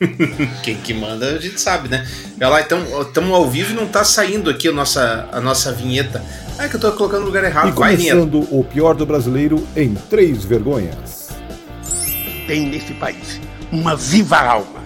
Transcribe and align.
Quem 0.62 0.76
que 0.76 0.94
manda 0.94 1.26
a 1.34 1.38
gente 1.38 1.60
sabe, 1.60 1.88
né? 1.88 2.06
Olha 2.40 2.48
lá, 2.48 2.60
então 2.62 2.82
estamos 3.02 3.30
ao 3.32 3.48
vivo 3.50 3.72
e 3.72 3.74
não 3.74 3.86
tá 3.86 4.02
saindo 4.02 4.48
aqui 4.48 4.68
a 4.68 4.72
nossa, 4.72 5.28
a 5.30 5.40
nossa 5.40 5.72
vinheta. 5.72 6.24
Ah, 6.58 6.64
é 6.64 6.68
que 6.68 6.76
eu 6.76 6.80
tô 6.80 6.90
colocando 6.92 7.20
no 7.20 7.26
lugar 7.26 7.44
errado. 7.44 7.68
E 7.68 7.72
Vai, 7.72 7.96
vinheta. 7.96 8.16
começando 8.18 8.48
o 8.50 8.64
pior 8.64 8.94
do 8.94 9.04
brasileiro 9.04 9.66
em 9.76 9.94
três 10.08 10.42
vergonhas. 10.44 11.28
tem 12.46 12.66
nesse 12.66 12.94
país 12.94 13.40
uma 13.70 13.94
viva 13.94 14.38
alma 14.38 14.80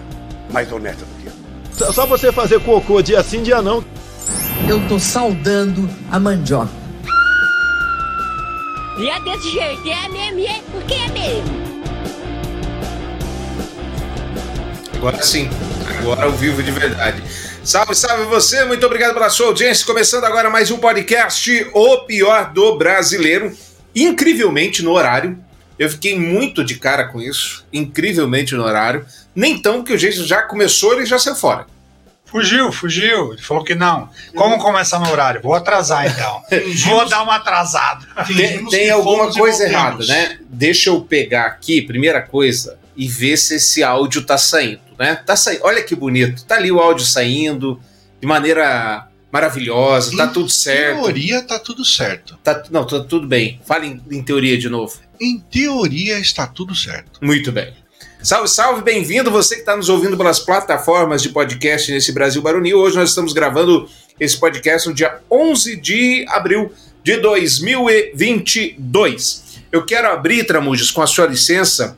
mais 0.51 0.71
honesta 0.71 1.05
do 1.05 1.21
que 1.21 1.27
eu. 1.27 1.33
Só- 1.71 1.91
Só 1.93 2.05
você 2.05 2.31
fazer 2.31 2.59
cocô 2.59 3.01
dia 3.01 3.23
sim, 3.23 3.41
dia 3.41 3.61
não. 3.61 3.83
Eu 4.67 4.85
tô 4.87 4.99
saudando 4.99 5.89
a 6.11 6.19
mandioca. 6.19 6.69
E 8.97 9.09
é 9.09 9.19
desse 9.21 9.49
jeito, 9.51 9.87
é 9.89 10.07
mesmo, 10.09 10.39
é 10.41 10.61
porque 10.71 10.93
é 10.93 11.07
mesmo. 11.09 11.64
Agora 15.07 15.21
sim, 15.21 15.47
agora 15.99 16.23
ao 16.23 16.31
vivo 16.31 16.63
de 16.63 16.71
verdade. 16.71 17.21
Salve, 17.63 17.93
salve 17.93 18.23
você, 18.23 18.65
muito 18.65 18.83
obrigado 18.87 19.13
pela 19.13 19.29
sua 19.29 19.45
audiência. 19.45 19.85
Começando 19.85 20.23
agora 20.23 20.49
mais 20.49 20.71
um 20.71 20.79
podcast, 20.79 21.69
O 21.75 21.99
Pior 22.07 22.51
do 22.51 22.75
Brasileiro. 22.75 23.55
Incrivelmente 23.95 24.81
no 24.81 24.93
horário. 24.93 25.37
Eu 25.77 25.91
fiquei 25.91 26.17
muito 26.17 26.63
de 26.63 26.73
cara 26.73 27.07
com 27.09 27.21
isso. 27.21 27.63
Incrivelmente 27.71 28.55
no 28.55 28.63
horário. 28.63 29.05
Nem 29.35 29.61
tão 29.61 29.83
que 29.83 29.93
o 29.93 29.97
jeito 29.97 30.25
já 30.25 30.41
começou, 30.41 30.93
ele 30.93 31.05
já 31.05 31.19
saiu 31.19 31.35
fora. 31.35 31.67
Fugiu, 32.25 32.71
fugiu. 32.71 33.33
Ele 33.33 33.41
falou 33.43 33.63
que 33.63 33.75
não. 33.75 34.09
Como 34.35 34.57
começar 34.57 34.97
no 34.97 35.11
horário? 35.11 35.39
Vou 35.39 35.53
atrasar 35.53 36.07
então. 36.07 36.41
Vou 36.89 37.07
dar 37.07 37.21
uma 37.21 37.35
atrasada. 37.35 38.07
Tem, 38.25 38.65
tem 38.65 38.89
alguma 38.89 39.31
coisa 39.31 39.65
errada, 39.65 40.03
né? 40.03 40.39
Deixa 40.49 40.89
eu 40.89 40.99
pegar 41.01 41.45
aqui, 41.45 41.83
primeira 41.83 42.23
coisa, 42.23 42.79
e 42.95 43.07
ver 43.07 43.37
se 43.37 43.55
esse 43.55 43.83
áudio 43.83 44.23
tá 44.23 44.37
saindo, 44.37 44.81
né? 44.97 45.15
Tá 45.15 45.35
saindo. 45.35 45.61
Olha 45.63 45.83
que 45.83 45.95
bonito. 45.95 46.45
Tá 46.45 46.55
ali 46.55 46.71
o 46.71 46.79
áudio 46.79 47.05
saindo 47.05 47.79
de 48.21 48.27
maneira 48.27 49.07
maravilhosa, 49.31 50.15
tá 50.15 50.25
Em 50.27 50.33
tudo 50.33 50.49
certo. 50.49 51.01
teoria 51.01 51.41
tá 51.41 51.59
tudo 51.59 51.83
certo. 51.83 52.37
Tá, 52.43 52.63
não, 52.71 52.85
tá 52.85 53.03
tudo 53.03 53.27
bem. 53.27 53.59
Fale 53.65 53.87
em, 53.87 54.01
em 54.17 54.23
teoria 54.23 54.57
de 54.57 54.69
novo. 54.69 54.97
Em 55.19 55.39
teoria 55.39 56.17
está 56.19 56.47
tudo 56.47 56.73
certo. 56.73 57.19
Muito 57.21 57.51
bem. 57.51 57.73
Salve, 58.23 58.47
salve, 58.47 58.81
bem-vindo 58.81 59.29
você 59.29 59.55
que 59.55 59.61
está 59.61 59.75
nos 59.75 59.89
ouvindo 59.89 60.15
pelas 60.17 60.39
plataformas 60.39 61.21
de 61.21 61.29
podcast 61.29 61.91
nesse 61.91 62.11
Brasil 62.13 62.41
Baronil. 62.41 62.79
Hoje 62.79 62.95
nós 62.95 63.09
estamos 63.09 63.33
gravando 63.33 63.87
esse 64.19 64.39
podcast 64.39 64.87
no 64.87 64.95
dia 64.95 65.19
11 65.29 65.75
de 65.75 66.25
abril 66.29 66.71
de 67.03 67.17
2022. 67.17 69.43
Eu 69.71 69.85
quero 69.85 70.07
abrir, 70.07 70.45
Tramujas, 70.45 70.89
com 70.89 71.01
a 71.01 71.07
sua 71.07 71.27
licença, 71.27 71.97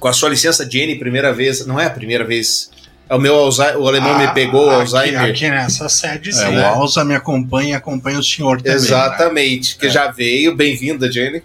com 0.00 0.08
a 0.08 0.12
sua 0.12 0.28
licença, 0.30 0.68
Jenny, 0.68 0.98
primeira 0.98 1.32
vez. 1.32 1.64
Não 1.66 1.78
é 1.78 1.86
a 1.86 1.90
primeira 1.90 2.24
vez. 2.24 2.70
É 3.08 3.14
o 3.14 3.18
meu 3.20 3.34
Alzheimer, 3.34 3.78
o 3.78 3.88
alemão 3.88 4.16
me 4.18 4.24
Ah, 4.24 4.30
pegou 4.32 4.66
o 4.66 4.70
aqui, 4.70 4.80
Alzheimer. 4.80 5.22
Aqui 5.30 5.48
nessa 5.50 5.88
sede, 5.88 6.32
sim. 6.32 6.42
É, 6.44 6.50
né? 6.52 6.62
o 6.62 6.66
Alza 6.74 7.04
me 7.04 7.14
acompanha 7.14 7.70
e 7.70 7.74
acompanha 7.74 8.18
o 8.18 8.22
senhor 8.22 8.58
também. 8.58 8.72
né? 8.72 8.76
Exatamente, 8.76 9.76
que 9.76 9.86
É. 9.86 9.90
já 9.90 10.10
veio. 10.10 10.54
Bem-vinda, 10.56 11.10
Jenny. 11.10 11.42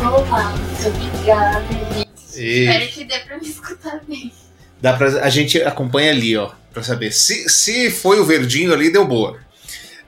Opa, 0.00 0.42
muito 0.54 0.88
obrigada, 0.88 1.64
gente. 1.94 2.08
E- 2.36 2.64
Espero 2.66 2.88
que 2.88 3.04
dê 3.04 3.18
pra 3.20 3.38
me 3.38 3.48
escutar 3.48 4.00
bem. 4.08 4.32
Dá 4.80 4.92
pra, 4.92 5.08
a 5.24 5.28
gente 5.30 5.60
acompanha 5.62 6.10
ali, 6.12 6.36
ó, 6.36 6.50
pra 6.72 6.82
saber. 6.82 7.12
Se, 7.12 7.48
se 7.48 7.90
foi 7.90 8.18
o 8.20 8.24
verdinho 8.24 8.72
ali, 8.72 8.92
deu 8.92 9.04
boa. 9.06 9.36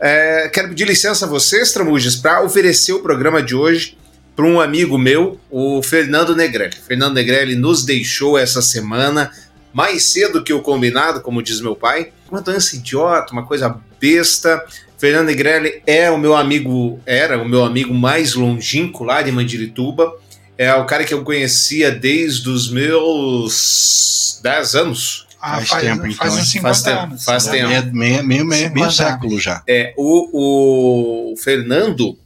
É, 0.00 0.48
quero 0.52 0.68
pedir 0.70 0.86
licença 0.86 1.24
a 1.26 1.28
vocês, 1.28 1.72
Tramujas, 1.72 2.16
para 2.16 2.42
oferecer 2.42 2.92
o 2.92 3.00
programa 3.00 3.42
de 3.42 3.54
hoje 3.54 3.96
para 4.34 4.44
um 4.46 4.60
amigo 4.60 4.96
meu, 4.96 5.38
o 5.50 5.82
Fernando 5.82 6.34
Negrelli. 6.34 6.76
Fernando 6.76 7.14
Negrelli 7.14 7.54
nos 7.54 7.84
deixou 7.84 8.38
essa 8.38 8.62
semana, 8.62 9.30
mais 9.72 10.04
cedo 10.04 10.42
que 10.42 10.52
o 10.52 10.62
combinado, 10.62 11.20
como 11.20 11.42
diz 11.42 11.60
meu 11.60 11.76
pai. 11.76 12.12
Uma 12.30 12.40
doença 12.40 12.76
idiota, 12.76 13.32
uma 13.32 13.44
coisa 13.44 13.76
besta. 14.00 14.64
Fernando 14.98 15.26
Negrelli 15.26 15.82
é 15.86 16.10
o 16.10 16.18
meu 16.18 16.36
amigo, 16.36 17.00
era 17.04 17.40
o 17.40 17.48
meu 17.48 17.64
amigo 17.64 17.92
mais 17.92 18.34
longínquo 18.34 19.04
lá 19.04 19.22
de 19.22 19.32
Mandirituba. 19.32 20.12
É 20.56 20.74
o 20.74 20.84
cara 20.84 21.04
que 21.04 21.14
eu 21.14 21.24
conhecia 21.24 21.90
desde 21.90 22.48
os 22.48 22.70
meus 22.70 24.38
10 24.42 24.74
anos. 24.74 25.26
Ah, 25.40 25.60
Faz 25.62 25.82
tempo, 25.82 26.06
então, 26.06 26.12
Faz 26.12 26.34
hein? 26.34 26.40
uns 26.42 26.50
50 26.50 26.68
Faz 26.68 26.82
tempo, 26.82 27.02
anos. 27.02 27.24
faz 27.24 27.46
né? 27.46 27.52
tempo. 27.52 27.68
Meio, 27.68 27.92
meio, 27.94 28.24
meio, 28.24 28.44
meio, 28.44 28.74
meio 28.74 28.90
50 28.90 28.92
século 28.92 29.40
já. 29.40 29.62
É, 29.66 29.94
o, 29.96 31.32
o 31.32 31.36
Fernando, 31.38 32.18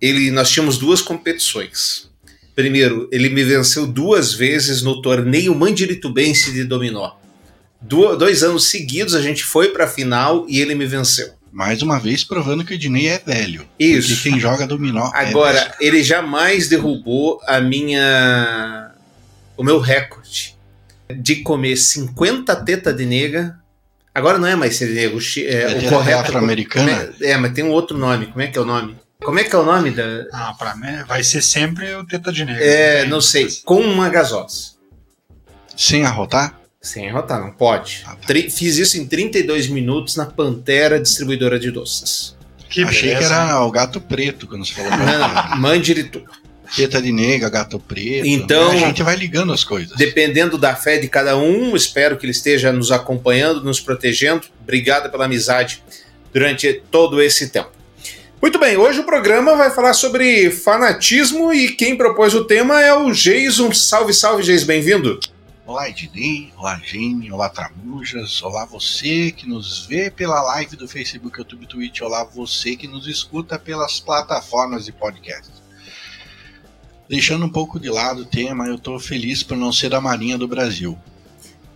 ele, 0.00 0.30
nós 0.30 0.50
tínhamos 0.50 0.78
duas 0.78 1.00
competições. 1.02 2.10
Primeiro, 2.54 3.08
ele 3.12 3.28
me 3.28 3.44
venceu 3.44 3.86
duas 3.86 4.32
vezes 4.32 4.82
no 4.82 5.02
torneio 5.02 5.54
Mandiritubense 5.54 6.52
de 6.52 6.64
dominó. 6.64 7.12
Du- 7.80 8.16
dois 8.16 8.42
anos 8.42 8.68
seguidos 8.68 9.14
a 9.14 9.20
gente 9.20 9.44
foi 9.44 9.68
para 9.68 9.84
a 9.84 9.88
final 9.88 10.46
e 10.48 10.60
ele 10.60 10.74
me 10.74 10.86
venceu. 10.86 11.30
Mais 11.52 11.80
uma 11.82 11.98
vez 11.98 12.24
provando 12.24 12.64
que 12.64 12.74
o 12.74 12.78
Dinei 12.78 13.08
é 13.08 13.18
velho. 13.18 13.66
Isso. 13.78 14.14
Porque 14.14 14.30
quem 14.30 14.40
joga 14.40 14.66
dominó 14.66 15.10
é 15.14 15.28
Agora, 15.28 15.58
velho. 15.58 15.74
ele 15.80 16.02
jamais 16.02 16.68
derrubou 16.68 17.40
a 17.46 17.60
minha. 17.60 18.90
o 19.56 19.62
meu 19.64 19.78
recorde 19.78 20.54
de 21.14 21.36
comer 21.36 21.76
50 21.76 22.54
teta 22.56 22.92
de 22.92 23.06
nega. 23.06 23.58
Agora 24.14 24.38
não 24.38 24.48
é 24.48 24.56
mais 24.56 24.76
ser 24.76 24.88
negro, 24.90 25.18
é, 25.38 25.62
É 25.84 25.86
o 25.86 25.88
correto. 25.90 26.20
afro-americana? 26.20 27.14
É, 27.20 27.32
é, 27.32 27.36
mas 27.36 27.52
tem 27.52 27.62
um 27.64 27.70
outro 27.70 27.96
nome. 27.98 28.26
Como 28.26 28.40
é 28.40 28.46
que 28.48 28.58
é 28.58 28.60
o 28.60 28.64
nome? 28.64 28.96
Como 29.22 29.38
é 29.38 29.44
que 29.44 29.54
é 29.54 29.58
o 29.58 29.64
nome 29.64 29.90
da. 29.90 30.26
Ah, 30.32 30.54
pra 30.58 30.76
mim 30.76 31.02
vai 31.06 31.22
ser 31.24 31.42
sempre 31.42 31.94
o 31.94 32.04
Teta 32.06 32.32
de 32.32 32.44
Negro. 32.44 32.62
É, 32.62 33.00
Tem- 33.00 33.08
não 33.10 33.20
sei. 33.20 33.48
Com 33.64 33.80
uma 33.80 34.08
gasosa. 34.08 34.76
Sem 35.76 36.04
arrotar? 36.04 36.58
Sem 36.80 37.08
arrotar, 37.08 37.40
não 37.40 37.50
pode. 37.50 38.02
Ah, 38.06 38.10
tá. 38.10 38.26
Tri- 38.26 38.50
Fiz 38.50 38.76
isso 38.76 38.96
em 38.98 39.06
32 39.06 39.68
minutos 39.68 40.16
na 40.16 40.26
Pantera 40.26 41.00
Distribuidora 41.00 41.58
de 41.58 41.70
Doces. 41.70 42.36
Que 42.70 42.82
Achei 42.84 43.10
beleza. 43.14 43.28
que 43.28 43.34
era 43.34 43.60
o 43.62 43.70
gato 43.70 44.00
preto 44.00 44.46
quando 44.46 44.64
você 44.66 44.74
falou. 44.74 44.90
Não, 44.90 45.06
não, 45.50 45.56
Mandirituba. 45.56 46.30
Teta 46.74 47.00
de 47.00 47.12
nega, 47.12 47.48
gato 47.48 47.78
preto. 47.78 48.26
Então- 48.26 48.70
A 48.70 48.76
gente 48.76 49.02
vai 49.02 49.14
ligando 49.16 49.52
as 49.52 49.62
coisas. 49.64 49.96
Dependendo 49.96 50.58
da 50.58 50.74
fé 50.74 50.98
de 50.98 51.08
cada 51.08 51.36
um, 51.36 51.74
espero 51.76 52.16
que 52.16 52.26
ele 52.26 52.32
esteja 52.32 52.72
nos 52.72 52.90
acompanhando, 52.92 53.62
nos 53.62 53.80
protegendo. 53.80 54.42
Obrigado 54.62 55.10
pela 55.10 55.24
amizade 55.26 55.82
durante 56.32 56.82
todo 56.90 57.22
esse 57.22 57.48
tempo. 57.50 57.70
Muito 58.40 58.58
bem, 58.58 58.76
hoje 58.76 59.00
o 59.00 59.04
programa 59.04 59.56
vai 59.56 59.70
falar 59.70 59.94
sobre 59.94 60.50
fanatismo 60.50 61.52
e 61.52 61.72
quem 61.72 61.96
propôs 61.96 62.34
o 62.34 62.44
tema 62.44 62.82
é 62.82 62.92
o 62.92 63.10
Jason. 63.10 63.72
Salve, 63.72 64.12
salve, 64.12 64.42
Jason, 64.42 64.66
bem-vindo. 64.66 65.18
Olá, 65.64 65.88
Ednei. 65.88 66.52
Olá, 66.56 66.78
Gene. 66.84 67.32
Olá, 67.32 67.48
Tramujas. 67.48 68.42
Olá, 68.42 68.66
você 68.66 69.32
que 69.32 69.48
nos 69.48 69.86
vê 69.86 70.10
pela 70.10 70.40
live 70.42 70.76
do 70.76 70.86
Facebook, 70.86 71.38
YouTube, 71.38 71.66
Twitch. 71.66 72.02
Olá, 72.02 72.24
você 72.24 72.76
que 72.76 72.86
nos 72.86 73.08
escuta 73.08 73.58
pelas 73.58 73.98
plataformas 73.98 74.84
de 74.84 74.92
podcast. 74.92 75.50
Deixando 77.08 77.46
um 77.46 77.50
pouco 77.50 77.80
de 77.80 77.88
lado 77.88 78.22
o 78.22 78.26
tema, 78.26 78.68
eu 78.68 78.78
tô 78.78 78.98
feliz 79.00 79.42
por 79.42 79.56
não 79.56 79.72
ser 79.72 79.88
da 79.88 80.00
Marinha 80.00 80.36
do 80.36 80.46
Brasil. 80.46 80.96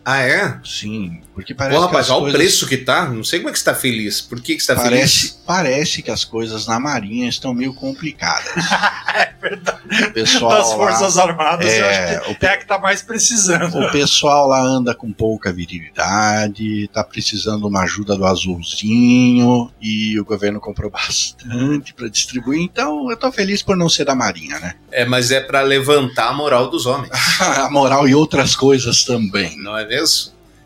Ah, 0.05 0.21
é? 0.23 0.59
Sim, 0.65 1.21
porque 1.35 1.55
parece 1.55 1.77
Pô, 1.77 1.83
que 1.83 1.87
rapaz, 1.89 2.09
olha 2.11 2.19
o 2.19 2.21
coisas... 2.23 2.39
preço 2.41 2.67
que 2.67 2.77
tá. 2.79 3.07
Não 3.09 3.23
sei 3.23 3.39
como 3.41 3.51
é 3.51 3.53
que 3.53 3.59
você 3.59 3.65
tá 3.67 3.75
feliz. 3.75 4.21
Por 4.21 4.41
que, 4.41 4.57
que 4.57 4.61
você 4.63 4.75
tá 4.75 4.81
feliz? 4.83 4.91
Parece, 4.99 5.37
parece 5.47 6.03
que 6.03 6.11
as 6.11 6.25
coisas 6.25 6.67
na 6.67 6.81
Marinha 6.81 7.29
estão 7.29 7.53
meio 7.55 7.75
complicadas. 7.75 8.47
É 9.13 9.49
verdade. 9.49 9.81
O 10.07 10.13
pessoal 10.13 10.53
Das 10.53 10.69
lá- 10.71 10.77
Forças 10.77 11.19
Armadas, 11.19 11.67
eu 11.73 11.85
É, 11.85 12.17
acho 12.19 12.35
que 12.39 12.47
é 12.47 12.51
a 12.51 12.57
que 12.59 12.67
tá 12.67 12.79
mais 12.79 13.03
precisando. 13.03 13.79
O 13.79 13.91
pessoal 13.91 14.47
lá 14.47 14.61
anda 14.61 14.95
com 14.95 15.11
pouca 15.13 15.51
virilidade, 15.53 16.89
tá 16.93 17.03
precisando 17.03 17.63
de 17.63 17.67
uma 17.67 17.83
ajuda 17.83 18.17
do 18.17 18.25
azulzinho 18.25 19.71
e 19.81 20.19
o 20.21 20.25
governo 20.25 20.61
comprou 20.61 20.91
bastante 20.93 21.93
para 21.95 22.09
distribuir. 22.09 22.61
Então 22.61 23.11
eu 23.11 23.17
tô 23.17 23.31
feliz 23.33 23.63
por 23.63 23.77
não 23.77 23.89
ser 23.89 24.05
da 24.05 24.15
Marinha, 24.15 24.59
né? 24.59 24.75
É, 24.93 25.05
mas 25.05 25.31
é 25.31 25.41
pra 25.41 25.63
levantar 25.63 26.29
a 26.29 26.33
moral 26.33 26.69
dos 26.71 26.87
homens. 26.87 27.11
A 27.41 27.71
moral 27.71 28.07
e 28.09 28.15
outras 28.15 28.55
coisas 28.55 29.03
também. 29.05 29.57
Não 29.59 29.77
é 29.77 29.85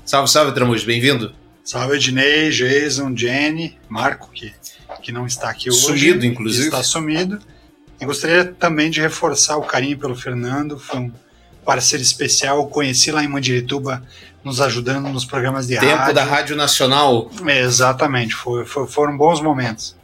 Salve, 0.05 0.31
salve, 0.31 0.53
Tramujo, 0.53 0.87
bem-vindo. 0.87 1.35
Salve, 1.64 1.97
Ednei, 1.97 2.50
Jason, 2.50 3.17
Jenny, 3.17 3.79
Marco, 3.88 4.31
que, 4.32 4.53
que 5.03 5.11
não 5.11 5.26
está 5.26 5.50
aqui 5.50 5.70
hoje. 5.70 5.81
Sumido, 5.81 6.25
inclusive. 6.26 6.67
Está 6.67 6.82
sumido. 6.82 7.38
E 8.00 8.05
gostaria 8.05 8.44
também 8.44 8.91
de 8.91 9.00
reforçar 9.00 9.56
o 9.56 9.62
carinho 9.62 9.99
pelo 9.99 10.14
Fernando. 10.14 10.79
Foi 10.79 10.99
um 11.00 11.12
parceiro 11.64 12.03
especial. 12.03 12.58
Eu 12.58 12.67
conheci 12.67 13.11
lá 13.11 13.25
em 13.25 13.29
Mandirituba, 13.29 14.03
nos 14.44 14.61
ajudando 14.61 15.08
nos 15.08 15.25
programas 15.25 15.67
de 15.67 15.79
Tempo 15.79 15.97
rádio. 15.97 16.14
da 16.14 16.25
Rádio 16.25 16.56
Nacional. 16.56 17.31
É, 17.47 17.61
Exatamente, 17.61 18.35
foi, 18.35 18.64
foi- 18.67 18.87
foram 18.87 19.17
bons 19.17 19.41
momentos. 19.41 19.97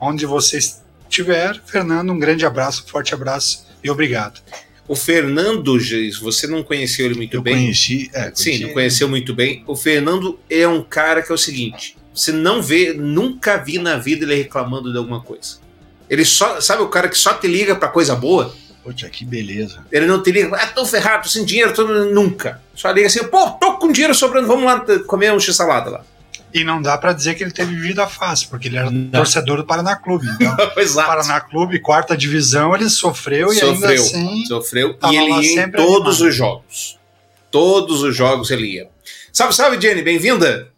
Onde 0.00 0.24
você 0.24 0.58
estiver, 0.58 1.60
Fernando, 1.66 2.10
um 2.10 2.18
grande 2.18 2.46
abraço, 2.46 2.84
forte 2.88 3.12
abraço 3.14 3.66
e 3.84 3.90
obrigado. 3.90 4.40
O 4.88 4.96
Fernando, 4.96 5.78
Geis, 5.78 6.18
você 6.18 6.46
não 6.46 6.62
conheceu 6.62 7.06
ele 7.06 7.14
muito 7.14 7.36
Eu 7.36 7.42
bem? 7.42 7.54
conheci, 7.54 8.10
é, 8.12 8.30
Sim, 8.34 8.44
conheci- 8.50 8.64
não 8.64 8.72
conheceu 8.72 9.08
muito 9.08 9.34
bem. 9.34 9.62
O 9.66 9.76
Fernando 9.76 10.38
é 10.50 10.66
um 10.66 10.82
cara 10.82 11.22
que 11.22 11.30
é 11.30 11.34
o 11.34 11.38
seguinte: 11.38 11.96
você 12.12 12.32
não 12.32 12.60
vê, 12.60 12.92
nunca 12.92 13.56
vi 13.56 13.78
na 13.78 13.96
vida 13.96 14.24
ele 14.24 14.34
reclamando 14.34 14.90
de 14.90 14.98
alguma 14.98 15.20
coisa. 15.20 15.58
Ele 16.10 16.24
só, 16.24 16.60
sabe 16.60 16.82
o 16.82 16.88
cara 16.88 17.08
que 17.08 17.16
só 17.16 17.32
te 17.34 17.46
liga 17.46 17.74
pra 17.76 17.88
coisa 17.88 18.14
boa? 18.14 18.54
Poxa, 18.84 19.08
que 19.08 19.24
beleza. 19.24 19.78
Ele 19.92 20.06
não 20.06 20.20
teria, 20.20 20.48
ah, 20.48 20.66
tô 20.66 20.84
ferrado, 20.84 21.22
tô 21.22 21.28
sem 21.28 21.44
dinheiro, 21.44 21.72
tô... 21.72 21.86
nunca. 21.86 22.60
Só 22.74 22.90
liga 22.90 23.06
assim, 23.06 23.22
pô, 23.24 23.48
tô 23.52 23.74
com 23.78 23.92
dinheiro 23.92 24.12
sobrando, 24.14 24.48
vamos 24.48 24.64
lá 24.64 24.80
comer 25.06 25.32
um 25.32 25.38
x-salada 25.38 25.88
lá. 25.90 26.04
E 26.54 26.64
não 26.64 26.82
dá 26.82 26.98
pra 26.98 27.12
dizer 27.12 27.34
que 27.34 27.42
ele 27.42 27.50
teve 27.52 27.74
vida 27.74 28.06
fácil, 28.06 28.48
porque 28.48 28.68
ele 28.68 28.76
era 28.76 28.90
torcedor 29.12 29.56
do 29.58 29.64
Paraná 29.64 29.96
Clube. 29.96 30.26
Então, 30.28 30.56
Exato. 30.76 31.08
Paraná 31.08 31.40
Clube, 31.40 31.78
quarta 31.80 32.16
divisão, 32.16 32.74
ele 32.74 32.88
sofreu, 32.90 33.52
e 33.52 33.60
ainda 33.60 33.74
Sofreu, 33.74 34.02
assim. 34.02 34.44
sofreu. 34.46 34.98
E 35.10 35.16
ele 35.16 35.30
ia 35.40 35.64
em 35.64 35.70
todos 35.70 36.16
animado. 36.16 36.28
os 36.28 36.34
jogos. 36.34 36.98
Todos 37.50 38.02
os 38.02 38.14
jogos 38.16 38.50
ele 38.50 38.66
ia. 38.66 38.88
Salve, 39.32 39.54
salve, 39.54 39.80
Jenny, 39.80 40.02
bem-vinda. 40.02 40.68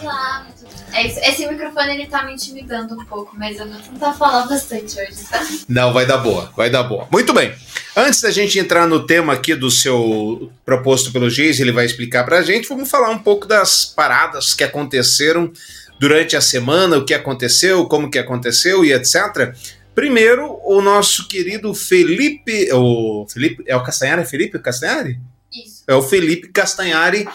Olá, 0.00 0.46
é 0.94 1.06
isso. 1.06 1.18
Esse 1.20 1.46
microfone 1.46 1.94
ele 1.94 2.06
tá 2.06 2.24
me 2.24 2.32
intimidando 2.32 2.94
um 2.94 3.04
pouco, 3.04 3.36
mas 3.36 3.58
eu 3.58 3.68
vou 3.68 3.80
tentar 3.80 4.12
falar 4.14 4.46
bastante 4.46 4.98
hoje, 4.98 5.24
tá? 5.28 5.44
Não, 5.68 5.92
vai 5.92 6.06
dar 6.06 6.18
boa, 6.18 6.52
vai 6.56 6.70
dar 6.70 6.84
boa. 6.84 7.08
Muito 7.10 7.32
bem. 7.32 7.52
Antes 7.96 8.20
da 8.20 8.30
gente 8.30 8.58
entrar 8.58 8.86
no 8.86 9.06
tema 9.06 9.32
aqui 9.32 9.54
do 9.54 9.70
seu 9.70 10.50
proposto 10.64 11.12
pelo 11.12 11.30
Geis, 11.30 11.60
ele 11.60 11.72
vai 11.72 11.84
explicar 11.84 12.24
pra 12.24 12.42
gente, 12.42 12.68
vamos 12.68 12.90
falar 12.90 13.10
um 13.10 13.18
pouco 13.18 13.46
das 13.46 13.84
paradas 13.84 14.54
que 14.54 14.64
aconteceram 14.64 15.52
durante 15.98 16.36
a 16.36 16.40
semana, 16.40 16.98
o 16.98 17.04
que 17.04 17.14
aconteceu, 17.14 17.86
como 17.86 18.10
que 18.10 18.18
aconteceu 18.18 18.84
e 18.84 18.92
etc. 18.92 19.54
Primeiro, 19.94 20.58
o 20.64 20.82
nosso 20.82 21.28
querido 21.28 21.72
Felipe, 21.72 22.68
o 22.72 23.26
Felipe, 23.28 23.62
é 23.66 23.76
o 23.76 23.82
Castanhari, 23.82 24.22
é 24.22 24.24
Felipe 24.24 24.58
Castanhari? 24.58 25.20
Isso. 25.52 25.84
É 25.86 25.94
o 25.94 26.02
Felipe 26.02 26.48
Castanhari 26.48 27.28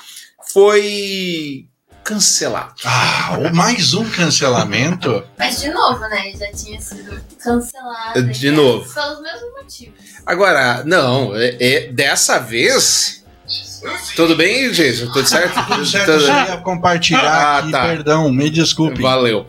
foi 0.51 1.68
cancelado. 2.03 2.73
Ah, 2.85 3.37
o- 3.39 3.55
mais 3.55 3.93
um 3.93 4.07
cancelamento. 4.09 5.23
Mas 5.37 5.61
de 5.61 5.69
novo, 5.69 5.99
né? 6.01 6.31
Já 6.37 6.51
tinha 6.51 6.79
sido 6.81 7.19
cancelado. 7.43 8.23
De 8.23 8.51
novo. 8.51 8.91
Pelos 8.93 9.21
mesmos 9.21 9.51
motivos. 9.61 9.93
Agora, 10.25 10.83
não, 10.85 11.35
é, 11.35 11.55
é- 11.59 11.91
dessa 11.91 12.39
vez. 12.39 13.23
Tudo 14.15 14.35
bem, 14.35 14.71
Jason? 14.71 15.07
Tudo 15.11 15.27
certo? 15.27 15.55
Tudo 15.67 15.85
certo, 15.85 16.05
Tudo- 16.05 16.23
eu 16.25 16.27
ia 16.27 16.57
compartilhar 16.57 17.21
Ah, 17.23 17.57
aqui, 17.59 17.71
tá. 17.71 17.87
perdão, 17.87 18.31
me 18.31 18.49
desculpe. 18.49 19.01
Valeu. 19.01 19.47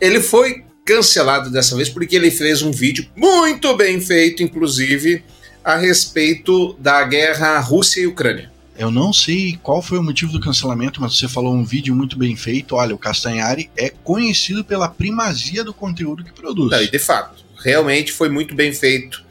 Ele 0.00 0.20
foi 0.20 0.64
cancelado 0.84 1.50
dessa 1.50 1.74
vez 1.76 1.88
porque 1.88 2.14
ele 2.16 2.30
fez 2.30 2.62
um 2.62 2.70
vídeo 2.70 3.06
muito 3.16 3.76
bem 3.76 4.00
feito, 4.00 4.42
inclusive, 4.42 5.24
a 5.64 5.76
respeito 5.76 6.74
da 6.78 7.02
guerra 7.04 7.58
Rússia 7.58 8.00
e 8.00 8.06
Ucrânia. 8.06 8.50
Eu 8.78 8.90
não 8.90 9.12
sei 9.12 9.58
qual 9.62 9.80
foi 9.80 9.98
o 9.98 10.02
motivo 10.02 10.32
do 10.32 10.40
cancelamento, 10.40 11.00
mas 11.00 11.16
você 11.16 11.28
falou 11.28 11.54
um 11.54 11.64
vídeo 11.64 11.94
muito 11.94 12.18
bem 12.18 12.36
feito. 12.36 12.76
Olha, 12.76 12.94
o 12.94 12.98
Castanhari 12.98 13.70
é 13.76 13.90
conhecido 13.90 14.64
pela 14.64 14.88
primazia 14.88 15.64
do 15.64 15.72
conteúdo 15.72 16.22
que 16.24 16.32
produz. 16.32 16.70
Não, 16.70 16.82
e 16.82 16.90
de 16.90 16.98
fato, 16.98 17.44
realmente 17.62 18.12
foi 18.12 18.28
muito 18.28 18.54
bem 18.54 18.72
feito 18.72 19.24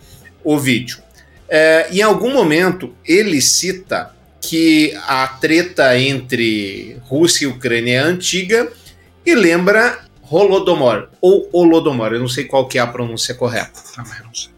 o 0.43 0.57
vídeo. 0.57 0.99
É, 1.47 1.87
em 1.91 2.01
algum 2.01 2.33
momento, 2.33 2.95
ele 3.05 3.39
cita 3.41 4.11
que 4.41 4.93
a 5.07 5.27
treta 5.27 5.97
entre 5.99 6.97
Rússia 7.03 7.45
e 7.45 7.47
Ucrânia 7.47 7.99
é 7.99 7.99
antiga 7.99 8.71
e 9.25 9.33
lembra 9.33 10.05
Holodomor, 10.29 11.09
ou 11.21 11.49
Holodomor, 11.51 12.13
eu 12.13 12.19
não 12.19 12.27
sei 12.27 12.45
qual 12.45 12.67
que 12.67 12.77
é 12.77 12.81
a 12.81 12.87
pronúncia 12.87 13.33
correta. 13.35 13.79
Também 13.95 14.19
não 14.23 14.33
sei. 14.33 14.49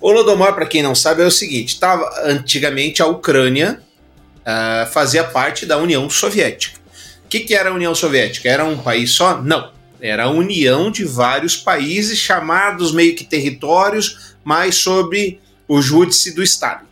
Holodomor, 0.00 0.52
para 0.52 0.66
quem 0.66 0.82
não 0.82 0.94
sabe, 0.94 1.22
é 1.22 1.26
o 1.26 1.30
seguinte: 1.30 1.78
tava, 1.78 2.10
antigamente 2.24 3.00
a 3.00 3.06
Ucrânia 3.06 3.80
ah, 4.44 4.88
fazia 4.92 5.24
parte 5.24 5.66
da 5.66 5.78
União 5.78 6.08
Soviética. 6.10 6.78
O 7.24 7.28
que, 7.28 7.40
que 7.40 7.54
era 7.54 7.70
a 7.70 7.74
União 7.74 7.94
Soviética? 7.94 8.48
Era 8.48 8.64
um 8.64 8.78
país 8.78 9.12
só? 9.12 9.40
Não. 9.40 9.70
Era 10.00 10.24
a 10.24 10.30
união 10.30 10.90
de 10.90 11.04
vários 11.04 11.56
países 11.56 12.18
chamados 12.18 12.92
meio 12.92 13.14
que 13.14 13.24
territórios, 13.24 14.34
mas 14.44 14.74
sob 14.74 15.38
o 15.68 15.80
júdice 15.80 16.34
do 16.34 16.42
Stalin. 16.42 16.86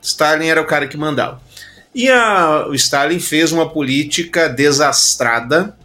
Stalin 0.00 0.46
era 0.46 0.60
o 0.62 0.66
cara 0.66 0.86
que 0.86 0.96
mandava. 0.96 1.42
E 1.94 2.08
a- 2.08 2.66
o 2.68 2.74
Stalin 2.74 3.18
fez 3.18 3.52
uma 3.52 3.68
política 3.68 4.48
desastrada, 4.48 5.76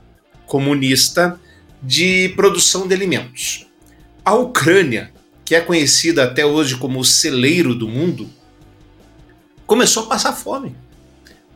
comunista, 0.46 1.40
de 1.81 2.30
produção 2.36 2.88
de 2.88 2.94
alimentos. 2.94 3.68
A 4.24 4.34
Ucrânia, 4.36 5.12
que 5.44 5.56
é 5.56 5.60
conhecida 5.62 6.24
até 6.24 6.46
hoje 6.46 6.78
como 6.78 7.00
o 7.00 7.06
celeiro 7.06 7.74
do 7.75 7.88
mundo, 7.88 8.30
começou 9.66 10.04
a 10.04 10.08
passar 10.08 10.34
fome. 10.34 10.75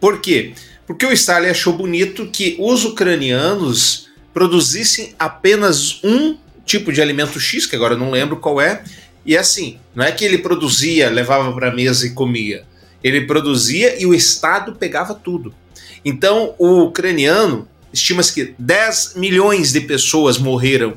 Por 0.02 0.20
quê? 0.20 0.54
Porque 0.88 1.06
o 1.06 1.14
Stalin 1.14 1.50
achou 1.50 1.72
bonito 1.72 2.26
que 2.26 2.58
os 2.60 2.84
ucranianos 2.84 4.10
produzissem 4.34 5.14
apenas 5.18 6.04
um 6.04 6.36
tipo 6.66 6.92
de 6.92 7.02
alimento 7.02 7.40
X, 7.40 7.68
que 7.68 7.76
agora 7.76 7.94
eu 7.94 8.00
não 8.00 8.10
lembro 8.10 8.38
qual 8.38 8.60
é, 8.60 8.84
e 9.26 9.38
assim, 9.38 9.78
não 9.94 10.04
é 10.04 10.12
que 10.12 10.26
ele 10.26 10.40
produzia, 10.40 11.10
levava 11.10 11.54
para 11.54 11.70
a 11.70 11.74
mesa 11.74 12.08
e 12.08 12.10
comia. 12.10 12.66
Ele 13.04 13.22
produzia 13.22 14.02
e 14.02 14.06
o 14.06 14.14
Estado 14.14 14.74
pegava 14.74 15.14
tudo. 15.14 15.54
Então, 16.04 16.56
o 16.58 16.82
ucraniano, 16.82 17.68
estima-se 17.94 18.34
que 18.34 18.56
10 18.58 19.14
milhões 19.16 19.72
de 19.72 19.82
pessoas 19.82 20.40
morreram 20.40 20.96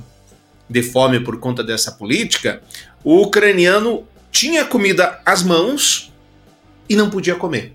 de 0.68 0.82
fome 0.82 1.20
por 1.20 1.38
conta 1.38 1.62
dessa 1.62 1.92
política. 1.92 2.62
O 3.02 3.20
ucraniano 3.20 4.06
tinha 4.32 4.64
comida 4.64 5.20
às 5.26 5.42
mãos 5.42 6.10
e 6.88 6.96
não 6.96 7.10
podia 7.10 7.34
comer. 7.34 7.74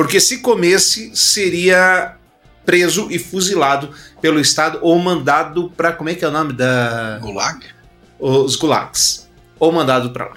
Porque 0.00 0.18
se 0.18 0.38
comesse, 0.38 1.14
seria 1.14 2.16
preso 2.64 3.08
e 3.10 3.18
fuzilado 3.18 3.90
pelo 4.18 4.40
Estado 4.40 4.78
ou 4.80 4.98
mandado 4.98 5.70
para. 5.76 5.92
Como 5.92 6.08
é 6.08 6.14
que 6.14 6.24
é 6.24 6.28
o 6.28 6.30
nome 6.30 6.54
da. 6.54 7.18
Gulag? 7.20 7.66
Os 8.18 8.56
gulags. 8.56 9.28
Ou 9.58 9.70
mandado 9.70 10.08
para 10.08 10.24
lá. 10.24 10.36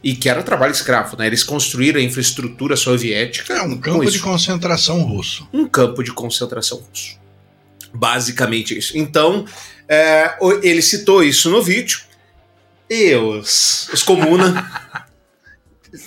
E 0.00 0.14
que 0.14 0.28
era 0.28 0.44
trabalho 0.44 0.70
escravo, 0.70 1.16
né? 1.16 1.26
Eles 1.26 1.42
construíram 1.42 1.98
a 1.98 2.04
infraestrutura 2.04 2.76
soviética. 2.76 3.52
É 3.54 3.62
um 3.62 3.76
campo 3.78 4.04
de 4.04 4.14
isso. 4.14 4.22
concentração 4.22 5.02
russo. 5.02 5.48
Um 5.52 5.66
campo 5.66 6.04
de 6.04 6.12
concentração 6.12 6.78
russo. 6.78 7.18
Basicamente 7.92 8.78
isso. 8.78 8.96
Então, 8.96 9.44
é, 9.88 10.36
ele 10.62 10.82
citou 10.82 11.24
isso 11.24 11.50
no 11.50 11.60
vídeo. 11.60 11.98
E 12.88 13.12
os, 13.16 13.88
os 13.92 14.04
comuna, 14.04 15.07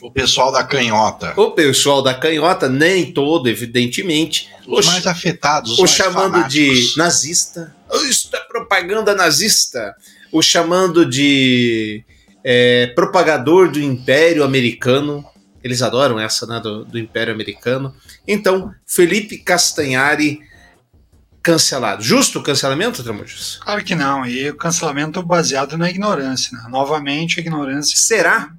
O 0.01 0.11
pessoal 0.11 0.51
da 0.51 0.63
canhota. 0.63 1.33
o 1.39 1.51
pessoal 1.51 2.01
da 2.01 2.13
canhota, 2.13 2.67
nem 2.69 3.11
todo, 3.11 3.47
evidentemente, 3.49 4.49
Os 4.67 4.85
o, 4.87 4.91
mais 4.91 5.07
afetados. 5.07 5.71
Os 5.71 5.77
o 5.79 5.81
mais 5.81 5.91
chamando 5.91 6.47
de 6.47 6.65
fanáticos. 6.67 6.97
nazista. 6.97 7.75
"Oh, 7.89 7.97
Isso 8.03 8.29
é 8.33 8.39
propaganda 8.41 9.13
nazista. 9.15 9.95
O 10.31 10.41
chamando 10.41 11.05
de 11.05 12.03
é, 12.43 12.87
propagador 12.95 13.69
do 13.71 13.79
Império 13.81 14.43
Americano. 14.43 15.25
Eles 15.63 15.81
adoram 15.81 16.19
essa, 16.19 16.47
né? 16.47 16.59
Do, 16.59 16.83
do 16.85 16.97
Império 16.97 17.33
Americano. 17.33 17.93
Então, 18.27 18.71
Felipe 18.87 19.37
Castanhari 19.37 20.39
cancelado. 21.43 22.03
Justo 22.03 22.39
o 22.39 22.43
cancelamento, 22.43 23.03
Tramujas? 23.03 23.57
Claro 23.61 23.83
que 23.83 23.95
não. 23.95 24.25
E 24.25 24.50
o 24.50 24.55
cancelamento 24.55 25.21
baseado 25.23 25.77
na 25.77 25.89
ignorância. 25.89 26.55
Né? 26.57 26.63
Novamente, 26.69 27.39
a 27.39 27.41
ignorância. 27.41 27.95
Será? 27.97 28.51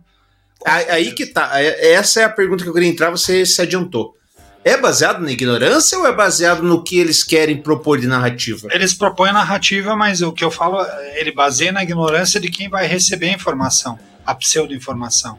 Aí 0.66 1.12
que 1.12 1.26
tá. 1.26 1.50
É- 1.61 1.92
Essa 1.95 2.21
é 2.21 2.25
a 2.25 2.31
pergunta 2.31 2.62
que 2.62 2.71
eu 2.71 2.75
queria 2.75 2.88
entrar, 2.88 3.11
você 3.11 3.45
se 3.45 3.61
adiantou. 3.61 4.16
É 4.64 4.76
baseado 4.76 5.21
na 5.21 5.33
ignorância 5.33 5.99
ou 5.99 6.07
é 6.07 6.12
baseado 6.12 6.62
no 6.62 6.85
que 6.85 6.97
eles 6.99 7.25
querem 7.25 7.61
propor 7.61 7.99
de 7.99 8.07
narrativa? 8.07 8.69
Eles 8.71 8.95
propõem 8.95 9.33
narrativa, 9.33 9.97
mas 9.97 10.23
o 10.23 10.31
que 10.31 10.45
eu 10.45 10.52
falo, 10.52 10.81
ele 11.16 11.33
baseia 11.33 11.73
na 11.73 11.83
ignorância 11.83 12.38
de 12.38 12.49
quem 12.49 12.69
vai 12.69 12.87
receber 12.87 13.31
a 13.31 13.35
informação, 13.35 13.99
a 14.25 14.33
pseudo-informação. 14.37 15.37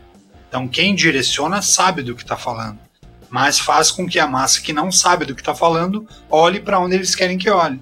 Então, 0.50 0.68
quem 0.68 0.94
direciona 0.94 1.62
sabe 1.62 2.04
do 2.04 2.14
que 2.16 2.22
está 2.22 2.36
falando, 2.36 2.78
mas 3.30 3.58
faz 3.58 3.90
com 3.90 4.06
que 4.06 4.20
a 4.20 4.28
massa 4.28 4.60
que 4.62 4.74
não 4.74 4.92
sabe 4.92 5.24
do 5.24 5.34
que 5.34 5.42
está 5.42 5.56
falando 5.56 6.06
olhe 6.30 6.60
para 6.60 6.80
onde 6.80 6.96
eles 6.96 7.16
querem 7.16 7.38
que 7.38 7.50
olhe. 7.50 7.80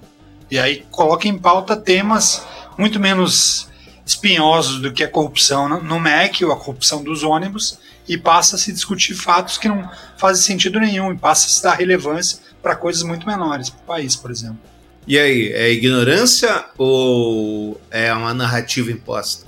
E 0.48 0.60
aí 0.60 0.84
coloca 0.92 1.26
em 1.26 1.36
pauta 1.36 1.76
temas 1.76 2.46
muito 2.78 3.00
menos 3.00 3.68
espinhosos 4.14 4.80
do 4.80 4.92
que 4.92 5.02
a 5.02 5.08
corrupção 5.08 5.68
no- 5.68 5.82
no 5.82 5.98
MEC 6.00 6.44
ou 6.44 6.52
a 6.52 6.56
corrupção 6.56 7.02
dos 7.02 7.22
ônibus 7.22 7.78
e 8.08 8.16
passa 8.18 8.56
a 8.56 8.58
se 8.58 8.72
discutir 8.72 9.14
fatos 9.14 9.58
que 9.58 9.68
não 9.68 9.88
fazem 10.18 10.42
sentido 10.44 10.78
nenhum 10.80 11.12
e 11.12 11.16
passa 11.16 11.46
a 11.46 11.50
se 11.50 11.62
dar 11.62 11.74
relevância 11.74 12.38
para 12.62 12.74
coisas 12.76 13.02
muito 13.02 13.26
menores, 13.26 13.70
para 13.70 13.80
o 13.80 13.84
país, 13.84 14.14
por 14.16 14.30
exemplo. 14.30 14.58
E 15.06 15.18
aí, 15.18 15.52
é 15.52 15.70
ignorância 15.72 16.64
ou 16.78 17.80
é 17.90 18.12
uma 18.14 18.32
narrativa 18.32 18.90
imposta? 18.90 19.46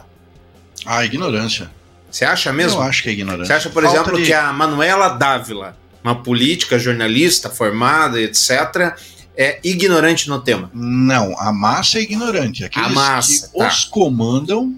Ah, 0.85 1.05
ignorância. 1.05 1.71
Você 2.11 2.25
acha 2.25 2.53
mesmo? 2.53 2.81
Eu 2.81 2.83
acho 2.85 3.03
que 3.03 3.09
é 3.09 3.13
ignorância. 3.13 3.47
Você 3.47 3.53
acha, 3.53 3.71
por 3.71 3.83
Falta 3.83 3.99
exemplo, 4.01 4.17
de- 4.19 4.27
que 4.27 4.33
a 4.33 4.53
Manuela 4.53 5.09
Dávila, 5.11 5.77
uma 6.03 6.15
política, 6.23 6.79
jornalista 6.79 7.49
formada, 7.51 8.21
etc., 8.21 8.97
é 9.37 9.59
ignorante 9.65 10.29
no 10.29 10.41
tema? 10.41 10.71
Não, 10.73 11.39
a 11.39 11.53
massa 11.53 11.99
é 11.99 12.03
ignorante. 12.03 12.65
Aqueles 12.65 12.89
A 12.89 12.93
massa, 12.93 13.49
que 13.49 13.59
tá. 13.59 13.69
os 13.69 13.85
comandam, 13.85 14.75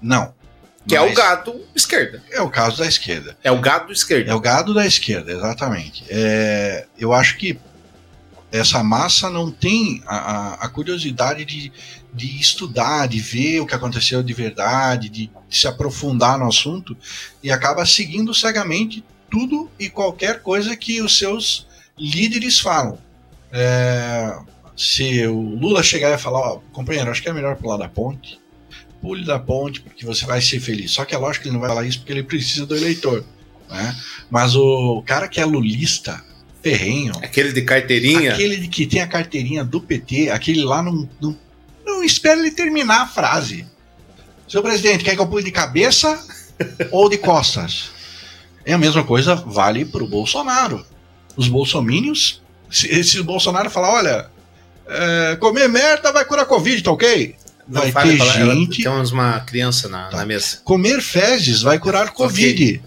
não. 0.00 0.34
Que 0.86 0.94
é 0.94 1.00
o 1.00 1.06
Mas 1.06 1.14
gado 1.14 1.60
esquerda. 1.74 2.22
É 2.30 2.42
o 2.42 2.50
caso 2.50 2.78
da 2.78 2.86
esquerda. 2.86 3.36
É 3.42 3.50
o 3.50 3.58
gado 3.58 3.90
esquerda. 3.90 4.30
É 4.30 4.34
o 4.34 4.40
gado 4.40 4.74
da 4.74 4.86
esquerda, 4.86 5.32
exatamente. 5.32 6.04
É, 6.10 6.86
eu 6.98 7.14
acho 7.14 7.38
que 7.38 7.58
essa 8.52 8.84
massa 8.84 9.30
não 9.30 9.50
tem 9.50 10.02
a, 10.06 10.16
a, 10.16 10.54
a 10.66 10.68
curiosidade 10.68 11.44
de, 11.44 11.72
de 12.12 12.38
estudar, 12.38 13.08
de 13.08 13.18
ver 13.18 13.60
o 13.60 13.66
que 13.66 13.74
aconteceu 13.74 14.22
de 14.22 14.32
verdade, 14.32 15.08
de, 15.08 15.30
de 15.48 15.58
se 15.58 15.66
aprofundar 15.66 16.38
no 16.38 16.46
assunto 16.46 16.96
e 17.42 17.50
acaba 17.50 17.84
seguindo 17.86 18.32
cegamente 18.34 19.02
tudo 19.30 19.68
e 19.78 19.88
qualquer 19.88 20.40
coisa 20.40 20.76
que 20.76 21.00
os 21.02 21.18
seus 21.18 21.66
líderes 21.98 22.60
falam. 22.60 22.98
É, 23.56 24.36
se 24.76 25.24
o 25.28 25.40
Lula 25.40 25.80
chegar 25.82 26.12
e 26.12 26.18
falar, 26.18 26.40
ó, 26.40 26.60
companheiro, 26.72 27.10
acho 27.10 27.22
que 27.22 27.28
é 27.28 27.32
melhor 27.32 27.54
pular 27.56 27.76
da 27.76 27.88
ponte, 27.88 28.40
pule 29.00 29.24
da 29.24 29.38
ponte 29.38 29.80
porque 29.80 30.04
você 30.04 30.26
vai 30.26 30.40
ser 30.40 30.58
feliz. 30.58 30.90
Só 30.90 31.04
que 31.04 31.14
é 31.14 31.18
lógico 31.18 31.44
que 31.44 31.48
ele 31.48 31.54
não 31.54 31.60
vai 31.60 31.68
falar 31.68 31.86
isso 31.86 31.98
porque 31.98 32.12
ele 32.12 32.24
precisa 32.24 32.66
do 32.66 32.76
eleitor. 32.76 33.24
Né? 33.70 33.96
Mas 34.28 34.56
o 34.56 35.02
cara 35.06 35.28
que 35.28 35.40
é 35.40 35.44
lulista, 35.44 36.24
ferrenho. 36.62 37.12
Aquele 37.22 37.52
de 37.52 37.62
carteirinha? 37.62 38.32
Aquele 38.32 38.56
de 38.56 38.68
que 38.68 38.86
tem 38.86 39.00
a 39.00 39.06
carteirinha 39.06 39.62
do 39.62 39.80
PT, 39.80 40.30
aquele 40.30 40.64
lá 40.64 40.82
não, 40.82 41.08
não, 41.20 41.38
não 41.84 42.02
espera 42.02 42.40
ele 42.40 42.50
terminar 42.50 43.02
a 43.02 43.06
frase. 43.06 43.66
Seu 44.48 44.62
presidente, 44.62 45.04
quer 45.04 45.14
que 45.14 45.20
eu 45.20 45.26
pule 45.26 45.44
de 45.44 45.52
cabeça 45.52 46.18
ou 46.90 47.08
de 47.08 47.18
costas? 47.18 47.90
É 48.64 48.72
a 48.72 48.78
mesma 48.78 49.04
coisa 49.04 49.34
vale 49.34 49.84
para 49.84 50.02
o 50.02 50.08
Bolsonaro. 50.08 50.84
Os 51.36 51.48
bolsomínios, 51.48 52.42
se, 52.70 53.04
se 53.04 53.20
o 53.20 53.24
Bolsonaro 53.24 53.70
falar, 53.70 53.92
olha, 53.92 54.26
é, 54.86 55.36
comer 55.36 55.68
merda 55.68 56.12
vai 56.12 56.24
curar 56.24 56.46
Covid, 56.46 56.82
tá 56.82 56.90
ok? 56.92 57.36
Vai 57.66 57.90
fale 57.90 58.18
ter 58.18 58.24
gente. 58.24 58.82
Temos 58.82 59.10
uma 59.10 59.40
criança 59.40 59.88
na, 59.88 60.10
na 60.10 60.26
mesa. 60.26 60.58
Comer 60.64 61.00
fezes 61.00 61.62
vai 61.62 61.78
curar 61.78 62.10
Covid. 62.10 62.82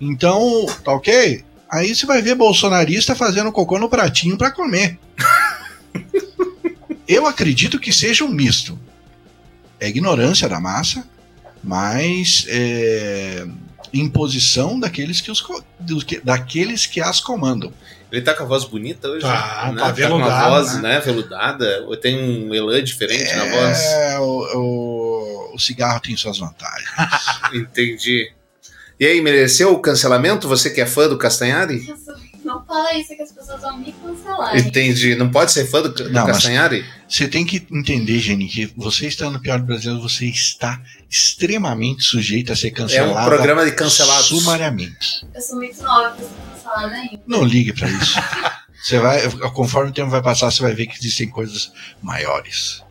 Então, 0.00 0.66
tá 0.84 0.92
ok? 0.92 1.44
Aí 1.70 1.94
você 1.94 2.06
vai 2.06 2.22
ver 2.22 2.34
bolsonarista 2.36 3.14
fazendo 3.14 3.50
cocô 3.50 3.78
no 3.78 3.88
pratinho 3.88 4.36
para 4.36 4.52
comer. 4.52 4.98
Eu 7.08 7.26
acredito 7.26 7.78
que 7.78 7.92
seja 7.92 8.24
um 8.24 8.28
misto. 8.28 8.78
É 9.78 9.88
ignorância 9.88 10.48
da 10.48 10.60
massa, 10.60 11.06
mas 11.62 12.46
é, 12.48 13.46
imposição 13.92 14.78
daqueles 14.78 15.20
que, 15.20 15.30
os, 15.30 15.44
daqueles 16.22 16.86
que 16.86 17.00
as 17.00 17.20
comandam. 17.20 17.72
Ele 18.10 18.22
tá 18.22 18.34
com 18.34 18.44
a 18.44 18.46
voz 18.46 18.64
bonita 18.64 19.08
hoje? 19.08 19.22
Tá, 19.22 19.30
né? 19.30 19.40
tá 19.40 19.64
com 19.66 19.72
uma 19.72 19.92
veludado, 19.92 20.50
voz, 20.50 20.74
né? 20.74 20.80
né? 20.82 21.00
Veludada. 21.00 21.96
Tem 22.00 22.16
um 22.16 22.54
elan 22.54 22.82
diferente 22.82 23.34
na 23.34 23.44
voz? 23.46 23.78
É, 23.78 24.18
o, 24.18 25.52
o, 25.52 25.54
o 25.54 25.58
cigarro 25.58 26.00
tem 26.00 26.16
suas 26.16 26.38
vantagens. 26.38 26.88
Entendi. 27.52 28.30
E 28.98 29.06
aí, 29.06 29.20
mereceu 29.20 29.72
o 29.72 29.80
cancelamento? 29.80 30.48
Você 30.48 30.70
que 30.70 30.80
é 30.80 30.86
fã 30.86 31.08
do 31.08 31.18
Castanhari? 31.18 31.84
Não 32.46 32.64
fala 32.64 32.96
isso 32.96 33.14
que 33.16 33.22
as 33.22 33.32
pessoas 33.32 33.60
vão 33.60 33.76
me 33.76 33.92
cancelar. 33.92 34.56
Entendi. 34.56 35.16
Não 35.16 35.28
pode 35.28 35.50
ser 35.50 35.66
fã 35.66 35.82
do, 35.82 35.88
do 35.88 36.08
Não, 36.10 36.26
Castanhari? 36.26 36.84
Você 37.08 37.26
tem 37.26 37.44
que 37.44 37.66
entender, 37.72 38.20
Jenny, 38.20 38.46
que 38.46 38.72
você 38.76 39.08
está 39.08 39.28
no 39.28 39.40
pior 39.40 39.58
do 39.58 39.66
Brasil, 39.66 40.00
você 40.00 40.26
está 40.26 40.80
extremamente 41.10 42.04
sujeito 42.04 42.52
a 42.52 42.56
ser 42.56 42.68
É 42.68 42.70
cancelado. 42.70 43.20
um 43.20 43.24
programa 43.24 43.64
de 43.64 43.72
cancelados. 43.72 44.28
Sumariamente. 44.28 45.26
Eu 45.34 45.42
sou 45.42 45.56
muito 45.56 45.82
nova 45.82 46.16
ainda. 46.70 47.20
Não 47.26 47.42
ligue 47.44 47.72
para 47.72 47.88
isso. 47.88 48.18
Você 48.82 48.98
vai, 48.98 49.28
conforme 49.52 49.90
o 49.90 49.94
tempo 49.94 50.10
vai 50.10 50.22
passar, 50.22 50.50
você 50.50 50.62
vai 50.62 50.72
ver 50.74 50.86
que 50.86 50.96
existem 50.98 51.28
coisas 51.28 51.72
maiores. 52.02 52.84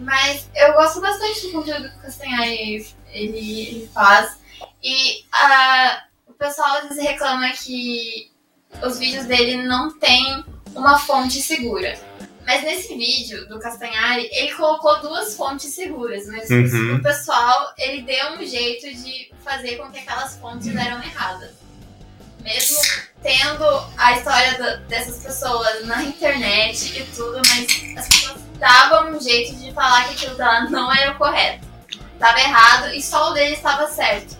Mas 0.00 0.48
eu 0.54 0.72
gosto 0.74 1.00
bastante 1.00 1.42
do 1.46 1.52
conteúdo 1.52 1.88
que 1.90 1.98
o 1.98 2.02
Castanhari 2.02 2.52
ele, 2.52 2.88
ele 3.12 3.90
faz. 3.92 4.36
E 4.82 5.24
ah, 5.32 6.04
o 6.26 6.32
pessoal 6.34 6.78
às 6.78 6.88
vezes 6.88 7.02
reclama 7.02 7.50
que 7.52 8.30
os 8.84 8.98
vídeos 8.98 9.24
dele 9.26 9.62
não 9.66 9.98
tem 9.98 10.44
uma 10.74 10.98
fonte 10.98 11.40
segura. 11.40 11.98
Mas 12.46 12.62
nesse 12.62 12.94
vídeo 12.94 13.48
do 13.48 13.58
Castanhari, 13.58 14.28
ele 14.32 14.52
colocou 14.52 15.00
duas 15.00 15.34
fontes 15.34 15.72
seguras, 15.74 16.26
mas 16.26 16.50
Uhum. 16.50 16.96
o 16.96 17.02
pessoal 17.02 17.72
ele 17.78 18.02
deu 18.02 18.32
um 18.34 18.44
jeito 18.44 18.86
de 19.02 19.32
fazer 19.42 19.76
com 19.76 19.90
que 19.90 19.98
aquelas 20.00 20.36
fontes 20.36 20.68
eram 20.76 21.02
erradas. 21.02 21.63
Mesmo 22.44 22.78
tendo 23.22 23.64
a 23.96 24.12
história 24.12 24.78
dessas 24.86 25.22
pessoas 25.22 25.86
na 25.86 26.04
internet 26.04 27.00
e 27.00 27.04
tudo, 27.06 27.40
mas 27.48 27.98
as 27.98 28.06
pessoas 28.06 28.40
davam 28.58 29.16
um 29.16 29.20
jeito 29.20 29.56
de 29.56 29.72
falar 29.72 30.04
que 30.04 30.14
aquilo 30.14 30.36
lá 30.36 30.68
não 30.68 30.92
era 30.94 31.12
o 31.12 31.14
correto. 31.16 31.66
Tava 32.18 32.38
errado 32.38 32.88
e 32.94 33.02
só 33.02 33.30
o 33.30 33.32
dele 33.32 33.54
estava 33.54 33.86
certo. 33.88 34.36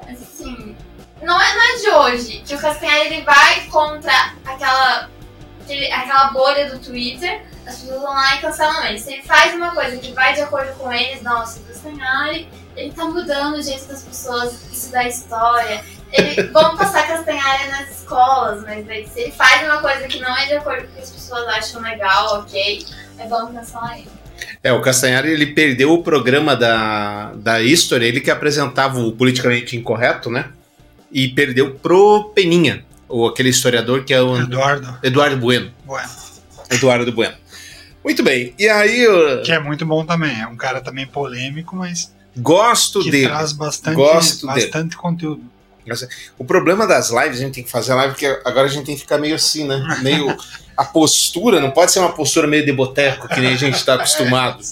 Assim, 0.00 0.76
não 1.22 1.40
é, 1.40 1.54
não 1.54 1.62
é 1.62 1.76
de 1.76 1.90
hoje 1.90 2.42
que 2.44 2.54
o 2.56 2.58
Castanhari 2.58 3.14
ele 3.14 3.22
vai 3.22 3.66
contra 3.66 4.34
aquela, 4.44 5.08
aquela 5.92 6.30
bolha 6.32 6.70
do 6.70 6.78
Twitter, 6.80 7.44
as 7.66 7.78
pessoas 7.78 8.00
vão 8.00 8.12
lá 8.14 8.34
e 8.34 8.40
cancelam 8.40 8.84
ele. 8.86 8.98
Se 8.98 9.12
ele 9.12 9.22
faz 9.22 9.54
uma 9.54 9.72
coisa 9.72 9.96
que 9.98 10.12
vai 10.12 10.34
de 10.34 10.40
acordo 10.40 10.72
com 10.74 10.92
eles, 10.92 11.22
nossa, 11.22 11.60
o 11.60 11.64
Castanhari, 11.64 12.48
ele 12.76 12.92
tá 12.92 13.04
mudando 13.04 13.56
o 13.56 13.62
jeito 13.62 13.86
das 13.86 14.02
pessoas 14.02 14.60
estudar 14.72 15.06
história. 15.06 15.84
Ele, 16.12 16.42
vamos 16.48 16.78
passar 16.78 17.06
Castanhari 17.06 17.68
nas 17.70 17.90
escolas, 17.98 18.62
mas 18.62 18.86
daí, 18.86 19.06
se 19.06 19.20
ele 19.20 19.32
faz 19.32 19.62
uma 19.64 19.80
coisa 19.80 20.06
que 20.08 20.18
não 20.20 20.36
é 20.36 20.46
de 20.46 20.54
acordo 20.54 20.84
com 20.84 20.92
o 20.92 20.94
que 20.94 21.00
as 21.02 21.10
pessoas 21.10 21.46
acham 21.48 21.82
legal, 21.82 22.40
ok, 22.40 22.84
é 23.18 23.28
vamos 23.28 23.52
cancelar 23.54 23.98
ele. 23.98 24.08
É, 24.62 24.72
o 24.72 24.80
Castanhari 24.80 25.30
ele 25.30 25.46
perdeu 25.46 25.92
o 25.92 26.02
programa 26.02 26.56
da, 26.56 27.32
da 27.34 27.60
History, 27.60 28.06
ele 28.06 28.20
que 28.20 28.30
apresentava 28.30 28.98
o 29.00 29.12
politicamente 29.12 29.76
incorreto, 29.76 30.30
né? 30.30 30.46
E 31.12 31.28
perdeu 31.28 31.74
pro 31.74 32.30
Peninha, 32.34 32.84
ou 33.08 33.26
aquele 33.28 33.48
historiador 33.50 34.04
que 34.04 34.14
é 34.14 34.20
o 34.20 34.36
Eduardo. 34.36 34.98
Eduardo 35.02 35.36
Bueno. 35.36 35.70
Bueno. 35.84 36.08
Eduardo 36.70 37.12
Bueno. 37.12 37.34
Muito 38.04 38.22
bem. 38.22 38.54
E 38.58 38.68
aí 38.68 39.00
eu 39.00 39.42
Que 39.42 39.52
é 39.52 39.58
muito 39.58 39.84
bom 39.84 40.04
também. 40.04 40.40
É 40.40 40.46
um 40.46 40.56
cara 40.56 40.80
também 40.80 41.06
polêmico, 41.06 41.76
mas 41.76 42.12
gosto 42.36 43.02
que 43.02 43.10
dele. 43.10 43.26
traz 43.28 43.52
bastante, 43.52 43.96
Gosto 43.96 44.46
dele. 44.46 44.60
bastante 44.62 44.96
conteúdo. 44.96 45.42
O 46.38 46.44
problema 46.44 46.86
das 46.86 47.10
lives, 47.10 47.38
a 47.38 47.44
gente 47.44 47.54
tem 47.54 47.64
que 47.64 47.70
fazer 47.70 47.92
a 47.92 47.96
live, 47.96 48.14
porque 48.14 48.26
agora 48.44 48.66
a 48.66 48.68
gente 48.68 48.86
tem 48.86 48.94
que 48.94 49.02
ficar 49.02 49.18
meio 49.18 49.34
assim, 49.34 49.64
né? 49.64 49.82
Meio. 50.02 50.36
A 50.76 50.84
postura 50.84 51.60
não 51.60 51.72
pode 51.72 51.90
ser 51.90 51.98
uma 51.98 52.12
postura 52.12 52.46
meio 52.46 52.64
de 52.64 52.72
boteco, 52.72 53.26
que 53.26 53.40
nem 53.40 53.52
a 53.52 53.56
gente 53.56 53.74
está 53.74 53.94
acostumado. 53.94 54.62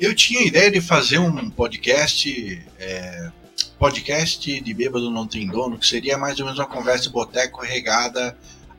Eu 0.00 0.12
tinha 0.12 0.40
a 0.40 0.44
ideia 0.44 0.68
de 0.68 0.80
fazer 0.80 1.18
um 1.18 1.48
podcast. 1.48 2.60
é, 2.80 3.30
podcast 3.78 4.60
de 4.60 4.74
Bêbado 4.74 5.10
Não 5.10 5.26
Tem 5.26 5.46
Dono, 5.46 5.78
que 5.78 5.86
seria 5.86 6.16
mais 6.16 6.38
ou 6.38 6.46
menos 6.46 6.58
uma 6.58 6.66
conversa 6.66 7.04
de 7.04 7.10
boteco 7.10 7.62
regada 7.62 8.36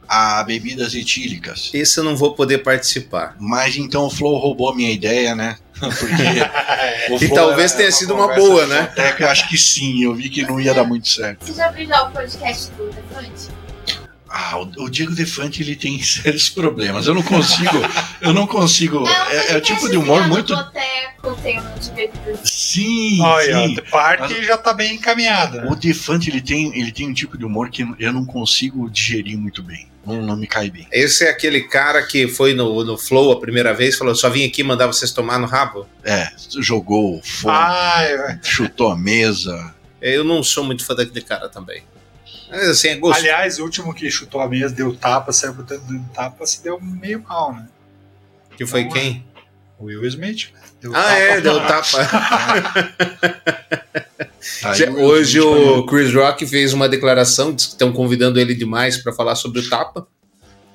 a 0.08 0.44
bebidas 0.44 0.94
etílicas. 0.94 1.72
Esse 1.74 2.00
eu 2.00 2.04
não 2.04 2.16
vou 2.16 2.34
poder 2.34 2.60
participar. 2.60 3.36
Mas 3.40 3.76
então 3.76 4.06
o 4.06 4.10
Flow 4.10 4.38
roubou 4.38 4.70
a 4.70 4.76
minha 4.76 4.92
ideia, 4.92 5.36
né? 5.36 5.58
Porque. 5.80 7.12
o 7.14 7.24
E 7.24 7.34
talvez 7.34 7.74
tenha 7.74 7.92
sido 7.92 8.14
uma 8.14 8.34
boa, 8.34 8.66
né? 8.68 8.84
boteco, 8.84 9.24
eu 9.24 9.30
acho 9.30 9.48
que 9.50 9.58
sim, 9.58 10.04
eu 10.04 10.14
vi 10.14 10.30
que 10.30 10.44
não 10.44 10.60
ia 10.60 10.74
dar 10.74 10.84
muito 10.84 11.08
certo. 11.08 11.46
Você 11.46 11.54
já 11.54 11.70
viu 11.70 11.86
já 11.88 12.04
o 12.04 12.12
podcast 12.12 12.72
do 12.72 12.86
Defante? 12.92 13.50
Ah, 14.38 14.58
o, 14.58 14.90
Diego 14.90 15.16
Defante 15.16 15.62
ele 15.64 15.78
tem 15.78 15.98
sérios 16.04 16.50
problemas. 16.50 17.08
Eu 17.08 17.14
não 17.14 17.24
consigo. 17.24 17.78
eu 18.20 18.34
não 18.34 18.46
consigo. 18.46 19.08
É, 19.30 19.54
é 19.54 19.58
o 19.58 19.62
tipo 19.62 19.88
de 19.90 19.96
humor 19.96 20.28
muito. 20.28 20.54
Boteco, 20.54 21.36
tem 21.42 21.58
um. 21.60 21.64
Sim, 22.44 23.22
Olha, 23.22 23.68
sim. 23.68 23.76
The 23.76 23.82
Party 23.84 24.34
Mas- 24.34 24.46
já 24.46 24.58
tá 24.58 24.74
bem 24.74 24.96
encaminhada. 24.96 25.62
né? 25.62 25.68
O 25.72 25.76
Defante 25.76 26.30
ele 26.30 26.42
tem, 26.42 26.78
ele 26.78 26.92
tem 26.92 27.08
um 27.10 27.14
tipo 27.14 27.38
de 27.38 27.46
humor 27.46 27.70
que 27.70 27.88
eu 27.98 28.12
não 28.12 28.26
consigo 28.26 28.90
digerir 28.90 29.38
muito 29.38 29.64
bem. 29.64 29.88
Não, 30.06 30.22
não 30.22 30.36
me 30.38 30.48
cai 30.48 30.70
bem. 30.70 30.88
Esse 30.92 31.26
é 31.26 31.30
aquele 31.30 31.62
cara 31.62 32.02
que 32.04 32.28
foi 32.28 32.54
no, 32.54 32.84
no 32.84 32.98
Flow 32.98 33.32
a 33.32 33.40
primeira 33.40 33.74
vez 33.74 33.96
e 33.96 33.98
falou: 33.98 34.16
só 34.16 34.30
vim 34.30 34.46
aqui 34.46 34.64
mandar 34.64 34.88
vocês 34.88 35.12
tomar 35.12 35.40
no 35.40 35.48
rabo. 35.48 35.88
É, 36.04 36.30
jogou 36.60 37.22
fone, 37.24 37.54
Ah, 37.56 38.40
chutou 38.44 38.92
a 38.92 38.98
mesa. 38.98 39.74
Eu 40.02 40.24
não 40.24 40.44
sou 40.44 40.64
muito 40.64 40.86
fã 40.86 40.94
daquele 40.94 41.22
cara 41.22 41.50
também. 41.50 41.84
Mas 42.50 42.70
assim, 42.70 42.90
é 42.90 42.96
gostoso. 42.96 43.26
aliás, 43.26 43.60
o 43.60 43.64
último 43.64 43.94
que 43.94 44.10
chutou 44.12 44.40
a 44.40 44.48
mesa, 44.48 44.74
deu 44.74 44.96
tapa, 44.96 45.32
saiu 45.32 45.54
botando 45.54 46.00
tapa, 46.14 46.46
se 46.46 46.64
deu 46.64 46.80
meio 46.80 47.24
mal, 47.28 47.54
né? 47.54 47.68
Que 48.56 48.66
foi 48.66 48.82
Então, 48.82 48.94
quem? 48.94 49.26
O 49.80 49.86
Will 49.86 50.06
Smith. 50.06 50.52
né? 50.54 50.60
Deu 50.80 50.96
Ah, 50.96 51.02
tapa 51.02 51.14
é, 51.16 51.42
deu 51.42 51.60
tapa. 51.68 51.98
Aí 54.64 54.90
Hoje 54.90 55.40
o 55.40 55.86
Chris 55.86 56.14
Rock 56.14 56.46
fez 56.46 56.74
uma 56.74 56.88
declaração, 56.88 57.54
diz 57.54 57.66
que 57.66 57.72
estão 57.74 57.92
convidando 57.92 58.40
ele 58.40 58.54
demais 58.54 58.98
para 58.98 59.12
falar 59.14 59.36
sobre 59.36 59.60
o 59.60 59.70
tapa. 59.70 60.08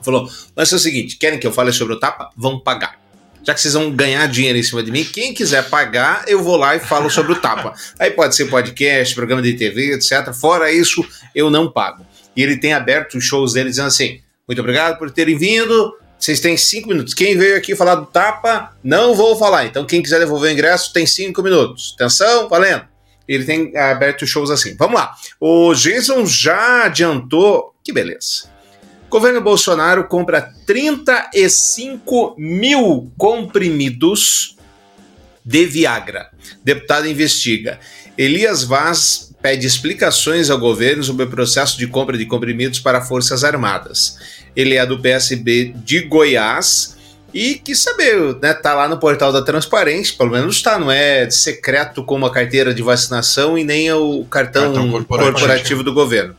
Falou: 0.03 0.29
Mas 0.57 0.73
é 0.73 0.77
o 0.77 0.79
seguinte, 0.79 1.17
querem 1.17 1.39
que 1.39 1.47
eu 1.47 1.53
fale 1.53 1.73
sobre 1.73 1.95
o 1.95 2.01
tapa? 2.01 2.31
Vão 2.37 2.59
pagar. 2.59 2.99
Já 3.43 3.55
que 3.55 3.61
vocês 3.61 3.75
vão 3.75 3.91
ganhar 3.91 4.27
dinheiro 4.27 4.59
em 4.59 4.63
cima 4.63 4.83
de 4.83 4.91
mim, 4.91 5.03
quem 5.03 5.33
quiser 5.33 5.69
pagar, 5.71 6.25
eu 6.27 6.43
vou 6.43 6.57
lá 6.57 6.77
e 6.77 6.81
falo 6.81 7.09
sobre 7.09 7.33
o 7.33 7.37
tapa. 7.37 7.73
Aí 7.99 8.11
pode 8.11 8.35
ser 8.35 8.47
podcast, 8.47 9.15
programa 9.15 9.41
de 9.41 9.55
TV, 9.55 9.95
etc. 9.95 10.33
Fora 10.35 10.71
isso, 10.71 11.05
eu 11.35 11.51
não 11.51 11.71
pago. 11.71 12.05
E 12.37 12.43
ele 12.43 12.59
tem 12.59 12.73
aberto 12.73 13.17
os 13.17 13.25
shows 13.25 13.55
dele 13.55 13.71
dizendo 13.71 13.89
assim: 13.89 14.21
Muito 14.47 14.61
obrigado 14.61 14.99
por 14.99 15.11
terem 15.11 15.37
vindo. 15.37 15.95
Vocês 16.19 16.39
têm 16.39 16.55
cinco 16.55 16.89
minutos. 16.89 17.15
Quem 17.15 17.37
veio 17.37 17.57
aqui 17.57 17.75
falar 17.75 17.95
do 17.95 18.05
tapa, 18.05 18.77
não 18.85 19.15
vou 19.15 19.37
falar. 19.37 19.65
Então, 19.65 19.87
quem 19.87 20.03
quiser 20.03 20.19
devolver 20.19 20.51
o 20.51 20.53
ingresso, 20.53 20.93
tem 20.93 21.07
cinco 21.07 21.43
minutos. 21.43 21.95
Atenção, 21.95 22.47
valendo. 22.47 22.90
Ele 23.31 23.45
tem 23.45 23.77
aberto 23.77 24.27
shows 24.27 24.51
assim. 24.51 24.75
Vamos 24.77 24.99
lá. 24.99 25.15
O 25.39 25.73
Jason 25.73 26.27
já 26.27 26.87
adiantou. 26.87 27.73
Que 27.85 27.93
beleza. 27.93 28.51
Governo 29.09 29.41
Bolsonaro 29.41 30.09
compra 30.09 30.53
35 30.67 32.35
mil 32.37 33.13
comprimidos 33.17 34.57
de 35.45 35.65
Viagra. 35.65 36.29
Deputado 36.65 37.07
investiga. 37.07 37.79
Elias 38.19 38.65
Vaz 38.65 39.33
pede 39.41 39.65
explicações 39.65 40.51
ao 40.51 40.59
governo 40.59 41.05
sobre 41.05 41.25
o 41.25 41.31
processo 41.31 41.79
de 41.79 41.87
compra 41.87 42.19
de 42.19 42.27
comprimidos 42.27 42.81
para 42.81 43.01
Forças 43.01 43.45
Armadas. 43.45 44.19
Ele 44.57 44.75
é 44.75 44.85
do 44.85 44.99
PSB 44.99 45.73
de 45.85 46.01
Goiás 46.01 46.97
e 47.33 47.55
quis 47.55 47.79
saber, 47.79 48.37
né? 48.41 48.53
Tá 48.55 48.75
lá 48.75 48.89
no 48.89 48.99
portal 48.99 49.33
da 49.33 49.43
Transparência, 49.43 50.15
pelo 50.17 50.31
menos 50.31 50.57
está, 50.57 50.79
não 50.79 50.91
é 50.91 51.31
secreto 51.31 52.03
como 52.03 52.27
a 52.27 52.33
carteira 52.33 52.75
de 52.75 52.83
vacinação 52.83 53.57
e 53.57 53.65
nem 53.65 53.93
o 53.93 54.25
cartão, 54.25 54.73
Cartão 54.73 54.91
corporativo. 54.91 55.33
corporativo. 55.33 55.83
do 55.83 55.93
governo. 55.93 56.37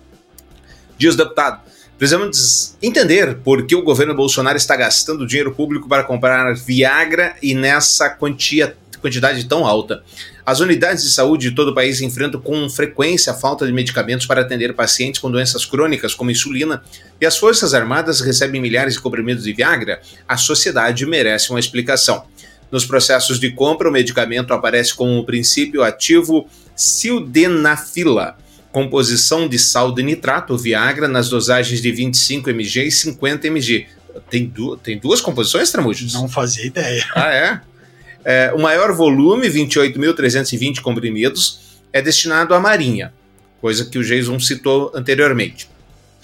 Diz 0.97 1.13
o 1.13 1.17
deputado. 1.17 1.61
Precisamos 1.97 2.75
entender 2.81 3.35
por 3.43 3.65
que 3.65 3.75
o 3.75 3.83
governo 3.83 4.15
Bolsonaro 4.15 4.57
está 4.57 4.75
gastando 4.75 5.27
dinheiro 5.27 5.53
público 5.53 5.87
para 5.87 6.03
comprar 6.03 6.53
Viagra 6.55 7.35
e 7.41 7.53
nessa 7.53 8.09
quantia, 8.09 8.75
quantidade 8.99 9.43
tão 9.45 9.65
alta. 9.65 10.03
As 10.51 10.59
unidades 10.59 11.01
de 11.01 11.11
saúde 11.11 11.49
de 11.49 11.55
todo 11.55 11.69
o 11.69 11.73
país 11.73 12.01
enfrentam 12.01 12.41
com 12.41 12.69
frequência 12.69 13.31
a 13.31 13.33
falta 13.33 13.65
de 13.65 13.71
medicamentos 13.71 14.25
para 14.25 14.41
atender 14.41 14.73
pacientes 14.73 15.21
com 15.21 15.31
doenças 15.31 15.63
crônicas, 15.63 16.13
como 16.13 16.29
insulina, 16.29 16.83
e 17.21 17.25
as 17.25 17.37
Forças 17.37 17.73
Armadas 17.73 18.19
recebem 18.19 18.59
milhares 18.59 18.95
de 18.95 18.99
comprimidos 18.99 19.45
de 19.45 19.53
Viagra. 19.53 20.01
A 20.27 20.35
sociedade 20.35 21.05
merece 21.05 21.51
uma 21.51 21.59
explicação. 21.59 22.25
Nos 22.69 22.85
processos 22.85 23.39
de 23.39 23.51
compra, 23.51 23.87
o 23.87 23.93
medicamento 23.93 24.53
aparece 24.53 24.93
como 24.93 25.19
o 25.19 25.25
princípio 25.25 25.83
ativo 25.83 26.45
sildenafila, 26.75 28.35
composição 28.73 29.47
de 29.47 29.57
sal 29.57 29.93
de 29.93 30.03
nitrato, 30.03 30.57
Viagra, 30.57 31.07
nas 31.07 31.29
dosagens 31.29 31.81
de 31.81 31.93
25 31.93 32.49
mg 32.49 32.87
e 32.87 32.91
50 32.91 33.47
mg. 33.47 33.87
Tem, 34.29 34.45
du 34.45 34.75
tem 34.75 34.99
duas 34.99 35.21
composições, 35.21 35.71
Tramujas? 35.71 36.11
Não 36.11 36.27
fazia 36.27 36.65
ideia. 36.65 37.05
Ah, 37.15 37.33
é? 37.33 37.61
É, 38.23 38.51
o 38.53 38.59
maior 38.59 38.93
volume, 38.93 39.47
28.320 39.49 40.81
comprimidos, 40.81 41.79
é 41.91 42.01
destinado 42.01 42.53
à 42.53 42.59
Marinha, 42.59 43.13
coisa 43.59 43.85
que 43.85 43.97
o 43.97 44.03
Jason 44.03 44.39
citou 44.39 44.91
anteriormente. 44.93 45.69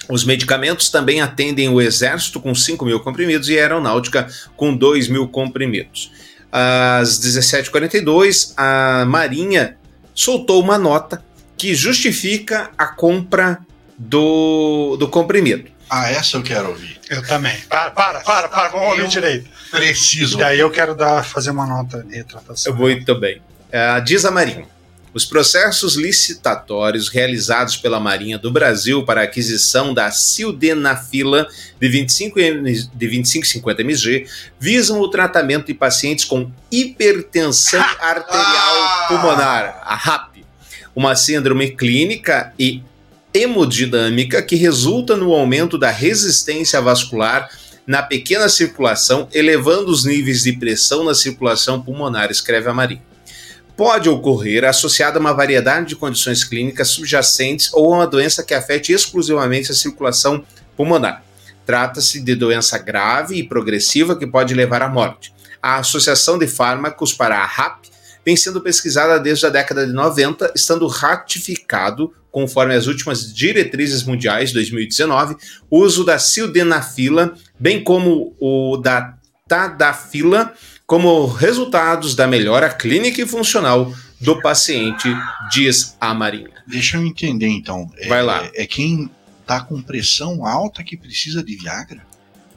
Os 0.10 0.24
medicamentos 0.24 0.90
também 0.90 1.22
atendem 1.22 1.70
o 1.70 1.82
Exército 1.82 2.40
com 2.40 2.56
5 2.56 2.86
mil 2.86 3.00
comprimidos 3.00 3.50
e 3.50 3.58
a 3.58 3.64
Aeronáutica 3.64 4.28
com 4.56 4.76
2 4.76 5.10
mil 5.10 5.28
comprimidos. 5.28 6.12
Às 6.52 7.20
17h42, 7.20 8.54
a 8.56 9.06
Marinha 9.06 9.76
soltou 10.14 10.62
uma 10.62 10.78
nota 10.78 11.24
que 11.58 11.76
justifica 11.76 12.70
a 12.78 12.88
compra 12.88 13.60
do, 13.98 14.96
do 14.98 15.08
comprimido. 15.08 15.77
Ah, 15.90 16.10
essa 16.12 16.38
eu 16.38 16.44
quero 16.44 16.70
ouvir. 16.70 17.00
Eu 17.10 17.22
também. 17.26 17.56
Para, 17.70 17.92
para, 17.92 18.20
para, 18.22 18.48
para 18.50 18.70
vamos 18.70 18.90
ouvir 18.90 19.02
Eu- 19.04 19.08
direito. 19.08 19.50
Preciso. 19.72 20.38
Daí 20.38 20.60
eu 20.60 20.70
quero 20.72 20.96
dar, 20.96 21.24
fazer 21.24 21.50
uma 21.52 21.66
nota 21.66 22.02
de 22.04 22.16
retratação. 22.16 22.74
Muito 22.76 23.14
bem. 23.16 23.38
Uh, 23.68 24.02
diz 24.04 24.24
a 24.26 24.32
Marinha. 24.32 24.66
Os 25.14 25.26
processos 25.26 25.96
licitatórios 25.96 27.10
realizados 27.10 27.76
pela 27.76 28.00
Marinha 28.00 28.38
do 28.38 28.52
Brasil 28.52 29.04
para 29.04 29.22
a 29.22 29.24
aquisição 29.24 29.94
da 29.94 30.12
sildenafila 30.12 31.48
de 31.82 31.90
25 31.90 32.40
m- 32.40 32.74
de 32.94 33.08
25,50 33.08 33.80
mg 33.80 34.26
visam 34.60 35.00
o 35.00 35.10
tratamento 35.10 35.68
de 35.68 35.74
pacientes 35.74 36.24
com 36.24 36.52
hipertensão 36.72 37.82
arterial 38.00 39.08
pulmonar, 39.08 39.82
a 39.84 39.96
RAP, 39.96 40.36
uma 40.96 41.16
síndrome 41.16 41.72
clínica 41.72 42.54
e 42.60 42.84
hemodinâmica 43.38 44.42
que 44.42 44.56
resulta 44.56 45.16
no 45.16 45.34
aumento 45.34 45.78
da 45.78 45.92
resistência 45.92 46.82
vascular 46.82 47.50
na 47.86 48.02
pequena 48.02 48.50
circulação, 48.50 49.30
elevando 49.32 49.92
os 49.92 50.04
níveis 50.04 50.44
de 50.44 50.52
pressão 50.54 51.06
na 51.06 51.16
circulação 51.16 51.82
pulmonar, 51.82 52.30
escreve 52.32 52.70
a 52.70 52.74
Marinha. 52.74 53.02
Pode 53.78 54.10
ocorrer 54.10 54.66
associada 54.66 55.20
a 55.20 55.22
uma 55.22 55.34
variedade 55.34 55.90
de 55.90 55.96
condições 55.96 56.44
clínicas 56.44 56.90
subjacentes 56.90 57.72
ou 57.74 57.94
a 57.94 57.98
uma 57.98 58.08
doença 58.08 58.44
que 58.44 58.54
afete 58.54 58.92
exclusivamente 58.92 59.72
a 59.72 59.76
circulação 59.76 60.44
pulmonar. 60.76 61.24
Trata-se 61.66 62.20
de 62.20 62.34
doença 62.34 62.78
grave 62.78 63.36
e 63.36 63.44
progressiva 63.44 64.18
que 64.18 64.26
pode 64.26 64.54
levar 64.54 64.82
à 64.82 64.90
morte. 64.90 65.32
A 65.62 65.78
Associação 65.78 66.38
de 66.38 66.48
Fármacos 66.48 67.14
para 67.14 67.38
a 67.38 67.46
RAP 67.46 67.86
vem 68.28 68.36
sendo 68.36 68.60
pesquisada 68.60 69.18
desde 69.22 69.46
a 69.46 69.50
década 69.50 69.88
de 69.88 69.94
90, 69.94 70.52
estando 70.54 70.86
ratificado, 70.86 72.14
conforme 72.30 72.76
as 72.76 72.86
últimas 72.86 73.34
diretrizes 73.34 74.04
mundiais 74.04 74.52
2019, 74.52 75.38
o 75.70 75.80
uso 75.80 76.04
da 76.04 76.20
sildenafila, 76.20 77.34
bem 77.58 77.82
como 77.82 78.36
o 78.38 78.76
da 78.76 79.18
tadafila, 79.48 80.54
como 80.86 81.26
resultados 81.26 82.16
da 82.16 82.28
melhora 82.28 82.68
clínica 82.70 83.22
e 83.22 83.26
funcional 83.26 83.94
do 84.20 84.42
paciente, 84.42 85.08
diz 85.50 85.96
a 85.98 86.14
Marinha. 86.14 86.52
Deixa 86.68 86.98
eu 86.98 87.06
entender 87.06 87.48
então. 87.48 87.90
É- 87.96 88.10
Vai 88.10 88.24
lá. 88.24 88.46
É 88.54 88.66
quem 88.66 89.10
tá 89.46 89.62
com 89.62 89.82
pressão 89.82 90.46
alta 90.46 90.84
que 90.84 90.98
precisa 90.98 91.42
de 91.42 91.56
Viagra? 91.56 92.06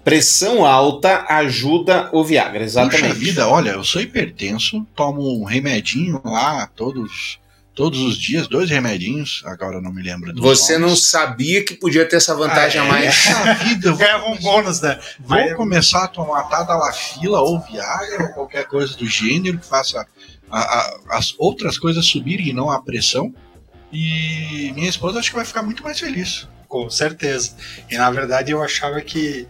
Pressão 0.05 0.65
alta 0.65 1.27
ajuda 1.29 2.09
o 2.13 2.25
Viagra, 2.25 2.53
Puxa 2.61 2.65
exatamente. 2.65 3.19
vida, 3.19 3.47
olha, 3.47 3.71
eu 3.71 3.85
sou 3.85 4.01
hipertenso, 4.01 4.87
tomo 4.95 5.39
um 5.41 5.45
remedinho 5.45 6.21
lá 6.25 6.67
todos, 6.75 7.39
todos 7.75 8.01
os 8.01 8.17
dias, 8.19 8.49
dois 8.49 8.71
remedinhos, 8.71 9.43
agora 9.45 9.77
eu 9.77 9.83
não 9.83 9.93
me 9.93 10.03
lembro 10.03 10.33
dos 10.33 10.43
Você 10.43 10.79
não 10.79 10.89
nomes. 10.89 11.05
sabia 11.07 11.63
que 11.65 11.75
podia 11.75 12.09
ter 12.09 12.17
essa 12.17 12.35
vantagem 12.35 12.81
Ah, 12.81 12.85
a 12.85 12.87
é? 12.87 12.91
mais. 12.91 13.15
Puxa 13.27 13.55
vida, 13.57 13.89
eu 13.89 13.93
vou, 13.97 13.99
Ganhava 14.07 14.25
um 14.27 14.37
bônus, 14.39 14.81
né? 14.81 14.99
vou 15.21 15.55
começar 15.55 16.05
a 16.05 16.09
tomar 16.09 16.45
Tadalafila 16.45 17.41
ou 17.43 17.61
Viagra 17.61 18.23
ou 18.29 18.29
qualquer 18.35 18.67
coisa 18.67 18.97
do 18.97 19.07
gênero 19.07 19.59
que 19.59 19.67
faça 19.67 20.07
a- 20.51 20.59
a- 20.61 21.01
as 21.11 21.35
outras 21.39 21.79
coisas 21.79 22.07
subirem 22.07 22.49
e 22.49 22.53
não 22.55 22.71
a 22.71 22.81
pressão. 22.83 23.33
E 23.93 24.73
minha 24.75 24.89
esposa 24.89 25.19
acho 25.19 25.31
que 25.31 25.37
vai 25.37 25.45
ficar 25.45 25.63
muito 25.63 25.83
mais 25.83 25.99
feliz. 26.01 26.49
Com 26.69 26.89
certeza. 26.89 27.55
E 27.91 27.97
na 27.99 28.11
verdade 28.11 28.51
eu 28.53 28.63
achava 28.63 29.01
que. 29.01 29.47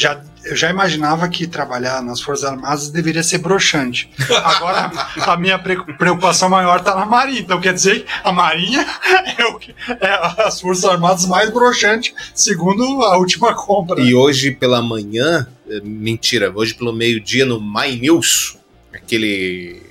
Já, 0.00 0.18
eu 0.44 0.56
já 0.56 0.70
imaginava 0.70 1.28
que 1.28 1.46
trabalhar 1.46 2.02
nas 2.02 2.22
Forças 2.22 2.46
Armadas 2.50 2.88
deveria 2.88 3.22
ser 3.22 3.36
broxante. 3.36 4.10
Agora, 4.44 4.90
a 5.26 5.36
minha 5.36 5.58
pre- 5.58 5.76
preocupação 5.98 6.48
maior 6.48 6.78
está 6.78 6.94
na 6.94 7.04
Marinha. 7.04 7.40
Então, 7.40 7.60
quer 7.60 7.74
dizer, 7.74 8.06
a 8.24 8.32
Marinha 8.32 8.80
é, 9.36 9.44
o 9.44 9.60
é 10.00 10.46
as 10.46 10.58
Forças 10.58 10.86
Armadas 10.86 11.26
mais 11.26 11.50
broxantes, 11.50 12.14
segundo 12.34 13.02
a 13.02 13.18
última 13.18 13.52
compra. 13.54 14.00
E 14.00 14.14
hoje 14.14 14.52
pela 14.52 14.80
manhã, 14.80 15.46
eh, 15.68 15.82
mentira, 15.84 16.50
hoje 16.54 16.72
pelo 16.72 16.94
meio-dia 16.94 17.44
no 17.44 17.60
My 17.60 17.94
News, 18.00 18.56
aquele 18.94 19.82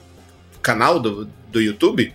canal 0.59 0.99
do, 0.99 1.29
do 1.49 1.61
YouTube, 1.61 2.11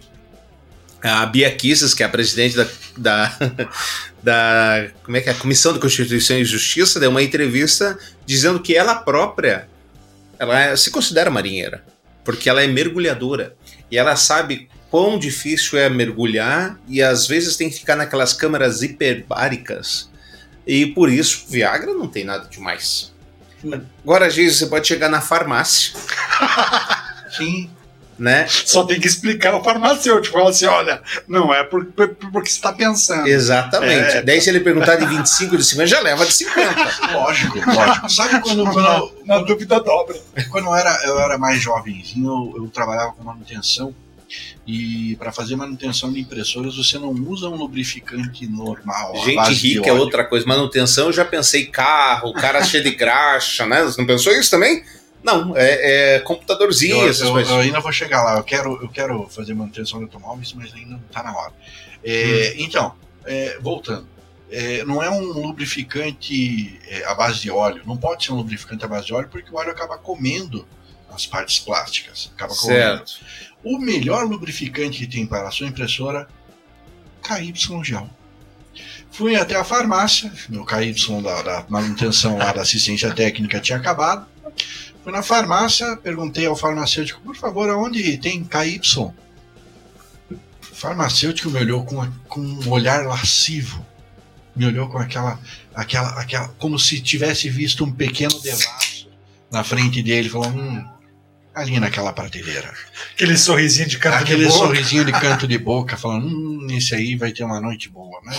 a 1.01 1.25
Bia 1.27 1.55
Kisses, 1.55 1.95
que 1.95 2.03
é 2.03 2.07
a 2.07 2.09
presidente 2.09 2.57
da, 2.57 2.67
da, 2.99 3.33
da 4.25 4.89
como 5.03 5.17
é 5.17 5.21
que 5.21 5.29
é? 5.29 5.35
Comissão 5.35 5.75
de 5.75 5.79
Constituição 5.79 6.39
e 6.39 6.45
Justiça, 6.45 6.99
deu 6.99 7.11
uma 7.11 7.23
entrevista 7.23 7.99
dizendo 8.25 8.59
que 8.59 8.75
ela 8.75 8.95
própria 8.95 9.69
ela 10.39 10.77
se 10.77 10.91
considera 10.91 11.31
marinheira, 11.31 11.85
porque 12.25 12.49
ela 12.49 12.63
é 12.63 12.67
mergulhadora. 12.67 13.55
E 13.91 13.99
ela 13.99 14.17
sabe 14.17 14.69
quão 14.91 15.19
difícil 15.19 15.79
é 15.79 15.89
mergulhar 15.89 16.79
e 16.89 17.03
às 17.03 17.27
vezes 17.27 17.57
tem 17.57 17.69
que 17.69 17.79
ficar 17.79 17.97
naquelas 17.97 18.33
câmaras 18.33 18.83
hiperbáricas. 18.83 20.11
E 20.67 20.87
por 20.87 21.11
isso, 21.11 21.45
Viagra 21.49 21.93
não 21.93 22.09
tem 22.09 22.25
nada 22.25 22.49
demais. 22.49 23.13
Agora, 24.03 24.29
Giz, 24.31 24.57
você 24.57 24.67
pode 24.67 24.87
chegar 24.87 25.09
na 25.09 25.21
farmácia, 25.21 25.95
Sim, 27.37 27.71
né? 28.19 28.47
Só 28.49 28.85
tem 28.85 29.01
que 29.01 29.07
explicar 29.07 29.55
ao 29.55 29.63
farmacêutico. 29.65 30.37
Fala 30.37 30.51
assim: 30.51 30.67
olha, 30.67 31.03
não 31.27 31.53
é 31.53 31.65
por, 31.65 31.85
por- 31.87 32.09
porque 32.15 32.49
você 32.49 32.57
está 32.57 32.73
pensando. 32.73 33.27
Exatamente. 33.27 34.17
É. 34.19 34.23
Daí, 34.23 34.41
se 34.41 34.49
ele 34.51 34.61
perguntar 34.61 34.97
de 34.97 35.07
25 35.07 35.57
de 35.57 35.65
50, 35.65 35.87
já 35.87 36.01
leva 36.01 36.25
de 36.25 36.33
50. 36.33 37.13
lógico, 37.13 37.59
lógico. 37.59 38.09
Sabe 38.09 38.41
quando, 38.41 38.65
quando, 38.71 39.13
Na 39.25 39.39
dúvida 39.39 39.81
dobra. 39.81 40.17
Quando 40.51 40.67
eu 40.67 40.75
era, 40.75 41.01
eu 41.05 41.19
era 41.21 41.39
mais 41.39 41.61
jovenzinho, 41.61 42.53
eu, 42.57 42.63
eu 42.65 42.71
trabalhava 42.71 43.13
com 43.13 43.23
manutenção. 43.25 43.95
E 44.67 45.15
para 45.17 45.31
fazer 45.31 45.55
manutenção 45.57 46.11
de 46.13 46.21
impressoras, 46.21 46.77
você 46.77 46.99
não 46.99 47.11
usa 47.11 47.49
um 47.49 47.55
lubrificante 47.55 48.47
normal. 48.47 49.15
Gente 49.25 49.53
rica 49.53 49.91
é 49.91 49.93
outra 49.93 50.25
coisa. 50.25 50.47
Manutenção, 50.47 51.07
eu 51.07 51.13
já 51.13 51.25
pensei 51.25 51.67
carro, 51.67 52.33
cara 52.33 52.65
cheio 52.65 52.83
de 52.83 52.91
graxa, 52.93 53.67
né? 53.67 53.83
Você 53.83 54.01
não 54.01 54.07
pensou 54.07 54.33
isso 54.33 54.51
também? 54.51 54.83
Não, 55.25 55.57
é, 55.57 56.17
é 56.17 56.21
computadorzinho, 56.21 56.97
Eu, 56.99 57.09
essas 57.09 57.23
eu- 57.27 57.33
coisas. 57.33 57.51
eu 57.53 57.59
ainda 57.61 57.81
vou 57.81 57.91
chegar 57.91 58.23
lá. 58.23 58.37
Eu 58.37 58.45
quero, 58.45 58.81
eu 58.83 58.89
quero 58.89 59.27
fazer 59.29 59.55
manutenção 59.55 59.99
de 59.99 60.05
automóveis, 60.05 60.53
mas 60.53 60.73
ainda 60.75 60.91
não 60.91 61.01
está 61.07 61.23
na 61.23 61.35
hora. 61.37 61.53
É, 62.05 62.53
Hum. 62.57 62.63
Então, 62.63 62.95
é, 63.25 63.59
voltando. 63.61 64.07
É, 64.51 64.85
não 64.85 65.03
é 65.03 65.11
um 65.11 65.23
lubrificante 65.23 66.79
é, 66.87 67.05
à 67.07 67.15
base 67.15 67.41
de 67.41 67.51
óleo. 67.51 67.83
Não 67.87 67.97
pode 67.97 68.25
ser 68.25 68.33
um 68.33 68.37
lubrificante 68.37 68.85
à 68.85 68.89
base 68.89 69.07
de 69.07 69.15
óleo 69.15 69.29
porque 69.29 69.51
o 69.51 69.57
óleo 69.57 69.71
acaba 69.71 69.97
comendo 69.99 70.69
as 71.11 71.25
partes 71.27 71.59
plásticas. 71.59 72.31
Acaba 72.37 72.55
comendo. 72.55 73.09
Certo. 73.09 73.21
O 73.65 73.79
melhor 73.79 74.25
lubrificante 74.27 74.99
que 74.99 75.07
tem 75.07 75.27
para 75.27 75.49
a 75.49 75.51
sua 75.51 75.67
impressora, 75.67 76.29
KY 77.23 77.55
Gel. 77.83 78.09
Fui 79.11 79.35
até 79.37 79.55
a 79.57 79.65
farmácia, 79.65 80.31
meu 80.49 80.65
KY 80.67 81.23
da, 81.23 81.43
da 81.43 81.65
manutenção 81.69 82.37
lá 82.37 82.53
da 82.53 82.63
assistência 82.63 83.13
técnica 83.15 83.61
tinha 83.61 83.79
acabado. 83.79 84.27
Fui 85.05 85.13
na 85.13 85.23
farmácia, 85.23 85.99
perguntei 85.99 86.47
ao 86.47 86.57
farmacêutico, 86.57 87.21
por 87.21 87.37
favor, 87.37 87.69
aonde 87.69 88.17
tem 88.17 88.43
KY? 88.43 88.81
O 90.31 90.75
farmacêutico 90.75 91.51
me 91.51 91.59
olhou 91.59 91.85
com, 91.85 92.11
com 92.27 92.41
um 92.41 92.71
olhar 92.71 93.05
lascivo. 93.05 93.85
Me 94.57 94.65
olhou 94.65 94.89
com 94.89 94.97
aquela, 94.97 95.39
aquela, 95.75 96.09
aquela. 96.19 96.49
como 96.59 96.79
se 96.79 97.01
tivesse 97.03 97.51
visto 97.51 97.85
um 97.85 97.93
pequeno 97.93 98.41
devasso 98.41 99.11
na 99.51 99.63
frente 99.63 100.03
dele. 100.03 100.31
Falou: 100.31 100.49
hum, 100.49 100.83
ali 101.55 101.79
naquela 101.79 102.13
prateleira. 102.13 102.73
Aquele 103.13 103.37
sorrisinho 103.37 103.89
de 103.89 103.99
canto 103.99 104.23
Aquele 104.23 104.45
de 104.47 104.53
boca. 104.53 104.59
sorrisinho 104.59 105.05
de 105.05 105.13
canto 105.13 105.47
de 105.47 105.59
boca, 105.59 105.97
falando: 105.99 106.29
hum, 106.29 106.67
esse 106.71 106.95
aí 106.95 107.15
vai 107.15 107.31
ter 107.31 107.45
uma 107.45 107.61
noite 107.61 107.91
boa. 107.91 108.21
Mas, 108.25 108.37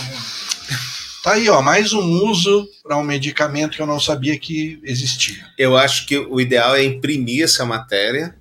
Tá 1.26 1.32
aí, 1.32 1.48
ó, 1.48 1.60
mais 1.60 1.92
um 1.92 2.22
uso 2.22 2.68
para 2.84 2.96
um 2.96 3.02
medicamento 3.02 3.74
que 3.74 3.82
eu 3.82 3.86
não 3.86 3.98
sabia 3.98 4.38
que 4.38 4.78
existia. 4.84 5.44
Eu 5.58 5.76
acho 5.76 6.06
que 6.06 6.16
o 6.16 6.40
ideal 6.40 6.76
é 6.76 6.84
imprimir 6.84 7.42
essa 7.42 7.66
matéria. 7.66 8.36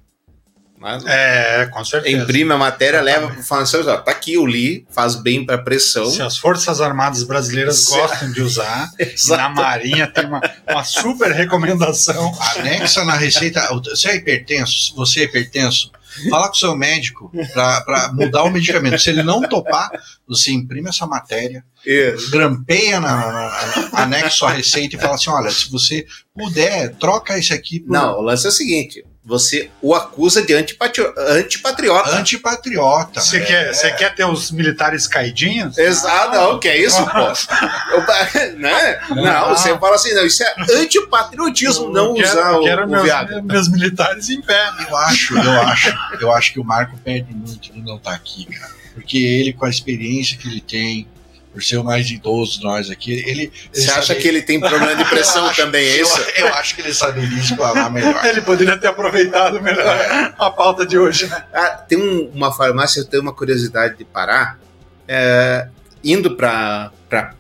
Mas 0.77 1.03
É, 1.03 1.65
com 1.73 1.83
certeza. 1.83 2.15
Imprime 2.15 2.53
a 2.53 2.57
matéria, 2.57 3.01
leva 3.01 3.27
para 3.29 3.39
o 3.39 3.43
farmacêutico. 3.43 3.91
ó, 3.91 3.97
Tá 3.97 4.11
aqui, 4.11 4.35
eu 4.35 4.45
li, 4.45 4.85
faz 4.91 5.15
bem 5.15 5.43
para 5.43 5.57
pressão. 5.57 6.05
Se 6.11 6.21
as 6.21 6.37
Forças 6.37 6.79
Armadas 6.79 7.23
Brasileiras 7.23 7.85
gostam 7.85 8.31
de 8.31 8.43
usar, 8.43 8.91
na. 9.29 9.49
Marinha 9.49 10.05
tem 10.05 10.27
uma, 10.27 10.41
uma 10.69 10.83
super 10.83 11.31
recomendação. 11.31 12.31
Anexa 12.55 13.03
na 13.03 13.15
receita. 13.15 13.67
Você 13.83 14.09
é 14.09 14.15
hipertenso? 14.17 14.89
Se 14.89 14.95
você 14.95 15.21
é 15.21 15.23
hipertenso, 15.23 15.89
fala 16.29 16.47
com 16.47 16.53
o 16.53 16.57
seu 16.57 16.75
médico 16.75 17.31
para 17.53 18.11
mudar 18.13 18.43
o 18.43 18.49
medicamento. 18.49 18.99
Se 18.99 19.09
ele 19.09 19.23
não 19.23 19.41
topar, 19.41 19.91
você 20.27 20.51
imprime 20.51 20.89
essa 20.89 21.05
matéria, 21.05 21.63
Isso. 21.85 22.31
grampeia 22.31 22.99
na, 22.99 23.15
na, 23.15 23.89
na 23.91 23.99
anexo 24.01 24.45
à 24.45 24.51
receita 24.51 24.95
e 24.95 24.99
fala 24.99 25.15
assim: 25.15 25.29
olha, 25.29 25.51
se 25.51 25.69
você 25.71 26.05
puder, 26.33 26.95
troca 26.95 27.37
esse 27.37 27.53
aqui 27.53 27.79
por 27.79 27.91
Não, 27.91 28.19
o 28.19 28.21
lance 28.21 28.45
é 28.45 28.49
o 28.49 28.51
seguinte: 28.51 29.05
você 29.27 29.71
o 29.81 29.95
acusa 29.95 30.45
de 30.45 30.53
antipatri- 30.53 31.11
antipatriota. 31.17 32.15
antipatriota. 32.17 33.19
Você 33.21 33.37
É, 33.37 33.39
quer, 33.45 33.73
você 33.73 33.91
quer 33.93 34.13
ter 34.13 34.23
os 34.23 34.51
militares 34.51 35.07
caidinhos? 35.07 35.75
Exato, 35.77 36.35
não, 36.35 36.59
que 36.59 36.67
é 36.67 36.77
isso, 36.77 37.03
pô? 37.07 37.17
Eu- 37.19 38.05
né? 38.59 38.99
Não, 39.09 39.49
você 39.49 39.75
fala 39.79 39.95
assim, 39.95 40.13
não, 40.13 40.25
isso 40.25 40.43
é 40.43 40.53
antipatriotismo, 40.79 41.89
não 41.89 42.09
Eu 42.09 42.13
quero- 42.15 42.27
usar 42.29 42.51
eu 42.51 42.59
o, 42.59 42.63
quero 42.63 42.85
o 42.85 42.89
meus, 42.89 43.09
meus 43.43 43.67
militares 43.69 44.29
em 44.29 44.41
pé. 44.41 44.71
né? 44.73 44.85
Eu 44.89 44.95
acho, 44.97 45.37
eu 45.37 45.61
acho, 45.61 45.97
eu 46.21 46.31
acho 46.31 46.53
que 46.53 46.59
o 46.59 46.63
Marco 46.63 46.97
perde 47.03 47.33
muito 47.33 47.57
de 47.73 47.81
não 47.81 47.95
estar 47.97 48.13
aqui, 48.13 48.45
cara. 48.45 48.73
Porque 48.93 49.17
ele, 49.17 49.51
com 49.53 49.65
a 49.65 49.69
experiência 49.69 50.37
que 50.37 50.47
ele 50.47 50.61
tem, 50.61 51.07
por 51.55 51.63
ser 51.63 51.77
o 51.77 51.83
mais 51.83 52.07
idoso 52.09 52.59
de 52.59 52.63
nós 52.65 52.89
aqui, 52.89 53.13
ele. 53.25 53.51
Você 53.71 53.89
acha 53.89 54.07
sabe- 54.07 54.19
que 54.21 54.27
ele 54.27 54.41
tem 54.41 54.59
problema 54.59 54.93
de 54.95 55.05
pressão 55.05 55.45
acho- 55.47 55.61
também, 55.61 55.85
é 55.87 56.01
isso? 56.01 56.19
Eu, 56.35 56.47
eu 56.47 56.53
acho 56.55 56.75
que 56.75 56.81
ele 56.81 56.93
saberia 56.93 57.39
explanar 57.39 57.89
melhor. 57.89 58.23
Ele 58.25 58.41
poderia 58.41 58.77
ter 58.77 58.87
aproveitado 58.87 59.61
melhor 59.61 60.33
a 60.37 60.51
pauta 60.51 60.85
de 60.85 60.97
hoje, 60.97 61.27
né? 61.27 61.45
Ah, 61.53 61.69
tem 61.69 61.97
um- 61.97 62.29
uma 62.33 62.51
farmácia, 62.51 62.99
eu 62.99 63.05
tenho 63.05 63.23
uma 63.23 63.33
curiosidade 63.33 63.97
de 63.97 64.03
parar. 64.03 64.59
É, 65.07 65.67
indo 66.03 66.35
para 66.35 66.91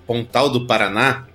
Pontal 0.07 0.49
do 0.49 0.65
Paraná, 0.65 1.25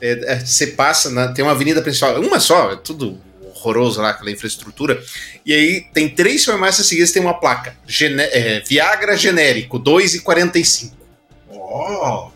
é, 0.00 0.34
é, 0.34 0.38
você 0.40 0.66
passa, 0.68 1.10
na- 1.10 1.28
tem 1.32 1.42
uma 1.44 1.52
avenida 1.52 1.80
principal, 1.80 2.20
uma 2.20 2.38
só, 2.38 2.72
é 2.72 2.76
tudo 2.76 3.18
horroroso 3.42 4.00
lá, 4.02 4.10
aquela 4.10 4.30
infraestrutura. 4.30 5.02
E 5.46 5.52
aí 5.54 5.80
tem 5.94 6.08
três 6.08 6.44
farmácias 6.44 6.86
seguidas, 6.86 7.10
tem 7.10 7.22
uma 7.22 7.34
placa: 7.40 7.74
gene- 7.86 8.22
é, 8.22 8.60
Viagra 8.68 9.16
genérico, 9.16 9.78
2,45. 9.78 10.92
Oh, 11.70 12.30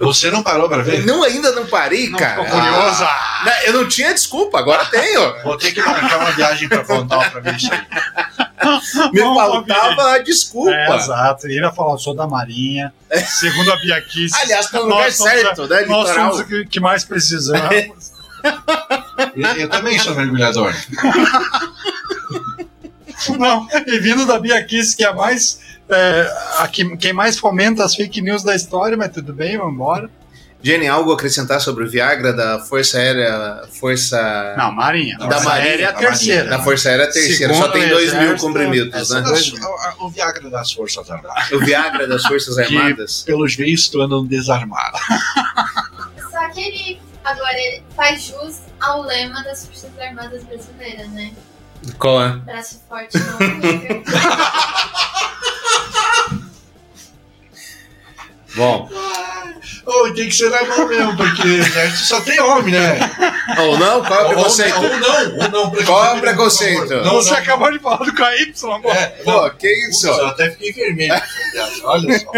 você 0.04 0.30
não 0.30 0.42
parou 0.42 0.68
pra 0.68 0.82
ver? 0.82 1.06
Não, 1.06 1.22
ainda 1.22 1.50
não 1.52 1.66
parei, 1.66 2.10
Não 2.10 2.18
cara. 2.18 2.44
ficou 2.44 2.60
curiosa? 2.60 3.06
Ah, 3.06 3.58
eu 3.64 3.72
não 3.72 3.88
tinha 3.88 4.12
desculpa, 4.12 4.58
agora 4.58 4.84
tenho. 4.92 5.42
Vou 5.42 5.56
ter 5.56 5.72
que 5.72 5.80
marcar 5.80 6.18
uma 6.18 6.30
viagem 6.32 6.68
pra 6.68 6.84
Pontal 6.84 7.22
pra 7.30 7.40
ver 7.40 7.56
isso 7.56 7.70
aí. 7.72 7.80
Me 9.12 9.20
Não, 9.20 9.34
faltava 9.34 10.12
a 10.12 10.18
desculpa. 10.18 10.70
É, 10.72 10.94
exato. 10.96 11.46
Ele 11.46 11.60
ia 11.60 11.72
falar, 11.72 11.92
eu 11.94 11.98
sou 11.98 12.14
da 12.14 12.26
Marinha. 12.26 12.92
Segundo 13.26 13.72
a 13.72 13.76
Bia 13.76 14.00
Kiss, 14.02 14.36
Aliás, 14.38 14.66
tá 14.70 14.78
no 14.80 14.84
lugar 14.84 15.10
somos 15.10 15.32
a- 15.32 15.36
certo, 15.36 15.66
né? 15.66 15.80
nós 15.86 16.08
Litoral. 16.08 16.32
somos 16.32 16.40
o 16.40 16.44
que, 16.46 16.66
que 16.66 16.80
mais 16.80 17.02
precisamos. 17.02 18.12
Eu, 19.34 19.46
eu 19.56 19.68
também 19.70 19.98
sou 19.98 20.14
mergulhador. 20.14 20.74
Não, 23.38 23.66
e 23.86 23.98
vindo 23.98 24.26
da 24.26 24.38
Bia 24.38 24.62
Kiss, 24.64 24.94
que 24.96 25.04
é 25.04 25.08
a 25.08 25.14
mais. 25.14 25.60
É, 25.90 26.32
a 26.58 26.68
que- 26.68 26.96
quem 26.96 27.12
mais 27.12 27.38
fomenta 27.38 27.84
as 27.84 27.94
fake 27.94 28.20
news 28.20 28.42
da 28.42 28.54
história, 28.54 28.96
mas 28.96 29.10
tudo 29.12 29.32
bem, 29.32 29.56
vamos 29.58 29.74
embora. 29.74 30.10
Jenny, 30.62 30.86
algo 30.88 31.10
a 31.10 31.14
acrescentar 31.14 31.58
sobre 31.58 31.84
o 31.84 31.90
Viagra 31.90 32.34
da 32.34 32.58
Força 32.58 32.98
Aérea, 32.98 33.62
Força... 33.80 34.54
Não, 34.58 34.70
Marinha. 34.70 35.16
Da 35.16 35.24
Força 35.26 35.44
Marinha, 35.48 35.70
Aérea 35.70 35.84
é 35.84 35.88
a 35.88 35.92
terceira. 35.94 36.50
Da 36.50 36.58
Força 36.62 36.88
Aérea 36.90 37.06
terceira, 37.10 37.54
Segundo 37.54 37.56
só 37.66 37.68
tem 37.72 37.86
o 37.86 37.88
2 37.88 38.14
mil 38.14 38.36
comprimidos, 38.36 39.08
né? 39.10 39.20
dois- 39.22 39.54
As- 39.54 39.96
o, 39.98 40.04
o 40.04 40.10
Viagra 40.10 40.50
das 40.50 40.70
Forças 40.70 41.10
Armadas. 41.10 41.50
O 41.52 41.58
Viagra 41.60 42.06
das 42.06 42.22
Forças 42.26 42.58
Armadas. 42.58 43.22
Pelos 43.22 43.54
vistos, 43.56 43.98
andam 44.02 44.22
desarmados. 44.26 45.00
Só 46.30 46.48
que 46.50 46.60
ele 46.60 47.00
agora 47.24 47.54
ele 47.58 47.82
faz 47.96 48.22
jus 48.24 48.58
ao 48.80 49.00
lema 49.02 49.42
das 49.42 49.64
Forças 49.66 49.90
Armadas 49.98 50.44
Brasileiras, 50.44 51.08
né? 51.12 51.30
Qual 51.98 52.22
é? 52.22 52.32
Braço 52.36 52.82
forte 52.86 53.16
não 53.16 53.38
Bom, 58.54 58.90
Ou 59.86 60.14
tem 60.14 60.28
que 60.28 60.34
ser 60.34 60.50
na 60.50 60.62
mão 60.64 60.88
mesmo, 60.88 61.16
porque 61.16 61.44
né, 61.48 61.90
só 61.96 62.20
tem 62.20 62.40
homem, 62.40 62.72
né? 62.74 62.98
ou 63.58 63.78
não, 63.78 64.04
qual 64.04 64.20
é 64.20 64.22
o 64.24 64.26
Ou 64.28 64.34
preconceito? 64.34 64.74
não, 64.80 64.82
ou 64.82 64.98
não, 64.98 65.60
ou 65.64 65.72
não. 65.76 65.84
Qual 65.84 66.04
é 66.04 66.18
o 66.18 66.20
preconceito? 66.20 66.94
Não, 66.96 67.14
Você 67.14 67.30
não, 67.30 67.38
acabou 67.38 67.72
de 67.72 67.78
falar 67.78 67.98
do 67.98 68.12
KY, 68.14 68.52
amor. 68.64 68.94
É, 68.94 69.06
Pô, 69.24 69.50
que 69.50 69.68
isso? 69.88 70.06
Eu 70.08 70.26
até 70.26 70.50
fiquei 70.50 70.72
vermelho. 70.72 71.14
Olha 71.84 72.18
só. 72.18 72.32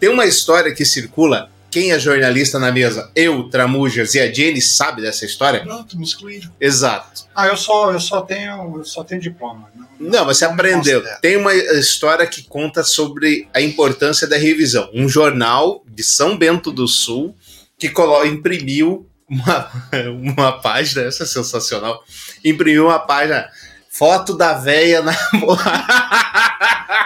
Tem 0.00 0.08
uma 0.08 0.26
história 0.26 0.74
que 0.74 0.84
circula. 0.84 1.48
Quem 1.72 1.90
é 1.90 1.98
jornalista 1.98 2.58
na 2.58 2.70
mesa? 2.70 3.10
Eu, 3.16 3.48
Tramujas 3.48 4.14
e 4.14 4.20
a 4.20 4.30
Jenny 4.30 4.60
sabe 4.60 5.00
dessa 5.00 5.24
história? 5.24 5.62
Pronto, 5.62 5.96
me 5.96 6.04
excluíram. 6.04 6.50
Exato. 6.60 7.24
Ah, 7.34 7.46
eu 7.46 7.56
só, 7.56 7.90
eu 7.90 7.98
só 7.98 8.20
tenho, 8.20 8.76
eu 8.76 8.84
só 8.84 9.02
tenho 9.02 9.22
diploma. 9.22 9.70
Não, 9.98 10.26
mas 10.26 10.36
você 10.36 10.44
Não 10.44 10.54
me 10.54 10.60
aprendeu. 10.60 11.02
Tem 11.22 11.36
uma 11.36 11.54
história 11.54 12.26
que 12.26 12.42
conta 12.42 12.84
sobre 12.84 13.48
a 13.54 13.60
importância 13.62 14.28
da 14.28 14.36
revisão. 14.36 14.90
Um 14.92 15.08
jornal 15.08 15.82
de 15.88 16.02
São 16.02 16.36
Bento 16.36 16.70
do 16.70 16.86
Sul 16.86 17.34
que 17.78 17.90
imprimiu 18.26 19.08
uma, 19.26 19.70
uma 20.20 20.52
página, 20.60 21.06
essa 21.06 21.22
é 21.22 21.26
sensacional. 21.26 22.04
Imprimiu 22.44 22.88
uma 22.88 22.98
página, 22.98 23.48
foto 23.92 24.34
da 24.34 24.54
véia 24.54 25.02
na. 25.02 25.12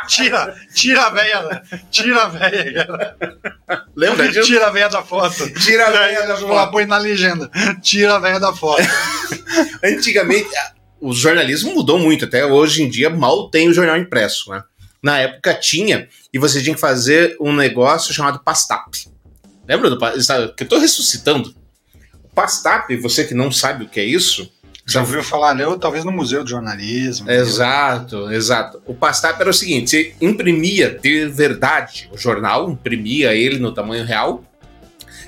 Tira, 0.07 0.55
tira 0.73 1.03
a 1.03 1.11
veia, 1.11 1.63
tira 1.91 2.23
a 2.23 2.29
veia, 2.29 2.87
cara. 2.87 3.17
Lembra 3.97 4.29
disso? 4.29 4.47
Tira 4.47 4.69
a 4.69 4.71
veia 4.71 4.89
da 4.89 5.03
foto. 5.03 5.51
Tira 5.55 5.89
a 5.89 5.91
véia 5.91 6.27
da 6.29 6.37
foto. 6.37 6.71
põe 6.71 6.87
na 6.87 6.97
legenda. 6.97 7.51
Tira 7.83 8.15
a 8.15 8.19
veia 8.21 8.39
da 8.39 8.55
foto. 8.55 8.83
Antigamente, 9.83 10.49
o 11.01 11.13
jornalismo 11.13 11.75
mudou 11.75 11.99
muito, 11.99 12.25
até 12.25 12.47
hoje 12.47 12.85
em 12.85 12.89
dia 12.89 13.11
mal 13.11 13.51
tem 13.51 13.69
o 13.69 13.75
jornal 13.75 13.97
impresso, 13.97 14.51
né? 14.51 14.63
Na 15.03 15.19
época 15.19 15.55
tinha, 15.55 16.09
e 16.33 16.39
você 16.39 16.63
tinha 16.63 16.75
que 16.75 16.81
fazer 16.81 17.37
um 17.41 17.53
negócio 17.53 18.15
chamado 18.15 18.39
Pastap. 18.45 18.91
Lembra 19.67 19.91
do 19.91 19.99
Pastap? 19.99 20.55
Que 20.55 20.63
eu 20.63 20.69
tô 20.69 20.79
ressuscitando. 20.79 21.53
O 22.23 22.29
Pastap, 22.29 22.95
você 22.97 23.25
que 23.25 23.35
não 23.35 23.51
sabe 23.51 23.85
o 23.85 23.89
que 23.89 23.99
é 23.99 24.05
isso, 24.05 24.53
Já 24.89 25.01
ouviu 25.01 25.21
falar, 25.21 25.51
leu 25.51 25.77
talvez 25.77 26.05
no 26.05 26.13
Museu 26.13 26.45
de 26.45 26.51
Jornalismo. 26.51 27.29
Exato, 27.29 28.31
exato. 28.31 28.81
O 28.87 28.95
Pastap 28.95 29.41
era 29.41 29.51
o 29.51 29.55
seguinte: 29.55 29.91
você 29.91 30.15
imprimia 30.21 30.91
de 30.91 31.27
verdade 31.27 32.09
o 32.13 32.17
jornal, 32.17 32.71
imprimia 32.71 33.35
ele 33.35 33.59
no 33.59 33.73
tamanho 33.73 34.05
real, 34.05 34.45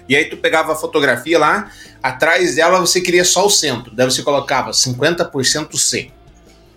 e 0.08 0.14
aí 0.14 0.26
tu 0.26 0.36
pegava 0.36 0.72
a 0.72 0.76
fotografia 0.76 1.38
lá, 1.40 1.72
atrás 2.00 2.54
dela 2.54 2.78
você 2.78 3.00
queria 3.00 3.24
só 3.24 3.44
o 3.44 3.50
centro, 3.50 3.92
daí 3.92 4.08
você 4.08 4.22
colocava 4.22 4.70
50% 4.70 5.76
C, 5.76 6.12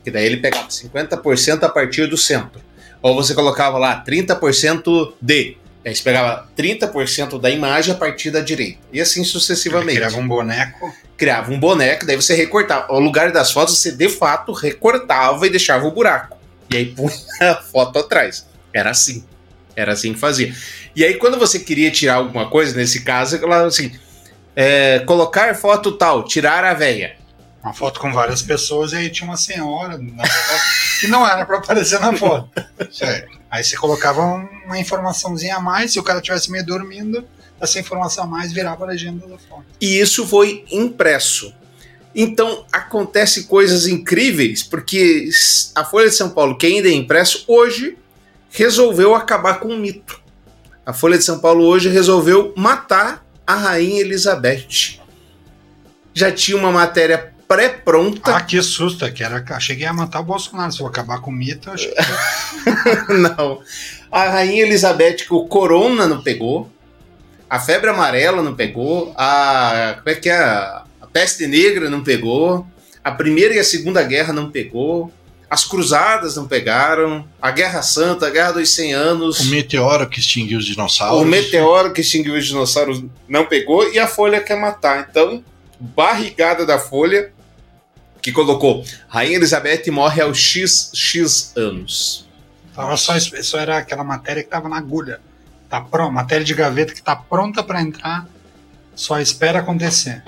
que 0.04 0.10
daí 0.10 0.26
ele 0.26 0.38
pegava 0.38 0.68
50% 0.68 1.64
a 1.64 1.70
partir 1.70 2.08
do 2.08 2.18
centro. 2.18 2.60
Ou 3.00 3.16
você 3.16 3.34
colocava 3.36 3.78
lá 3.78 4.04
30% 4.04 5.14
D, 5.22 5.58
aí 5.86 5.96
você 5.96 6.04
pegava 6.04 6.48
30% 6.58 7.40
da 7.40 7.50
imagem 7.50 7.94
a 7.94 7.98
partir 7.98 8.32
da 8.32 8.40
direita, 8.40 8.80
e 8.92 9.02
assim 9.02 9.24
sucessivamente 9.24 9.98
Criava 9.98 10.18
um 10.18 10.28
boneco. 10.28 10.94
criava 11.18 11.52
um 11.52 11.60
boneco, 11.60 12.06
daí 12.06 12.16
você 12.16 12.36
recortava. 12.36 12.94
O 12.94 13.00
lugar 13.00 13.32
das 13.32 13.52
fotos 13.52 13.78
você 13.78 13.92
de 13.92 14.10
fato 14.10 14.52
recortava 14.52 15.46
e 15.48 15.50
deixava 15.50 15.86
o 15.88 15.92
buraco. 15.92 16.38
E 16.72 16.78
aí 16.78 16.86
punha 16.86 17.14
a 17.42 17.56
foto 17.56 18.00
atrás. 18.00 18.46
Era 18.74 18.92
assim. 18.92 19.24
Era 19.76 19.94
assim 19.94 20.14
que 20.14 20.20
fazia. 20.20 20.54
E 20.96 21.04
aí, 21.04 21.16
quando 21.16 21.40
você 21.40 21.60
queria 21.60 21.92
tirar 21.92 22.16
alguma 22.16 22.50
coisa, 22.50 22.76
nesse 22.76 23.02
caso, 23.02 23.38
ela 23.38 23.66
assim: 23.66 23.92
é, 24.56 25.00
colocar 25.00 25.54
foto 25.56 25.94
tal, 25.94 26.24
tirar 26.24 26.64
a 26.64 26.74
veia. 26.74 27.16
Uma 27.64 27.74
foto 27.74 28.00
com 28.00 28.12
várias 28.12 28.42
pessoas 28.42 28.92
e 28.92 28.96
aí 28.96 29.10
tinha 29.10 29.30
uma 29.30 29.38
senhora 29.38 29.98
na 29.98 30.26
foto 30.26 30.62
que 31.00 31.08
não 31.08 31.28
era 31.28 31.46
pra 31.46 31.58
aparecer 31.58 32.00
na 32.00 32.14
foto. 32.14 32.50
Certo. 32.92 33.40
Aí 33.50 33.64
você 33.64 33.76
colocava 33.78 34.22
uma 34.66 34.80
informaçãozinha 34.80 35.58
a 35.58 35.60
mais, 35.60 35.92
se 35.94 36.00
o 36.00 36.04
cara 36.04 36.22
tivesse 36.22 36.52
meio 36.52 36.66
dormindo, 36.66 37.24
essa 37.60 37.80
informação 37.80 38.24
a 38.24 38.28
mais 38.28 38.52
virava 38.52 38.84
a 38.84 38.88
legenda 38.88 39.28
da 39.28 39.38
foto. 39.38 39.66
E 39.80 40.00
isso 40.00 40.26
foi 40.28 40.66
impresso. 40.72 41.54
Então 42.16 42.66
acontece 42.72 43.44
coisas 43.44 43.88
incríveis, 43.88 44.64
porque 44.64 45.30
a 45.76 45.86
Folha 45.86 46.10
de 46.10 46.16
São 46.16 46.30
Paulo, 46.30 46.58
que 46.58 46.66
ainda 46.66 46.90
é 46.90 46.94
impresso, 46.94 47.46
hoje 47.48 47.98
resolveu 48.50 49.16
acabar 49.16 49.60
com 49.60 49.70
o 49.70 49.78
mito. 49.78 50.20
A 50.86 50.94
Folha 50.94 51.18
de 51.18 51.24
São 51.24 51.40
Paulo 51.40 51.64
hoje 51.64 51.90
resolveu 51.90 52.54
matar 52.58 53.26
a 53.46 53.56
Rainha 53.56 54.02
Elizabeth. 54.02 55.00
Já 56.14 56.32
tinha 56.32 56.58
uma 56.58 56.72
matéria 56.72 57.34
pré-pronta. 57.52 58.36
Ah, 58.36 58.42
que 58.42 58.62
susto, 58.62 59.12
que 59.12 59.24
era, 59.24 59.44
achei 59.50 59.76
que 59.76 59.82
ia 59.82 59.92
matar 59.92 60.22
o 60.22 60.24
Bolsonaro. 60.24 60.72
Se 60.72 60.80
eu 60.80 60.88
acabar 60.88 61.20
com 61.20 61.32
o 61.32 61.34
mito, 61.34 61.70
eu 61.70 61.74
acho 61.74 61.90
que 61.90 63.14
não. 63.14 63.62
A 64.10 64.30
Rainha 64.30 64.64
Elizabeth, 64.64 65.26
o 65.30 65.46
Corona 65.48 66.08
não 66.08 66.22
pegou. 66.22 66.72
A 67.50 67.60
febre 67.60 67.90
amarela 67.90 68.42
não 68.42 68.56
pegou. 68.56 69.14
A. 69.18 69.96
Como 69.98 70.10
é 70.10 70.16
que 70.16 70.30
é? 70.30 70.42
A 70.42 70.86
peste 71.12 71.46
negra 71.46 71.90
não 71.90 72.02
pegou. 72.02 72.66
A 73.04 73.12
primeira 73.12 73.54
e 73.54 73.60
a 73.60 73.64
segunda 73.64 74.02
guerra 74.04 74.32
não 74.32 74.50
pegou. 74.50 75.12
As 75.50 75.66
cruzadas 75.66 76.38
não 76.38 76.48
pegaram. 76.48 77.28
A 77.42 77.52
Guerra 77.52 77.82
Santa, 77.82 78.28
a 78.28 78.30
Guerra 78.30 78.54
dos 78.54 78.74
100 78.74 78.94
Anos. 78.94 79.40
O 79.42 79.46
meteoro 79.48 80.08
que 80.08 80.22
extinguiu 80.22 80.60
os 80.60 80.66
dinossauros. 80.66 81.22
O 81.22 81.26
meteoro 81.26 81.92
que 81.92 82.00
extinguiu 82.00 82.36
os 82.36 82.46
dinossauros 82.46 83.04
não 83.28 83.46
pegou. 83.46 83.92
E 83.92 84.00
a 84.00 84.08
Folha 84.08 84.40
quer 84.40 84.56
matar. 84.56 85.06
Então, 85.10 85.44
barrigada 85.78 86.66
da 86.66 86.80
Folha, 86.80 87.34
que 88.22 88.32
colocou 88.32 88.86
Rainha 89.08 89.36
Elizabeth 89.38 89.90
morre 89.92 90.22
aos 90.22 90.38
X, 90.38 90.92
X 90.94 91.54
anos. 91.58 92.28
Tava 92.74 92.96
só, 92.98 93.14
só 93.20 93.58
era 93.60 93.78
aquela 93.80 94.04
matéria 94.04 94.44
que 94.44 94.50
tava 94.50 94.70
na 94.70 94.78
agulha. 94.78 95.20
Tá 95.70 95.82
pronta, 95.82 96.12
matéria 96.12 96.44
de 96.46 96.54
gaveta 96.54 96.94
que 96.94 97.02
tá 97.02 97.16
pronta 97.16 97.64
para 97.64 97.82
entrar, 97.82 98.28
só 98.96 99.20
espera 99.20 99.60
acontecer. 99.60 100.24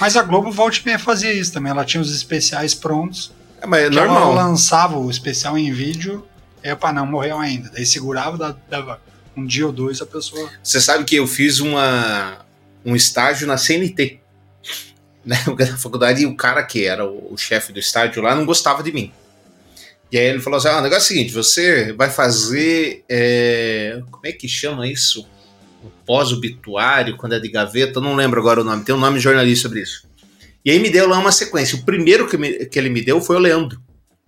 Mas 0.00 0.16
a 0.16 0.22
Globo 0.22 0.50
volta 0.50 0.78
e 0.78 0.84
meia 0.86 0.98
fazia 0.98 1.32
isso 1.32 1.52
também. 1.52 1.70
Ela 1.70 1.84
tinha 1.84 2.00
os 2.00 2.14
especiais 2.14 2.74
prontos. 2.74 3.32
É, 3.60 3.66
mas 3.66 3.84
é 3.86 3.90
que 3.90 3.98
ela 3.98 4.06
normal. 4.06 4.34
lançava 4.34 4.96
o 4.98 5.10
especial 5.10 5.58
em 5.58 5.72
vídeo. 5.72 6.26
É 6.62 6.74
para 6.74 6.92
não 6.92 7.06
morreu 7.06 7.38
ainda. 7.38 7.70
Daí 7.70 7.84
segurava, 7.86 8.36
dava- 8.36 8.60
dava 8.68 9.00
um 9.36 9.44
dia 9.46 9.66
ou 9.66 9.72
dois 9.72 10.00
a 10.00 10.06
pessoa. 10.06 10.48
Você 10.62 10.80
sabe 10.80 11.04
que 11.04 11.16
eu 11.16 11.26
fiz 11.26 11.58
uma, 11.60 12.38
um 12.84 12.94
estágio 12.94 13.46
na 13.46 13.56
CNT. 13.56 14.19
Né? 15.24 15.36
Na 15.58 15.76
faculdade, 15.76 16.22
e 16.22 16.26
o 16.26 16.36
cara 16.36 16.62
que 16.62 16.84
era 16.84 17.06
o, 17.06 17.32
o 17.32 17.36
chefe 17.36 17.72
do 17.72 17.78
estádio 17.78 18.22
lá 18.22 18.34
não 18.34 18.46
gostava 18.46 18.82
de 18.82 18.92
mim. 18.92 19.12
E 20.12 20.18
aí 20.18 20.26
ele 20.26 20.40
falou 20.40 20.58
assim: 20.58 20.68
ah, 20.68 20.78
o 20.78 20.82
negócio 20.82 21.02
é 21.02 21.04
o 21.04 21.08
seguinte, 21.08 21.32
você 21.32 21.92
vai 21.92 22.10
fazer. 22.10 23.04
é, 23.08 24.00
como 24.10 24.26
é 24.26 24.32
que 24.32 24.48
chama 24.48 24.88
isso? 24.88 25.26
Pós-obituário, 26.04 27.16
quando 27.16 27.34
é 27.34 27.40
de 27.40 27.48
gaveta, 27.48 28.00
não 28.00 28.14
lembro 28.16 28.40
agora 28.40 28.60
o 28.60 28.64
nome, 28.64 28.84
tem 28.84 28.94
um 28.94 28.98
nome 28.98 29.20
jornalista 29.20 29.68
sobre 29.68 29.82
isso. 29.82 30.08
E 30.64 30.70
aí 30.70 30.78
me 30.78 30.90
deu 30.90 31.08
lá 31.08 31.18
uma 31.18 31.32
sequência. 31.32 31.78
O 31.78 31.84
primeiro 31.84 32.28
que, 32.28 32.36
me- 32.36 32.66
que 32.66 32.78
ele 32.78 32.90
me 32.90 33.00
deu 33.00 33.20
foi 33.20 33.36
o 33.36 33.38
Leandro, 33.38 33.80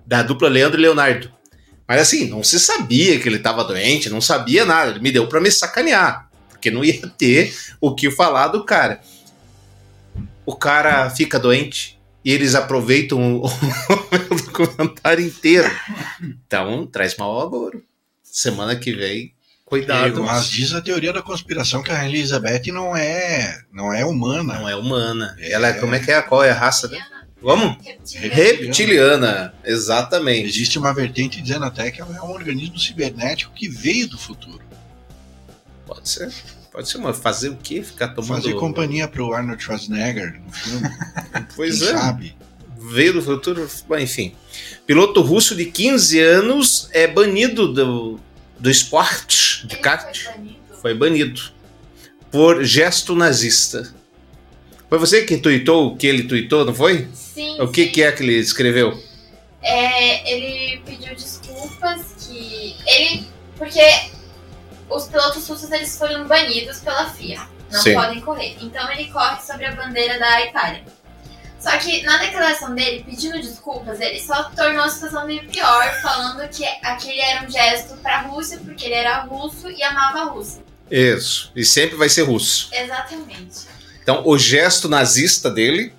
da 0.06 0.22
dupla 0.22 0.48
Leandro 0.48 0.78
e 0.78 0.82
Leonardo. 0.82 1.30
Mas 1.86 2.00
assim, 2.00 2.28
não 2.28 2.42
se 2.42 2.58
sabia 2.58 3.18
que 3.18 3.28
ele 3.28 3.36
estava 3.36 3.64
doente, 3.64 4.08
não 4.08 4.20
sabia 4.20 4.64
nada. 4.64 4.92
Ele 4.92 5.00
me 5.00 5.10
deu 5.10 5.26
para 5.26 5.40
me 5.40 5.50
sacanear, 5.50 6.30
porque 6.48 6.70
não 6.70 6.84
ia 6.84 7.06
ter 7.18 7.54
o 7.80 7.94
que 7.94 8.10
falar 8.10 8.48
do 8.48 8.64
cara. 8.64 9.00
O 10.44 10.56
cara 10.56 11.08
fica 11.10 11.38
doente 11.38 12.00
e 12.24 12.32
eles 12.32 12.54
aproveitam 12.54 13.36
o, 13.36 13.46
o 14.30 14.34
documentário 14.36 15.24
inteiro. 15.24 15.70
Então, 16.20 16.86
traz 16.86 17.16
mau 17.16 17.40
agouro. 17.40 17.82
Semana 18.22 18.76
que 18.76 18.92
vem, 18.92 19.34
cuidado. 19.64 20.22
Mas 20.22 20.48
diz 20.48 20.72
a 20.72 20.80
teoria 20.80 21.12
da 21.12 21.22
conspiração 21.22 21.82
que 21.82 21.90
a 21.90 22.06
Elizabeth 22.06 22.72
não 22.72 22.96
é, 22.96 23.62
não 23.72 23.92
é 23.92 24.04
humana. 24.04 24.58
Não 24.58 24.68
é 24.68 24.74
humana. 24.74 25.36
Ela 25.40 25.68
é, 25.68 25.72
como 25.74 25.94
é 25.94 26.00
que 26.00 26.10
é? 26.10 26.22
Qual 26.22 26.42
é 26.42 26.50
a 26.50 26.54
raça 26.54 26.88
dela? 26.88 27.04
Vamos? 27.42 27.76
Reptiliano. 27.84 28.34
Reptiliana, 28.34 29.54
exatamente. 29.64 30.48
Existe 30.48 30.78
uma 30.78 30.94
vertente 30.94 31.42
dizendo 31.42 31.64
até 31.64 31.90
que 31.90 32.00
ela 32.00 32.16
é 32.16 32.22
um 32.22 32.30
organismo 32.30 32.78
cibernético 32.78 33.52
que 33.52 33.68
veio 33.68 34.08
do 34.08 34.16
futuro. 34.16 34.62
Pode 35.84 36.08
ser. 36.08 36.32
Pode 36.72 36.88
ser, 36.88 36.98
mas 36.98 37.18
fazer 37.18 37.50
o 37.50 37.56
quê? 37.56 37.82
Ficar 37.82 38.08
tomando. 38.08 38.42
Fazer 38.42 38.54
companhia 38.54 39.06
pro 39.06 39.32
Arnold 39.34 39.62
Schwarzenegger 39.62 40.40
no 40.44 40.52
filme. 40.52 40.88
Pois 41.54 41.78
quem 41.80 41.88
é. 41.88 41.92
sabe? 41.92 42.36
Veio 42.90 43.12
do 43.12 43.22
futuro. 43.22 43.68
Bom, 43.86 43.98
enfim. 43.98 44.34
Piloto 44.86 45.20
russo 45.20 45.54
de 45.54 45.66
15 45.66 46.18
anos 46.20 46.88
é 46.92 47.06
banido 47.06 47.72
do, 47.72 48.18
do 48.58 48.70
esporte 48.70 49.66
de 49.66 49.74
Ele 49.74 49.82
kart. 49.82 50.16
foi 50.18 50.32
banido. 50.32 50.56
Foi 50.80 50.94
banido 50.94 51.40
por 52.30 52.64
gesto 52.64 53.14
nazista. 53.14 53.94
Foi 54.88 54.98
você 54.98 55.22
que 55.24 55.36
tuitou 55.36 55.88
o 55.88 55.96
que 55.96 56.06
ele 56.06 56.24
tuitou, 56.24 56.64
não 56.64 56.74
foi? 56.74 57.08
Sim, 57.14 57.60
O 57.60 57.68
que, 57.68 57.84
sim. 57.84 57.90
que 57.92 58.02
é 58.02 58.10
que 58.12 58.22
ele 58.22 58.34
escreveu? 58.38 58.98
É, 59.62 60.32
ele 60.32 60.80
pediu 60.84 61.14
desculpas 61.14 62.00
que 62.18 62.74
ele 62.86 63.26
porque 63.56 63.80
os 64.96 65.06
pilotos 65.06 65.46
russos 65.48 65.70
eles 65.70 65.96
foram 65.96 66.26
banidos 66.26 66.80
pela 66.80 67.08
FIA, 67.10 67.40
não 67.70 67.80
Sim. 67.80 67.94
podem 67.94 68.20
correr. 68.20 68.56
Então 68.60 68.90
ele 68.90 69.10
corre 69.10 69.40
sobre 69.42 69.66
a 69.66 69.72
bandeira 69.72 70.18
da 70.18 70.46
Itália. 70.46 70.84
Só 71.62 71.70
que 71.78 72.02
na 72.02 72.16
declaração 72.18 72.74
dele, 72.74 73.04
pedindo 73.04 73.40
desculpas, 73.40 74.00
ele 74.00 74.18
só 74.18 74.50
tornou 74.50 74.82
a 74.82 74.88
situação 74.88 75.24
meio 75.24 75.48
pior, 75.48 75.92
falando 76.02 76.48
que 76.48 76.64
aquele 76.82 77.20
era 77.20 77.46
um 77.46 77.50
gesto 77.50 77.96
para 77.98 78.16
a 78.16 78.22
Rússia, 78.22 78.58
porque 78.64 78.86
ele 78.86 78.94
era 78.94 79.20
russo 79.20 79.70
e 79.70 79.80
amava 79.80 80.22
a 80.22 80.24
Rússia. 80.24 80.60
Isso. 80.90 81.52
E 81.54 81.64
sempre 81.64 81.96
vai 81.96 82.08
ser 82.08 82.22
russo. 82.22 82.68
Exatamente. 82.72 83.60
Então, 84.02 84.26
o 84.26 84.36
gesto 84.36 84.88
nazista 84.88 85.48
dele 85.48 85.94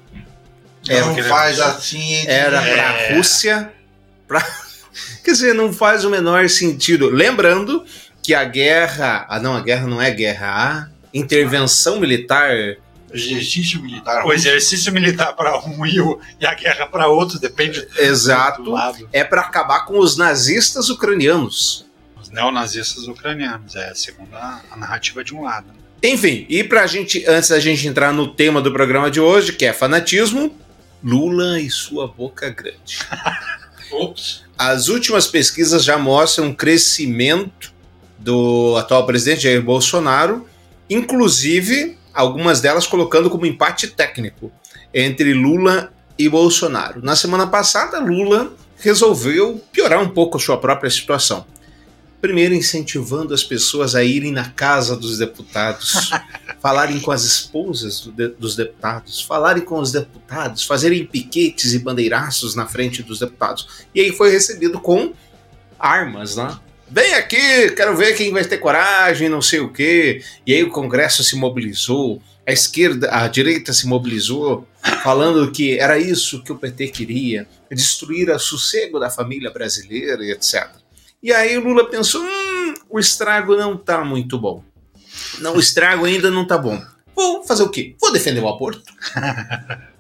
Era 0.88 1.06
não 1.06 1.24
faz 1.24 1.62
assim. 1.62 2.28
era 2.28 2.62
é, 2.62 2.74
pra 2.74 3.16
Rússia. 3.16 3.74
Pra... 4.28 4.42
Quer 5.24 5.32
dizer, 5.32 5.56
não 5.56 5.72
faz 5.72 6.04
o 6.04 6.10
menor 6.10 6.50
sentido. 6.50 7.10
Lembrando 7.10 7.86
que 8.24 8.34
a 8.34 8.44
guerra. 8.46 9.26
Ah, 9.30 9.40
não, 9.40 9.56
a 9.56 9.62
guerra 9.62 9.86
não 9.88 10.02
é 10.02 10.10
guerra. 10.10 10.48
A 10.48 10.88
intervenção 11.14 12.00
militar. 12.00 12.50
Exercício 13.14 13.80
militar. 13.82 14.26
O 14.26 14.34
exercício 14.34 14.92
militar 14.92 15.34
para 15.36 15.60
um 15.68 15.86
e, 15.86 16.00
o- 16.00 16.20
e 16.40 16.46
a 16.48 16.56
guerra 16.56 16.88
para 16.88 17.08
outro, 17.08 17.38
depende 17.40 17.82
do 17.82 18.00
Exato. 18.02 18.64
lado. 18.72 19.08
É 19.14 19.24
para 19.24 19.42
acabar 19.42 19.86
com 19.86 20.00
os 20.00 20.18
nazistas 20.18 20.90
ucranianos. 20.90 21.86
Os 22.20 22.30
neonazistas 22.32 23.08
ucranianos, 23.08 23.76
é 23.76 23.94
segundo 23.94 24.34
a, 24.36 24.62
a 24.72 24.78
narrativa 24.78 25.24
de 25.24 25.36
um 25.36 25.44
lado. 25.44 25.68
Enfim, 26.02 26.46
e 26.50 26.64
pra 26.64 26.88
gente, 26.88 27.24
antes 27.28 27.50
da 27.50 27.60
gente 27.60 27.88
entrar 27.88 28.12
no 28.12 28.28
tema 28.34 28.62
do 28.62 28.74
programa 28.74 29.12
de 29.12 29.20
hoje, 29.20 29.54
que 29.54 29.66
é 29.66 29.72
fanatismo, 29.74 30.58
Lula 31.04 31.60
e 31.60 31.70
sua 31.70 32.08
boca 32.08 32.50
grande. 32.50 32.98
Ops. 33.92 34.44
As 34.58 34.88
últimas 34.88 35.28
pesquisas 35.28 35.84
já 35.84 35.98
mostram 35.98 36.48
um 36.48 36.54
crescimento 36.54 37.73
do 38.24 38.76
atual 38.78 39.06
presidente 39.06 39.44
Jair 39.44 39.62
Bolsonaro, 39.62 40.48
inclusive 40.90 41.98
algumas 42.14 42.62
delas 42.62 42.88
colocando 42.88 43.30
como 43.30 43.46
empate 43.46 43.88
técnico 43.88 44.52
entre 44.94 45.34
Lula 45.34 45.92
e 46.18 46.30
Bolsonaro. 46.30 47.02
Na 47.04 47.16
semana 47.16 47.48
passada, 47.48 48.00
Lula 48.00 48.54
resolveu 48.78 49.62
piorar 49.72 50.02
um 50.02 50.10
pouco 50.10 50.38
a 50.38 50.40
sua 50.40 50.58
própria 50.58 50.90
situação. 50.90 51.46
Primeiro, 52.22 52.54
incentivando 52.54 53.34
as 53.34 53.44
pessoas 53.44 53.96
a 53.96 54.04
irem 54.04 54.32
na 54.32 54.50
casa 54.50 54.96
dos 54.96 55.18
deputados, 55.18 56.12
falarem 56.62 57.00
com 57.02 57.12
as 57.12 57.24
esposas 57.26 58.00
do 58.00 58.12
de- 58.14 58.30
dos 58.30 58.56
deputados, 58.56 59.22
falarem 59.22 59.64
com 59.64 59.78
os 59.78 59.92
deputados, 59.92 60.64
fazerem 60.64 61.06
piquetes 61.06 61.74
e 61.74 61.80
bandeiraços 61.80 62.56
na 62.56 62.66
frente 62.66 63.04
dos 63.04 63.20
deputados. 63.20 63.68
E 63.94 64.00
aí 64.00 64.12
foi 64.14 64.30
recebido 64.32 64.80
com 64.80 65.12
armas, 65.78 66.38
né? 66.38 66.58
Vem 66.90 67.14
aqui, 67.16 67.72
quero 67.72 67.96
ver 67.96 68.16
quem 68.16 68.32
vai 68.32 68.44
ter 68.46 68.58
coragem, 68.58 69.30
não 69.30 69.42
sei 69.42 69.60
o 69.60 69.72
quê. 69.72 70.24
E 70.46 70.54
aí 70.54 70.64
o 70.64 70.70
Congresso 70.70 71.24
se 71.24 71.36
mobilizou, 71.36 72.22
a 72.46 72.52
esquerda, 72.52 73.10
a 73.12 73.28
direita 73.28 73.74
se 73.74 73.88
mobilizou, 73.88 74.68
falando 75.02 75.52
que 75.52 75.80
era 75.80 75.98
isso 75.98 76.44
que 76.44 76.52
o 76.52 76.58
PT 76.58 76.90
queria, 76.90 77.48
destruir 77.72 78.30
o 78.30 78.38
sossego 78.38 79.00
da 79.00 79.10
família 79.10 79.50
brasileira 79.50 80.24
e 80.24 80.32
etc. 80.32 80.70
E 81.22 81.32
aí 81.32 81.58
o 81.58 81.64
Lula 81.64 81.90
pensou, 81.90 82.22
hum, 82.22 82.74
o 82.90 83.00
estrago 83.00 83.56
não 83.56 83.78
tá 83.78 84.04
muito 84.04 84.38
bom. 84.38 84.64
Não, 85.40 85.56
o 85.56 85.60
estrago 85.60 86.06
ainda 86.06 86.30
não 86.30 86.46
tá 86.46 86.58
bom. 86.58 86.80
Vou 87.16 87.44
fazer 87.44 87.64
o 87.64 87.70
quê? 87.70 87.96
Vou 88.00 88.12
defender 88.12 88.42
o 88.42 88.50
aborto. 88.50 88.84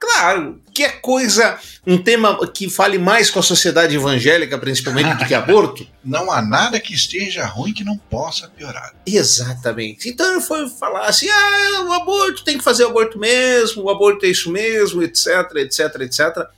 Claro, 0.00 0.62
que 0.74 0.82
é 0.82 0.88
coisa, 0.88 1.58
um 1.86 1.98
tema 2.02 2.34
que 2.50 2.70
fale 2.70 2.96
mais 2.96 3.28
com 3.28 3.38
a 3.38 3.42
sociedade 3.42 3.94
evangélica, 3.94 4.56
principalmente, 4.56 5.18
do 5.18 5.26
que 5.26 5.34
aborto. 5.34 5.86
Não 6.02 6.32
há 6.32 6.40
nada 6.40 6.80
que 6.80 6.94
esteja 6.94 7.44
ruim 7.44 7.74
que 7.74 7.84
não 7.84 7.98
possa 7.98 8.48
piorar. 8.48 8.94
Exatamente. 9.04 10.08
Então 10.08 10.32
ele 10.32 10.40
foi 10.40 10.66
falar 10.70 11.06
assim: 11.06 11.28
ah, 11.28 11.84
o 11.86 11.92
aborto 11.92 12.42
tem 12.42 12.56
que 12.56 12.64
fazer 12.64 12.84
o 12.84 12.88
aborto 12.88 13.18
mesmo, 13.18 13.82
o 13.82 13.90
aborto 13.90 14.24
é 14.24 14.30
isso 14.30 14.50
mesmo, 14.50 15.02
etc, 15.02 15.26
etc, 15.56 16.00
etc. 16.00 16.48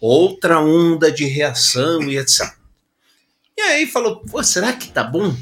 Outra 0.00 0.60
onda 0.60 1.10
de 1.10 1.24
reação 1.24 2.04
e 2.04 2.16
etc. 2.16 2.48
E 3.58 3.60
aí 3.60 3.86
falou: 3.86 4.20
pô, 4.20 4.40
será 4.44 4.72
que 4.72 4.88
tá 4.90 5.02
bom? 5.02 5.34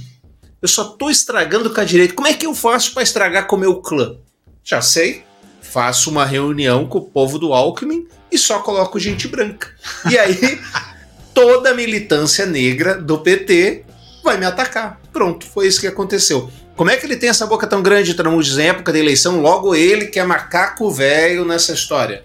Eu 0.62 0.68
só 0.68 0.84
tô 0.84 1.10
estragando 1.10 1.68
com 1.68 1.80
a 1.80 1.84
direita. 1.84 2.14
Como 2.14 2.28
é 2.28 2.32
que 2.32 2.46
eu 2.46 2.54
faço 2.54 2.94
para 2.94 3.02
estragar 3.02 3.46
com 3.46 3.56
o 3.56 3.60
meu 3.60 3.82
clã? 3.82 4.16
Já 4.64 4.80
sei. 4.80 5.24
Faço 5.72 6.11
uma 6.11 6.26
reunião 6.26 6.87
com 6.87 6.98
o 6.98 7.02
povo 7.02 7.38
do 7.38 7.54
Alckmin 7.54 8.06
e 8.30 8.37
só 8.37 8.58
coloco 8.58 9.00
gente 9.00 9.26
branca. 9.26 9.74
E 10.11 10.18
aí 10.18 10.61
toda 11.32 11.70
a 11.70 11.74
militância 11.74 12.44
negra 12.44 13.00
do 13.00 13.18
PT 13.20 13.82
vai 14.22 14.37
me 14.37 14.44
atacar. 14.44 15.00
Pronto, 15.11 15.46
foi 15.46 15.66
isso 15.66 15.80
que 15.80 15.87
aconteceu. 15.87 16.50
Como 16.76 16.90
é 16.90 16.96
que 16.98 17.06
ele 17.06 17.16
tem 17.16 17.30
essa 17.30 17.46
boca 17.46 17.66
tão 17.66 17.82
grande, 17.82 18.12
Tramudes, 18.12 18.58
em 18.58 18.68
época 18.68 18.92
da 18.92 18.98
eleição? 18.98 19.40
Logo 19.40 19.74
ele 19.74 20.08
que 20.08 20.20
é 20.20 20.24
macaco 20.24 20.90
velho 20.90 21.42
nessa 21.42 21.72
história. 21.72 22.22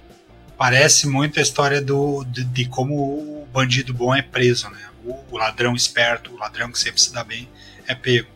Parece 0.57 1.07
muito 1.07 1.39
a 1.39 1.41
história 1.41 1.81
do, 1.81 2.25
de, 2.25 2.43
de 2.43 2.65
como 2.65 2.95
o 2.95 3.47
bandido 3.53 3.93
bom 3.93 4.13
é 4.13 4.21
preso, 4.21 4.69
né? 4.69 4.89
O, 5.05 5.15
o 5.31 5.37
ladrão 5.37 5.73
esperto, 5.73 6.33
o 6.33 6.37
ladrão 6.37 6.69
que 6.69 6.79
sempre 6.79 6.99
se 6.99 7.13
dá 7.13 7.23
bem, 7.23 7.47
é 7.87 7.95
pego. 7.95 8.27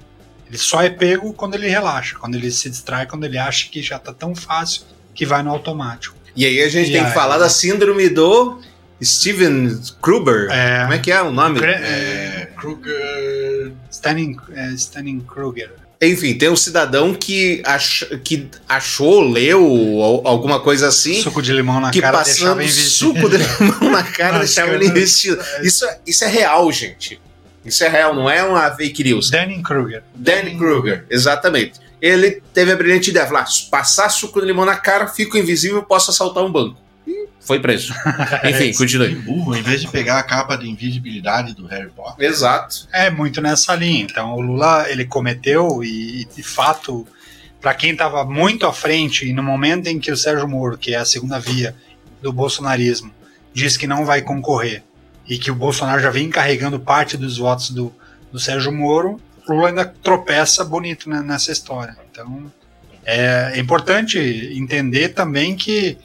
Ele 0.48 0.58
só 0.58 0.82
é 0.82 0.90
pego 0.90 1.34
quando 1.34 1.56
ele 1.56 1.68
relaxa, 1.68 2.16
quando 2.18 2.36
ele 2.36 2.50
se 2.50 2.70
distrai, 2.70 3.06
quando 3.06 3.26
ele 3.26 3.38
acha 3.38 3.68
que 3.68 3.82
já 3.82 4.00
tá 4.00 4.14
tão 4.14 4.34
fácil 4.34 4.84
que 5.14 5.26
vai 5.26 5.44
no 5.44 5.50
automático. 5.52 6.16
E 6.36 6.46
aí 6.46 6.62
a 6.62 6.70
gente 6.70 6.90
E 6.90 6.94
tem 6.94 7.02
que 7.02 7.08
aí- 7.10 7.14
falar 7.14 7.38
da 7.38 7.50
síndrome 7.50 8.08
do 8.10 8.60
Steven 9.04 9.80
Kruger. 10.02 10.50
É. 10.52 10.82
Como 10.82 10.94
é 10.94 10.98
que 11.00 11.12
é 11.12 11.22
o 11.22 11.32
nome? 11.32 11.60
É, 11.64 12.50
Kruger. 12.58 13.72
Stanning, 13.90 14.38
é, 14.54 14.68
Stanning 14.74 15.20
Kruger. 15.22 15.72
Enfim, 16.04 16.34
tem 16.36 16.50
um 16.50 16.56
cidadão 16.56 17.14
que, 17.14 17.62
ach, 17.64 18.04
que 18.24 18.50
achou, 18.68 19.22
leu 19.22 19.64
ou 19.64 20.28
alguma 20.28 20.60
coisa 20.60 20.88
assim, 20.88 21.22
Suco 21.22 21.44
de 21.44 21.54
limão 21.54 21.80
na 21.80 21.92
que 21.92 22.02
cara 22.02 22.18
passando 22.18 22.58
deixava 22.58 22.68
suco 22.68 23.30
de 23.30 23.38
limão 23.62 23.92
na 23.92 24.04
cara 24.04 24.40
deixava 24.40 24.74
ele 24.74 24.88
investido. 24.88 25.40
Isso, 25.62 25.86
é- 25.86 26.00
isso 26.08 26.24
é 26.24 26.28
real, 26.28 26.72
gente. 26.72 27.22
Isso 27.64 27.84
é 27.84 27.88
real, 27.88 28.16
não 28.16 28.28
é 28.28 28.44
uma 28.44 28.72
fake 28.72 29.04
news. 29.04 29.26
Stanning 29.26 29.62
Kruger. 29.62 30.02
Danny 30.16 30.58
Kruger, 30.58 31.06
exatamente. 31.08 31.74
Ele 32.02 32.42
teve 32.54 32.72
a 32.72 32.76
brilhante 32.76 33.12
ideia, 33.12 33.28
falar, 33.28 33.46
passar 33.70 34.10
suco 34.10 34.42
de 34.42 34.48
limão 34.48 34.66
na 34.66 34.76
cara, 34.76 35.08
fico 35.08 35.38
invisível, 35.38 35.84
posso 35.84 36.10
assaltar 36.10 36.44
um 36.44 36.52
banco. 36.52 36.78
E 37.06 37.28
foi 37.40 37.60
preso. 37.60 37.94
Enfim, 38.44 38.74
continue. 38.74 39.16
burro, 39.16 39.56
em 39.56 39.62
vez 39.62 39.82
de 39.82 39.88
pegar 39.88 40.18
a 40.18 40.24
capa 40.24 40.58
de 40.58 40.68
invisibilidade 40.68 41.54
do 41.54 41.68
Harry 41.68 41.90
Potter. 41.90 42.28
Exato. 42.28 42.88
É 42.92 43.12
muito 43.12 43.40
nessa 43.40 43.76
linha. 43.76 44.04
Então 44.04 44.34
o 44.34 44.42
Lula 44.42 44.90
ele 44.90 45.06
cometeu 45.06 45.84
e 45.84 46.28
de 46.36 46.42
fato 46.42 47.06
para 47.62 47.76
quem 47.76 47.92
estava 47.92 48.26
muito 48.26 48.66
à 48.66 48.74
frente 48.74 49.28
e 49.28 49.34
no 49.34 49.44
momento 49.44 49.86
em 49.88 50.00
que 50.00 50.12
o 50.12 50.18
Sérgio 50.18 50.48
Moro, 50.48 50.78
que 50.78 50.96
é 50.96 50.98
a 50.98 51.06
segunda 51.06 51.40
via 51.40 51.76
do 52.20 52.34
bolsonarismo, 52.34 53.14
diz 53.54 53.78
que 53.78 53.86
não 53.86 54.04
vai 54.04 54.22
concorrer 54.24 54.84
e 55.28 55.38
que 55.38 55.52
o 55.52 55.56
Bolsonaro 55.56 56.02
já 56.02 56.10
vem 56.10 56.30
carregando 56.30 56.80
parte 56.80 57.16
dos 57.16 57.38
votos 57.38 57.70
do, 57.70 57.94
do 58.32 58.40
Sérgio 58.40 58.72
Moro, 58.72 59.20
o 59.48 59.54
Lula 59.54 59.70
ainda 59.70 59.86
tropeça 59.86 60.64
bonito 60.64 61.10
né, 61.10 61.22
nessa 61.22 61.52
história. 61.52 61.96
Então 62.12 62.52
é, 63.06 63.54
é 63.56 63.60
importante 63.60 64.20
entender 64.54 65.10
também 65.10 65.56
que 65.56 65.98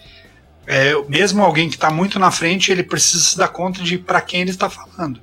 é, 0.67 0.95
mesmo 1.09 1.43
alguém 1.43 1.69
que 1.69 1.77
está 1.77 1.91
muito 1.91 2.19
na 2.19 2.31
frente, 2.31 2.73
ele 2.73 2.83
precisa 2.83 3.23
se 3.23 3.39
dar 3.39 3.49
conta 3.49 3.83
de 3.83 3.99
para 3.99 4.21
quem 4.21 4.41
ele 4.41 4.51
está 4.51 4.69
falando 4.69 5.21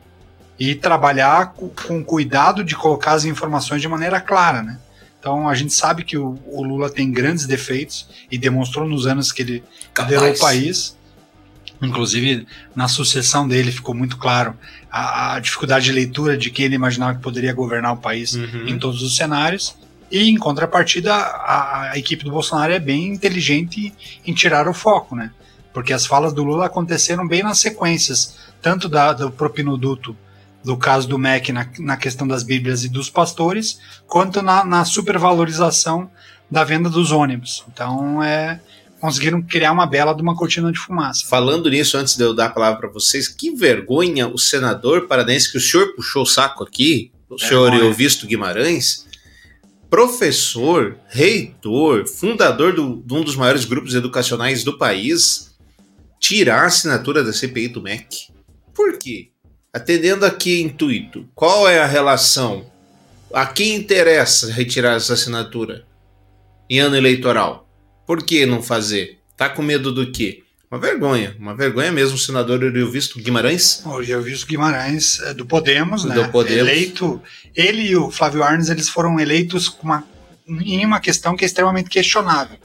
e 0.57 0.75
trabalhar 0.75 1.53
com, 1.53 1.69
com 1.69 2.03
cuidado 2.03 2.63
de 2.63 2.75
colocar 2.75 3.13
as 3.13 3.25
informações 3.25 3.81
de 3.81 3.87
maneira 3.87 4.21
clara, 4.21 4.61
né? 4.61 4.79
Então 5.19 5.47
a 5.47 5.55
gente 5.55 5.73
sabe 5.73 6.03
que 6.03 6.17
o, 6.17 6.37
o 6.45 6.63
Lula 6.63 6.89
tem 6.89 7.11
grandes 7.11 7.45
defeitos 7.45 8.07
e 8.29 8.37
demonstrou 8.37 8.87
nos 8.87 9.07
anos 9.07 9.31
que 9.31 9.41
ele 9.41 9.63
liderou 9.97 10.31
o 10.31 10.39
país. 10.39 10.97
Inclusive 11.83 12.47
na 12.75 12.87
sucessão 12.87 13.47
dele 13.47 13.71
ficou 13.71 13.93
muito 13.93 14.17
claro 14.17 14.55
a, 14.91 15.35
a 15.35 15.39
dificuldade 15.39 15.85
de 15.85 15.91
leitura 15.91 16.37
de 16.37 16.49
quem 16.49 16.65
ele 16.65 16.75
imaginava 16.75 17.15
que 17.15 17.21
poderia 17.21 17.53
governar 17.53 17.93
o 17.93 17.97
país 17.97 18.33
Uhum. 18.33 18.67
em 18.67 18.79
todos 18.79 19.01
os 19.01 19.15
cenários. 19.15 19.75
E 20.11 20.29
em 20.29 20.37
contrapartida, 20.37 21.13
a, 21.13 21.91
a 21.91 21.97
equipe 21.97 22.23
do 22.23 22.31
Bolsonaro 22.31 22.71
é 22.71 22.79
bem 22.79 23.07
inteligente 23.07 23.93
em 24.25 24.33
tirar 24.33 24.67
o 24.67 24.73
foco, 24.73 25.15
né? 25.15 25.31
Porque 25.73 25.91
as 25.91 26.05
falas 26.05 26.31
do 26.33 26.43
Lula 26.43 26.67
aconteceram 26.67 27.27
bem 27.27 27.41
nas 27.41 27.57
sequências, 27.57 28.37
tanto 28.61 28.87
da, 28.87 29.11
do 29.11 29.31
propinoduto, 29.31 30.15
do 30.63 30.77
caso 30.77 31.07
do 31.07 31.17
MEC 31.17 31.51
na, 31.51 31.67
na 31.79 31.97
questão 31.97 32.27
das 32.27 32.43
Bíblias 32.43 32.83
e 32.85 32.89
dos 32.89 33.09
pastores, 33.09 33.79
quanto 34.07 34.41
na, 34.43 34.63
na 34.63 34.85
supervalorização 34.85 36.09
da 36.49 36.63
venda 36.63 36.89
dos 36.89 37.11
ônibus. 37.11 37.65
Então, 37.73 38.21
é, 38.21 38.59
conseguiram 39.03 39.41
criar 39.41 39.73
uma 39.73 39.85
bela 39.85 40.13
de 40.13 40.21
uma 40.21 40.33
cortina 40.33 40.71
de 40.71 40.79
fumaça. 40.79 41.27
Falando 41.27 41.69
nisso, 41.69 41.97
antes 41.97 42.15
de 42.15 42.23
eu 42.23 42.33
dar 42.33 42.45
a 42.45 42.49
palavra 42.49 42.79
para 42.79 42.89
vocês, 42.89 43.27
que 43.27 43.51
vergonha 43.53 44.29
o 44.29 44.37
senador 44.37 45.07
paranaense 45.07 45.51
que 45.51 45.57
o 45.57 45.61
senhor 45.61 45.93
puxou 45.93 46.23
o 46.23 46.25
saco 46.25 46.63
aqui, 46.63 47.11
o 47.29 47.37
senhor 47.37 47.69
Vergonha. 47.71 47.89
Euvisto 47.89 48.25
Guimarães, 48.25 49.05
professor, 49.89 50.95
reitor, 51.09 52.07
fundador 52.07 52.73
do- 52.73 53.03
de 53.05 53.13
um 53.13 53.21
dos 53.25 53.35
maiores 53.35 53.65
grupos 53.65 53.93
educacionais 53.93 54.63
do 54.63 54.77
país, 54.77 55.53
tirar 56.17 56.63
a 56.63 56.67
assinatura 56.67 57.21
da 57.25 57.33
CPI 57.33 57.67
do 57.67 57.81
MEC. 57.81 58.27
Por 58.73 58.97
quê? 58.97 59.31
Atendendo 59.73 60.25
a 60.25 60.31
que 60.31 60.61
intuito? 60.61 61.27
Qual 61.35 61.67
é 61.67 61.79
a 61.81 61.85
relação? 61.85 62.71
A 63.33 63.45
quem 63.45 63.75
interessa 63.75 64.49
retirar 64.49 64.95
essa 64.95 65.13
assinatura 65.13 65.85
em 66.69 66.79
ano 66.79 66.95
eleitoral? 66.95 67.62
Por 68.05 68.23
que 68.23 68.45
não 68.45 68.61
fazer? 68.61 69.19
Tá 69.37 69.49
com 69.49 69.61
medo 69.61 69.91
do 69.91 70.11
quê? 70.11 70.43
Uma 70.73 70.79
vergonha, 70.79 71.35
uma 71.39 71.55
vergonha 71.55 71.91
mesmo, 71.91 72.15
o 72.15 72.19
senador 72.19 72.63
Euvisto 72.75 73.19
Guimarães. 73.19 73.83
O 73.85 74.01
Euvício 74.01 74.47
Guimarães, 74.47 75.19
é, 75.19 75.31
do 75.31 75.45
Podemos, 75.45 76.03
né? 76.03 76.15
Do 76.15 76.29
Podemos. 76.29 76.67
Eleito. 76.67 77.21
Ele 77.55 77.83
e 77.83 77.95
o 77.95 78.09
Flávio 78.09 78.41
Arnes, 78.41 78.69
eles 78.69 78.89
foram 78.89 79.19
eleitos 79.19 79.69
com 79.69 79.83
uma, 79.83 80.03
em 80.47 80.83
uma 80.83 80.99
questão 80.99 81.35
que 81.35 81.45
é 81.45 81.47
extremamente 81.47 81.91
questionável. 81.91 82.57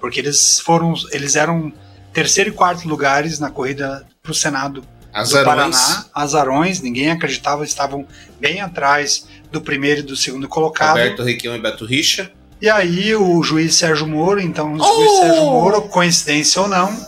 Porque 0.00 0.18
eles 0.18 0.58
foram. 0.58 0.94
Eles 1.12 1.36
eram 1.36 1.72
terceiro 2.12 2.50
e 2.50 2.52
quarto 2.52 2.88
lugares 2.88 3.38
na 3.38 3.50
corrida 3.50 4.04
para 4.20 4.32
o 4.32 4.34
Senado 4.34 4.80
do 4.80 4.88
Azarões. 5.12 5.76
Paraná. 5.76 6.06
Azarões, 6.12 6.80
ninguém 6.80 7.12
acreditava, 7.12 7.64
estavam 7.64 8.04
bem 8.40 8.60
atrás 8.60 9.28
do 9.52 9.60
primeiro 9.60 10.00
e 10.00 10.02
do 10.02 10.16
segundo 10.16 10.48
colocado. 10.48 10.96
Roberto 10.96 11.22
Requião 11.22 11.54
e 11.54 11.60
Beto 11.60 11.84
Richa. 11.84 12.32
E 12.64 12.70
aí 12.70 13.14
o 13.14 13.42
juiz 13.42 13.74
Sérgio 13.74 14.06
Moro, 14.06 14.40
então 14.40 14.72
o 14.72 14.78
Oh! 14.80 14.94
juiz 14.94 15.18
Sérgio 15.18 15.44
Moro, 15.44 15.82
coincidência 15.82 16.62
ou 16.62 16.66
não, 16.66 16.98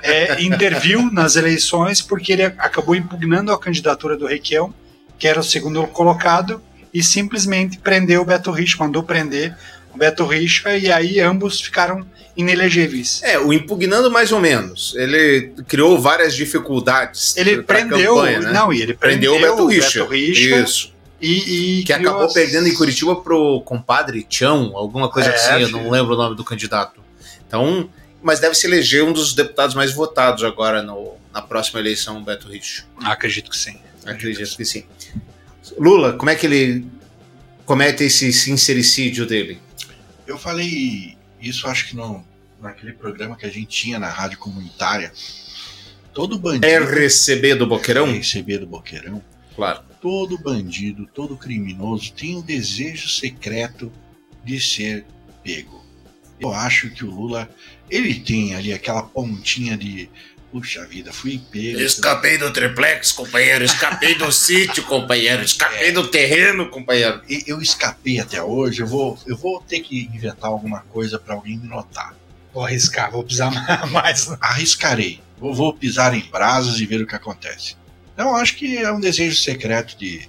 é, 0.00 0.40
interviu 0.40 1.10
nas 1.10 1.34
eleições 1.34 2.00
porque 2.00 2.32
ele 2.32 2.44
acabou 2.44 2.94
impugnando 2.94 3.50
a 3.50 3.58
candidatura 3.58 4.16
do 4.16 4.26
Requião, 4.26 4.72
que 5.18 5.26
era 5.26 5.40
o 5.40 5.42
segundo 5.42 5.84
colocado, 5.88 6.62
e 6.94 7.02
simplesmente 7.02 7.78
prendeu 7.78 8.22
o 8.22 8.24
Beto 8.24 8.52
Richa, 8.52 8.76
mandou 8.78 9.02
prender 9.02 9.56
o 9.92 9.98
Beto 9.98 10.24
Richa, 10.24 10.78
e 10.78 10.92
aí 10.92 11.18
ambos 11.18 11.60
ficaram 11.60 12.06
inelegíveis. 12.36 13.22
É, 13.24 13.40
o 13.40 13.52
impugnando 13.52 14.08
mais 14.08 14.30
ou 14.30 14.38
menos. 14.38 14.94
Ele 14.96 15.52
criou 15.66 16.00
várias 16.00 16.32
dificuldades. 16.32 17.36
Ele 17.36 17.60
prendeu, 17.60 18.14
campanha, 18.14 18.38
né? 18.38 18.52
não, 18.52 18.72
e 18.72 18.80
ele 18.80 18.94
prendeu, 18.94 19.32
prendeu, 19.32 19.64
o 19.64 19.68
Beto. 19.68 20.06
Richa 20.06 20.60
Isso. 20.60 20.91
E, 21.22 21.80
e 21.80 21.84
Que 21.84 21.92
acabou 21.92 22.24
as- 22.24 22.32
perdendo 22.32 22.66
em 22.68 22.74
Curitiba 22.74 23.16
pro 23.16 23.60
compadre 23.62 24.22
Tião, 24.24 24.76
alguma 24.76 25.08
coisa 25.08 25.30
É, 25.30 25.34
assim, 25.34 25.62
eu 25.62 25.68
não 25.70 25.88
lembro 25.90 26.14
o 26.14 26.16
nome 26.16 26.34
do 26.36 26.44
candidato. 26.44 27.00
Então, 27.46 27.88
mas 28.22 28.40
deve 28.40 28.54
se 28.54 28.66
eleger 28.66 29.04
um 29.04 29.12
dos 29.12 29.32
deputados 29.34 29.74
mais 29.74 29.92
votados 29.92 30.42
agora 30.44 30.82
no- 30.82 31.14
na 31.32 31.40
próxima 31.40 31.80
eleição, 31.80 32.18
o 32.18 32.24
Beto 32.24 32.48
Richa. 32.48 32.84
Acredito 33.04 33.50
que 33.50 33.56
sim. 33.56 33.78
Acredito 34.04 34.56
que 34.56 34.64
sim. 34.64 34.84
Lula, 35.78 36.14
como 36.14 36.28
é 36.30 36.34
que 36.34 36.44
ele 36.46 36.84
comete 37.64 38.02
esse 38.04 38.32
sincericídio 38.32 39.24
dele? 39.26 39.60
Eu 40.26 40.36
falei 40.36 41.16
isso, 41.40 41.66
acho 41.68 41.88
que 41.88 41.96
no, 41.96 42.24
naquele 42.60 42.92
programa 42.92 43.36
que 43.36 43.46
a 43.46 43.48
gente 43.48 43.66
tinha 43.66 43.98
na 43.98 44.08
rádio 44.08 44.38
comunitária. 44.38 45.12
Todo 46.12 46.38
bandido. 46.38 46.66
RCB 46.66 47.54
do 47.54 47.66
Boqueirão? 47.66 48.06
RCB 48.12 48.58
do 48.58 48.66
Boqueirão. 48.66 49.22
Claro. 49.54 49.82
Todo 50.00 50.38
bandido, 50.38 51.06
todo 51.06 51.36
criminoso 51.36 52.12
tem 52.12 52.36
o 52.36 52.42
desejo 52.42 53.08
secreto 53.08 53.92
de 54.44 54.60
ser 54.60 55.04
pego. 55.42 55.82
Eu 56.40 56.52
acho 56.52 56.90
que 56.90 57.04
o 57.04 57.10
Lula, 57.10 57.48
ele 57.88 58.14
tem 58.14 58.54
ali 58.54 58.72
aquela 58.72 59.02
pontinha 59.02 59.76
de. 59.76 60.10
Puxa 60.50 60.84
vida, 60.84 61.12
fui 61.14 61.40
pego. 61.50 61.80
Escapei 61.80 62.36
do 62.36 62.52
triplex, 62.52 63.10
companheiro. 63.12 63.64
Escapei 63.64 64.14
do 64.16 64.30
sítio, 64.32 64.82
companheiro. 64.84 65.42
Escapei 65.42 65.92
do 65.92 66.08
terreno, 66.08 66.68
companheiro. 66.68 67.22
Eu 67.46 67.62
escapei 67.62 68.20
até 68.20 68.42
hoje, 68.42 68.82
eu 68.82 68.86
vou, 68.86 69.18
eu 69.26 69.34
vou 69.34 69.62
ter 69.62 69.80
que 69.80 70.10
inventar 70.12 70.50
alguma 70.50 70.80
coisa 70.80 71.18
para 71.18 71.34
alguém 71.34 71.56
me 71.56 71.66
notar. 71.66 72.14
Vou 72.52 72.66
arriscar, 72.66 73.10
vou 73.10 73.24
pisar 73.24 73.50
mais. 73.90 74.28
Arriscarei. 74.40 75.22
Vou, 75.38 75.54
vou 75.54 75.72
pisar 75.72 76.14
em 76.14 76.20
brasas 76.20 76.78
e 76.80 76.84
ver 76.84 77.00
o 77.00 77.06
que 77.06 77.14
acontece. 77.14 77.76
Então 78.14 78.36
acho 78.36 78.56
que 78.56 78.76
é 78.78 78.90
um 78.92 79.00
desejo 79.00 79.36
secreto 79.36 79.96
de, 79.96 80.28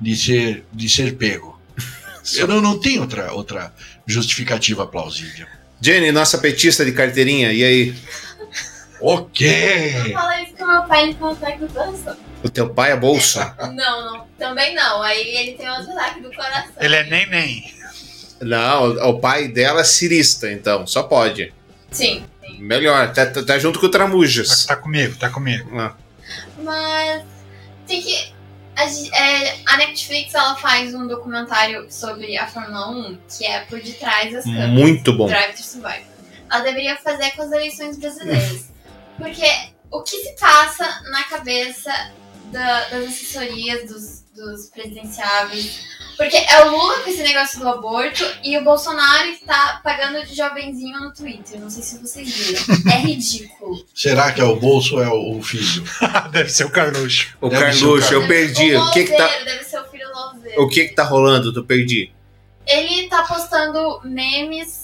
de, 0.00 0.16
ser, 0.16 0.64
de 0.72 0.88
ser 0.88 1.16
pego. 1.16 1.60
Eu 2.36 2.46
não, 2.46 2.60
não 2.60 2.78
tenho 2.78 3.02
outra, 3.02 3.32
outra 3.32 3.72
justificativa 4.06 4.86
plausível. 4.86 5.46
Jenny, 5.80 6.12
nossa 6.12 6.38
petista 6.38 6.84
de 6.84 6.92
carteirinha, 6.92 7.52
e 7.52 7.64
aí? 7.64 7.94
O 9.00 9.24
quê? 9.24 10.10
Fala 10.12 10.42
isso 10.42 10.54
que 10.54 10.64
meu 10.64 10.82
pai 10.84 11.02
ele 11.02 11.14
tem 11.14 11.26
um 11.26 11.30
ataque 11.30 11.58
do 11.58 11.68
coração. 11.68 12.16
O 12.44 12.48
teu 12.48 12.70
pai 12.70 12.92
é 12.92 12.96
bolsa? 12.96 13.54
Não, 13.74 14.12
não. 14.12 14.26
Também 14.38 14.74
não. 14.74 15.02
Aí 15.02 15.20
ele 15.36 15.52
tem 15.52 15.68
outro 15.70 15.92
ataque 15.92 16.20
do 16.20 16.30
coração. 16.30 16.72
Ele 16.80 16.94
é 16.96 17.04
nem 17.04 17.28
nem. 17.28 17.74
Não, 18.40 18.90
o 19.08 19.20
pai 19.20 19.46
dela 19.48 19.80
é 19.82 19.84
cirista, 19.84 20.50
então, 20.50 20.84
só 20.86 21.04
pode. 21.04 21.52
Sim. 21.92 22.24
Melhor, 22.58 23.12
tá, 23.12 23.26
tá- 23.26 23.42
tá 23.44 23.58
junto 23.58 23.78
com 23.78 23.86
o 23.86 23.88
Tramujas. 23.88 24.66
Tá 24.66 24.74
comigo, 24.76 25.16
tá 25.16 25.30
comigo. 25.30 25.68
Ah. 25.78 25.94
Mas 26.58 27.22
tem 27.86 28.00
que. 28.02 28.32
A, 28.74 28.84
é, 28.84 29.58
a 29.66 29.76
Netflix 29.76 30.34
ela 30.34 30.54
faz 30.56 30.94
um 30.94 31.06
documentário 31.06 31.86
sobre 31.90 32.38
a 32.38 32.46
Fórmula 32.46 32.88
1 32.90 33.18
que 33.36 33.44
é 33.44 33.60
por 33.60 33.78
detrás 33.80 34.32
das 34.32 34.44
câmeras. 34.44 34.70
Muito 34.70 35.12
bom. 35.12 35.26
Drive 35.26 35.54
to 35.56 35.62
Survive. 35.62 36.04
Ela 36.50 36.62
deveria 36.62 36.96
fazer 36.96 37.30
com 37.32 37.42
as 37.42 37.52
eleições 37.52 37.98
brasileiras. 37.98 38.68
Porque 39.18 39.44
o 39.90 40.02
que 40.02 40.16
se 40.22 40.32
passa 40.40 40.84
na 41.10 41.22
cabeça 41.24 41.92
da- 42.50 42.88
das 42.88 43.08
assessorias 43.08 43.88
dos, 43.90 44.21
dos 44.34 44.66
presidenciáveis? 44.70 45.80
Porque 46.16 46.36
é 46.36 46.64
o 46.64 46.70
Lula 46.70 47.00
com 47.00 47.10
esse 47.10 47.22
negócio 47.22 47.58
do 47.58 47.68
aborto 47.68 48.24
e 48.44 48.56
o 48.58 48.64
Bolsonaro 48.64 49.28
está 49.30 49.80
pagando 49.82 50.24
de 50.26 50.34
jovenzinho 50.34 51.00
no 51.00 51.12
Twitter. 51.12 51.58
Não 51.60 51.70
sei 51.70 51.82
se 51.82 51.98
vocês 51.98 52.28
viram. 52.30 52.92
É 52.92 52.98
ridículo. 52.98 53.84
Será 53.94 54.30
que 54.32 54.40
é 54.40 54.44
o 54.44 54.56
bolso 54.56 54.96
ou 54.96 55.02
é 55.02 55.08
o, 55.08 55.38
o 55.38 55.42
filho? 55.42 55.84
Deve 56.30 56.50
ser 56.50 56.64
o 56.64 56.70
Carluxo. 56.70 57.36
O 57.40 57.48
Deve 57.48 57.62
Carluxo, 57.64 58.12
eu 58.14 58.26
perdi. 58.28 58.74
O 58.76 58.82
O 58.84 58.92
que 58.92 59.04
que 59.04 59.16
tá, 59.16 59.26
deve 59.44 59.64
ser 59.64 59.80
o 59.80 59.84
filho 59.90 60.08
Louzeiro. 60.12 60.62
o 60.62 60.68
que 60.68 60.84
que 60.88 60.94
tá 60.94 61.04
rolando? 61.04 61.52
Tu 61.52 61.64
perdi. 61.64 62.12
Ele 62.66 63.08
tá 63.08 63.22
postando 63.24 64.00
memes, 64.04 64.81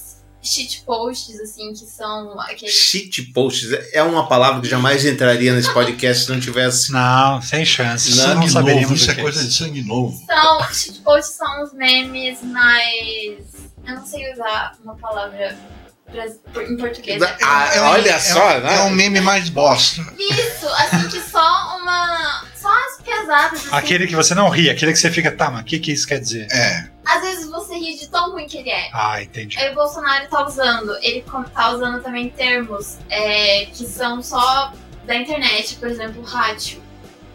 shitposts, 0.49 1.41
assim, 1.41 1.73
que 1.73 1.87
são 1.87 2.39
aqueles. 2.41 2.75
Shit 2.75 3.23
posts 3.33 3.71
é 3.93 4.03
uma 4.03 4.27
palavra 4.29 4.61
que 4.61 4.69
jamais 4.69 5.05
entraria 5.05 5.53
nesse 5.53 5.73
podcast 5.73 6.25
se 6.25 6.31
não 6.31 6.41
tivesse. 6.41 6.93
Não, 6.93 7.41
sem 7.43 7.65
chance. 7.65 8.11
Não, 8.11 8.17
Não, 8.17 8.25
sangue 8.25 8.41
novo, 8.41 8.53
saberíamos 8.53 9.01
isso 9.01 9.11
é 9.11 9.15
que 9.15 9.23
coisa 9.23 9.45
de 9.45 9.53
sangue 9.53 9.83
novo. 9.83 10.25
São. 10.27 10.73
Shitposts 10.73 11.37
são 11.37 11.63
os 11.63 11.73
memes 11.73 12.43
mais. 12.43 13.39
Eu 13.87 13.95
não 13.95 14.07
sei 14.07 14.33
usar 14.33 14.77
uma 14.83 14.97
palavra 14.97 15.57
em 16.69 16.77
português. 16.77 17.23
Ah, 17.43 17.71
É 17.75 17.81
um- 17.83 17.85
olha 17.87 18.11
é 18.11 18.19
só, 18.19 18.57
um- 18.57 18.61
né? 18.61 18.77
É 18.77 18.81
um 18.83 18.91
meme 18.91 19.21
mais 19.21 19.49
bosta. 19.49 20.03
Isso, 20.19 20.67
assim 20.69 21.09
que 21.09 21.21
só 21.21 21.77
uma. 21.79 22.45
Só 22.55 22.69
as 22.69 23.03
pesadas. 23.03 23.61
Assim, 23.61 23.69
Aquele 23.73 24.07
que 24.07 24.17
você 24.17 24.35
não 24.35 24.49
ri, 24.49 24.69
aquele 24.69 24.93
que 24.93 24.99
você 24.99 25.11
fica, 25.11 25.31
tá, 25.31 25.51
mas 25.51 25.63
o 25.63 25.65
que, 25.65 25.79
que 25.79 25.93
isso 25.93 26.07
quer 26.07 26.19
dizer? 26.21 26.47
É. 26.51 26.89
Às 27.05 27.23
vezes 27.23 27.49
você 27.49 27.75
ri 27.77 27.97
de 27.97 28.09
tão 28.09 28.33
ruim 28.33 28.47
que 28.47 28.59
ele 28.59 28.71
é. 28.71 28.91
Ah, 28.93 29.23
entendi. 29.23 29.59
Aí 29.59 29.71
o 29.71 29.75
Bolsonaro 29.75 30.29
tá 30.29 30.45
usando, 30.45 30.97
ele 31.03 31.25
tá 31.55 31.71
usando 31.71 32.03
também 32.03 32.29
termos 32.31 32.99
é, 33.09 33.67
que 33.67 33.87
são 33.87 34.23
só 34.23 34.73
da 35.05 35.15
internet, 35.15 35.77
por 35.77 35.89
exemplo, 35.89 36.23
ratio. 36.23 36.83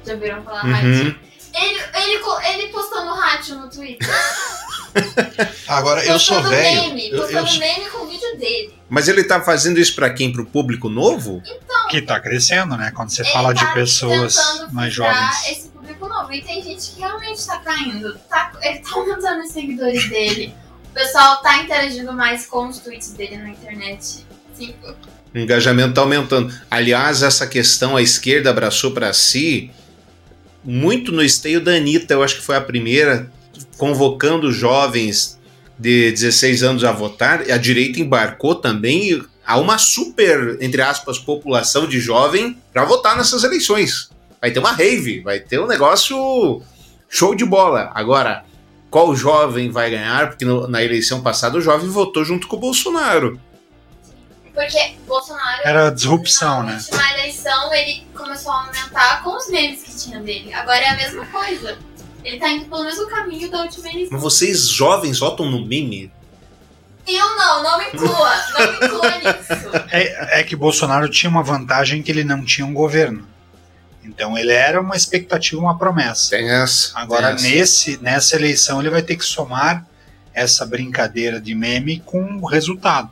Já 0.05 0.15
viram 0.15 0.43
falar 0.43 0.61
ratio? 0.61 1.05
Uhum. 1.05 1.15
Ele, 1.55 1.79
ele, 1.95 2.19
co- 2.19 2.41
ele 2.41 2.67
postando 2.69 3.13
ratio 3.13 3.55
no 3.55 3.69
Twitter. 3.69 4.07
Agora, 5.67 6.05
eu 6.05 6.19
sou 6.19 6.41
velho. 6.43 6.89
Meme, 6.89 7.09
Eu, 7.09 7.47
sou- 7.47 7.59
meme 7.59 7.89
com 7.89 8.05
o 8.05 8.07
vídeo 8.07 8.37
dele. 8.37 8.73
Mas 8.89 9.07
ele 9.07 9.23
tá 9.23 9.41
fazendo 9.41 9.79
isso 9.79 9.95
pra 9.95 10.09
quem? 10.11 10.31
Pro 10.31 10.45
público 10.45 10.89
novo? 10.89 11.41
Que 11.89 12.01
tá 12.01 12.19
crescendo, 12.19 12.77
né? 12.77 12.91
Quando 12.95 13.09
você 13.09 13.23
fala 13.23 13.53
tá 13.53 13.65
de 13.65 13.73
pessoas 13.73 14.37
mais 14.71 14.93
jovens. 14.93 15.47
esse 15.49 15.67
público 15.69 16.07
novo. 16.07 16.31
E 16.31 16.41
tem 16.41 16.61
gente 16.61 16.91
que 16.91 16.99
realmente 16.99 17.45
tá 17.45 17.57
caindo. 17.59 18.15
Tá, 18.29 18.51
ele 18.61 18.79
tá 18.79 18.89
aumentando 18.95 19.43
os 19.43 19.51
seguidores 19.51 20.09
dele. 20.09 20.53
O 20.91 20.93
pessoal 20.93 21.41
tá 21.41 21.57
interagindo 21.63 22.13
mais 22.13 22.45
com 22.45 22.67
os 22.67 22.77
tweets 22.79 23.13
dele 23.13 23.37
na 23.37 23.49
internet. 23.49 24.25
Sim, 24.55 24.75
O 25.33 25.37
engajamento 25.39 25.95
tá 25.95 26.01
aumentando. 26.01 26.53
Aliás, 26.69 27.23
essa 27.23 27.47
questão 27.47 27.95
a 27.95 28.01
esquerda 28.01 28.51
abraçou 28.51 28.91
pra 28.91 29.11
si 29.13 29.71
muito 30.63 31.11
no 31.11 31.23
esteio 31.23 31.59
da 31.59 31.71
Anitta, 31.71 32.13
eu 32.13 32.23
acho 32.23 32.35
que 32.35 32.41
foi 32.41 32.55
a 32.55 32.61
primeira, 32.61 33.29
convocando 33.83 34.49
jovens 34.49 35.37
de 35.77 36.09
16 36.11 36.63
anos 36.63 36.83
a 36.85 36.93
votar. 36.93 37.41
A 37.51 37.57
direita 37.57 37.99
embarcou 37.99 38.55
também 38.55 39.21
a 39.45 39.57
uma 39.59 39.77
super, 39.77 40.57
entre 40.61 40.81
aspas, 40.81 41.19
população 41.19 41.85
de 41.85 41.99
jovem 41.99 42.57
para 42.71 42.85
votar 42.85 43.17
nessas 43.17 43.43
eleições. 43.43 44.09
Vai 44.39 44.51
ter 44.51 44.59
uma 44.59 44.71
rave, 44.71 45.19
vai 45.19 45.41
ter 45.41 45.59
um 45.59 45.67
negócio 45.67 46.61
show 47.09 47.35
de 47.35 47.43
bola. 47.43 47.91
Agora, 47.93 48.45
qual 48.89 49.13
jovem 49.13 49.69
vai 49.69 49.89
ganhar? 49.91 50.29
Porque 50.29 50.45
no- 50.45 50.65
na 50.65 50.81
eleição 50.81 51.21
passada 51.21 51.57
o 51.57 51.61
jovem 51.61 51.89
votou 51.89 52.23
junto 52.23 52.47
com 52.47 52.55
o 52.55 52.59
Bolsonaro. 52.59 53.37
Porque 54.53 54.93
Bolsonaro. 55.05 55.61
Era 55.65 55.89
disrupção, 55.89 56.63
na 56.63 56.71
né? 56.71 56.75
última 56.77 57.11
eleição 57.19 57.73
ele 57.73 58.03
começou 58.15 58.49
a 58.53 58.61
aumentar 58.67 59.23
com 59.23 59.35
os 59.35 59.49
memes 59.49 59.83
que 59.83 59.93
tinha 59.97 60.21
dele. 60.21 60.53
Agora 60.53 60.77
é 60.79 60.87
a 60.89 60.95
mesma 60.95 61.25
coisa. 61.25 61.77
Ele 62.23 62.37
tá 62.37 62.49
indo 62.49 62.65
pelo 62.65 62.83
mesmo 62.83 63.07
caminho 63.07 63.49
da 63.51 63.61
última 63.63 63.89
eleição. 63.89 64.09
Mas 64.11 64.21
vocês 64.21 64.67
jovens 64.67 65.19
votam 65.19 65.49
no 65.49 65.65
meme? 65.65 66.11
Eu 67.05 67.35
não, 67.35 67.63
não 67.63 67.77
me 67.79 67.85
inclua. 67.87 68.31
Não 68.53 68.67
me 68.71 68.85
inclua 68.85 69.11
nisso. 69.19 69.87
É, 69.91 70.39
é 70.39 70.43
que 70.43 70.55
Bolsonaro 70.55 71.09
tinha 71.09 71.29
uma 71.29 71.43
vantagem 71.43 72.01
que 72.01 72.11
ele 72.11 72.23
não 72.23 72.43
tinha 72.45 72.65
um 72.65 72.73
governo. 72.73 73.27
Então 74.03 74.37
ele 74.37 74.51
era 74.53 74.79
uma 74.81 74.95
expectativa, 74.95 75.61
uma 75.61 75.77
promessa. 75.77 76.31
Tem 76.31 76.49
essa. 76.49 76.91
Agora, 76.97 77.27
tem 77.27 77.35
essa. 77.35 77.47
nesse, 77.47 77.97
nessa 78.01 78.35
eleição, 78.35 78.79
ele 78.79 78.89
vai 78.89 79.01
ter 79.01 79.15
que 79.17 79.25
somar 79.25 79.85
essa 80.33 80.65
brincadeira 80.65 81.39
de 81.39 81.53
meme 81.53 81.99
com 82.05 82.21
o 82.41 82.45
resultado. 82.45 83.11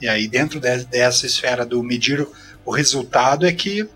E 0.00 0.08
aí, 0.08 0.26
dentro 0.28 0.60
de- 0.60 0.84
dessa 0.84 1.26
esfera 1.26 1.64
do 1.64 1.82
medir 1.82 2.20
o, 2.20 2.32
o 2.64 2.70
resultado, 2.72 3.46
é 3.46 3.52
que 3.52 3.88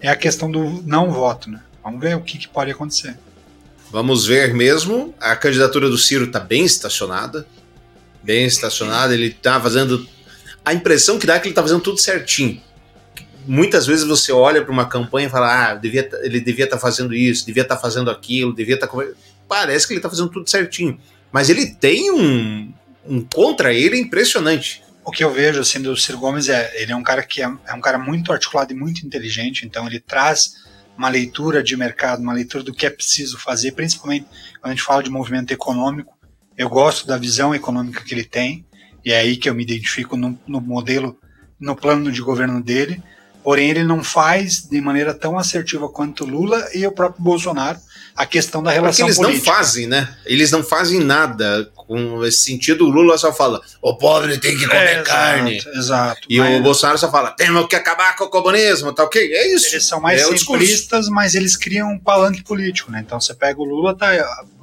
é 0.00 0.08
a 0.08 0.16
questão 0.16 0.50
do 0.50 0.82
não 0.86 1.10
voto. 1.10 1.50
Né? 1.50 1.60
Vamos 1.82 2.00
ver 2.00 2.16
o 2.16 2.20
que, 2.20 2.38
que 2.38 2.48
pode 2.48 2.70
acontecer. 2.70 3.16
Vamos 3.90 4.26
ver 4.26 4.54
mesmo. 4.54 5.14
A 5.20 5.34
candidatura 5.34 5.88
do 5.88 5.96
Ciro 5.96 6.26
está 6.26 6.40
bem 6.40 6.64
estacionada. 6.64 7.46
Bem 8.22 8.44
estacionada. 8.44 9.14
Ele 9.14 9.28
está 9.28 9.60
fazendo. 9.60 10.06
A 10.64 10.74
impressão 10.74 11.18
que 11.18 11.26
dá 11.26 11.36
é 11.36 11.38
que 11.38 11.46
ele 11.46 11.52
está 11.52 11.62
fazendo 11.62 11.80
tudo 11.80 11.98
certinho. 11.98 12.60
Muitas 13.46 13.86
vezes 13.86 14.04
você 14.04 14.30
olha 14.30 14.62
para 14.62 14.72
uma 14.72 14.86
campanha 14.86 15.28
e 15.28 15.30
fala: 15.30 15.70
ah, 15.70 15.74
devia 15.74 16.02
tá- 16.02 16.18
ele 16.22 16.40
devia 16.40 16.66
estar 16.66 16.78
fazendo 16.78 17.14
isso, 17.14 17.46
devia 17.46 17.62
estar 17.62 17.78
fazendo 17.78 18.10
aquilo, 18.10 18.54
devia 18.54 18.74
estar. 18.74 18.90
Parece 19.48 19.86
que 19.86 19.94
ele 19.94 19.98
está 19.98 20.10
fazendo 20.10 20.28
tudo 20.28 20.48
certinho. 20.50 21.00
Mas 21.32 21.48
ele 21.48 21.74
tem 21.74 22.10
um, 22.10 22.72
um 23.06 23.22
contra 23.22 23.72
ele 23.72 23.98
impressionante. 23.98 24.82
O 25.02 25.10
que 25.10 25.24
eu 25.24 25.32
vejo 25.32 25.60
assim 25.60 25.80
do 25.80 25.96
Ciro 25.96 26.18
Gomes 26.18 26.50
é 26.50 26.70
ele 26.82 26.92
é 26.92 26.96
um 26.96 27.02
cara 27.02 27.22
que 27.22 27.40
é, 27.40 27.50
é 27.66 27.72
um 27.72 27.80
cara 27.80 27.98
muito 27.98 28.30
articulado 28.30 28.74
e 28.74 28.76
muito 28.76 29.06
inteligente, 29.06 29.64
então 29.64 29.86
ele 29.86 30.00
traz 30.00 30.67
uma 30.98 31.08
leitura 31.08 31.62
de 31.62 31.76
mercado, 31.76 32.20
uma 32.20 32.32
leitura 32.32 32.64
do 32.64 32.74
que 32.74 32.84
é 32.84 32.90
preciso 32.90 33.38
fazer, 33.38 33.72
principalmente 33.72 34.26
quando 34.60 34.72
a 34.72 34.74
gente 34.74 34.82
fala 34.82 35.02
de 35.02 35.08
movimento 35.08 35.52
econômico. 35.52 36.18
Eu 36.56 36.68
gosto 36.68 37.06
da 37.06 37.16
visão 37.16 37.54
econômica 37.54 38.02
que 38.02 38.12
ele 38.12 38.24
tem, 38.24 38.66
e 39.04 39.12
é 39.12 39.20
aí 39.20 39.36
que 39.36 39.48
eu 39.48 39.54
me 39.54 39.62
identifico 39.62 40.16
no, 40.16 40.36
no 40.46 40.60
modelo, 40.60 41.16
no 41.58 41.76
plano 41.76 42.10
de 42.10 42.20
governo 42.20 42.60
dele. 42.60 43.00
Porém, 43.44 43.70
ele 43.70 43.84
não 43.84 44.02
faz 44.02 44.62
de 44.68 44.80
maneira 44.80 45.14
tão 45.14 45.38
assertiva 45.38 45.88
quanto 45.88 46.26
Lula 46.26 46.68
e 46.74 46.84
o 46.84 46.90
próprio 46.90 47.22
Bolsonaro 47.22 47.78
a 48.18 48.26
questão 48.26 48.62
da 48.62 48.70
Porque 48.70 48.80
relação 48.80 49.06
eles 49.06 49.16
política. 49.16 49.48
não 49.50 49.56
fazem, 49.56 49.86
né? 49.86 50.08
Eles 50.26 50.50
não 50.50 50.62
fazem 50.62 51.00
nada 51.00 51.70
com 51.74 52.24
esse 52.24 52.38
sentido. 52.40 52.84
O 52.84 52.90
Lula 52.90 53.16
só 53.16 53.32
fala: 53.32 53.60
o 53.80 53.94
pobre 53.96 54.36
tem 54.38 54.56
que 54.58 54.66
comer 54.66 54.98
É, 54.98 55.02
carne. 55.02 55.56
Exato, 55.58 55.78
exato. 55.78 56.20
E 56.28 56.38
Mas- 56.38 56.58
o 56.58 56.62
Bolsonaro 56.62 56.98
só 56.98 57.10
fala: 57.10 57.30
temos 57.30 57.66
que 57.68 57.76
acabar 57.76 58.16
com 58.16 58.24
o 58.24 58.28
comunismo, 58.28 58.92
tá 58.92 59.04
ok? 59.04 59.22
É 59.32 59.54
isso. 59.54 59.68
Eles 59.74 59.86
são 59.86 60.00
mais 60.00 60.20
é 60.20 60.36
simplistas, 60.36 61.08
mas 61.08 61.34
eles 61.34 61.56
criam 61.56 61.90
um 61.92 61.98
palanque 61.98 62.42
político, 62.42 62.90
né? 62.90 63.02
Então 63.06 63.20
você 63.20 63.32
pega 63.34 63.60
o 63.60 63.64
Lula, 63.64 63.96
tá 63.96 64.10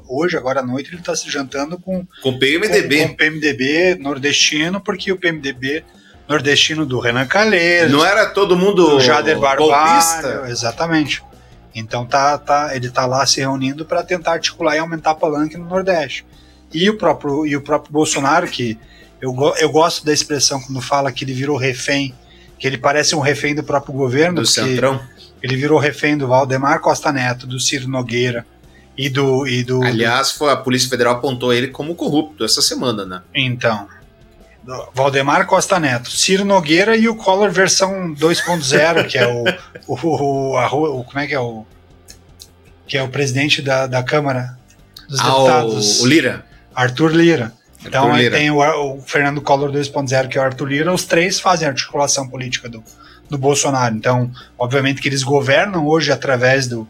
hoje, 0.08 0.38
agora 0.38 0.60
à 0.60 0.64
noite, 0.64 0.90
ele 0.92 0.98
está 1.00 1.16
se 1.16 1.30
jantando 1.32 1.80
com, 1.80 2.06
Com 2.22 2.30
o 2.30 2.38
PMDB. 2.40 3.02
com, 3.02 3.08
com 3.08 3.16
PMDB 3.16 3.96
nordestino, 4.00 4.80
porque 4.80 5.12
o 5.12 5.18
PMDB 5.18 5.84
nordestino 6.28 6.86
do 6.86 7.00
Renan 7.00 7.26
Calheiros, 7.26 7.92
Não 7.92 8.06
era 8.06 8.26
todo 8.28 8.56
mundo 8.56 8.88
do 8.92 9.00
Jader 9.00 9.40
Barbalho, 9.40 9.72
golpista? 9.72 10.46
exatamente. 10.50 11.24
Então 11.76 12.06
tá, 12.06 12.38
tá, 12.38 12.74
ele 12.74 12.90
tá 12.90 13.06
lá 13.06 13.26
se 13.26 13.42
reunindo 13.42 13.86
para 13.86 14.02
tentar 14.02 14.32
articular 14.32 14.78
e 14.78 14.80
aumentar 14.80 15.14
palanque 15.16 15.58
no 15.58 15.66
Nordeste. 15.66 16.26
E 16.74 16.90
o 16.90 16.98
próprio, 16.98 17.46
e 17.46 17.56
o 17.56 17.62
próprio 17.62 17.92
Bolsonaro, 17.92 18.48
que 18.48 18.80
eu, 19.22 19.36
eu 19.60 19.70
gosto 19.70 20.06
da 20.06 20.14
expressão 20.14 20.62
quando 20.62 20.82
fala 20.82 21.12
que 21.12 21.26
ele 21.26 21.34
virou 21.34 21.58
refém, 21.58 22.16
que 22.58 22.66
ele 22.66 22.78
parece 22.78 23.16
um 23.16 23.20
refém 23.20 23.54
do 23.54 23.64
próprio 23.64 23.94
governo, 23.94 24.42
Do 24.42 24.48
Centrão. 24.48 25.02
ele 25.44 25.56
virou 25.58 25.78
refém 25.78 26.18
do 26.18 26.28
Valdemar 26.28 26.80
Costa 26.80 27.12
Neto, 27.12 27.46
do 27.46 27.60
Ciro 27.60 27.90
Nogueira 27.90 28.46
e 28.98 29.10
do. 29.10 29.46
E 29.46 29.64
do 29.64 29.84
Aliás, 29.84 30.32
foi, 30.32 30.52
a 30.52 30.56
Polícia 30.56 30.90
Federal 30.90 31.16
apontou 31.16 31.54
ele 31.54 31.68
como 31.68 31.94
corrupto 31.96 32.44
essa 32.46 32.62
semana, 32.62 33.06
né? 33.06 33.22
Então. 33.34 33.88
Valdemar 34.94 35.46
Costa 35.46 35.80
Neto, 35.80 36.10
Ciro 36.10 36.44
Nogueira 36.44 36.96
e 36.98 37.08
o 37.08 37.16
Collor 37.16 37.52
versão 37.52 38.14
2.0, 38.16 39.08
que 39.08 39.18
é 39.18 39.28
o, 39.28 39.44
o, 39.88 39.96
o, 40.54 40.58
a, 40.58 40.74
o, 40.74 41.04
Como 41.04 41.20
é 41.20 41.28
que 41.28 41.34
é 41.34 41.40
o. 41.40 41.66
Que 42.88 42.98
é 42.98 43.04
o 43.04 43.10
presidente 43.10 43.62
da, 43.62 43.88
da 43.88 44.04
Câmara 44.04 44.58
dos 45.10 45.20
Ah, 45.20 45.24
Deputados. 45.24 46.02
o, 46.02 46.08
Lira. 46.08 46.46
Arthur 46.74 47.12
Lira. 47.14 47.54
Então 47.86 48.04
Arthur 48.06 48.16
aí 48.16 48.24
Lira. 48.24 48.38
tem 48.38 48.52
o, 48.52 49.02
Fernando 49.06 49.42
Collor 49.42 49.72
2.0, 49.72 50.28
que 50.28 50.38
é 50.38 50.42
o 50.42 50.44
Arthur 50.44 50.68
Lira, 50.68 50.94
os 50.94 51.06
três 51.06 51.40
fazem 51.40 51.68
articulação 51.68 52.28
política 52.28 52.68
do, 52.68 52.84
do 53.30 53.38
Bolsonaro. 53.38 53.96
Então, 53.96 54.32
obviamente 54.58 55.02
que 55.02 55.08
eles 55.08 55.24
governam 55.24 55.86
hoje 55.88 56.12
através 56.12 56.68
do, 56.68 56.88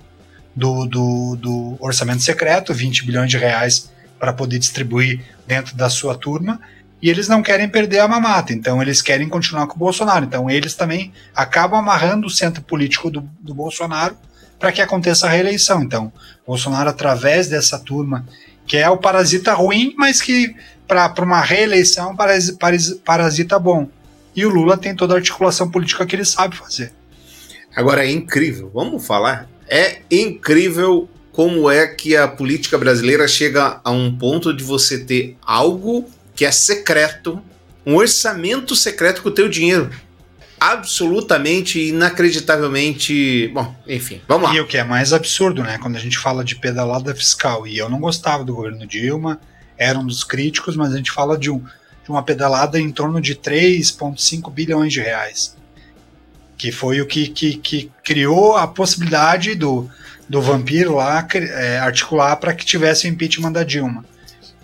do, 0.55 0.85
do, 0.85 1.35
do 1.35 1.77
orçamento 1.79 2.21
secreto, 2.23 2.73
20 2.73 3.05
bilhões 3.05 3.29
de 3.29 3.37
reais 3.37 3.89
para 4.19 4.31
poder 4.31 4.57
distribuir 4.59 5.21
dentro 5.45 5.75
da 5.75 5.89
sua 5.89 6.15
turma, 6.15 6.59
e 7.05 7.09
eles 7.11 7.27
não 7.27 7.43
querem 7.43 7.69
perder 7.69 7.99
a 7.99 8.07
mamata, 8.07 8.51
então 8.51 8.81
eles 8.81 8.99
querem 8.99 9.29
continuar 9.29 9.67
com 9.67 9.75
o 9.75 9.77
Bolsonaro. 9.77 10.25
Então 10.25 10.49
eles 10.49 10.73
também 10.73 11.13
acabam 11.35 11.77
amarrando 11.79 12.25
o 12.25 12.31
centro 12.31 12.63
político 12.63 13.11
do, 13.11 13.21
do 13.39 13.53
Bolsonaro 13.53 14.17
para 14.57 14.71
que 14.71 14.81
aconteça 14.81 15.27
a 15.27 15.29
reeleição. 15.29 15.83
Então, 15.83 16.11
Bolsonaro, 16.47 16.89
através 16.89 17.47
dessa 17.47 17.77
turma, 17.77 18.27
que 18.65 18.75
é 18.75 18.89
o 18.89 18.97
parasita 18.97 19.53
ruim, 19.53 19.93
mas 19.95 20.19
que 20.19 20.55
para 20.87 21.13
uma 21.21 21.41
reeleição 21.41 22.15
parasi- 22.15 22.57
parasi- 22.57 22.95
parasita 22.95 23.59
bom. 23.59 23.87
E 24.35 24.43
o 24.43 24.49
Lula 24.49 24.75
tem 24.75 24.95
toda 24.95 25.13
a 25.13 25.17
articulação 25.17 25.69
política 25.69 26.07
que 26.07 26.15
ele 26.15 26.25
sabe 26.25 26.57
fazer. 26.57 26.91
Agora 27.75 28.03
é 28.03 28.09
incrível, 28.09 28.71
vamos 28.73 29.05
falar? 29.05 29.47
É 29.69 29.99
incrível 30.09 31.07
como 31.31 31.69
é 31.69 31.85
que 31.85 32.17
a 32.17 32.27
política 32.27 32.79
brasileira 32.79 33.27
chega 33.27 33.79
a 33.83 33.91
um 33.91 34.17
ponto 34.17 34.51
de 34.51 34.63
você 34.63 34.97
ter 34.97 35.37
algo 35.45 36.09
que 36.35 36.45
é 36.45 36.51
secreto, 36.51 37.41
um 37.85 37.95
orçamento 37.95 38.75
secreto 38.75 39.21
com 39.21 39.29
o 39.29 39.31
teu 39.31 39.47
dinheiro. 39.47 39.89
Absolutamente, 40.59 41.79
inacreditavelmente. 41.79 43.49
Bom, 43.53 43.75
enfim, 43.87 44.21
vamos 44.27 44.49
lá. 44.49 44.55
E 44.55 44.59
o 44.59 44.67
que 44.67 44.77
é 44.77 44.83
mais 44.83 45.13
absurdo, 45.13 45.63
né? 45.63 45.77
Quando 45.77 45.95
a 45.95 45.99
gente 45.99 46.17
fala 46.17 46.43
de 46.43 46.55
pedalada 46.55 47.13
fiscal, 47.13 47.67
e 47.67 47.77
eu 47.77 47.89
não 47.89 47.99
gostava 47.99 48.43
do 48.43 48.55
governo 48.55 48.85
Dilma, 48.87 49.39
era 49.77 49.99
um 49.99 50.05
dos 50.05 50.23
críticos, 50.23 50.75
mas 50.75 50.93
a 50.93 50.97
gente 50.97 51.11
fala 51.11 51.37
de, 51.37 51.51
um, 51.51 51.59
de 51.59 52.09
uma 52.09 52.23
pedalada 52.23 52.79
em 52.79 52.91
torno 52.91 53.19
de 53.21 53.35
3,5 53.35 54.51
bilhões 54.51 54.91
de 54.93 55.01
reais. 55.01 55.55
Que 56.57 56.71
foi 56.71 57.01
o 57.01 57.05
que, 57.05 57.27
que, 57.27 57.57
que 57.57 57.91
criou 58.01 58.55
a 58.55 58.65
possibilidade 58.65 59.55
do, 59.55 59.89
do 60.27 60.41
vampiro 60.41 60.95
lá 60.95 61.27
é, 61.33 61.79
articular 61.79 62.37
para 62.37 62.53
que 62.53 62.65
tivesse 62.65 63.07
o 63.07 63.09
impeachment 63.09 63.51
da 63.51 63.63
Dilma. 63.63 64.05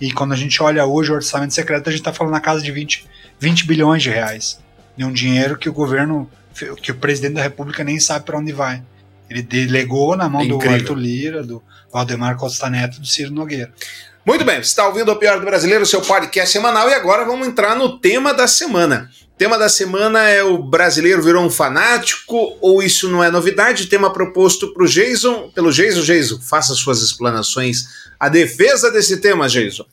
E 0.02 0.12
quando 0.12 0.34
a 0.34 0.36
gente 0.36 0.62
olha 0.64 0.84
hoje 0.84 1.12
o 1.12 1.16
orçamento 1.16 1.54
secreto, 1.54 1.88
a 1.88 1.92
gente 1.92 2.02
está 2.02 2.12
falando 2.12 2.34
na 2.34 2.42
casa 2.42 2.60
de 2.64 2.72
20, 2.72 3.08
20 3.40 3.68
bilhões 3.68 4.02
de 4.02 4.10
reais. 4.10 4.60
De 4.98 5.06
um 5.06 5.14
dinheiro 5.14 5.58
que 5.58 5.70
o 5.70 5.74
governo, 5.74 6.28
que 6.82 6.92
o 6.92 6.96
presidente 6.96 7.36
da 7.36 7.44
República 7.44 7.84
nem 7.84 8.00
sabe 8.00 8.26
para 8.26 8.40
onde 8.40 8.52
vai. 8.52 8.82
Ele 9.30 9.44
delegou 9.44 10.18
na 10.18 10.28
mão 10.28 10.46
do 10.46 10.56
Incrível. 10.56 10.78
Arthur 10.78 10.98
Lira, 10.98 11.44
do 11.44 11.64
Valdemar 11.94 12.36
Costa 12.36 12.68
Neto 12.68 13.00
do 13.00 13.06
Ciro 13.06 13.32
Nogueira. 13.32 13.72
Muito 14.26 14.44
bem, 14.44 14.56
você 14.56 14.70
está 14.70 14.88
ouvindo 14.88 15.12
o 15.12 15.16
Pior 15.16 15.40
do 15.40 15.46
Brasileiro, 15.46 15.86
seu 15.86 16.02
podcast 16.02 16.52
semanal, 16.52 16.90
e 16.90 16.94
agora 16.94 17.24
vamos 17.24 17.48
entrar 17.48 17.76
no 17.76 17.98
tema 17.98 18.34
da 18.34 18.48
semana. 18.48 19.10
O 19.34 19.38
tema 19.38 19.58
da 19.58 19.70
semana 19.70 20.28
é 20.30 20.44
o 20.44 20.62
brasileiro 20.62 21.24
virou 21.24 21.44
um 21.44 21.50
fanático 21.50 22.56
ou 22.62 22.84
isso 22.84 23.10
não 23.10 23.24
é 23.24 23.32
novidade? 23.32 23.88
Tema 23.88 24.14
proposto 24.14 24.74
pro 24.74 24.88
Jason, 24.88 25.50
pelo 25.56 25.72
Jason. 25.72 26.02
Jason, 26.02 26.40
faça 26.40 26.76
suas 26.76 27.02
explanações. 27.02 28.11
A 28.22 28.30
defesa 28.30 28.92
desse 28.92 29.18
tema, 29.18 29.50
Jason. 29.50 29.84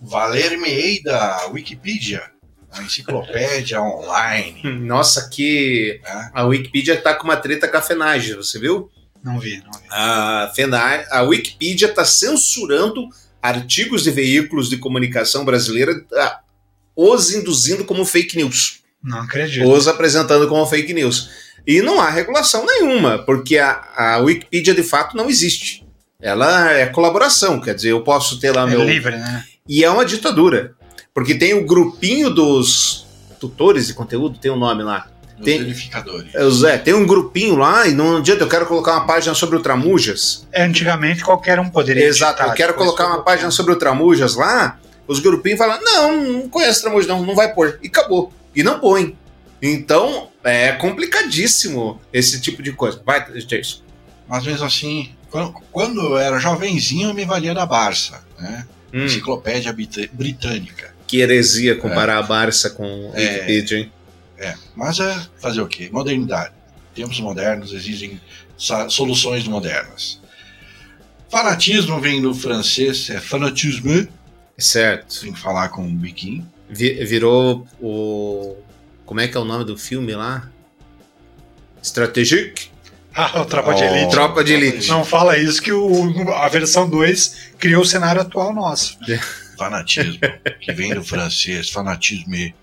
Valer-me-ei 0.00 1.02
da 1.02 1.48
Wikipedia, 1.48 2.22
a 2.70 2.80
enciclopédia 2.84 3.82
online. 3.82 4.62
Nossa, 4.78 5.28
que 5.28 6.00
né? 6.04 6.30
a 6.32 6.44
Wikipedia 6.44 7.02
tá 7.02 7.14
com 7.14 7.24
uma 7.24 7.36
treta 7.36 7.66
com 7.66 7.76
a 7.76 7.82
FENAGE, 7.82 8.34
você 8.34 8.60
viu? 8.60 8.88
Não 9.24 9.40
vi, 9.40 9.60
não 9.64 9.72
vi. 9.72 9.86
A, 9.90 10.52
FENA, 10.54 11.04
a 11.10 11.22
Wikipedia 11.22 11.88
está 11.88 12.04
censurando 12.04 13.08
artigos 13.42 14.04
de 14.04 14.12
veículos 14.12 14.70
de 14.70 14.76
comunicação 14.76 15.44
brasileira, 15.44 16.06
ah, 16.14 16.38
os 16.94 17.32
induzindo 17.34 17.84
como 17.84 18.04
fake 18.04 18.36
news. 18.36 18.84
Não 19.02 19.22
acredito. 19.22 19.68
os 19.68 19.88
apresentando 19.88 20.46
como 20.46 20.64
fake 20.64 20.94
news. 20.94 21.28
E 21.66 21.82
não 21.82 22.00
há 22.00 22.08
regulação 22.08 22.64
nenhuma, 22.64 23.18
porque 23.18 23.58
a, 23.58 23.82
a 23.96 24.18
Wikipedia 24.18 24.72
de 24.72 24.84
fato 24.84 25.16
não 25.16 25.28
existe. 25.28 25.87
Ela 26.28 26.72
é 26.72 26.86
colaboração, 26.86 27.60
quer 27.60 27.76
dizer, 27.76 27.90
eu 27.92 28.00
posso 28.02 28.40
ter 28.40 28.50
lá 28.50 28.62
É 28.62 28.66
meu. 28.66 28.82
livre, 28.82 29.16
né? 29.16 29.44
E 29.68 29.84
é 29.84 29.90
uma 29.90 30.04
ditadura. 30.04 30.74
Porque 31.14 31.32
tem 31.36 31.54
o 31.54 31.64
grupinho 31.64 32.28
dos 32.28 33.06
tutores 33.38 33.86
de 33.86 33.94
conteúdo, 33.94 34.36
tem 34.36 34.50
um 34.50 34.56
nome 34.58 34.82
lá. 34.82 35.06
Os 35.38 35.44
Tem- 35.44 35.60
verificadores. 35.60 36.32
É, 36.64 36.76
tem 36.76 36.92
um 36.92 37.06
grupinho 37.06 37.54
lá 37.54 37.86
e 37.86 37.92
não 37.94 38.16
adianta, 38.16 38.42
eu 38.42 38.48
quero 38.48 38.66
colocar 38.66 38.94
uma 38.94 39.06
página 39.06 39.32
sobre 39.32 39.54
o 39.56 39.60
Tramujas. 39.60 40.44
É, 40.50 40.64
Antigamente 40.64 41.22
qualquer 41.22 41.60
um 41.60 41.68
poderia. 41.70 42.04
Exato, 42.04 42.42
eu 42.42 42.52
quero 42.52 42.74
colocar 42.74 43.06
uma 43.06 43.22
página 43.22 43.52
sobre 43.52 43.72
o 43.72 43.76
Tramujas 43.76 44.34
lá, 44.34 44.76
os 45.06 45.20
grupinhos 45.20 45.56
falam, 45.58 45.78
não, 45.80 46.20
não 46.20 46.48
conheço 46.48 46.82
Tramujas 46.82 47.06
não, 47.06 47.24
não 47.24 47.36
vai 47.36 47.54
pôr. 47.54 47.78
E 47.80 47.86
acabou. 47.86 48.32
E 48.56 48.64
não 48.64 48.80
põe. 48.80 49.16
Então, 49.62 50.30
é 50.42 50.72
complicadíssimo 50.72 52.00
esse 52.12 52.40
tipo 52.40 52.60
de 52.60 52.72
coisa. 52.72 53.00
Vai, 53.06 53.24
Jason. 53.34 53.82
Mas 54.28 54.44
mesmo 54.44 54.66
assim, 54.66 55.12
quando, 55.30 55.52
quando 55.72 56.00
eu 56.00 56.18
era 56.18 56.38
jovenzinho, 56.38 57.08
eu 57.10 57.14
me 57.14 57.24
valia 57.24 57.54
da 57.54 57.66
Barça, 57.66 58.22
né? 58.38 58.66
Hum, 58.92 59.04
Enciclopédia 59.04 59.72
Brit- 59.72 60.10
Britânica. 60.12 60.94
que 61.06 61.18
heresia 61.20 61.74
comparar 61.76 62.18
a 62.18 62.22
Barça 62.22 62.70
com 62.70 63.10
o 63.10 63.12
É. 63.16 63.34
Wikipedia, 63.34 63.78
hein? 63.78 63.92
É, 64.38 64.54
mas 64.76 65.00
é 65.00 65.26
fazer 65.38 65.60
o 65.60 65.66
quê? 65.66 65.88
Modernidade. 65.92 66.52
Tempos 66.94 67.18
modernos 67.20 67.72
exigem 67.72 68.20
soluções 68.88 69.46
modernas. 69.48 70.20
Fanatismo 71.30 72.00
vem 72.00 72.20
do 72.22 72.34
francês, 72.34 73.10
é 73.10 73.20
fanatisme, 73.20 74.08
Certo. 74.56 75.20
tem 75.20 75.32
que 75.32 75.38
falar 75.38 75.68
com 75.68 75.82
um 75.82 75.94
biquinho. 75.94 76.50
Vi- 76.68 77.04
virou 77.04 77.66
o. 77.80 78.56
Como 79.06 79.20
é 79.20 79.28
que 79.28 79.36
é 79.36 79.40
o 79.40 79.44
nome 79.44 79.64
do 79.64 79.76
filme 79.76 80.14
lá? 80.14 80.48
Strategic? 81.82 82.70
Ah, 83.20 83.42
o 83.42 83.44
Tropa 83.44 83.74
de 83.74 83.82
Oh. 83.82 83.86
Elite. 83.86 84.10
Tropa 84.12 84.44
de 84.44 84.52
Elite. 84.52 84.88
Não 84.88 85.04
fala 85.04 85.36
isso 85.36 85.60
que 85.60 85.72
o, 85.72 86.32
a 86.32 86.48
versão 86.48 86.88
2 86.88 87.50
criou 87.58 87.82
o 87.82 87.86
cenário 87.86 88.22
atual 88.22 88.54
nosso. 88.54 88.96
Fanatismo, 89.58 90.20
que 90.60 90.72
vem 90.72 90.94
do 90.94 91.02
francês, 91.02 91.68
fanatisme. 91.68 92.54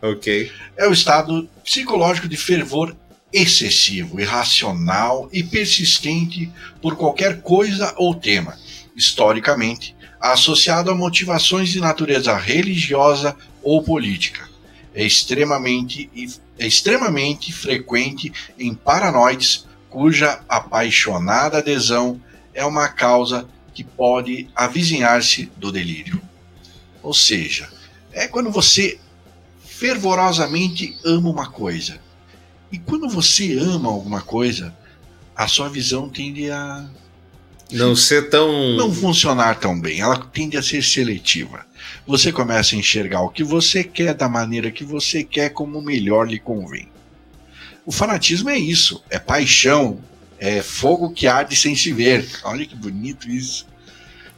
Ok. 0.00 0.52
É 0.76 0.86
o 0.86 0.92
estado 0.92 1.48
psicológico 1.64 2.28
de 2.28 2.36
fervor 2.36 2.94
excessivo, 3.32 4.20
irracional 4.20 5.28
e 5.32 5.42
persistente 5.42 6.48
por 6.80 6.96
qualquer 6.96 7.40
coisa 7.42 7.92
ou 7.96 8.14
tema, 8.14 8.56
historicamente 8.94 9.96
associado 10.20 10.90
a 10.90 10.94
motivações 10.94 11.70
de 11.70 11.80
natureza 11.80 12.36
religiosa 12.36 13.34
ou 13.62 13.82
política. 13.82 14.48
É 14.94 15.04
extremamente, 15.04 16.10
é 16.58 16.66
extremamente 16.66 17.52
frequente 17.52 18.32
em 18.58 18.74
paranoides 18.74 19.66
cuja 19.90 20.40
apaixonada 20.48 21.58
adesão 21.58 22.20
é 22.54 22.64
uma 22.64 22.88
causa 22.88 23.46
que 23.74 23.84
pode 23.84 24.48
avizinhar-se 24.54 25.50
do 25.56 25.70
delírio. 25.70 26.20
Ou 27.02 27.12
seja, 27.12 27.68
é 28.12 28.26
quando 28.26 28.50
você 28.50 28.98
fervorosamente 29.64 30.96
ama 31.04 31.30
uma 31.30 31.50
coisa. 31.50 31.98
E 32.70 32.78
quando 32.78 33.08
você 33.08 33.58
ama 33.58 33.88
alguma 33.88 34.20
coisa, 34.20 34.74
a 35.34 35.48
sua 35.48 35.68
visão 35.68 36.08
tende 36.08 36.50
a 36.50 36.86
Não 37.72 37.96
ser 37.96 38.28
tão. 38.30 38.76
não 38.76 38.92
funcionar 38.94 39.58
tão 39.58 39.80
bem, 39.80 40.00
ela 40.00 40.18
tende 40.18 40.56
a 40.56 40.62
ser 40.62 40.82
seletiva. 40.82 41.66
Você 42.06 42.30
começa 42.30 42.74
a 42.74 42.78
enxergar 42.78 43.22
o 43.22 43.30
que 43.30 43.42
você 43.42 43.82
quer 43.82 44.14
da 44.14 44.28
maneira 44.28 44.70
que 44.70 44.84
você 44.84 45.24
quer, 45.24 45.50
como 45.50 45.80
melhor 45.80 46.28
lhe 46.28 46.38
convém. 46.38 46.88
O 47.86 47.92
fanatismo 47.92 48.50
é 48.50 48.58
isso, 48.58 49.02
é 49.10 49.18
paixão, 49.18 50.00
é 50.38 50.62
fogo 50.62 51.10
que 51.12 51.26
arde 51.26 51.56
sem 51.56 51.74
se 51.74 51.92
ver. 51.92 52.28
Olha 52.44 52.64
que 52.64 52.74
bonito 52.74 53.28
isso. 53.28 53.66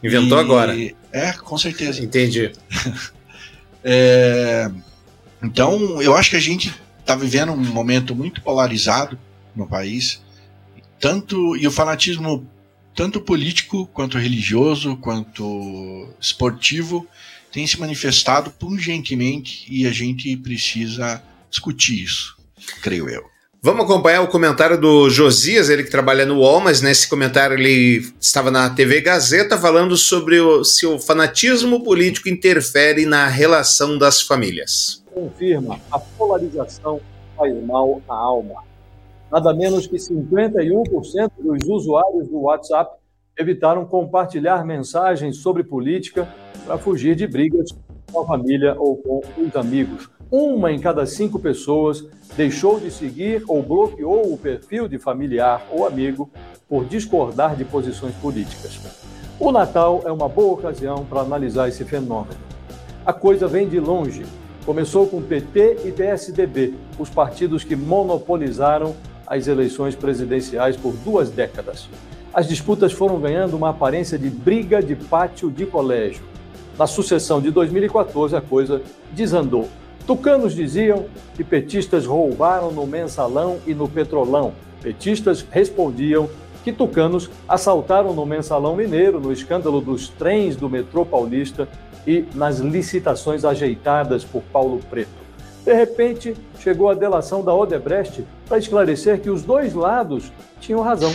Inventou 0.02 0.38
E- 0.38 0.40
agora. 0.40 0.76
É, 1.12 1.32
com 1.32 1.58
certeza. 1.58 2.02
Entendi. 2.02 2.52
É, 3.84 4.70
então, 5.42 6.00
eu 6.00 6.14
acho 6.16 6.30
que 6.30 6.36
a 6.36 6.40
gente 6.40 6.72
está 7.00 7.16
vivendo 7.16 7.50
um 7.50 7.56
momento 7.56 8.14
muito 8.14 8.40
polarizado 8.40 9.18
no 9.56 9.66
país, 9.66 10.22
tanto 11.00 11.56
e 11.56 11.66
o 11.66 11.70
fanatismo 11.70 12.48
tanto 12.94 13.20
político 13.20 13.86
quanto 13.86 14.18
religioso 14.18 14.96
quanto 14.98 16.08
esportivo 16.20 17.04
tem 17.50 17.66
se 17.66 17.80
manifestado 17.80 18.52
pungentemente 18.52 19.64
e 19.68 19.84
a 19.86 19.90
gente 19.90 20.36
precisa 20.36 21.20
discutir 21.50 22.04
isso, 22.04 22.36
creio 22.82 23.08
eu. 23.08 23.32
Vamos 23.64 23.84
acompanhar 23.84 24.22
o 24.22 24.28
comentário 24.28 24.80
do 24.80 25.08
Josias, 25.08 25.70
ele 25.70 25.84
que 25.84 25.90
trabalha 25.90 26.26
no 26.26 26.38
UOL, 26.38 26.60
mas 26.60 26.82
nesse 26.82 27.08
comentário 27.08 27.56
ele 27.56 28.02
estava 28.20 28.50
na 28.50 28.68
TV 28.68 29.00
Gazeta 29.00 29.56
falando 29.56 29.96
sobre 29.96 30.40
o, 30.40 30.64
se 30.64 30.84
o 30.84 30.98
fanatismo 30.98 31.84
político 31.84 32.28
interfere 32.28 33.06
na 33.06 33.28
relação 33.28 33.96
das 33.96 34.20
famílias. 34.20 35.04
Confirma, 35.14 35.78
a 35.92 35.98
polarização 36.00 37.00
faz 37.36 37.54
mal 37.64 38.02
à 38.08 38.14
alma. 38.14 38.64
Nada 39.30 39.54
menos 39.54 39.86
que 39.86 39.96
51% 39.96 41.30
dos 41.38 41.68
usuários 41.68 42.26
do 42.26 42.40
WhatsApp 42.40 42.96
evitaram 43.38 43.84
compartilhar 43.84 44.64
mensagens 44.64 45.36
sobre 45.36 45.62
política 45.62 46.28
para 46.66 46.78
fugir 46.78 47.14
de 47.14 47.28
brigas 47.28 47.70
com 48.10 48.20
a 48.22 48.26
família 48.26 48.74
ou 48.76 48.96
com 48.96 49.22
os 49.38 49.54
amigos. 49.54 50.10
Uma 50.32 50.72
em 50.72 50.78
cada 50.78 51.04
cinco 51.04 51.38
pessoas 51.38 52.06
deixou 52.34 52.80
de 52.80 52.90
seguir 52.90 53.44
ou 53.46 53.62
bloqueou 53.62 54.32
o 54.32 54.38
perfil 54.38 54.88
de 54.88 54.98
familiar 54.98 55.66
ou 55.70 55.86
amigo 55.86 56.30
por 56.66 56.86
discordar 56.86 57.54
de 57.54 57.66
posições 57.66 58.14
políticas. 58.14 58.80
O 59.38 59.52
Natal 59.52 60.00
é 60.06 60.10
uma 60.10 60.30
boa 60.30 60.54
ocasião 60.54 61.04
para 61.04 61.20
analisar 61.20 61.68
esse 61.68 61.84
fenômeno. 61.84 62.40
A 63.04 63.12
coisa 63.12 63.46
vem 63.46 63.68
de 63.68 63.78
longe. 63.78 64.24
Começou 64.64 65.06
com 65.06 65.20
PT 65.20 65.80
e 65.84 65.92
PSDB, 65.92 66.72
os 66.98 67.10
partidos 67.10 67.62
que 67.62 67.76
monopolizaram 67.76 68.96
as 69.26 69.46
eleições 69.48 69.94
presidenciais 69.94 70.78
por 70.78 70.94
duas 71.04 71.28
décadas. 71.28 71.90
As 72.32 72.48
disputas 72.48 72.90
foram 72.90 73.20
ganhando 73.20 73.54
uma 73.54 73.68
aparência 73.68 74.18
de 74.18 74.30
briga 74.30 74.82
de 74.82 74.96
pátio 74.96 75.50
de 75.50 75.66
colégio. 75.66 76.24
Na 76.78 76.86
sucessão 76.86 77.38
de 77.38 77.50
2014, 77.50 78.34
a 78.34 78.40
coisa 78.40 78.80
desandou. 79.12 79.68
Tucanos 80.06 80.54
diziam 80.54 81.06
que 81.34 81.44
petistas 81.44 82.06
roubaram 82.06 82.72
no 82.72 82.86
mensalão 82.86 83.58
e 83.66 83.74
no 83.74 83.88
petrolão. 83.88 84.52
Petistas 84.82 85.46
respondiam 85.48 86.28
que 86.64 86.72
tucanos 86.72 87.30
assaltaram 87.48 88.12
no 88.12 88.26
mensalão 88.26 88.74
mineiro, 88.76 89.20
no 89.20 89.32
escândalo 89.32 89.80
dos 89.80 90.08
trens 90.08 90.56
do 90.56 90.68
metrô 90.68 91.04
paulista 91.04 91.68
e 92.06 92.24
nas 92.34 92.58
licitações 92.58 93.44
ajeitadas 93.44 94.24
por 94.24 94.42
Paulo 94.52 94.80
Preto. 94.90 95.22
De 95.64 95.72
repente, 95.72 96.34
chegou 96.58 96.90
a 96.90 96.94
delação 96.94 97.44
da 97.44 97.54
Odebrecht 97.54 98.24
para 98.48 98.58
esclarecer 98.58 99.20
que 99.20 99.30
os 99.30 99.42
dois 99.42 99.72
lados 99.72 100.32
tinham 100.60 100.80
razão. 100.80 101.12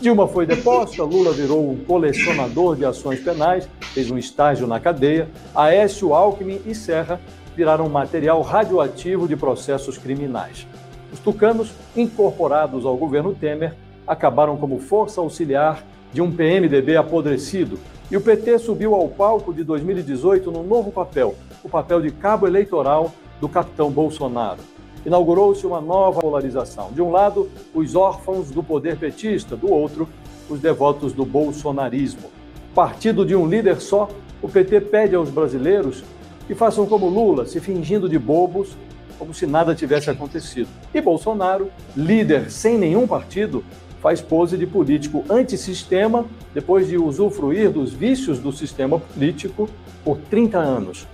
Dilma 0.00 0.28
foi 0.28 0.46
deposta, 0.46 1.02
Lula 1.02 1.32
virou 1.32 1.70
um 1.70 1.76
colecionador 1.76 2.76
de 2.76 2.84
ações 2.84 3.18
penais, 3.18 3.68
fez 3.92 4.10
um 4.10 4.18
estágio 4.18 4.66
na 4.66 4.78
cadeia, 4.78 5.28
Aécio 5.54 6.14
Alckmin 6.14 6.60
e 6.66 6.74
Serra 6.74 7.20
viraram 7.56 7.88
material 7.88 8.42
radioativo 8.42 9.26
de 9.26 9.34
processos 9.34 9.96
criminais. 9.96 10.66
Os 11.10 11.18
tucanos, 11.18 11.72
incorporados 11.96 12.84
ao 12.84 12.96
governo 12.96 13.34
Temer, 13.34 13.74
acabaram 14.06 14.58
como 14.58 14.78
força 14.78 15.22
auxiliar 15.22 15.82
de 16.12 16.20
um 16.20 16.30
PMDB 16.30 16.96
apodrecido, 16.96 17.78
e 18.10 18.16
o 18.16 18.20
PT 18.20 18.58
subiu 18.58 18.94
ao 18.94 19.08
palco 19.08 19.52
de 19.52 19.64
2018 19.64 20.50
num 20.50 20.62
novo 20.62 20.92
papel, 20.92 21.34
o 21.64 21.68
papel 21.68 22.00
de 22.00 22.10
cabo 22.10 22.46
eleitoral 22.46 23.10
do 23.40 23.48
capitão 23.48 23.90
Bolsonaro. 23.90 24.60
Inaugurou-se 25.04 25.66
uma 25.66 25.80
nova 25.80 26.20
polarização. 26.20 26.90
De 26.92 27.00
um 27.00 27.10
lado, 27.10 27.48
os 27.74 27.94
órfãos 27.94 28.50
do 28.50 28.62
poder 28.62 28.96
petista, 28.96 29.56
do 29.56 29.72
outro, 29.72 30.08
os 30.48 30.60
devotos 30.60 31.12
do 31.12 31.24
bolsonarismo. 31.24 32.30
Partido 32.74 33.24
de 33.24 33.34
um 33.34 33.46
líder 33.46 33.80
só, 33.80 34.08
o 34.42 34.48
PT 34.48 34.82
pede 34.82 35.14
aos 35.14 35.30
brasileiros 35.30 36.04
que 36.46 36.54
façam 36.54 36.86
como 36.86 37.08
Lula, 37.08 37.46
se 37.46 37.60
fingindo 37.60 38.08
de 38.08 38.18
bobos, 38.18 38.76
como 39.18 39.34
se 39.34 39.46
nada 39.46 39.74
tivesse 39.74 40.10
acontecido. 40.10 40.68
E 40.94 41.00
Bolsonaro, 41.00 41.70
líder 41.96 42.50
sem 42.50 42.78
nenhum 42.78 43.06
partido, 43.06 43.64
faz 44.00 44.20
pose 44.20 44.56
de 44.56 44.66
político 44.66 45.24
antissistema 45.28 46.24
depois 46.54 46.86
de 46.86 46.96
usufruir 46.96 47.70
dos 47.70 47.92
vícios 47.92 48.38
do 48.38 48.52
sistema 48.52 48.98
político 48.98 49.68
por 50.04 50.18
30 50.18 50.58
anos. 50.58 51.06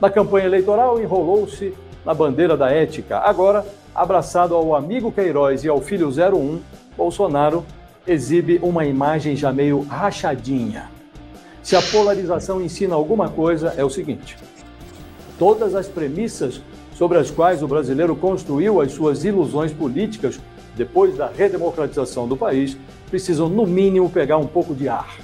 Na 0.00 0.10
campanha 0.10 0.46
eleitoral, 0.46 1.00
enrolou-se 1.00 1.74
na 2.04 2.14
bandeira 2.14 2.56
da 2.56 2.70
ética. 2.70 3.18
Agora, 3.18 3.66
abraçado 3.94 4.54
ao 4.54 4.74
amigo 4.76 5.10
Queiroz 5.10 5.64
e 5.64 5.68
ao 5.68 5.80
filho 5.80 6.08
01, 6.08 6.60
Bolsonaro 6.96 7.64
exibe 8.06 8.60
uma 8.62 8.84
imagem 8.84 9.34
já 9.34 9.52
meio 9.52 9.80
rachadinha. 9.80 10.90
Se 11.62 11.74
a 11.74 11.82
polarização 11.82 12.62
ensina 12.62 12.94
alguma 12.94 13.28
coisa, 13.28 13.74
é 13.76 13.84
o 13.84 13.90
seguinte: 13.90 14.36
todas 15.38 15.74
as 15.74 15.88
premissas 15.88 16.60
sobre 16.94 17.18
as 17.18 17.30
quais 17.30 17.62
o 17.62 17.68
brasileiro 17.68 18.16
construiu 18.16 18.80
as 18.80 18.92
suas 18.92 19.24
ilusões 19.24 19.72
políticas 19.72 20.40
depois 20.76 21.16
da 21.16 21.28
redemocratização 21.28 22.28
do 22.28 22.36
país 22.36 22.76
precisam, 23.10 23.48
no 23.48 23.66
mínimo, 23.66 24.10
pegar 24.10 24.36
um 24.36 24.46
pouco 24.46 24.74
de 24.74 24.88
ar. 24.88 25.16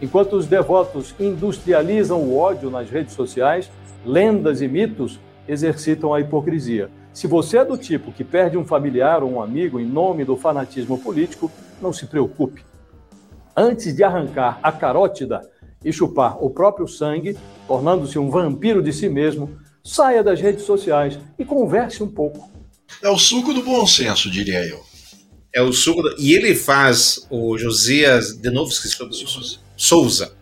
Enquanto 0.00 0.34
os 0.34 0.46
devotos 0.46 1.14
industrializam 1.18 2.20
o 2.20 2.36
ódio 2.36 2.70
nas 2.70 2.90
redes 2.90 3.14
sociais, 3.14 3.70
lendas 4.04 4.60
e 4.60 4.68
mitos 4.68 5.18
exercitam 5.48 6.12
a 6.12 6.20
hipocrisia. 6.20 6.90
Se 7.12 7.26
você 7.26 7.58
é 7.58 7.64
do 7.64 7.78
tipo 7.78 8.12
que 8.12 8.24
perde 8.24 8.58
um 8.58 8.64
familiar 8.64 9.22
ou 9.22 9.32
um 9.32 9.40
amigo 9.40 9.78
em 9.78 9.86
nome 9.86 10.24
do 10.24 10.36
fanatismo 10.36 10.98
político, 10.98 11.50
não 11.80 11.92
se 11.92 12.06
preocupe. 12.06 12.64
Antes 13.56 13.94
de 13.94 14.02
arrancar 14.02 14.58
a 14.62 14.72
carótida 14.72 15.40
e 15.84 15.92
chupar 15.92 16.42
o 16.42 16.50
próprio 16.50 16.88
sangue, 16.88 17.36
tornando-se 17.66 18.18
um 18.18 18.30
vampiro 18.30 18.82
de 18.82 18.92
si 18.92 19.08
mesmo, 19.08 19.58
saia 19.84 20.22
das 20.22 20.40
redes 20.40 20.64
sociais 20.64 21.18
e 21.38 21.44
converse 21.44 22.02
um 22.02 22.08
pouco. 22.08 22.50
É 23.02 23.08
o 23.08 23.18
suco 23.18 23.52
do 23.52 23.62
bom 23.62 23.86
senso, 23.86 24.30
diria 24.30 24.64
eu. 24.66 24.80
É 25.54 25.62
o 25.62 25.72
suco. 25.72 26.02
Do... 26.02 26.16
E 26.18 26.34
ele 26.34 26.54
faz 26.54 27.26
o 27.30 27.56
Josias, 27.58 28.36
de 28.36 28.50
novo 28.50 28.70
esqueci 28.70 29.00
o 29.02 29.12
Souza. 29.12 29.58
Souza, 29.76 30.32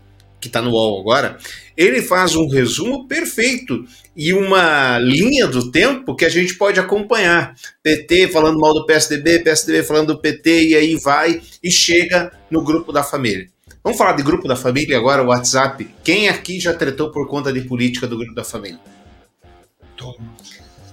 que 0.40 0.49
está 0.49 0.62
no 0.62 0.70
UOL 0.70 1.01
agora. 1.01 1.38
Ele 1.76 2.03
faz 2.03 2.36
um 2.36 2.49
resumo 2.49 3.07
perfeito 3.07 3.84
e 4.14 4.32
uma 4.32 4.99
linha 4.99 5.47
do 5.47 5.70
tempo 5.70 6.14
que 6.14 6.24
a 6.24 6.28
gente 6.28 6.55
pode 6.55 6.78
acompanhar. 6.78 7.55
PT 7.82 8.28
falando 8.28 8.59
mal 8.59 8.74
do 8.74 8.84
PSDB, 8.84 9.40
PSDB 9.40 9.82
falando 9.82 10.09
do 10.09 10.20
PT, 10.20 10.68
e 10.68 10.74
aí 10.74 10.97
vai 10.97 11.40
e 11.62 11.70
chega 11.70 12.32
no 12.51 12.62
grupo 12.62 12.93
da 12.93 13.03
família. 13.03 13.49
Vamos 13.85 13.99
falar 13.99 14.12
de 14.12 14.22
grupo 14.22 14.47
da 14.47 14.55
família 14.55 14.97
agora, 14.97 15.22
o 15.22 15.26
WhatsApp. 15.26 15.89
Quem 16.05 16.28
aqui 16.28 16.61
já 16.61 16.72
tretou 16.72 17.11
por 17.11 17.26
conta 17.28 17.53
de 17.53 17.62
política 17.62 18.07
do 18.07 18.16
grupo 18.16 18.33
da 18.33 18.45
família? 18.45 18.78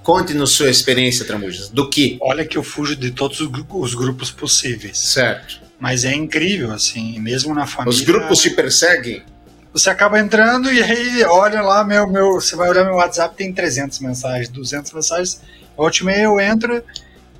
Conte-nos 0.01 0.53
sua 0.53 0.71
experiência, 0.71 1.23
Tramujas. 1.23 1.69
Do 1.69 1.87
que? 1.87 2.17
Olha 2.19 2.43
que 2.45 2.57
eu 2.57 2.63
fujo 2.63 2.95
de 2.95 3.11
todos 3.11 3.39
os 3.41 3.93
grupos 3.93 4.31
possíveis. 4.31 4.97
Certo. 4.97 5.61
Mas 5.79 6.03
é 6.03 6.13
incrível, 6.15 6.71
assim, 6.71 7.19
mesmo 7.19 7.53
na 7.53 7.67
família. 7.67 7.91
Os 7.91 8.01
grupos 8.01 8.41
te 8.41 8.49
perseguem? 8.49 9.23
Você 9.71 9.91
acaba 9.91 10.19
entrando 10.19 10.73
e 10.73 10.81
aí 10.81 11.23
olha 11.25 11.61
lá, 11.61 11.83
meu, 11.83 12.07
meu, 12.07 12.33
você 12.33 12.55
vai 12.55 12.69
olhar 12.69 12.83
meu 12.83 12.95
WhatsApp, 12.95 13.35
tem 13.35 13.53
300 13.53 13.99
mensagens, 13.99 14.49
200 14.49 14.91
mensagens. 14.93 15.41
Última 15.77 16.11
eu 16.11 16.39
entro, 16.39 16.83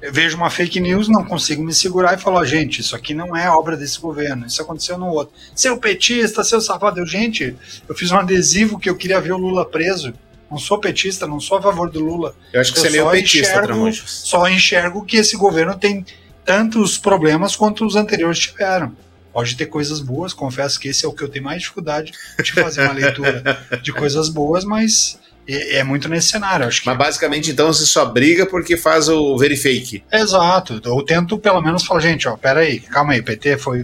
eu 0.02 0.14
vejo 0.14 0.38
uma 0.38 0.50
fake 0.50 0.80
news, 0.80 1.10
não 1.10 1.26
consigo 1.26 1.62
me 1.62 1.74
segurar 1.74 2.18
e 2.18 2.22
falo, 2.22 2.44
gente, 2.46 2.80
isso 2.80 2.96
aqui 2.96 3.14
não 3.14 3.36
é 3.36 3.50
obra 3.50 3.76
desse 3.76 4.00
governo, 4.00 4.46
isso 4.46 4.62
aconteceu 4.62 4.98
no 4.98 5.08
outro. 5.08 5.34
Seu 5.54 5.78
petista, 5.78 6.44
seu 6.44 6.62
safado, 6.62 7.00
eu, 7.00 7.06
gente, 7.06 7.56
eu 7.88 7.96
fiz 7.96 8.10
um 8.12 8.18
adesivo 8.18 8.80
que 8.80 8.90
eu 8.90 8.96
queria 8.96 9.20
ver 9.20 9.34
o 9.34 9.38
Lula 9.38 9.66
preso. 9.66 10.14
Não 10.50 10.58
sou 10.58 10.80
petista, 10.80 11.28
não 11.28 11.40
sou 11.40 11.58
a 11.58 11.62
favor 11.62 11.92
do 11.92 12.00
Lula. 12.00 12.34
Eu 12.52 12.62
acho 12.62 12.74
que 12.74 12.80
eu 12.80 12.84
você 12.84 12.88
é 12.88 12.92
meio 12.92 13.12
petista, 13.12 13.60
enxergo, 13.60 13.94
Só 13.94 14.50
enxergo 14.50 15.06
que 15.06 15.18
esse 15.18 15.38
governo 15.38 15.78
tem 15.78 16.06
tantos 16.46 16.98
problemas 16.98 17.56
quanto 17.56 17.86
os 17.86 17.96
anteriores 17.96 18.40
tiveram. 18.40 18.96
Pode 19.32 19.56
ter 19.56 19.68
coisas 19.68 20.00
boas, 20.00 20.34
confesso 20.34 20.80
que 20.80 20.88
esse 20.88 21.06
é 21.06 21.08
o 21.08 21.14
que 21.14 21.24
eu 21.24 21.30
tenho 21.30 21.46
mais 21.46 21.62
dificuldade 21.62 22.12
de 22.44 22.52
fazer 22.54 22.82
uma 22.82 22.94
leitura 22.98 23.44
de 23.84 23.94
coisas 23.94 24.28
boas, 24.28 24.64
mas 24.64 25.20
é, 25.56 25.78
é 25.78 25.84
muito 25.84 26.08
nesse 26.08 26.30
cenário. 26.30 26.68
Acho 26.68 26.82
que 26.82 26.88
Mas 26.88 26.98
basicamente, 26.98 27.52
então, 27.52 27.72
você 27.72 27.86
só 27.86 28.06
briga 28.06 28.46
porque 28.46 28.78
faz 28.78 29.10
o 29.10 29.38
verifake. 29.38 30.04
Exato. 30.12 30.82
Eu 30.84 31.02
tento 31.04 31.38
pelo 31.38 31.62
menos 31.62 31.84
falar, 31.84 32.02
gente, 32.02 32.28
ó, 32.28 32.38
pera 32.38 32.62
aí, 32.62 32.80
calma 32.80 33.14
aí, 33.14 33.22
PT 33.22 33.58
foi. 33.58 33.84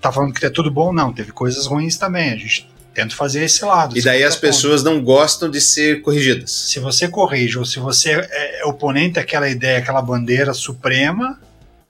Tá 0.00 0.10
falando 0.10 0.32
que 0.32 0.44
é 0.44 0.50
tudo 0.50 0.70
bom? 0.70 0.92
Não, 0.92 1.12
teve 1.12 1.30
coisas 1.32 1.66
ruins 1.66 1.96
também. 1.96 2.32
A 2.32 2.36
gente 2.36 2.68
tenta 2.94 3.14
fazer 3.14 3.44
esse 3.44 3.64
lado. 3.64 3.96
E 3.96 4.02
daí 4.02 4.24
as 4.24 4.36
pessoas 4.36 4.82
não 4.82 5.02
gostam 5.02 5.50
de 5.50 5.60
ser 5.60 6.02
corrigidas. 6.02 6.50
Se 6.50 6.78
você 6.78 7.08
corrige 7.08 7.58
ou 7.58 7.64
se 7.64 7.78
você 7.78 8.12
é, 8.12 8.60
é 8.60 8.64
oponente 8.64 9.18
àquela 9.18 9.48
ideia, 9.48 9.78
aquela 9.78 10.02
bandeira 10.02 10.54
suprema, 10.54 11.38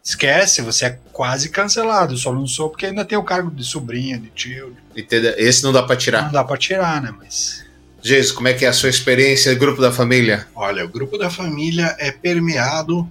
esquece, 0.02 0.62
você 0.62 0.86
é 0.86 0.98
quase 1.12 1.48
cancelado. 1.48 2.16
Só 2.16 2.32
não 2.32 2.46
sou 2.46 2.68
porque 2.70 2.86
ainda 2.86 3.04
tem 3.04 3.16
o 3.16 3.22
cargo 3.22 3.50
de 3.50 3.64
sobrinha, 3.64 4.18
de 4.18 4.28
tio. 4.30 4.76
Entendeu? 4.96 5.34
Esse 5.36 5.62
não 5.62 5.72
dá 5.72 5.82
para 5.82 5.96
tirar. 5.96 6.22
Não 6.24 6.32
dá 6.32 6.44
para 6.44 6.56
tirar, 6.56 7.00
né? 7.02 7.14
Mas. 7.16 7.59
Jesus, 8.02 8.32
como 8.32 8.48
é 8.48 8.54
que 8.54 8.64
é 8.64 8.68
a 8.68 8.72
sua 8.72 8.88
experiência, 8.88 9.54
grupo 9.54 9.80
da 9.80 9.92
família? 9.92 10.46
Olha, 10.54 10.84
o 10.84 10.88
grupo 10.88 11.18
da 11.18 11.30
família 11.30 11.94
é 11.98 12.10
permeado 12.10 13.08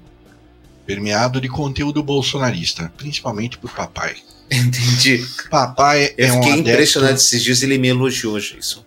permeado 0.86 1.40
de 1.40 1.48
conteúdo 1.48 2.02
bolsonarista, 2.02 2.92
principalmente 2.98 3.60
por 3.60 3.70
papai. 3.72 4.16
Entendi. 4.50 5.24
Papai 5.50 6.16
Eu 6.18 6.26
é 6.28 6.32
fiquei 6.32 6.52
um 6.54 6.58
impressionado 6.58 7.14
esses 7.14 7.44
dias, 7.44 7.62
ele 7.62 7.78
me 7.78 7.90
elogiou, 7.90 8.40
Jason. 8.40 8.84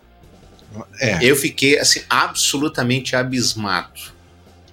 É. 0.99 1.19
Eu 1.23 1.37
fiquei, 1.37 1.79
assim, 1.79 2.01
absolutamente 2.11 3.15
abismado. 3.15 4.01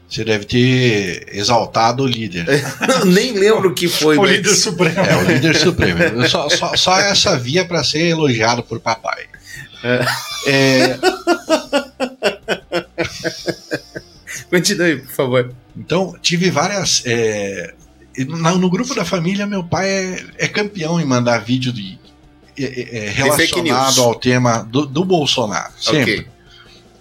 Você 0.10 0.24
deve 0.24 0.46
ter 0.46 1.28
exaltado 1.32 2.02
o 2.02 2.08
líder. 2.08 2.48
Eu 3.00 3.06
nem 3.06 3.34
lembro 3.34 3.70
o 3.70 3.74
que 3.76 3.88
foi, 3.88 4.18
O 4.18 4.22
mas- 4.24 4.32
líder 4.32 4.56
supremo. 4.56 5.00
É, 5.00 5.16
o 5.18 5.22
líder 5.32 5.56
supremo. 5.56 6.02
Eu 6.02 6.28
Só, 6.28 6.50
só, 6.50 6.76
só 6.76 7.00
essa 7.00 7.38
via 7.38 7.64
para 7.64 7.84
ser 7.84 8.08
elogiado 8.08 8.64
por 8.64 8.80
papai. 8.80 9.26
É, 9.84 11.00
Continue, 14.50 14.98
por 14.98 15.12
favor. 15.12 15.54
então, 15.78 16.16
tive 16.22 16.50
várias. 16.50 17.04
é, 17.06 17.74
no, 18.26 18.58
no 18.58 18.70
grupo 18.70 18.96
da 18.96 19.06
família, 19.06 19.46
meu 19.46 19.64
pai 19.64 19.90
é, 19.90 20.26
é 20.38 20.48
campeão 20.48 21.00
em 21.00 21.06
mandar 21.06 21.40
vídeo 21.40 21.72
de, 21.72 21.98
é, 22.58 22.64
é, 22.64 23.06
é, 23.06 23.10
relacionado 23.10 24.02
ao 24.02 24.16
tema 24.16 24.64
do, 24.64 24.86
do 24.86 25.06
Bolsonaro. 25.06 25.72
Sempre. 25.80 26.20
Ok. 26.20 26.28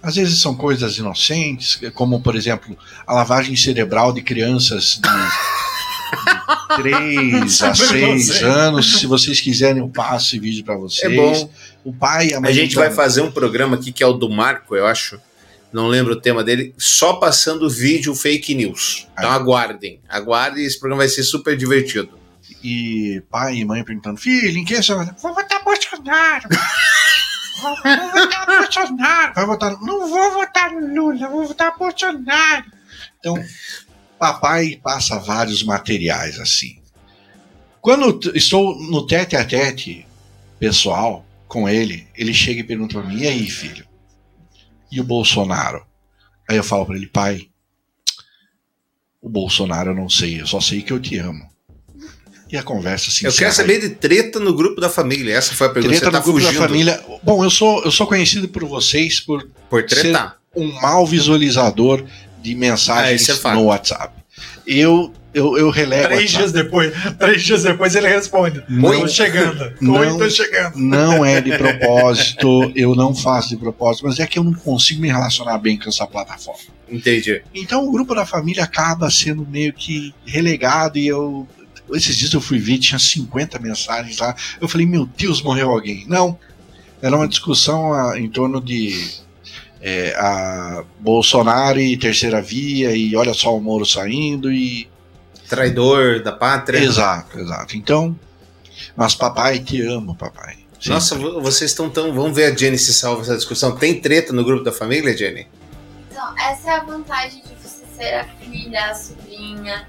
Às 0.01 0.15
vezes 0.15 0.41
são 0.41 0.55
coisas 0.55 0.97
inocentes, 0.97 1.81
como, 1.93 2.21
por 2.21 2.37
exemplo, 2.37 2.79
a 3.05 3.15
lavagem 3.15 3.57
cerebral 3.57 4.13
de 4.13 4.23
crianças 4.23 5.01
de 5.03 5.09
3 6.77 7.63
a 7.63 7.75
Super 7.75 7.89
6 7.89 8.29
inocente. 8.29 8.45
anos. 8.45 8.99
Se 8.99 9.07
vocês 9.07 9.41
quiserem, 9.41 9.83
eu 9.83 9.89
passo 9.89 10.29
esse 10.29 10.39
vídeo 10.39 10.65
para 10.65 10.77
vocês. 10.77 11.13
É 11.13 11.17
bom. 11.17 11.51
O 11.85 11.93
pai 11.93 12.33
a 12.33 12.41
mãe. 12.41 12.51
A 12.51 12.55
gente 12.55 12.75
vai 12.75 12.91
fazer 12.91 13.23
um 13.23 13.31
programa 13.31 13.77
aqui 13.77 13.93
que 13.93 14.03
é 14.03 14.07
o 14.07 14.13
do 14.13 14.29
Marco, 14.29 14.77
eu 14.77 14.87
acho. 14.87 15.21
Não 15.73 15.87
lembro 15.87 16.15
o 16.15 16.21
tema 16.21 16.43
dele, 16.43 16.75
só 16.79 17.15
passando 17.15 17.69
vídeo 17.69 18.15
fake 18.15 18.55
news. 18.55 19.07
Então 19.13 19.31
aguardem. 19.31 20.01
Aguardem, 20.09 20.65
esse 20.65 20.79
programa 20.79 21.03
vai 21.03 21.09
ser 21.09 21.23
super 21.23 21.57
divertido. 21.57 22.19
E 22.65 23.23
pai 23.31 23.57
e 23.57 23.65
mãe 23.65 23.85
perguntando: 23.85 24.19
Filho, 24.19 24.59
em 24.59 24.65
quem 24.65 24.83
você 24.83 24.95
vai? 24.95 25.07
Vou 25.23 25.35
votar 25.35 25.63
Bolsonaro. 25.63 26.49
Vou 27.61 27.77
vou 27.85 28.11
votar 28.11 28.47
Bolsonaro. 28.47 29.35
Vai 29.35 29.47
votar. 29.47 29.81
Não 29.81 30.09
vou 30.09 30.33
votar 30.33 30.73
no 30.73 30.95
Lula, 30.95 31.29
vou 31.29 31.47
votar 31.47 31.77
Bolsonaro. 31.79 32.65
Então, 33.19 33.35
papai 34.19 34.79
passa 34.83 35.19
vários 35.19 35.63
materiais 35.63 36.39
assim. 36.39 36.79
Quando 37.81 38.21
estou 38.35 38.79
no 38.91 39.07
tete 39.07 39.37
a 39.37 39.45
tete 39.45 40.07
pessoal 40.59 41.25
com 41.47 41.69
ele, 41.69 42.07
ele 42.15 42.35
chega 42.35 42.61
e 42.61 42.65
pergunta 42.65 43.01
pra 43.01 43.09
mim: 43.09 43.23
E 43.23 43.27
aí, 43.27 43.49
filho? 43.49 43.87
E 44.91 45.01
o 45.01 45.05
Bolsonaro? 45.05 45.87
Aí 46.49 46.57
eu 46.57 46.65
falo 46.65 46.85
pra 46.87 46.97
ele: 46.97 47.07
Pai, 47.07 47.49
o 49.21 49.29
Bolsonaro 49.29 49.91
eu 49.91 49.95
não 49.95 50.09
sei, 50.09 50.41
eu 50.41 50.47
só 50.47 50.61
sei 50.61 50.83
que 50.83 50.93
eu 50.93 51.01
te 51.01 51.17
amo. 51.19 51.49
E 52.51 52.57
a 52.57 52.63
conversa 52.63 53.11
se 53.11 53.27
eu 53.27 53.33
quero 53.33 53.53
saber 53.53 53.79
de 53.79 53.91
treta 53.91 54.41
no 54.41 54.55
grupo 54.55 54.81
da 54.81 54.89
família. 54.89 55.35
Essa 55.35 55.55
foi 55.55 55.67
a 55.67 55.71
pergunta. 55.71 55.95
Treta 55.95 56.07
Você 56.07 56.11
tá 56.11 56.19
no 56.19 56.25
grupo 56.25 56.41
fugindo 56.41 56.61
da 56.61 56.67
família. 56.67 57.05
Bom, 57.23 57.45
eu 57.45 57.51
sou, 57.51 57.85
eu 57.85 57.91
sou 57.91 58.07
conhecido 58.07 58.49
por 58.49 58.65
vocês 58.65 59.21
por 59.21 59.47
por 59.69 59.85
tretar. 59.85 60.31
ser 60.31 60.59
um 60.59 60.73
mau 60.81 61.07
visualizador 61.07 62.05
de 62.49 62.55
Ah, 62.55 62.71
mensagens 62.71 63.29
isso 63.29 63.49
é 63.49 63.55
no 63.55 63.65
WhatsApp. 63.65 64.15
Eu, 64.67 65.13
eu, 65.33 65.57
eu 65.57 65.71
relego. 65.71 66.09
Três 66.09 66.31
dias 66.31 66.53
depois, 66.53 66.93
três 67.19 67.43
dias 67.43 67.63
depois 67.63 67.95
ele 67.95 68.09
responde. 68.09 68.63
Não. 68.69 69.09
Chegando. 69.09 69.73
Não. 69.81 70.19
Tô 70.19 70.29
chegando. 70.31 70.77
Não 70.77 71.25
é 71.25 71.41
de 71.41 71.57
propósito, 71.57 72.73
eu 72.75 72.95
não 72.95 73.15
faço 73.15 73.51
de 73.51 73.57
propósito, 73.57 74.07
mas 74.07 74.19
é 74.19 74.27
que 74.27 74.39
eu 74.39 74.45
não 74.45 74.53
consigo 74.55 75.01
me 75.01 75.09
relacionar 75.09 75.59
bem 75.59 75.79
com 75.79 75.89
essa 75.89 76.07
plataforma. 76.07 76.61
Entendi. 76.89 77.43
Então 77.55 77.87
o 77.87 77.93
grupo 77.93 78.15
da 78.15 78.25
família 78.25 78.65
acaba 78.65 79.11
sendo 79.11 79.47
meio 79.47 79.73
que 79.73 80.15
relegado 80.27 80.99
e 80.99 81.07
eu. 81.07 81.47
Esses 81.93 82.17
dias 82.17 82.33
eu 82.35 82.41
fui 82.41 82.59
ver, 82.59 82.79
tinha 82.79 82.99
50 82.99 83.59
mensagens 83.59 84.19
lá. 84.19 84.37
Eu 84.61 84.69
falei, 84.69 84.87
meu 84.87 85.07
Deus, 85.07 85.41
morreu 85.41 85.71
alguém. 85.71 86.05
Não. 86.07 86.39
Era 87.01 87.17
uma 87.17 87.29
discussão 87.29 87.95
ah, 87.95 88.19
em 88.19 88.29
torno 88.29 88.61
de 88.61 89.23
é, 89.81 90.15
a 90.17 90.85
Bolsonaro 91.01 91.79
e 91.81 91.97
terceira 91.97 92.41
via, 92.43 92.91
e 92.97 93.15
olha 93.17 93.33
só 93.35 93.57
o 93.57 93.61
Moro 93.61 93.85
saindo, 93.87 94.51
e. 94.53 94.89
Traidor 95.49 96.23
da 96.23 96.31
pátria. 96.33 96.79
Exato, 96.79 97.39
exato. 97.39 97.77
Então. 97.77 98.15
Mas 98.95 99.15
papai, 99.15 99.59
te 99.61 99.81
amo, 99.83 100.15
papai. 100.15 100.57
Sempre. 100.75 100.91
Nossa, 100.91 101.15
vo- 101.17 101.41
vocês 101.41 101.71
estão 101.71 101.89
tão. 101.89 102.13
Vamos 102.13 102.37
ver 102.37 102.53
a 102.53 102.57
Jenny 102.57 102.77
se 102.79 102.93
salva 102.93 103.23
essa 103.23 103.35
discussão. 103.37 103.75
Tem 103.77 103.99
treta 103.99 104.33
no 104.33 104.45
grupo 104.45 104.63
da 104.63 104.73
família, 104.73 105.17
Jenny? 105.17 105.47
Então, 106.11 106.35
essa 106.39 106.71
é 106.71 106.75
a 106.75 106.85
vantagem 106.85 107.43
de 107.43 107.55
você 107.67 107.85
ser 107.97 108.15
a 108.15 108.25
filha, 108.25 108.91
a 108.91 108.95
sobrinha, 108.95 109.89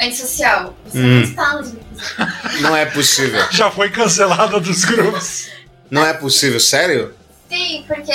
antissocial. 0.00 0.76
Você 0.84 0.98
Hum. 0.98 1.14
não 1.16 1.22
está 1.22 1.54
nos 1.56 1.70
grupos. 1.70 2.60
Não 2.60 2.76
é 2.76 2.84
possível. 2.86 3.40
Já 3.50 3.70
foi 3.70 3.88
cancelada 3.90 4.60
dos 4.60 4.84
grupos. 4.84 5.48
Não 5.90 6.04
é 6.04 6.12
possível, 6.12 6.60
sério? 6.60 7.14
Sim, 7.48 7.84
porque 7.86 8.12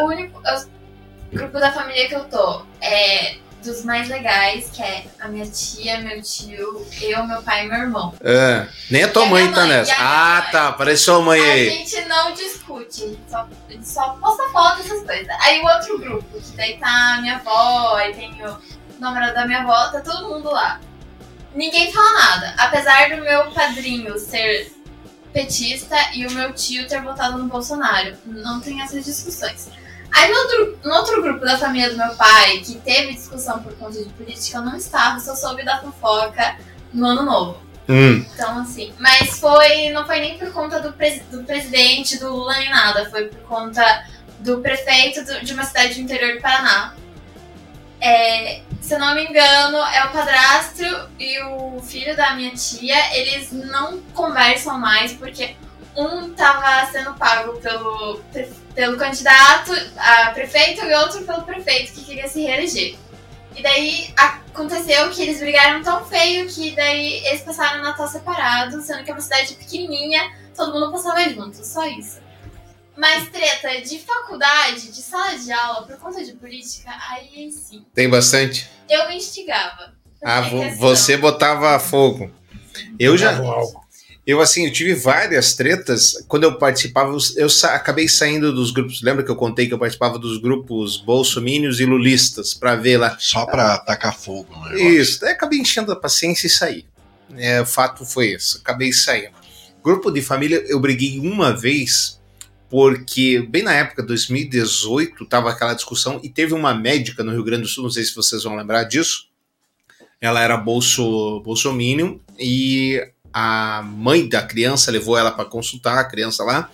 o 0.00 0.06
único 0.06 0.40
o 0.40 1.36
grupo 1.36 1.58
da 1.58 1.72
família 1.72 2.08
que 2.08 2.14
eu 2.14 2.24
tô 2.24 2.62
é 2.80 3.36
dos 3.64 3.84
mais 3.84 4.08
legais, 4.08 4.70
que 4.72 4.80
é 4.80 5.04
a 5.18 5.26
minha 5.26 5.44
tia, 5.44 5.98
meu 6.00 6.22
tio, 6.22 6.86
eu, 7.02 7.26
meu 7.26 7.42
pai 7.42 7.64
e 7.66 7.68
meu 7.68 7.78
irmão. 7.78 8.14
É. 8.20 8.68
Nem 8.88 9.02
a 9.02 9.08
tua 9.08 9.24
E 9.24 9.26
a 9.26 9.30
mãe 9.30 9.52
tá 9.52 9.60
mãe, 9.62 9.68
nessa. 9.68 9.90
e 9.90 9.94
a 9.94 9.98
minha 9.98 10.08
Ah, 10.08 10.40
mãe. 10.42 10.50
tá. 10.52 10.72
Parece 10.72 11.02
sua 11.02 11.20
mãe 11.20 11.40
A 11.40 11.52
aí. 11.52 11.70
gente 11.70 12.00
não 12.06 12.32
discute, 12.32 13.02
a 13.02 13.06
gente 13.08 13.20
só, 13.28 13.38
a 13.68 13.72
gente 13.72 13.88
só 13.88 14.10
posta 14.20 14.48
foto 14.50 14.80
essas 14.82 15.02
coisas. 15.02 15.26
Aí 15.40 15.60
o 15.60 15.66
outro 15.66 15.98
grupo, 15.98 16.40
que 16.40 16.56
daí 16.56 16.76
tá 16.78 17.14
a 17.16 17.20
minha 17.22 17.36
avó, 17.36 17.96
aí 17.96 18.14
tem 18.14 18.30
o 18.46 18.56
namorado 19.00 19.34
da 19.34 19.46
minha 19.46 19.62
avó, 19.62 19.88
tá 19.90 20.00
todo 20.00 20.28
mundo 20.28 20.48
lá. 20.50 20.80
Ninguém 21.52 21.92
fala 21.92 22.12
nada. 22.20 22.54
Apesar 22.58 23.08
do 23.16 23.22
meu 23.22 23.50
padrinho 23.50 24.16
ser 24.18 24.72
petista 25.32 25.96
e 26.14 26.24
o 26.26 26.30
meu 26.30 26.52
tio 26.52 26.86
ter 26.86 27.02
votado 27.02 27.36
no 27.38 27.46
Bolsonaro. 27.46 28.16
Não 28.24 28.60
tem 28.60 28.80
essas 28.80 29.04
discussões. 29.04 29.68
Aí 30.14 30.30
no 30.30 30.38
outro, 30.38 30.78
no 30.84 30.94
outro 30.94 31.22
grupo 31.22 31.44
da 31.44 31.58
família 31.58 31.90
do 31.90 31.96
meu 31.96 32.14
pai, 32.14 32.58
que 32.58 32.76
teve 32.76 33.14
discussão 33.14 33.62
por 33.62 33.74
conta 33.76 34.02
de 34.02 34.08
política, 34.10 34.58
eu 34.58 34.62
não 34.62 34.76
estava, 34.76 35.20
só 35.20 35.34
soube 35.34 35.64
da 35.64 35.78
fofoca 35.80 36.56
no 36.92 37.06
ano 37.06 37.22
novo. 37.22 37.62
Hum. 37.88 38.24
Então, 38.34 38.58
assim, 38.58 38.92
mas 38.98 39.38
foi. 39.38 39.90
Não 39.90 40.04
foi 40.06 40.18
nem 40.20 40.38
por 40.38 40.50
conta 40.52 40.80
do, 40.80 40.92
pres- 40.92 41.22
do 41.30 41.44
presidente, 41.44 42.18
do 42.18 42.32
Lula 42.34 42.56
nem 42.58 42.68
nada. 42.70 43.08
Foi 43.10 43.26
por 43.28 43.40
conta 43.42 44.04
do 44.40 44.58
prefeito 44.58 45.24
do- 45.24 45.44
de 45.44 45.52
uma 45.52 45.62
cidade 45.64 45.94
do 45.94 46.00
interior 46.00 46.34
do 46.36 46.40
Paraná. 46.42 46.94
É, 48.00 48.62
se 48.80 48.94
eu 48.94 48.98
não 48.98 49.14
me 49.14 49.24
engano, 49.24 49.78
é 49.78 50.04
o 50.04 50.10
padrastro 50.10 51.08
e 51.18 51.40
o 51.44 51.80
filho 51.80 52.16
da 52.16 52.34
minha 52.34 52.50
tia. 52.54 53.14
Eles 53.16 53.52
não 53.52 54.00
conversam 54.14 54.78
mais 54.78 55.12
porque 55.12 55.56
um 55.96 56.30
tava 56.34 56.90
sendo 56.90 57.14
pago 57.14 57.58
pelo, 57.60 58.20
pre- 58.32 58.50
pelo 58.76 58.96
candidato 58.98 59.72
a 59.96 60.30
prefeito 60.30 60.84
e 60.84 60.94
outro 60.94 61.24
pelo 61.24 61.42
prefeito 61.42 61.92
que 61.92 62.04
queria 62.04 62.28
se 62.28 62.42
reeleger. 62.42 62.94
E 63.56 63.62
daí 63.62 64.12
aconteceu 64.16 65.08
que 65.10 65.22
eles 65.22 65.40
brigaram 65.40 65.82
tão 65.82 66.04
feio 66.04 66.46
que 66.46 66.72
daí 66.76 67.26
eles 67.26 67.40
passaram 67.40 67.80
o 67.80 67.82
Natal 67.82 68.06
separado, 68.06 68.80
sendo 68.82 69.02
que 69.02 69.10
é 69.10 69.14
uma 69.14 69.20
cidade 69.20 69.54
pequenininha, 69.54 70.30
todo 70.54 70.74
mundo 70.74 70.92
passava 70.92 71.26
junto, 71.30 71.64
só 71.64 71.86
isso. 71.86 72.20
Mas 72.94 73.28
treta 73.30 73.80
de 73.80 73.98
faculdade, 73.98 74.92
de 74.92 75.02
sala 75.02 75.36
de 75.38 75.50
aula, 75.52 75.86
por 75.86 75.96
conta 75.98 76.22
de 76.22 76.32
política, 76.34 76.90
aí 77.10 77.50
sim. 77.50 77.84
Tem 77.94 78.08
bastante? 78.10 78.68
Eu 78.88 79.08
me 79.08 79.16
instigava. 79.16 79.94
Ah, 80.22 80.42
vo- 80.42 80.60
questão. 80.62 80.78
você 80.78 81.16
botava 81.16 81.78
fogo. 81.78 82.30
Eu 82.98 83.16
já. 83.16 83.32
Eu, 84.26 84.40
assim, 84.40 84.66
eu 84.66 84.72
tive 84.72 84.92
várias 84.94 85.54
tretas. 85.54 86.24
Quando 86.26 86.42
eu 86.44 86.58
participava, 86.58 87.16
eu, 87.36 87.48
sa- 87.48 87.74
acabei 87.76 88.08
saindo 88.08 88.52
dos 88.52 88.72
grupos. 88.72 89.00
Lembra 89.00 89.22
que 89.24 89.30
eu 89.30 89.36
contei 89.36 89.68
que 89.68 89.74
eu 89.74 89.78
participava 89.78 90.18
dos 90.18 90.38
grupos 90.38 90.96
bolsomínios 90.96 91.78
e 91.78 91.84
lulistas 91.84 92.52
pra 92.52 92.74
ver 92.74 92.96
lá? 92.98 93.16
Só 93.20 93.46
pra 93.46 93.78
tacar 93.78 94.18
fogo 94.18 94.52
negócio. 94.52 94.78
Isso, 95.00 95.20
daí 95.20 95.30
acabei 95.32 95.60
enchendo 95.60 95.92
a 95.92 95.96
paciência 95.96 96.48
e 96.48 96.50
saí. 96.50 96.84
É, 97.36 97.60
o 97.60 97.66
fato 97.66 98.04
foi 98.04 98.32
esse, 98.32 98.58
acabei 98.58 98.92
saindo. 98.92 99.36
Grupo 99.82 100.10
de 100.10 100.20
família, 100.20 100.60
eu 100.66 100.80
briguei 100.80 101.20
uma 101.20 101.52
vez, 101.56 102.20
porque 102.68 103.46
bem 103.48 103.62
na 103.62 103.74
época, 103.74 104.02
2018, 104.02 105.24
tava 105.26 105.50
aquela 105.50 105.74
discussão 105.74 106.20
e 106.24 106.28
teve 106.28 106.52
uma 106.54 106.74
médica 106.74 107.22
no 107.22 107.30
Rio 107.30 107.44
Grande 107.44 107.62
do 107.62 107.68
Sul, 107.68 107.84
não 107.84 107.90
sei 107.90 108.02
se 108.02 108.14
vocês 108.14 108.42
vão 108.42 108.56
lembrar 108.56 108.82
disso. 108.84 109.28
Ela 110.20 110.40
era 110.42 110.56
bolso, 110.56 111.40
bolsominion 111.44 112.18
e 112.38 113.00
a 113.38 113.82
mãe 113.82 114.26
da 114.26 114.40
criança 114.40 114.90
levou 114.90 115.14
ela 115.14 115.30
para 115.30 115.44
consultar, 115.44 115.98
a 115.98 116.04
criança 116.04 116.42
lá 116.42 116.70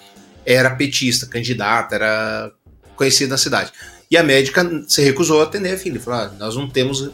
era 0.47 0.71
petista, 0.71 1.27
candidata, 1.27 1.97
era 1.97 2.53
conhecida 2.95 3.31
na 3.31 3.37
cidade. 3.37 3.73
E 4.09 4.17
a 4.17 4.23
médica 4.23 4.65
se 4.87 5.03
recusou 5.03 5.41
a 5.41 5.43
atender 5.43 5.75
a 5.75 5.77
filha, 5.77 5.99
falou: 5.99 6.21
ah, 6.21 6.33
nós 6.39 6.55
não 6.55 6.71
temos 6.71 7.11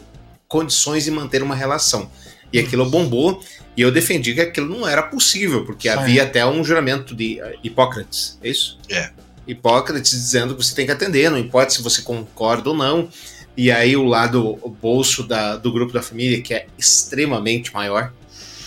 condições 0.47 1.05
de 1.05 1.09
manter 1.09 1.41
uma 1.41 1.55
relação. 1.55 2.11
E 2.53 2.59
aquilo 2.59 2.87
bombou, 2.91 3.43
e 3.75 3.81
eu 3.81 3.91
defendi 3.91 4.35
que 4.35 4.41
aquilo 4.41 4.69
não 4.69 4.87
era 4.87 5.01
possível, 5.01 5.65
porque 5.65 5.89
Sim. 5.89 5.97
havia 5.97 6.23
até 6.23 6.45
um 6.45 6.63
juramento 6.63 7.15
de 7.15 7.41
uh, 7.41 7.57
Hipócrates, 7.63 8.37
é 8.43 8.49
isso? 8.49 8.77
É. 8.87 9.09
Hipócrates 9.47 10.11
dizendo 10.11 10.55
que 10.55 10.63
você 10.63 10.75
tem 10.75 10.85
que 10.85 10.91
atender, 10.91 11.31
não 11.31 11.39
importa 11.39 11.71
se 11.71 11.81
você 11.81 12.03
concorda 12.03 12.69
ou 12.69 12.77
não. 12.77 13.09
E 13.57 13.71
aí 13.71 13.95
o 13.97 14.03
lado 14.03 14.59
o 14.61 14.69
bolso 14.69 15.23
da, 15.23 15.57
do 15.57 15.71
grupo 15.71 15.91
da 15.91 16.03
família, 16.03 16.39
que 16.39 16.53
é 16.53 16.67
extremamente 16.77 17.73
maior, 17.73 18.13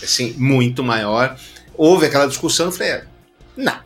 assim, 0.03 0.33
muito 0.37 0.83
maior, 0.83 1.37
houve 1.75 2.05
aquela 2.05 2.27
discussão, 2.27 2.67
eu 2.67 2.71
falei, 2.71 2.91
é, 2.93 3.05
não, 3.55 3.79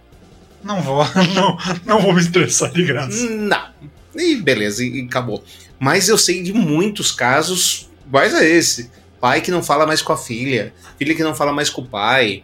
Não 0.64 0.82
vou, 0.82 1.06
não, 1.34 1.58
não 1.86 2.02
vou 2.02 2.14
me 2.14 2.22
estressar 2.22 2.72
de 2.72 2.84
graça. 2.84 3.30
não. 3.30 3.68
E 4.16 4.36
beleza, 4.36 4.84
e, 4.84 5.02
e 5.02 5.06
acabou. 5.06 5.44
Mas 5.80 6.10
eu 6.10 6.18
sei 6.18 6.42
de 6.42 6.52
muitos 6.54 7.12
casos 7.12 7.88
iguais 8.08 8.34
a 8.34 8.44
esse. 8.44 8.90
Pai 9.20 9.42
que 9.42 9.52
não 9.52 9.62
fala 9.64 9.86
mais 9.86 10.02
com 10.02 10.14
a 10.14 10.18
filha, 10.18 10.74
filha 10.98 11.16
que 11.16 11.24
não 11.24 11.36
fala 11.36 11.54
mais 11.54 11.70
com 11.70 11.82
o 11.82 11.88
pai. 11.88 12.44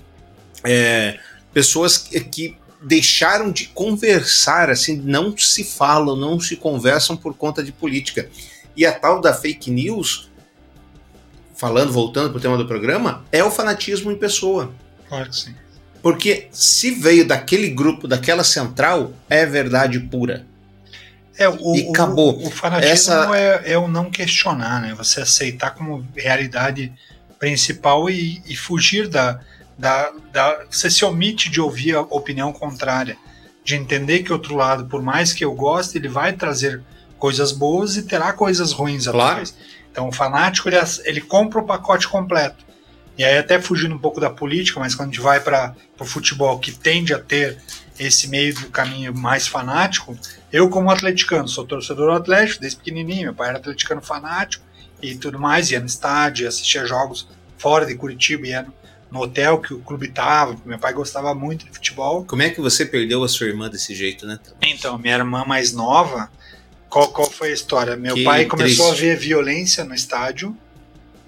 É, 0.64 1.18
pessoas 1.54 1.98
que, 1.98 2.20
que 2.20 2.58
deixaram 2.82 3.52
de 3.52 3.66
conversar, 3.68 4.70
assim, 4.70 4.98
não 4.98 5.36
se 5.38 5.64
falam, 5.64 6.16
não 6.16 6.40
se 6.40 6.56
conversam 6.56 7.16
por 7.16 7.34
conta 7.34 7.64
de 7.64 7.72
política. 7.72 8.30
E 8.76 8.86
a 8.86 8.92
tal 8.92 9.22
da 9.22 9.34
fake 9.34 9.72
news, 9.72 10.30
falando, 11.54 11.92
voltando 11.92 12.30
para 12.30 12.38
o 12.38 12.42
tema 12.42 12.58
do 12.58 12.66
programa, 12.68 13.24
é 13.32 13.44
o 13.44 13.52
fanatismo 13.52 14.12
em 14.12 14.16
pessoa. 14.16 14.72
Claro 15.08 15.30
que 15.30 15.36
sim. 15.36 15.56
Porque 16.02 16.48
se 16.52 16.92
veio 16.92 17.26
daquele 17.26 17.70
grupo, 17.70 18.08
daquela 18.08 18.44
central, 18.44 19.14
é 19.30 19.46
verdade 19.46 20.00
pura. 20.00 20.46
É, 21.38 21.48
o, 21.50 21.76
E 21.76 21.90
acabou. 21.90 22.38
O, 22.38 22.48
o 22.48 22.52
fanatismo 22.52 22.92
Essa- 22.94 23.38
é, 23.38 23.72
é 23.74 23.78
o 23.78 23.88
não 23.88 24.10
questionar, 24.12 24.82
né? 24.82 24.94
Você 24.96 25.22
aceitar 25.22 25.72
como 25.72 26.06
realidade 26.16 26.92
principal 27.40 28.10
e, 28.10 28.42
e 28.46 28.56
fugir 28.56 29.08
da, 29.08 29.40
da, 29.78 30.12
da. 30.32 30.66
Você 30.70 30.90
se 30.90 31.04
omite 31.06 31.50
de 31.50 31.60
ouvir 31.60 31.96
a 31.96 32.02
opinião 32.02 32.52
contrária, 32.54 33.18
de 33.64 33.76
entender 33.76 34.20
que 34.24 34.32
o 34.32 34.34
outro 34.36 34.56
lado, 34.56 34.86
por 34.86 35.02
mais 35.02 35.34
que 35.34 35.44
eu 35.44 35.54
goste, 35.54 35.98
ele 35.98 36.08
vai 36.08 36.34
trazer 36.34 36.82
coisas 37.18 37.52
boas 37.52 37.96
e 37.98 38.04
terá 38.04 38.34
coisas 38.34 38.72
ruins 38.74 39.06
Claro. 39.06 39.20
atrás. 39.32 39.56
Então 39.94 40.10
o 40.10 40.12
fanático 40.12 40.68
ele, 40.68 40.78
ele 41.06 41.22
compra 41.22 41.60
o 41.60 41.66
pacote 41.66 42.08
completo. 42.08 42.66
E 43.16 43.24
aí, 43.24 43.38
até 43.38 43.62
fugindo 43.62 43.94
um 43.94 44.00
pouco 44.00 44.20
da 44.20 44.32
política, 44.32 44.80
mas 44.80 44.96
quando 44.96 45.10
a 45.10 45.12
gente 45.12 45.22
vai 45.22 45.40
para 45.40 45.76
o 46.00 46.04
futebol, 46.04 46.58
que 46.58 46.72
tende 46.72 47.14
a 47.14 47.20
ter 47.20 47.62
esse 48.00 48.28
meio 48.28 48.56
do 48.56 48.70
caminho 48.70 49.16
mais 49.16 49.48
fanático, 49.48 50.18
eu, 50.52 50.68
como 50.68 50.90
atleticano, 50.90 51.48
sou 51.48 51.64
torcedor 51.64 52.08
do 52.08 52.18
Atlético 52.18 52.62
desde 52.62 52.80
pequenininho. 52.80 53.26
Meu 53.26 53.36
pai 53.36 53.50
era 53.50 53.60
atleticano 53.60 54.02
fanático 54.02 54.66
e 55.00 55.16
tudo 55.16 55.38
mais, 55.38 55.70
ia 55.70 55.80
no 55.80 55.86
estádio, 55.86 56.48
assistia 56.48 56.88
jogos 56.88 57.28
fora 57.56 57.86
de 57.86 57.94
Curitiba, 57.94 58.48
ia 58.48 58.64
no, 58.64 58.74
no 59.12 59.22
hotel 59.22 59.60
que 59.60 59.76
o 59.76 59.80
clube 59.80 60.08
estava. 60.08 60.58
Meu 60.66 60.80
pai 60.80 60.92
gostava 60.92 61.36
muito 61.36 61.66
de 61.66 61.72
futebol. 61.72 62.26
Como 62.26 62.42
é 62.42 62.50
que 62.50 62.60
você 62.60 62.84
perdeu 62.84 63.24
a 63.24 63.28
sua 63.28 63.46
irmã 63.46 63.70
desse 63.70 63.94
jeito, 63.94 64.26
né? 64.26 64.40
Então, 64.60 64.98
minha 64.98 65.14
irmã 65.14 65.46
mais 65.46 65.72
nova, 65.72 66.32
qual, 66.94 67.08
qual 67.08 67.32
foi 67.32 67.50
a 67.50 67.54
história? 67.54 67.96
Meu 67.96 68.14
Que 68.14 68.24
pai 68.24 68.46
começou 68.46 68.90
triste. 68.90 69.04
a 69.04 69.08
ver 69.08 69.18
violência 69.18 69.84
no 69.84 69.96
estádio 69.96 70.56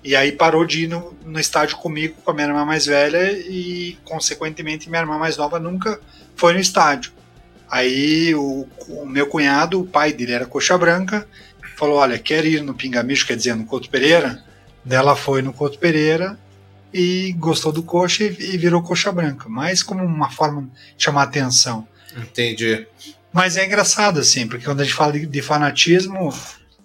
e 0.03 0.15
aí 0.15 0.31
parou 0.31 0.63
de 0.63 0.83
ir 0.83 0.87
no, 0.87 1.17
no 1.25 1.39
estádio 1.39 1.77
comigo, 1.77 2.13
com 2.23 2.29
a 2.29 2.33
minha 2.35 2.45
irmã 2.45 2.63
mais 2.63 2.85
velha 2.85 3.31
e, 3.31 3.97
consequentemente, 4.05 4.87
minha 4.87 5.01
irmã 5.01 5.17
mais 5.17 5.37
nova 5.37 5.59
nunca 5.59 5.99
foi 6.35 6.53
no 6.53 6.59
estádio. 6.59 7.11
Aí 7.67 8.35
o, 8.35 8.67
o 8.87 9.07
meu 9.07 9.25
cunhado, 9.25 9.81
o 9.81 9.87
pai 9.87 10.13
dele 10.13 10.33
era 10.33 10.45
coxa 10.45 10.77
branca, 10.77 11.27
falou: 11.75 11.95
Olha, 11.95 12.19
quer 12.19 12.45
ir 12.45 12.61
no 12.61 12.75
Pingamicho, 12.75 13.25
quer 13.25 13.35
dizer, 13.35 13.55
no 13.55 13.65
Couto 13.65 13.89
Pereira? 13.89 14.43
Dela 14.83 15.15
foi 15.15 15.41
no 15.41 15.51
Couto 15.51 15.79
Pereira 15.79 16.37
e 16.93 17.33
gostou 17.39 17.71
do 17.71 17.81
coxa 17.81 18.23
e, 18.23 18.27
e 18.27 18.57
virou 18.59 18.83
coxa 18.83 19.11
branca, 19.11 19.49
mas 19.49 19.81
como 19.81 20.03
uma 20.03 20.29
forma 20.29 20.69
de 20.95 21.03
chamar 21.03 21.23
atenção. 21.23 21.87
Entendi. 22.15 22.85
Mas 23.35 23.57
é 23.57 23.65
engraçado, 23.65 24.17
assim, 24.17 24.47
porque 24.47 24.63
quando 24.63 24.79
a 24.79 24.85
gente 24.85 24.95
fala 24.95 25.11
de, 25.11 25.41
fanatismo, 25.41 26.33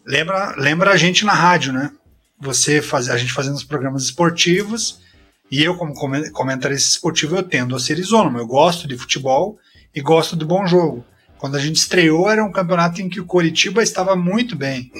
lembra, 0.04 0.52
lembra 0.56 0.90
a 0.90 0.96
gente 0.96 1.24
na 1.24 1.32
rádio, 1.32 1.72
né? 1.72 1.92
Você 2.40 2.82
faz, 2.82 3.08
a 3.08 3.16
gente 3.16 3.32
fazendo 3.32 3.54
os 3.54 3.62
programas 3.62 4.02
esportivos, 4.02 4.98
e 5.48 5.62
eu, 5.62 5.76
como 5.76 5.94
comen- 5.94 6.28
comentarista 6.32 6.90
esportivo, 6.90 7.36
eu 7.36 7.44
tendo 7.44 7.76
a 7.76 7.78
ser 7.78 8.00
isônomo. 8.00 8.36
Eu 8.36 8.48
gosto 8.48 8.88
de 8.88 8.98
futebol 8.98 9.60
e 9.94 10.00
gosto 10.00 10.34
de 10.34 10.44
bom 10.44 10.66
jogo. 10.66 11.04
Quando 11.38 11.56
a 11.56 11.60
gente 11.60 11.76
estreou, 11.76 12.28
era 12.28 12.44
um 12.44 12.50
campeonato 12.50 13.00
em 13.00 13.08
que 13.08 13.20
o 13.20 13.24
Coritiba 13.24 13.80
estava 13.80 14.16
muito 14.16 14.56
bem. 14.56 14.90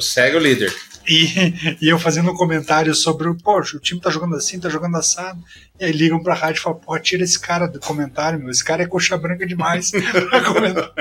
Segue 0.00 0.36
o 0.36 0.40
líder. 0.40 0.74
E, 1.08 1.76
e 1.80 1.88
eu 1.88 1.98
fazendo 1.98 2.30
um 2.30 2.34
comentário 2.34 2.94
sobre 2.94 3.28
o, 3.28 3.34
poxa, 3.34 3.76
o 3.76 3.80
time 3.80 4.00
tá 4.00 4.10
jogando 4.10 4.36
assim, 4.36 4.58
tá 4.58 4.68
jogando 4.68 4.96
assado. 4.96 5.42
E 5.78 5.84
aí 5.84 5.92
ligam 5.92 6.22
pra 6.22 6.34
rádio 6.34 6.60
e 6.60 6.62
falam, 6.62 6.78
pô, 6.78 6.98
tira 6.98 7.22
esse 7.22 7.38
cara 7.38 7.66
do 7.66 7.78
comentário, 7.78 8.38
meu. 8.38 8.50
Esse 8.50 8.64
cara 8.64 8.82
é 8.82 8.86
coxa 8.86 9.16
branca 9.16 9.46
demais 9.46 9.90
pra 10.30 10.42
comentar. 10.42 10.92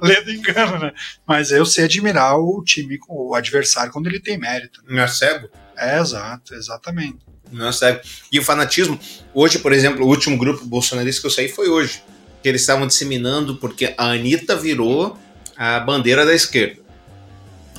Lendo 0.00 0.30
engano, 0.30 0.78
né? 0.78 0.92
Mas 1.26 1.50
eu 1.50 1.66
sei 1.66 1.84
admirar 1.84 2.38
o 2.38 2.62
time, 2.64 2.98
o 3.08 3.34
adversário, 3.34 3.92
quando 3.92 4.06
ele 4.06 4.20
tem 4.20 4.38
mérito. 4.38 4.82
Não 4.88 5.02
é 5.02 5.08
cego? 5.08 5.48
É, 5.76 5.98
exato, 5.98 6.54
exatamente. 6.54 7.18
Não 7.50 7.68
é 7.68 7.72
cego. 7.72 8.00
E 8.30 8.38
o 8.38 8.44
fanatismo, 8.44 8.98
hoje, 9.34 9.58
por 9.58 9.72
exemplo, 9.72 10.04
o 10.04 10.08
último 10.08 10.38
grupo 10.38 10.64
bolsonarista 10.64 11.20
que 11.20 11.26
eu 11.26 11.30
saí 11.30 11.48
foi 11.48 11.68
hoje. 11.68 12.02
Que 12.42 12.48
eles 12.48 12.62
estavam 12.62 12.86
disseminando 12.86 13.56
porque 13.56 13.92
a 13.98 14.12
Anitta 14.12 14.56
virou 14.56 15.18
a 15.56 15.78
bandeira 15.78 16.24
da 16.24 16.34
esquerda. 16.34 16.79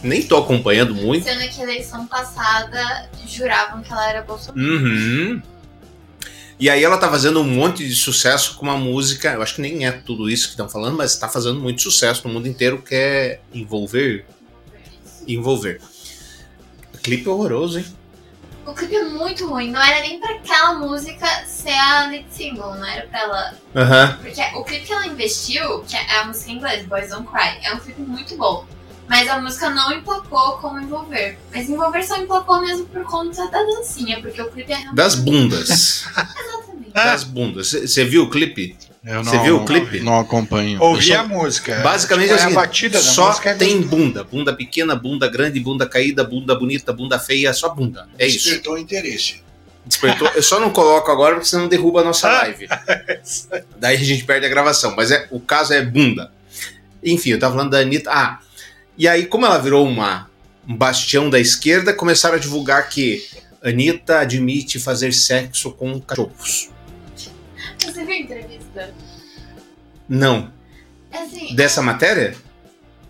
Nem 0.03 0.23
tô 0.23 0.37
acompanhando 0.37 0.95
muito. 0.95 1.23
Sendo 1.23 1.47
que 1.49 1.59
a 1.59 1.63
eleição 1.63 2.07
passada 2.07 3.09
juravam 3.27 3.81
que 3.81 3.91
ela 3.91 4.09
era 4.09 4.21
Bolsonaro. 4.21 4.59
Uhum. 4.59 5.41
E 6.59 6.69
aí 6.69 6.83
ela 6.83 6.97
tá 6.97 7.09
fazendo 7.09 7.41
um 7.41 7.47
monte 7.47 7.87
de 7.87 7.95
sucesso 7.95 8.55
com 8.55 8.67
uma 8.67 8.77
música, 8.77 9.31
eu 9.33 9.41
acho 9.41 9.55
que 9.55 9.61
nem 9.61 9.87
é 9.87 9.91
tudo 9.91 10.29
isso 10.29 10.45
que 10.45 10.51
estão 10.51 10.69
falando, 10.69 10.95
mas 10.95 11.15
tá 11.17 11.27
fazendo 11.27 11.59
muito 11.59 11.81
sucesso 11.81 12.27
no 12.27 12.33
mundo 12.33 12.47
inteiro, 12.47 12.79
que 12.81 12.93
é 12.93 13.41
Envolver. 13.51 14.25
Envolver. 15.27 15.81
Clipe 17.01 17.27
horroroso, 17.27 17.79
hein? 17.79 17.85
O 18.63 18.73
clipe 18.73 18.95
é 18.95 19.05
muito 19.05 19.47
ruim, 19.47 19.71
não 19.71 19.81
era 19.81 20.01
nem 20.01 20.19
pra 20.19 20.35
aquela 20.35 20.75
música 20.75 21.25
ser 21.47 21.71
a 21.71 22.07
lead 22.07 22.25
single, 22.29 22.75
não 22.75 22.85
era 22.85 23.07
pra 23.07 23.19
ela. 23.21 23.53
Aham. 23.75 24.19
Porque 24.21 24.41
o 24.55 24.63
clipe 24.63 24.85
que 24.85 24.93
ela 24.93 25.07
investiu, 25.07 25.81
que 25.81 25.95
é 25.95 26.19
a 26.19 26.25
música 26.25 26.51
em 26.51 26.57
inglês, 26.57 26.85
Boys 26.85 27.09
Don't 27.09 27.27
Cry, 27.27 27.57
é 27.63 27.73
um 27.73 27.79
clipe 27.79 28.01
muito 28.01 28.37
bom. 28.37 28.67
Mas 29.11 29.27
a 29.27 29.41
música 29.41 29.69
não 29.69 29.91
emplacou 29.91 30.53
como 30.59 30.79
envolver. 30.79 31.37
Mas 31.53 31.67
envolver 31.69 32.01
só 32.01 32.15
emplacou 32.15 32.61
mesmo 32.61 32.85
por 32.85 33.03
conta 33.03 33.45
da 33.51 33.61
dancinha, 33.61 34.21
porque 34.21 34.41
o 34.41 34.49
clipe 34.49 34.71
é 34.71 34.75
realmente. 34.75 34.95
Das 34.95 35.15
bundas. 35.15 35.69
Exatamente. 36.07 36.91
das 36.93 37.23
bundas. 37.25 37.71
Você 37.73 38.05
viu 38.05 38.23
o 38.23 38.29
clipe? 38.29 38.77
Eu 39.03 39.21
Você 39.21 39.37
viu 39.39 39.57
o 39.57 39.65
clipe? 39.65 39.99
Não 39.99 40.17
acompanho. 40.17 40.81
Ouvi 40.81 41.07
só- 41.07 41.17
a 41.19 41.23
música. 41.25 41.81
Basicamente 41.81 42.29
Tipo, 42.29 42.39
é 42.39 42.43
é 42.43 42.47
o 42.47 42.51
a 42.51 42.53
batida 42.53 42.97
da 42.99 43.03
só 43.03 43.27
música. 43.27 43.49
é 43.49 43.53
tem 43.55 43.81
bunda. 43.81 44.23
Bunda 44.23 44.55
pequena, 44.55 44.95
bunda 44.95 45.27
grande, 45.27 45.59
bunda 45.59 45.85
caída, 45.85 46.23
bunda 46.23 46.55
bonita, 46.55 46.93
bunda 46.93 47.19
feia, 47.19 47.51
só 47.53 47.67
bunda. 47.67 48.07
É 48.17 48.25
isso. 48.27 48.45
Despertou 48.45 48.77
interesse. 48.77 49.43
Despertou. 49.85 50.29
Eu 50.29 50.43
só 50.43 50.57
não 50.57 50.69
coloco 50.69 51.11
agora 51.11 51.33
porque 51.35 51.49
senão 51.49 51.67
derruba 51.67 51.99
a 51.99 52.03
nossa 52.05 52.29
live. 52.31 52.65
Daí 53.77 53.97
a 53.97 53.99
gente 53.99 54.23
perde 54.23 54.45
a 54.45 54.49
gravação. 54.49 54.93
Mas 54.95 55.11
é, 55.11 55.27
o 55.31 55.39
caso 55.41 55.73
é 55.73 55.81
bunda. 55.83 56.31
Enfim, 57.03 57.31
eu 57.31 57.39
tava 57.39 57.55
falando 57.55 57.71
da 57.71 57.79
Anitta. 57.79 58.09
Ah, 58.09 58.39
e 59.01 59.07
aí, 59.07 59.25
como 59.25 59.47
ela 59.47 59.57
virou 59.57 59.83
uma, 59.83 60.29
um 60.69 60.75
bastião 60.75 61.27
da 61.27 61.39
esquerda, 61.39 61.91
começaram 61.91 62.35
a 62.35 62.39
divulgar 62.39 62.87
que 62.87 63.27
Anitta 63.63 64.19
admite 64.19 64.79
fazer 64.79 65.11
sexo 65.11 65.71
com 65.71 65.99
cachorros. 65.99 66.69
Você 67.79 68.05
viu 68.05 68.13
a 68.13 68.17
entrevista? 68.19 68.93
Não. 70.07 70.53
Assim, 71.11 71.55
Dessa 71.55 71.81
matéria? 71.81 72.37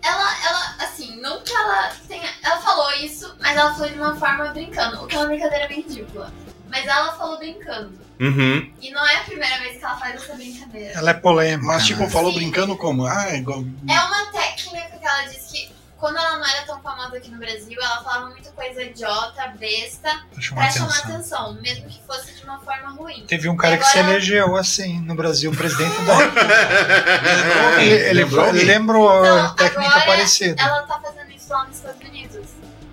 ela, 0.01 0.45
ela, 0.47 0.75
assim, 0.79 1.19
não 1.19 1.43
que 1.43 1.51
ela 1.51 1.91
tenha. 2.07 2.29
Ela 2.41 2.61
falou 2.61 2.89
isso, 3.03 3.35
mas 3.41 3.57
ela 3.57 3.73
falou 3.73 3.89
de 3.89 3.95
uma 3.95 4.15
forma 4.15 4.45
brincando. 4.45 5.03
O 5.03 5.07
que 5.07 5.15
é 5.17 5.19
uma 5.19 5.27
brincadeira 5.27 5.67
bem 5.67 5.81
ridícula. 5.81 6.33
Mas 6.69 6.87
ela 6.87 7.17
falou 7.17 7.37
brincando. 7.37 7.99
Uhum. 8.17 8.71
E 8.81 8.91
não 8.91 9.05
é 9.05 9.17
a 9.17 9.23
primeira 9.25 9.59
vez 9.59 9.77
que 9.77 9.83
ela 9.83 9.97
faz 9.97 10.15
essa 10.15 10.35
brincadeira. 10.35 10.93
Ela 10.93 11.11
é 11.11 11.13
polêmica. 11.15 11.67
Mas, 11.67 11.85
tipo, 11.85 11.99
né? 11.99 12.09
falou 12.09 12.31
Sim. 12.31 12.39
brincando 12.39 12.77
como? 12.77 13.05
Ah, 13.05 13.25
é 13.29 13.39
igual. 13.39 13.65
É 13.89 13.99
uma 13.99 14.25
técnica 14.31 14.97
que 14.97 15.05
ela 15.05 15.23
diz 15.23 15.51
que 15.51 15.80
quando 16.01 16.17
ela 16.17 16.39
não 16.39 16.45
era 16.47 16.65
tão 16.65 16.81
famosa 16.81 17.15
aqui 17.15 17.29
no 17.29 17.37
Brasil, 17.37 17.77
ela 17.79 18.03
falava 18.03 18.31
muita 18.31 18.49
coisa 18.51 18.81
idiota, 18.81 19.53
besta, 19.59 20.09
Pra 20.33 20.41
chamar 20.41 20.61
pra 20.63 20.71
chamar 20.71 20.97
atenção. 20.97 21.15
atenção, 21.15 21.61
mesmo 21.61 21.87
que 21.87 22.01
fosse 22.07 22.33
de 22.33 22.43
uma 22.43 22.59
forma 22.59 22.89
ruim. 22.89 23.23
Teve 23.27 23.47
um 23.47 23.55
cara 23.55 23.77
que 23.77 23.85
se 23.85 23.99
elegeu 23.99 24.55
assim 24.57 24.99
no 25.01 25.13
Brasil, 25.13 25.51
presidente 25.51 25.95
da. 26.01 26.17
Ele, 27.81 27.91
ele, 27.93 28.13
Lembrou 28.23 28.47
ele 28.49 28.63
lembrou 28.63 29.25
Então, 29.25 29.55
técnica 29.55 29.89
agora 29.89 30.05
parecida. 30.05 30.61
Ela 30.61 30.81
tá 30.83 30.99
fazendo 30.99 31.31
isso 31.31 31.49
lá 31.53 31.65
nos 31.65 31.77
Estados 31.77 32.01
Unidos. 32.01 32.47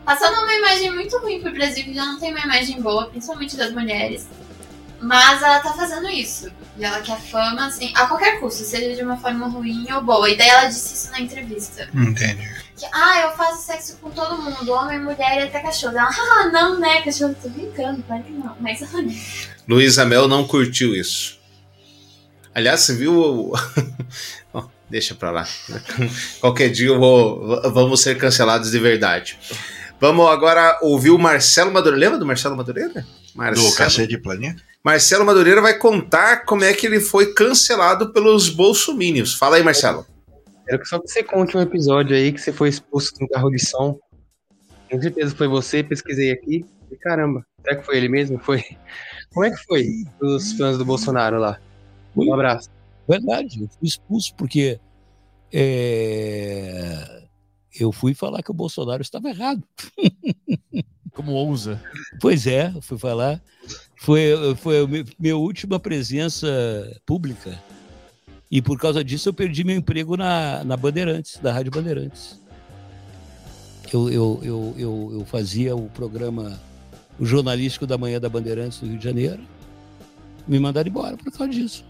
Passando 0.05 0.43
uma 0.43 0.55
imagem 0.55 0.91
muito 0.95 1.19
ruim 1.19 1.41
pro 1.41 1.51
Brasil, 1.53 1.85
que 1.85 1.95
já 1.95 2.05
não 2.05 2.21
tem 2.21 2.31
uma 2.31 2.41
imagem 2.41 2.81
boa, 2.81 3.07
principalmente 3.09 3.57
das 3.57 3.73
mulheres. 3.73 4.27
Mas 5.01 5.43
ela 5.43 5.61
tá 5.61 5.73
fazendo 5.73 6.09
isso. 6.11 6.51
E 6.77 6.85
ela 6.85 7.01
quer 7.01 7.19
fama, 7.21 7.67
assim, 7.67 7.93
a 7.97 8.07
qualquer 8.07 8.39
custo, 8.41 8.65
seja 8.65 8.95
de 8.95 9.03
uma 9.03 9.17
forma 9.17 9.49
ruim 9.49 9.87
ou 9.93 10.03
boa. 10.03 10.29
E 10.31 10.37
daí 10.37 10.49
ela 10.49 10.67
disse 10.67 10.95
isso 10.95 11.11
na 11.11 11.21
entrevista. 11.21 11.89
Entendi. 11.95 12.68
Que, 12.79 12.87
ah, 12.93 13.21
eu 13.23 13.31
faço 13.37 13.67
sexo 13.67 13.97
com 14.01 14.11
todo 14.11 14.41
mundo, 14.41 14.71
homem, 14.73 15.01
mulher 15.01 15.39
e 15.41 15.43
até 15.45 15.61
cachorro. 15.61 15.97
Ela, 15.99 16.09
ah, 16.09 16.49
não, 16.53 16.79
né, 16.79 17.03
cachorro, 17.03 17.35
tô 17.43 17.49
brincando, 17.49 18.03
claro 18.05 18.23
que 18.23 18.33
não. 18.33 18.57
Mas. 18.61 18.81
Luísa 19.69 20.05
Mel 20.05 20.29
não 20.29 20.47
curtiu 20.47 20.95
isso. 20.95 21.39
Aliás, 22.55 22.81
você 22.81 22.95
viu. 22.95 23.15
o- 23.19 23.53
Bom, 24.53 24.69
deixa 24.89 25.15
pra 25.15 25.31
lá. 25.31 25.47
Qualquer 26.41 26.71
dia 26.71 26.89
eu 26.89 26.99
vou. 26.99 27.61
Vamos 27.73 28.01
ser 28.01 28.17
cancelados 28.19 28.71
de 28.71 28.79
verdade. 28.79 29.39
Vamos 30.01 30.29
agora 30.29 30.79
ouvir 30.83 31.11
o 31.11 31.19
Marcelo 31.19 31.73
Madureira. 31.73 31.99
Lembra 32.07 32.19
do 32.19 32.27
Marcelo 32.27 32.57
Madureira? 32.57 33.01
Do 33.01 33.05
Marcelo, 33.35 33.75
Cacete 33.75 34.17
Planeta? 34.19 34.63
Marcelo 34.85 35.25
Madureira 35.25 35.61
vai 35.61 35.75
contar 35.77 36.45
como 36.45 36.63
é 36.65 36.73
que 36.73 36.87
ele 36.87 37.01
foi 37.01 37.33
cancelado 37.35 38.13
pelos 38.13 38.49
bolsomínios. 38.49 39.35
Fala 39.35 39.57
aí, 39.57 39.63
Marcelo. 39.63 40.07
Quero 40.69 40.83
que 40.83 40.89
só 40.89 40.99
que 41.01 41.09
você 41.09 41.23
conte 41.23 41.57
um 41.57 41.61
episódio 41.63 42.15
aí 42.15 42.31
que 42.31 42.41
você 42.41 42.53
foi 42.53 42.69
expulso 42.69 43.13
no 43.21 43.29
carro 43.29 43.51
de 43.51 43.59
som. 43.59 43.99
Com 44.91 45.01
certeza 45.01 45.35
foi 45.35 45.49
você, 45.49 45.83
pesquisei 45.83 46.31
aqui. 46.31 46.65
E 46.91 46.97
caramba, 46.97 47.45
será 47.63 47.77
que 47.77 47.85
foi 47.87 47.97
ele 47.97 48.09
mesmo? 48.09 48.39
Foi. 48.39 48.63
Como 49.33 49.45
é 49.47 49.51
que 49.51 49.63
foi 49.65 49.87
os 50.21 50.53
fãs 50.53 50.77
do 50.79 50.85
Bolsonaro 50.85 51.39
lá? 51.39 51.59
Um 52.17 52.33
abraço. 52.35 52.69
Verdade, 53.09 53.63
eu 53.63 53.69
fui 53.69 53.89
expulso 53.89 54.35
porque 54.37 54.79
é, 55.53 57.23
eu 57.81 57.91
fui 57.93 58.15
falar 58.15 58.43
que 58.43 58.51
o 58.51 58.55
Bolsonaro 58.55 59.03
estava 59.03 59.29
errado. 59.29 59.63
Como 61.13 61.33
ousa? 61.33 61.83
Pois 62.21 62.47
é, 62.47 62.73
eu 62.75 62.83
fui 62.83 62.99
falar. 62.99 63.43
Foi, 63.97 64.31
foi 64.57 64.81
a 64.81 64.87
mi- 64.87 65.05
minha 65.19 65.37
última 65.37 65.81
presença 65.81 66.47
pública. 67.05 67.59
E 68.51 68.63
por 68.63 68.79
causa 68.79 69.05
disso 69.05 69.29
eu 69.29 69.35
perdi 69.35 69.63
meu 69.65 69.77
emprego 69.77 70.17
na, 70.17 70.65
na 70.65 70.77
Bandeirantes, 70.77 71.39
da 71.39 71.53
Rádio 71.53 71.71
Bandeirantes. 71.71 72.41
Eu, 73.93 74.11
eu, 74.11 74.41
eu, 74.43 74.75
eu, 74.77 75.11
eu 75.15 75.25
fazia 75.25 75.75
o 75.77 75.89
programa, 75.91 76.59
o 77.19 77.25
jornalístico 77.25 77.87
da 77.87 77.99
manhã 77.99 78.21
da 78.21 78.29
Bandeirantes 78.29 78.81
do 78.81 78.87
Rio 78.87 78.99
de 78.99 79.05
Janeiro. 79.05 79.43
Me 80.47 80.59
mandaram 80.59 80.89
embora 80.89 81.17
por 81.17 81.31
causa 81.31 81.49
disso. 81.49 81.85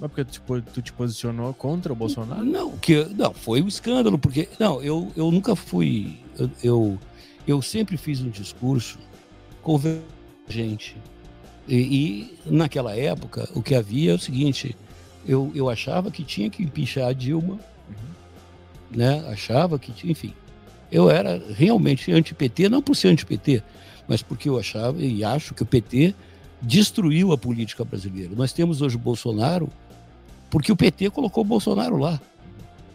Mas 0.00 0.10
porque 0.10 0.24
tu, 0.24 0.62
tu 0.72 0.82
te 0.82 0.92
posicionou 0.92 1.52
contra 1.54 1.92
o 1.92 1.96
Bolsonaro? 1.96 2.44
Não, 2.44 2.76
que 2.78 3.04
não 3.16 3.32
foi 3.32 3.62
um 3.62 3.68
escândalo 3.68 4.18
porque 4.18 4.48
não, 4.58 4.82
eu, 4.82 5.12
eu 5.16 5.30
nunca 5.30 5.54
fui, 5.54 6.18
eu, 6.38 6.50
eu 6.62 6.98
eu 7.46 7.60
sempre 7.62 7.96
fiz 7.96 8.20
um 8.20 8.30
discurso 8.30 8.98
convergente 9.62 10.96
e, 11.68 11.76
e 11.76 12.38
naquela 12.46 12.96
época 12.96 13.48
o 13.54 13.62
que 13.62 13.74
havia 13.74 14.12
é 14.12 14.14
o 14.14 14.18
seguinte, 14.18 14.76
eu, 15.26 15.50
eu 15.54 15.68
achava 15.68 16.10
que 16.10 16.24
tinha 16.24 16.50
que 16.50 16.62
empichar 16.62 17.08
a 17.08 17.12
Dilma, 17.12 17.58
né? 18.90 19.24
Achava 19.28 19.78
que 19.78 19.92
tinha, 19.92 20.10
enfim, 20.10 20.34
eu 20.90 21.10
era 21.10 21.40
realmente 21.54 22.10
anti-PT 22.12 22.68
não 22.68 22.82
por 22.82 22.96
ser 22.96 23.08
anti-PT, 23.08 23.62
mas 24.08 24.22
porque 24.22 24.48
eu 24.48 24.58
achava 24.58 25.00
e 25.00 25.22
acho 25.22 25.54
que 25.54 25.62
o 25.62 25.66
PT 25.66 26.14
destruiu 26.60 27.32
a 27.32 27.38
política 27.38 27.84
brasileira. 27.84 28.34
Nós 28.34 28.52
temos 28.52 28.82
hoje 28.82 28.96
o 28.96 28.98
Bolsonaro 28.98 29.70
porque 30.50 30.72
o 30.72 30.76
PT 30.76 31.10
colocou 31.10 31.42
o 31.44 31.46
Bolsonaro 31.46 31.96
lá. 31.96 32.20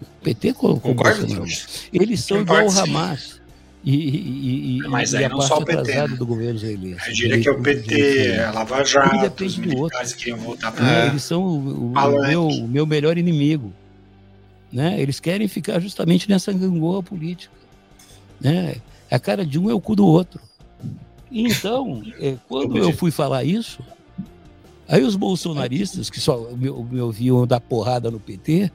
O 0.01 0.23
PT 0.23 0.53
colocou 0.53 0.93
Concordo, 0.93 1.23
o 1.23 1.27
Bolsonaro. 1.27 1.51
Eles 1.93 2.19
são 2.23 2.41
igual 2.41 2.67
o. 2.67 2.79
Hamas. 2.79 3.41
E, 3.85 4.77
e, 4.77 4.87
Mas 4.87 5.13
e 5.13 5.17
aí 5.17 5.29
não 5.29 5.39
só 5.39 5.59
o 5.59 5.63
PT, 5.63 5.93
né? 5.93 6.07
do 6.07 6.25
governo 6.25 6.55
israelense. 6.55 7.07
Eu 7.07 7.13
diria 7.13 7.39
que 7.39 7.47
é 7.47 7.51
o 7.51 7.61
PT, 7.61 8.39
a 8.39 8.51
Lava 8.51 8.83
Jato, 8.83 9.45
os 9.45 9.57
militares 9.57 10.13
que 10.13 10.23
queriam 10.23 10.39
voltar 10.39 10.69
É, 10.69 10.71
para 10.71 11.05
Eles 11.05 11.21
são 11.21 11.43
o, 11.43 11.93
o 11.93 12.27
meu, 12.27 12.47
o 12.47 12.67
meu 12.67 12.87
melhor 12.87 13.15
inimigo. 13.15 13.71
Né? 14.73 14.99
Eles 14.99 15.19
querem 15.19 15.47
ficar 15.47 15.79
justamente 15.79 16.27
nessa 16.27 16.51
gangorra 16.51 17.03
política. 17.03 17.53
Né? 18.41 18.77
A 19.11 19.19
cara 19.19 19.45
de 19.45 19.59
um 19.59 19.69
é 19.69 19.73
o 19.73 19.79
cu 19.79 19.95
do 19.95 20.07
outro. 20.07 20.41
Então, 21.31 22.01
é, 22.19 22.37
quando 22.49 22.75
eu 22.79 22.91
fui 22.91 23.11
falar 23.11 23.43
isso, 23.43 23.83
aí 24.87 25.03
os 25.03 25.15
bolsonaristas, 25.15 26.09
que 26.09 26.19
só 26.19 26.49
me, 26.57 26.71
me 26.71 27.01
ouviam 27.01 27.45
dar 27.45 27.59
porrada 27.59 28.09
no 28.09 28.19
PT, 28.19 28.71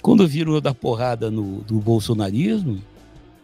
quando 0.00 0.26
viram 0.26 0.54
eu 0.54 0.60
dar 0.62 0.72
porrada 0.72 1.30
no 1.30 1.60
do 1.64 1.78
bolsonarismo, 1.80 2.80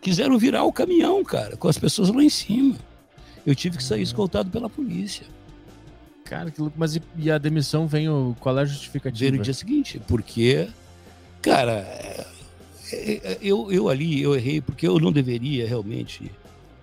quiseram 0.05 0.39
virar 0.39 0.65
o 0.65 0.73
caminhão, 0.73 1.25
cara, 1.25 1.57
com 1.57 1.67
as 1.67 1.79
pessoas 1.79 2.11
lá 2.11 2.23
em 2.23 2.29
cima. 2.29 2.77
Eu 3.47 3.55
tive 3.55 3.79
que 3.79 3.83
sair 3.83 4.03
escoltado 4.03 4.51
pela 4.51 4.69
polícia. 4.69 5.27
Cara, 6.25 6.51
que 6.51 6.61
louco. 6.61 6.77
Mas 6.79 7.01
e, 7.17 7.31
a 7.31 7.39
demissão 7.39 7.87
vem 7.87 8.09
o. 8.09 8.37
Qual 8.39 8.59
é 8.59 8.63
a 8.63 8.65
justificativa? 8.67 9.31
Veio 9.31 9.39
no 9.39 9.43
dia 9.43 9.55
seguinte, 9.55 10.01
porque, 10.07 10.69
cara, 11.41 11.73
é, 11.73 12.27
é, 12.93 13.39
eu, 13.41 13.73
eu 13.73 13.89
ali, 13.89 14.23
eu 14.23 14.35
errei, 14.37 14.61
porque 14.61 14.87
eu 14.87 15.01
não 15.01 15.11
deveria 15.11 15.67
realmente, 15.67 16.31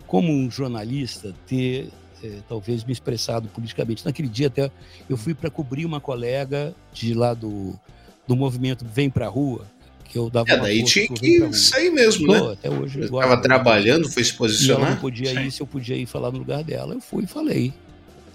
como 0.07 0.33
um 0.33 0.49
jornalista, 0.49 1.33
ter 1.45 1.89
é, 2.23 2.39
talvez 2.49 2.83
me 2.83 2.91
expressado 2.91 3.47
politicamente. 3.49 4.03
Naquele 4.03 4.29
dia 4.29 4.47
até 4.47 4.71
eu 5.07 5.15
fui 5.15 5.35
para 5.35 5.49
cobrir 5.49 5.85
uma 5.85 5.99
colega 5.99 6.73
de 6.91 7.13
lá 7.13 7.35
do, 7.35 7.79
do 8.27 8.35
movimento 8.35 8.83
Vem 8.83 9.11
Pra 9.11 9.27
Rua, 9.27 9.65
que 10.11 10.17
eu 10.17 10.29
dava 10.29 10.51
É, 10.51 10.57
daí 10.57 10.83
tinha 10.83 11.07
que 11.07 11.53
sair 11.53 11.89
mesmo, 11.89 12.27
Tô, 12.27 12.33
né? 12.47 12.53
Até 12.53 12.69
hoje. 12.69 12.99
Eu 12.99 13.05
igual. 13.05 13.23
tava 13.27 13.41
trabalhando, 13.41 14.09
foi 14.09 14.23
se 14.23 14.33
posicionar. 14.33 14.91
não 14.91 14.97
podia 14.97 15.31
ir, 15.41 15.51
se 15.51 15.61
eu 15.61 15.67
podia 15.67 15.95
ir 15.95 16.05
falar 16.05 16.31
no 16.31 16.39
lugar 16.39 16.63
dela, 16.63 16.93
eu 16.93 16.99
fui 17.01 17.23
e 17.23 17.27
falei. 17.27 17.73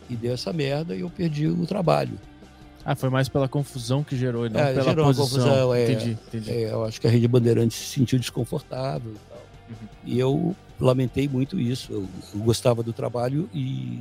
E 0.08 0.16
deu 0.16 0.32
essa 0.32 0.52
merda 0.52 0.94
e 0.96 1.00
eu 1.00 1.10
perdi 1.10 1.46
o 1.48 1.66
trabalho. 1.66 2.18
Ah, 2.84 2.94
foi 2.94 3.10
mais 3.10 3.28
pela 3.28 3.48
confusão 3.48 4.04
que 4.04 4.16
gerou 4.16 4.48
não 4.48 4.60
É, 4.60 4.72
pela 4.72 4.84
gerou 4.84 5.04
uma 5.06 5.12
posição. 5.14 5.42
confusão, 5.42 5.74
é, 5.74 5.90
Entendi, 5.90 6.16
entendi. 6.28 6.50
é, 6.52 6.70
eu 6.72 6.84
acho 6.84 7.00
que 7.00 7.06
a 7.06 7.10
Rede 7.10 7.26
Bandeirantes 7.26 7.76
se 7.76 7.86
sentiu 7.94 8.18
desconfortável 8.18 9.12
e 9.12 9.35
tal. 9.74 9.88
E 10.04 10.18
eu 10.18 10.54
lamentei 10.80 11.28
muito 11.28 11.58
isso. 11.58 11.92
Eu, 11.92 12.08
eu 12.34 12.40
gostava 12.40 12.82
do 12.82 12.92
trabalho 12.92 13.48
e, 13.52 14.00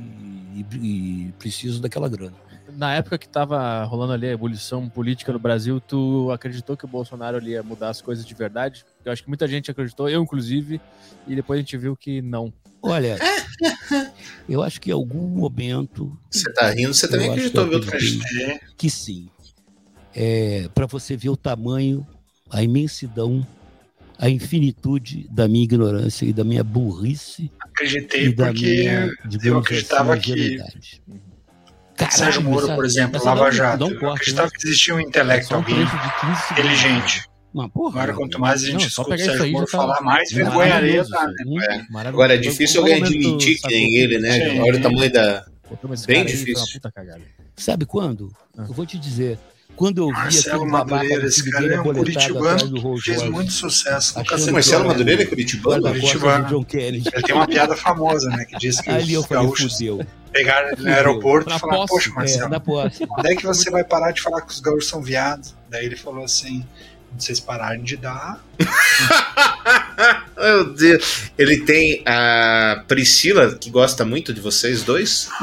e- 0.72 1.26
e 1.28 1.32
preciso 1.38 1.80
daquela 1.80 2.08
grana. 2.08 2.34
Na 2.76 2.94
época 2.94 3.16
que 3.16 3.28
tava 3.28 3.82
rolando 3.84 4.12
ali 4.12 4.26
a 4.26 4.32
ebulição 4.32 4.88
política 4.88 5.32
no 5.32 5.38
Brasil, 5.38 5.80
tu 5.80 6.30
acreditou 6.32 6.76
que 6.76 6.84
o 6.84 6.88
Bolsonaro 6.88 7.36
ali 7.36 7.52
ia 7.52 7.62
mudar 7.62 7.90
as 7.90 8.02
coisas 8.02 8.24
de 8.26 8.34
verdade? 8.34 8.84
Eu 9.04 9.12
acho 9.12 9.22
que 9.22 9.28
muita 9.28 9.46
gente 9.46 9.70
acreditou, 9.70 10.08
eu 10.08 10.22
inclusive, 10.22 10.80
e 11.26 11.34
depois 11.36 11.58
a 11.58 11.60
gente 11.62 11.76
viu 11.76 11.96
que 11.96 12.20
não. 12.20 12.52
Olha, 12.82 13.16
eu 14.48 14.62
acho 14.62 14.80
que 14.80 14.90
em 14.90 14.92
algum 14.94 15.26
momento. 15.28 16.16
Você 16.30 16.52
tá 16.52 16.70
rindo, 16.70 16.92
você 16.92 17.08
também 17.08 17.30
acreditou, 17.30 17.64
que 17.64 17.70
viu, 17.70 17.80
Trash? 17.80 18.18
Que 18.76 18.90
sim. 18.90 19.28
É, 20.14 20.68
para 20.74 20.86
você 20.86 21.16
ver 21.16 21.28
o 21.30 21.36
tamanho, 21.36 22.06
a 22.50 22.62
imensidão, 22.62 23.46
a 24.18 24.28
infinitude 24.30 25.26
da 25.30 25.46
minha 25.48 25.64
ignorância 25.64 26.24
e 26.24 26.32
da 26.32 26.44
minha 26.44 26.64
burrice. 26.64 27.50
Acreditei 27.60 28.26
e 28.26 28.32
da 28.34 28.46
porque 28.46 28.64
minha, 28.66 29.06
eu 29.06 29.28
digamos 29.28 29.64
acreditava 29.64 30.14
assim, 30.14 30.22
que. 30.22 30.58
Sérgio 32.10 32.42
Moro, 32.42 32.66
por 32.74 32.84
exemplo, 32.84 33.16
essa 33.16 33.24
Lava 33.32 33.48
um- 33.48 33.52
Jato. 33.52 33.84
um 33.86 33.94
corte, 33.98 34.16
acreditava 34.20 34.48
né? 34.48 34.52
que 34.58 34.66
existia 34.68 34.94
um 34.94 35.00
intelecto, 35.00 35.48
Só 35.48 35.54
um 35.54 35.58
alguém 35.58 35.76
trecho 35.76 35.90
de 35.96 36.02
15 36.02 36.42
segundos. 36.42 36.50
inteligente. 36.52 37.24
Porra. 37.72 38.02
Agora, 38.02 38.12
quanto 38.12 38.38
mais 38.38 38.62
a 38.62 38.66
gente 38.66 38.82
Não, 38.82 38.90
só 38.90 39.02
escuta 39.02 39.14
o 39.14 39.18
Sérgio 39.18 39.52
Moro 39.52 39.64
tá 39.64 39.78
falar, 39.78 40.00
mais 40.02 40.30
vergonha 40.30 40.74
alheia 40.76 41.02
maravilhoso 41.04 41.10
tá. 41.10 41.26
né? 41.26 41.86
É. 42.04 42.06
Agora 42.08 42.34
é 42.34 42.36
difícil 42.36 42.80
alguém 42.82 43.02
admitir 43.02 43.58
que 43.58 43.68
nem 43.68 43.94
ele, 43.94 44.18
né? 44.18 44.50
Sim. 44.50 44.60
Olha 44.60 44.78
o 44.78 44.82
tamanho 44.82 45.10
da. 45.10 45.46
Pô, 45.62 45.88
Bem 46.06 46.18
aí 46.20 46.26
difícil. 46.26 46.80
Sabe 47.56 47.86
quando? 47.86 48.30
Ah. 48.58 48.66
Eu 48.68 48.74
vou 48.74 48.84
te 48.84 48.98
dizer. 48.98 49.38
Quando 49.76 49.98
eu 50.02 50.06
vi 50.08 50.12
Marcelo 50.14 50.56
aquele 50.56 50.70
Madureira, 50.72 51.26
esse 51.26 51.50
cara 51.50 51.74
é 51.74 51.80
um 51.80 51.84
curitibano 51.84 52.98
fez 53.02 53.22
muito 53.24 53.52
sucesso. 53.52 54.14
Marcelo 54.52 54.86
Madureira 54.86 55.22
é 55.22 55.26
o 55.26 55.28
curitibano? 55.28 55.82
Curitibano. 55.82 56.48
John 56.48 56.64
Kennedy. 56.64 57.08
Ele 57.12 57.22
tem 57.22 57.34
uma 57.34 57.46
piada 57.46 57.76
famosa, 57.76 58.28
né? 58.30 58.44
Que 58.46 58.56
diz 58.58 58.80
que 58.80 58.88
Ali 58.90 59.12
eu 59.14 59.20
os 59.20 59.26
falei, 59.26 59.44
gaúchos 59.44 59.72
fudeu. 59.74 60.06
pegaram 60.32 60.70
ele 60.70 60.82
no 60.82 60.88
aeroporto 60.88 61.52
e 61.54 61.58
falaram, 61.58 61.86
poxa, 61.86 62.10
É, 62.10 62.12
Marcelo, 62.14 62.48
na 62.48 62.58
posse. 62.60 63.06
quando 63.06 63.26
é 63.26 63.36
que 63.36 63.44
você 63.46 63.70
vai 63.70 63.84
parar 63.84 64.12
de 64.12 64.22
falar 64.22 64.40
que 64.40 64.52
os 64.52 64.60
gaúchos 64.60 64.88
são 64.88 65.02
viados? 65.02 65.54
Daí 65.68 65.84
ele 65.86 65.96
falou 65.96 66.24
assim, 66.24 66.64
vocês 67.18 67.38
pararem 67.38 67.82
de 67.82 67.96
dar... 67.98 68.42
Meu 70.38 70.72
Deus. 70.74 71.30
Ele 71.36 71.58
tem 71.60 72.02
a 72.06 72.82
Priscila, 72.86 73.54
que 73.56 73.70
gosta 73.70 74.04
muito 74.04 74.32
de 74.32 74.40
vocês 74.40 74.82
dois. 74.82 75.28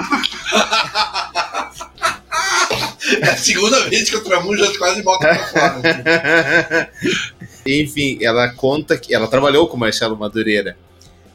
É 3.22 3.30
a 3.30 3.38
segunda 3.38 3.88
vez 3.89 4.10
que 4.10 4.16
o 4.16 4.24
Tramujas 4.24 4.78
quase 4.78 5.01
bota 5.01 5.28
pra 5.28 5.47
fora. 5.47 6.91
Enfim, 7.66 8.18
ela 8.22 8.49
conta 8.54 8.97
que 8.97 9.14
ela 9.14 9.28
trabalhou 9.28 9.68
com 9.68 9.76
o 9.76 9.80
Marcelo 9.80 10.18
Madureira. 10.18 10.78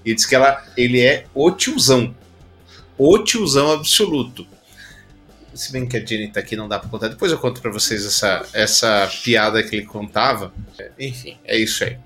E 0.04 0.14
diz 0.14 0.24
que 0.24 0.34
ela, 0.34 0.64
ele 0.76 1.00
é 1.00 1.24
o 1.34 1.50
tiozão. 1.50 2.14
O 2.96 3.18
tiozão 3.18 3.72
absoluto. 3.72 4.46
Se 5.54 5.72
bem 5.72 5.86
que 5.86 5.96
a 5.96 6.04
Jenny 6.04 6.28
tá 6.28 6.40
aqui, 6.40 6.54
não 6.54 6.68
dá 6.68 6.78
pra 6.78 6.88
contar. 6.88 7.08
Depois 7.08 7.32
eu 7.32 7.38
conto 7.38 7.60
pra 7.60 7.70
vocês 7.70 8.06
essa, 8.06 8.46
essa 8.52 9.10
piada 9.24 9.62
que 9.62 9.74
ele 9.76 9.86
contava. 9.86 10.52
Enfim, 10.98 11.36
é 11.44 11.58
isso 11.58 11.82
aí. 11.84 11.98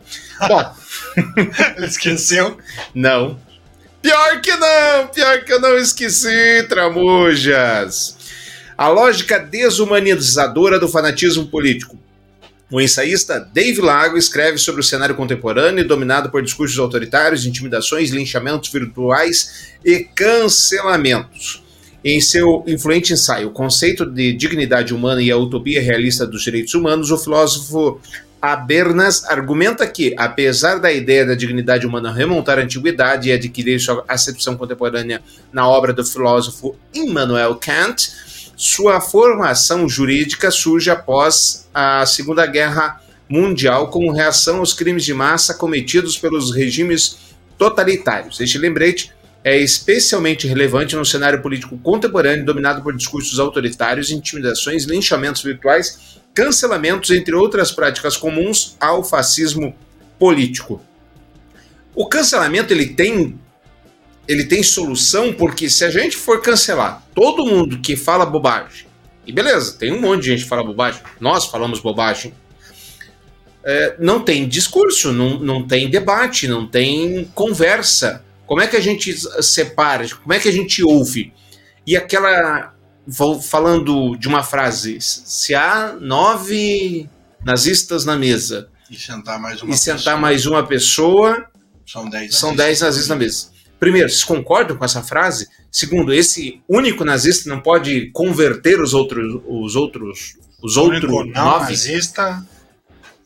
Bom, 0.49 0.75
esqueceu. 1.85 2.57
não. 2.95 3.39
Pior 4.01 4.41
que 4.41 4.57
não! 4.57 5.07
Pior 5.09 5.45
que 5.45 5.53
eu 5.53 5.61
não 5.61 5.77
esqueci, 5.79 6.67
Tramujas! 6.69 8.17
A 8.83 8.89
lógica 8.89 9.39
desumanizadora 9.39 10.77
do 10.77 10.89
fanatismo 10.89 11.47
político. 11.47 11.97
O 12.69 12.81
ensaísta 12.81 13.39
Dave 13.39 13.81
Lago 13.81 14.19
escreve 14.19 14.59
sobre 14.59 14.81
o 14.81 14.85
cenário 14.85 15.15
contemporâneo 15.15 15.87
dominado 15.87 16.31
por 16.31 16.43
discursos 16.43 16.77
autoritários, 16.81 17.47
intimidações, 17.47 18.11
linchamentos 18.11 18.73
virtuais 18.73 19.73
e 19.85 20.01
cancelamentos. 20.01 21.63
Em 22.05 22.21
seu 22.21 22.65
influente 22.67 23.13
ensaio, 23.13 23.51
O 23.51 23.53
Conceito 23.53 24.05
de 24.05 24.33
Dignidade 24.33 24.93
Humana 24.93 25.23
e 25.23 25.31
a 25.31 25.37
Utopia 25.37 25.81
Realista 25.81 26.27
dos 26.27 26.43
Direitos 26.43 26.75
Humanos, 26.75 27.13
o 27.13 27.19
filósofo 27.19 28.01
Habermas 28.43 29.23
argumenta 29.27 29.87
que, 29.87 30.13
apesar 30.19 30.81
da 30.81 30.93
ideia 30.93 31.25
da 31.25 31.37
dignidade 31.37 31.87
humana 31.87 32.13
remontar 32.13 32.59
à 32.59 32.63
antiguidade 32.63 33.29
e 33.29 33.33
adquirir 33.33 33.79
sua 33.79 34.05
acepção 34.09 34.57
contemporânea 34.57 35.23
na 35.53 35.69
obra 35.69 35.93
do 35.93 36.05
filósofo 36.05 36.75
Immanuel 36.93 37.55
Kant, 37.55 38.11
sua 38.57 39.01
formação 39.01 39.89
jurídica 39.89 40.51
surge 40.51 40.91
após 40.91 41.69
a 41.73 42.05
Segunda 42.07 42.47
Guerra 42.47 43.01
mundial 43.29 43.89
como 43.89 44.13
reação 44.13 44.59
aos 44.59 44.75
crimes 44.75 45.05
de 45.05 45.15
massa 45.15 45.55
cometidos 45.55 46.19
pelos 46.19 46.55
regimes 46.55 47.19
totalitários. 47.57 48.41
Este 48.41 48.59
lembrete 48.59 49.11
é 49.45 49.59
especialmente 49.59 50.47
relevante 50.47 50.95
no 50.95 51.05
cenário 51.05 51.41
político 51.43 51.79
contemporâneo 51.79 52.45
dominado 52.45 52.83
por 52.83 52.95
discursos 52.95 53.41
autoritários, 53.41 54.11
intimidações, 54.11 54.85
linchamentos 54.85 55.43
virtuais, 55.43 56.21
cancelamentos, 56.35 57.11
entre 57.11 57.35
outras 57.35 57.73
práticas 57.73 58.17
comuns 58.17 58.77
ao 58.79 59.03
fascismo 59.03 59.75
político. 60.19 60.81
O 61.95 62.07
cancelamento 62.07 62.73
ele 62.73 62.87
tem 62.87 63.39
ele 64.27 64.45
tem 64.45 64.63
solução 64.63 65.33
porque 65.33 65.69
se 65.69 65.85
a 65.85 65.91
gente 65.91 66.17
for 66.17 66.41
cancelar 66.41 67.03
todo 67.15 67.45
mundo 67.45 67.79
que 67.79 67.97
fala 67.97 68.25
bobagem, 68.25 68.87
e 69.27 69.33
beleza, 69.33 69.77
tem 69.79 69.93
um 69.93 70.01
monte 70.01 70.23
de 70.23 70.29
gente 70.31 70.43
que 70.43 70.49
fala 70.49 70.65
bobagem, 70.65 71.01
nós 71.21 71.47
falamos 71.47 71.81
bobagem, 71.81 72.35
é, 73.65 73.97
não 73.99 74.21
tem 74.21 74.49
discurso, 74.49 75.13
não, 75.13 75.39
não 75.39 75.67
tem 75.67 75.89
debate, 75.89 76.49
não 76.49 76.67
tem 76.67 77.31
conversa. 77.35 78.25
Como 78.47 78.61
é 78.61 78.67
que 78.67 78.77
a 78.77 78.81
gente 78.81 79.15
separa? 79.43 80.07
Como 80.09 80.33
é 80.33 80.39
que 80.41 80.49
a 80.49 80.53
gente 80.53 80.83
ouve? 80.83 81.33
E 81.87 81.97
aquela. 81.97 82.75
Vou 83.07 83.41
falando 83.41 84.17
de 84.17 84.29
uma 84.29 84.43
frase: 84.43 84.99
se 85.01 85.55
há 85.55 85.97
nove 86.01 87.09
nazistas 87.45 88.05
na 88.05 88.17
mesa 88.17 88.69
E 88.91 88.97
sentar 88.97 89.41
mais 89.41 89.63
uma 89.63 89.75
e 89.75 89.77
sentar 89.77 89.97
pessoa, 89.99 90.17
mais 90.21 90.47
uma 90.47 90.67
pessoa, 90.67 91.47
São 91.87 92.09
dez 92.09 92.35
são 92.37 92.51
nazistas. 92.51 92.57
dez 92.57 92.81
nazistas 92.81 93.09
na 93.09 93.17
mesa. 93.17 93.47
Primeiro, 93.83 94.09
vocês 94.09 94.23
concordam 94.23 94.77
com 94.77 94.85
essa 94.85 95.03
frase? 95.03 95.49
Segundo, 95.69 96.15
esse 96.15 96.63
único 96.69 97.05
nazista 97.05 97.49
não 97.49 97.61
pode 97.61 98.13
converter 98.13 98.81
os 98.81 98.95
outros, 98.95 99.43
os 99.45 99.75
outros, 99.75 100.39
os 100.63 100.77
O 100.77 100.83
outros 100.83 101.03
único 101.03 101.25
não 101.25 101.45
nove? 101.45 101.71
nazista, 101.73 102.47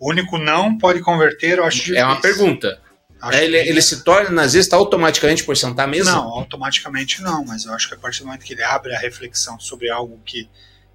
único 0.00 0.38
não 0.38 0.78
pode 0.78 1.00
converter, 1.00 1.58
eu 1.58 1.64
acho 1.64 1.94
É 1.94 2.02
uma 2.02 2.14
difícil. 2.16 2.36
pergunta. 2.38 2.80
É, 3.32 3.44
ele, 3.44 3.58
ele 3.58 3.82
se 3.82 4.02
torna 4.02 4.30
nazista 4.30 4.76
automaticamente 4.76 5.44
por 5.44 5.54
sentar 5.58 5.86
mesa? 5.86 6.10
Não, 6.10 6.22
automaticamente 6.26 7.20
não, 7.20 7.44
mas 7.44 7.66
eu 7.66 7.74
acho 7.74 7.86
que 7.88 7.94
a 7.94 7.98
partir 7.98 8.20
do 8.20 8.26
momento 8.26 8.42
que 8.42 8.54
ele 8.54 8.62
abre 8.62 8.94
a 8.94 8.98
reflexão 8.98 9.60
sobre 9.60 9.90
algo 9.90 10.18
que, 10.24 10.48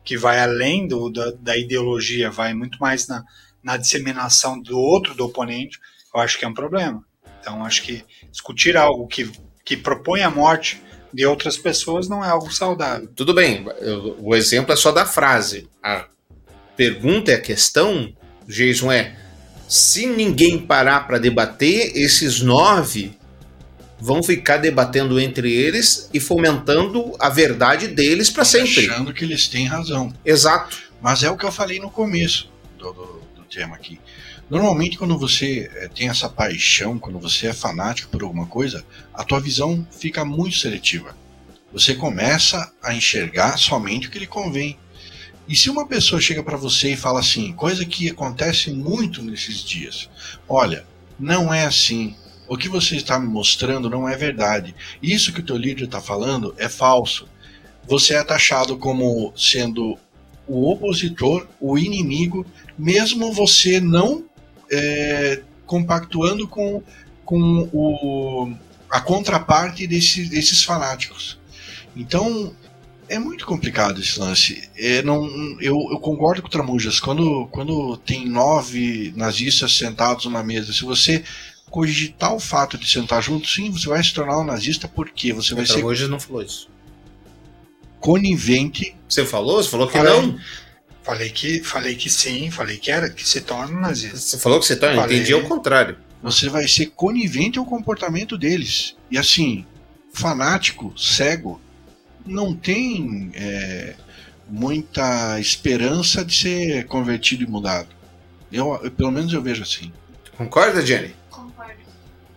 que 0.04 0.18
vai 0.18 0.40
além 0.40 0.88
do, 0.88 1.08
da, 1.12 1.30
da 1.40 1.56
ideologia, 1.56 2.32
vai 2.32 2.56
muito 2.56 2.80
mais 2.80 3.08
na, 3.08 3.24
na 3.64 3.78
disseminação 3.78 4.60
do 4.60 4.76
outro, 4.80 5.14
do 5.14 5.24
oponente, 5.24 5.78
eu 6.16 6.20
acho 6.20 6.40
que 6.40 6.46
é 6.46 6.48
um 6.48 6.54
problema. 6.56 7.06
Então, 7.40 7.64
acho 7.64 7.84
que 7.84 8.04
discutir 8.32 8.76
algo 8.76 9.06
que, 9.08 9.32
que 9.72 9.78
propõe 9.78 10.22
a 10.22 10.30
morte 10.30 10.82
de 11.14 11.26
outras 11.26 11.58
pessoas 11.58 12.10
não 12.10 12.24
é 12.26 12.28
algo 12.28 12.54
saudável. 12.54 13.08
Tudo 13.16 13.34
bem, 13.34 13.66
o 14.20 14.36
exemplo 14.36 14.74
é 14.74 14.76
só 14.76 14.92
da 14.92 15.06
frase. 15.06 15.70
A 15.82 16.08
pergunta 16.76 17.32
e 17.32 17.34
a 17.34 17.40
questão, 17.40 18.14
Jason, 18.46 18.92
é: 18.92 19.16
se 19.70 20.06
ninguém 20.08 20.60
parar 20.60 21.08
para 21.08 21.18
debater, 21.18 21.94
esses 21.96 22.42
nove 22.42 23.18
vão 23.98 24.22
ficar 24.22 24.58
debatendo 24.58 25.18
entre 25.22 25.54
eles 25.54 26.10
e 26.14 26.20
fomentando 26.20 27.14
a 27.18 27.30
verdade 27.30 27.88
deles 27.88 28.30
para 28.30 28.44
sempre. 28.44 28.90
Achando 28.90 29.14
que 29.14 29.24
eles 29.24 29.48
têm 29.48 29.66
razão. 29.68 30.14
Exato. 30.26 30.78
Mas 31.02 31.24
é 31.24 31.30
o 31.32 31.38
que 31.38 31.46
eu 31.46 31.52
falei 31.52 31.80
no 31.80 31.90
começo 31.90 32.50
do, 32.78 32.92
do- 32.92 33.22
do 33.38 33.44
tema 33.50 33.76
aqui. 33.76 34.00
Normalmente, 34.52 34.98
quando 34.98 35.18
você 35.18 35.72
eh, 35.74 35.88
tem 35.88 36.10
essa 36.10 36.28
paixão, 36.28 37.00
quando 37.00 37.18
você 37.18 37.48
é 37.48 37.54
fanático 37.54 38.10
por 38.10 38.22
alguma 38.22 38.46
coisa, 38.46 38.84
a 39.14 39.24
tua 39.24 39.40
visão 39.40 39.88
fica 39.90 40.26
muito 40.26 40.58
seletiva. 40.58 41.16
Você 41.72 41.96
começa 41.96 42.70
a 42.84 42.94
enxergar 42.94 43.58
somente 43.58 44.08
o 44.10 44.12
que 44.12 44.20
lhe 44.20 44.28
convém. 44.28 44.78
E 45.48 45.56
se 45.56 45.70
uma 45.70 45.88
pessoa 45.88 46.20
chega 46.20 46.44
para 46.44 46.58
você 46.58 46.92
e 46.92 46.98
fala 46.98 47.22
assim, 47.22 47.54
coisa 47.54 47.86
que 47.86 48.10
acontece 48.10 48.72
muito 48.72 49.24
nesses 49.24 49.64
dias, 49.64 50.10
olha, 50.50 50.86
não 51.18 51.54
é 51.54 51.64
assim. 51.64 52.14
O 52.46 52.58
que 52.58 52.68
você 52.68 52.98
está 52.98 53.18
me 53.18 53.30
mostrando 53.30 53.90
não 53.90 54.10
é 54.10 54.18
verdade. 54.18 54.76
Isso 55.02 55.32
que 55.32 55.40
o 55.40 55.46
teu 55.46 55.56
líder 55.56 55.86
está 55.86 56.02
falando 56.02 56.54
é 56.58 56.68
falso. 56.68 57.26
Você 57.88 58.16
é 58.16 58.24
taxado 58.24 58.78
como 58.78 59.32
sendo 59.34 59.98
o 60.46 60.70
opositor, 60.70 61.48
o 61.62 61.78
inimigo, 61.78 62.46
mesmo 62.78 63.32
você 63.32 63.80
não 63.80 64.30
é, 64.72 65.42
compactuando 65.66 66.48
com, 66.48 66.82
com 67.26 67.70
o, 67.74 68.52
a 68.90 69.02
contraparte 69.02 69.86
desse, 69.86 70.26
desses 70.26 70.64
fanáticos. 70.64 71.38
Então, 71.96 72.56
é 73.10 73.20
muito 73.20 73.46
complicado 73.46 74.00
esse 74.00 74.18
lance. 74.20 74.70
É, 74.78 75.02
não, 75.02 75.26
eu, 75.60 75.76
eu 75.92 76.00
concordo 76.00 76.42
com 76.42 76.48
o 76.48 76.52
Tramujas. 76.52 77.00
Quando, 77.00 77.46
quando 77.52 77.98
tem 77.98 78.26
nove 78.28 79.14
nazistas 79.16 79.76
sentados 79.78 80.26
numa 80.26 80.42
mesa, 80.44 80.72
se 80.72 80.84
você 80.86 81.24
cogitar 81.70 82.34
o 82.34 82.40
fato 82.40 82.78
de 82.78 82.90
sentar 82.90 83.22
junto, 83.22 83.48
sim, 83.48 83.70
você 83.72 83.88
vai 83.88 84.02
se 84.04 84.14
tornar 84.14 84.40
um 84.40 84.44
nazista 84.46 84.88
porque 84.88 85.34
você 85.34 85.54
vai 85.54 85.64
O 85.64 85.68
ser 85.68 85.74
Tramujas 85.76 86.10
não 86.10 86.20
falou 86.20 86.42
isso. 86.42 86.70
conivente. 88.00 88.96
Você 89.08 89.26
falou? 89.26 89.62
Você 89.62 89.70
falou 89.70 89.88
que 89.88 89.98
Falei. 89.98 90.22
não? 90.22 90.40
Falei 91.04 91.30
que, 91.30 91.64
falei 91.64 91.96
que 91.96 92.10
sim, 92.10 92.52
falei 92.52 92.78
que 92.78 92.92
era, 92.92 93.10
que 93.10 93.28
se 93.28 93.42
torna 93.42 93.76
um 93.76 93.82
nazista. 93.82 94.18
Você 94.18 94.38
falou 94.38 94.60
que 94.60 94.66
você 94.68 94.76
torna? 94.76 95.02
Falei. 95.02 95.18
Entendi 95.18 95.34
ao 95.34 95.42
contrário. 95.44 95.98
Você 96.22 96.48
vai 96.50 96.68
ser 96.68 96.88
conivente 96.88 97.58
ao 97.58 97.66
comportamento 97.66 98.38
deles. 98.38 98.96
E 99.10 99.18
assim, 99.18 99.66
fanático, 100.14 100.94
cego, 100.96 101.60
não 102.24 102.54
tem 102.56 103.32
é, 103.34 103.96
muita 104.48 105.40
esperança 105.40 106.24
de 106.24 106.36
ser 106.38 106.86
convertido 106.86 107.44
e 107.44 107.48
mudado. 107.48 107.90
Eu, 108.52 108.80
eu- 108.84 108.92
pelo 108.92 109.12
menos 109.12 109.34
eu 109.34 109.42
vejo 109.42 109.64
assim. 109.64 109.92
Concorda, 110.38 110.86
Jenny? 110.86 111.16
Concordo. 111.32 111.74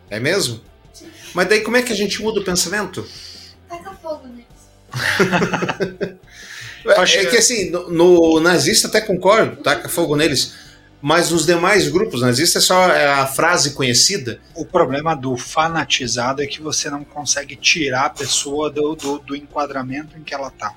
É 0.09 0.19
mesmo? 0.19 0.63
Mas 1.35 1.49
daí 1.49 1.61
como 1.61 1.77
é 1.77 1.83
que 1.83 1.93
a 1.93 1.97
gente 1.97 2.23
muda 2.23 2.41
o 2.41 2.45
pensamento? 2.45 3.07
Taca 3.69 3.93
fogo 3.97 4.27
neles. 4.29 4.47
É 6.93 7.31
que 7.31 7.37
assim, 7.37 7.71
no, 7.71 7.91
no 7.91 8.41
nazista 8.41 8.89
até 8.89 9.01
concordo, 9.01 9.57
taca 9.57 9.89
fogo 9.89 10.17
neles. 10.17 10.55
Mas 11.01 11.31
nos 11.31 11.45
demais 11.45 11.89
grupos 11.89 12.23
nazistas 12.23 12.63
é 12.63 12.67
só 12.67 12.89
é 12.89 13.07
a 13.07 13.27
frase 13.27 13.75
conhecida. 13.75 14.41
O 14.55 14.65
problema 14.65 15.15
do 15.15 15.37
fanatizado 15.37 16.43
é 16.43 16.47
que 16.47 16.63
você 16.63 16.89
não 16.89 17.05
consegue 17.05 17.57
tirar 17.57 18.07
a 18.07 18.11
pessoa 18.11 18.71
do, 18.71 18.95
do, 18.95 19.19
do 19.19 19.37
enquadramento 19.37 20.17
em 20.17 20.23
que 20.23 20.33
ela 20.33 20.51
tá. 20.51 20.73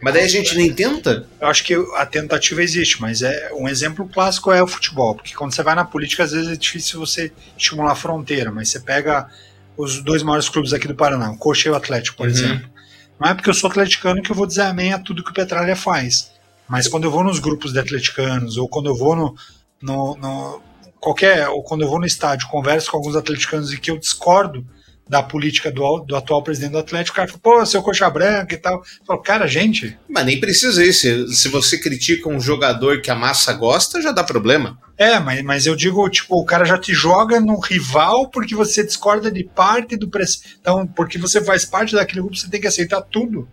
Mas 0.00 0.14
daí 0.14 0.24
a 0.24 0.28
gente 0.28 0.56
nem 0.56 0.72
tenta? 0.72 1.26
Eu 1.40 1.48
acho 1.48 1.64
que 1.64 1.74
a 1.96 2.06
tentativa 2.06 2.62
existe, 2.62 3.00
mas 3.00 3.20
é 3.20 3.50
um 3.52 3.68
exemplo 3.68 4.08
clássico 4.08 4.52
é 4.52 4.62
o 4.62 4.66
futebol, 4.66 5.14
porque 5.16 5.34
quando 5.34 5.52
você 5.52 5.62
vai 5.62 5.74
na 5.74 5.84
política, 5.84 6.22
às 6.24 6.30
vezes 6.30 6.48
é 6.50 6.56
difícil 6.56 7.00
você 7.00 7.32
estimular 7.56 7.92
a 7.92 7.96
fronteira, 7.96 8.50
mas 8.50 8.68
você 8.70 8.80
pega 8.80 9.28
os 9.76 10.02
dois 10.02 10.22
maiores 10.22 10.48
clubes 10.48 10.72
aqui 10.72 10.86
do 10.88 10.94
Paraná, 10.94 11.30
o 11.30 11.36
Coxa 11.36 11.68
e 11.68 11.72
o 11.72 11.74
Atlético, 11.74 12.16
por 12.16 12.26
Uhum. 12.26 12.32
exemplo. 12.32 12.70
Não 13.20 13.28
é 13.28 13.34
porque 13.34 13.50
eu 13.50 13.54
sou 13.54 13.68
atleticano 13.70 14.22
que 14.22 14.30
eu 14.30 14.36
vou 14.36 14.46
dizer 14.46 14.62
amém 14.62 14.92
a 14.92 14.98
tudo 14.98 15.24
que 15.24 15.30
o 15.30 15.34
Petralha 15.34 15.74
faz. 15.76 16.30
Mas 16.68 16.86
quando 16.86 17.04
eu 17.04 17.10
vou 17.10 17.24
nos 17.24 17.38
grupos 17.38 17.72
de 17.72 17.78
atleticanos, 17.78 18.56
ou 18.56 18.68
quando 18.68 18.86
eu 18.90 18.94
vou 18.96 19.16
no, 19.16 19.34
no, 19.82 20.16
no- 20.16 20.62
qualquer, 21.00 21.48
ou 21.48 21.62
quando 21.62 21.82
eu 21.82 21.88
vou 21.88 21.98
no 21.98 22.06
estádio, 22.06 22.48
converso 22.48 22.90
com 22.90 22.96
alguns 22.98 23.16
atleticanos 23.16 23.72
e 23.72 23.78
que 23.78 23.90
eu 23.90 23.98
discordo 23.98 24.64
da 25.08 25.22
política 25.22 25.70
do, 25.72 26.00
do 26.00 26.14
atual 26.14 26.42
presidente 26.42 26.72
do 26.72 26.78
Atlético, 26.78 27.14
o 27.14 27.16
cara 27.16 27.28
fala, 27.28 27.40
pô, 27.42 27.64
seu 27.64 27.82
coxa 27.82 28.10
branca 28.10 28.54
e 28.54 28.58
tal. 28.58 28.74
Eu 28.74 29.06
falo, 29.06 29.22
cara, 29.22 29.46
gente, 29.46 29.96
Mas 30.08 30.26
nem 30.26 30.38
precisa 30.38 30.84
isso. 30.84 31.00
Se, 31.00 31.34
se 31.34 31.48
você 31.48 31.78
critica 31.78 32.28
um 32.28 32.38
jogador 32.38 33.00
que 33.00 33.10
a 33.10 33.14
massa 33.14 33.52
gosta, 33.54 34.02
já 34.02 34.12
dá 34.12 34.22
problema. 34.22 34.78
É, 34.98 35.18
mas, 35.18 35.42
mas 35.42 35.66
eu 35.66 35.74
digo, 35.74 36.06
tipo, 36.10 36.36
o 36.38 36.44
cara 36.44 36.64
já 36.64 36.76
te 36.76 36.92
joga 36.92 37.40
no 37.40 37.58
rival 37.58 38.28
porque 38.28 38.54
você 38.54 38.84
discorda 38.84 39.30
de 39.30 39.44
parte 39.44 39.96
do 39.96 40.08
preço. 40.08 40.40
Então, 40.60 40.86
porque 40.86 41.16
você 41.16 41.42
faz 41.42 41.64
parte 41.64 41.94
daquele 41.94 42.20
grupo, 42.20 42.36
você 42.36 42.50
tem 42.50 42.60
que 42.60 42.66
aceitar 42.66 43.00
tudo. 43.00 43.48